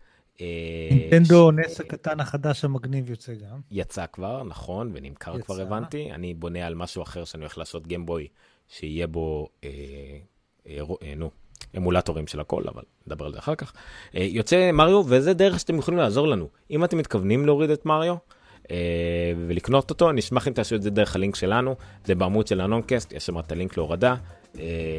נינטנדו 0.91 1.51
נס 1.51 1.81
הקטן 1.81 2.21
החדש 2.21 2.65
המגניב 2.65 3.11
יוצא 3.11 3.35
גם. 3.35 3.61
יצא 3.71 4.05
כבר, 4.13 4.43
נכון, 4.43 4.91
ונמכר 4.95 5.41
כבר 5.41 5.61
הבנתי. 5.61 6.13
אני 6.13 6.35
בונה 6.35 6.67
על 6.67 6.75
משהו 6.75 7.03
אחר 7.03 7.25
שאני 7.25 7.43
הולך 7.43 7.59
לעשות 7.59 7.87
גיימבוי, 7.87 8.29
שיהיה 8.69 9.07
בו, 9.07 9.49
אה, 9.65 9.71
אה, 10.69 10.81
אה, 11.03 11.15
נו, 11.17 11.31
אמולטורים 11.77 12.27
של 12.27 12.41
הכל, 12.41 12.63
אבל 12.69 12.83
נדבר 13.07 13.27
על 13.27 13.33
זה 13.33 13.39
אחר 13.39 13.55
כך. 13.55 13.73
אה, 14.17 14.23
יוצא 14.23 14.73
מריו, 14.73 15.03
וזה 15.07 15.35
דרך 15.35 15.61
שאתם 15.61 15.79
יכולים 15.79 15.99
לעזור 15.99 16.29
לנו. 16.29 16.49
אם 16.71 16.85
אתם 16.85 16.99
מתכוונים 16.99 17.47
להוריד 17.47 17.71
את 17.71 17.87
מריו, 17.87 18.17
ולקנות 19.47 19.91
אותו, 19.91 20.13
נשמח 20.13 20.49
אם 20.49 20.53
תעשו 20.53 20.75
את 20.75 20.83
זה 20.83 20.91
דרך 20.91 21.17
הלינק 21.17 21.37
שלנו, 21.37 21.77
זה 22.05 22.15
בעמוד 22.15 22.47
של 22.47 22.61
הנונקאסט, 22.61 23.13
יש 23.13 23.27
שם 23.27 23.39
את 23.39 23.53
הלינק 23.53 23.77
להורדה. 23.77 24.15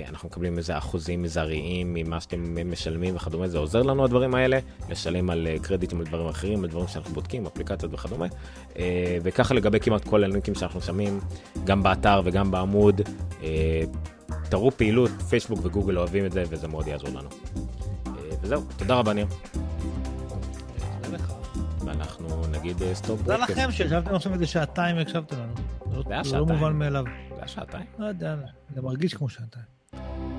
אנחנו 0.10 0.30
מקבלים 0.30 0.58
איזה 0.58 0.78
אחוזים 0.78 1.24
מזעריים 1.24 1.94
ממה 1.94 2.22
שאתם 2.22 2.72
משלמים 2.72 3.16
וכדומה, 3.16 3.48
זה 3.48 3.58
עוזר 3.58 3.82
לנו 3.82 4.04
הדברים 4.04 4.36
האלה, 4.36 4.60
לשלם 4.90 5.30
על 5.30 5.48
קרדיטים 5.62 6.00
על 6.00 6.06
דברים 6.06 6.28
אחרים, 6.28 6.64
על 6.64 6.70
דברים 6.70 6.88
שאנחנו 6.88 7.14
בודקים, 7.14 7.46
אפליקציות 7.46 7.94
וכדומה. 7.94 8.26
וככה 9.24 9.54
לגבי 9.54 9.80
כמעט 9.80 10.04
כל 10.08 10.24
הלינקים 10.24 10.56
שאנחנו 10.56 10.82
שמים, 10.82 11.20
גם 11.64 11.84
באתר 11.84 12.22
וגם 12.26 12.52
בעמוד. 12.52 13.02
תראו 14.50 14.72
פעילות, 14.72 15.12
פייסבוק 15.30 15.60
וגוגל 15.64 15.98
אוהבים 15.98 16.26
את 16.26 16.32
זה 16.32 16.44
וזה 16.50 16.68
מאוד 16.68 16.88
יעזור 16.88 17.10
לנו. 17.10 17.30
וזהו, 18.42 18.62
תודה 18.78 18.96
רבה 18.96 19.14
ניר. 19.14 19.28
ואנחנו 21.86 22.48
נגיד 22.52 22.78
סטופ 22.94 23.20
תודה 23.20 23.38
לכם 23.38 23.72
שישבתם 23.72 24.16
עכשיו 24.16 24.34
איזה 24.34 24.46
שעתיים 24.46 24.98
והקשבתם 24.98 25.36
לנו. 25.40 25.54
זה 26.24 26.38
לא 26.38 26.46
מובן 26.46 26.74
מאליו. 26.74 27.04
היה 27.46 27.54
שעתיים? 27.54 27.86
לא 28.00 28.06
יודע, 28.06 28.36
זה 28.76 28.82
מרגיש 28.82 29.14
כמו 29.14 29.30
שעתיים. 29.30 30.35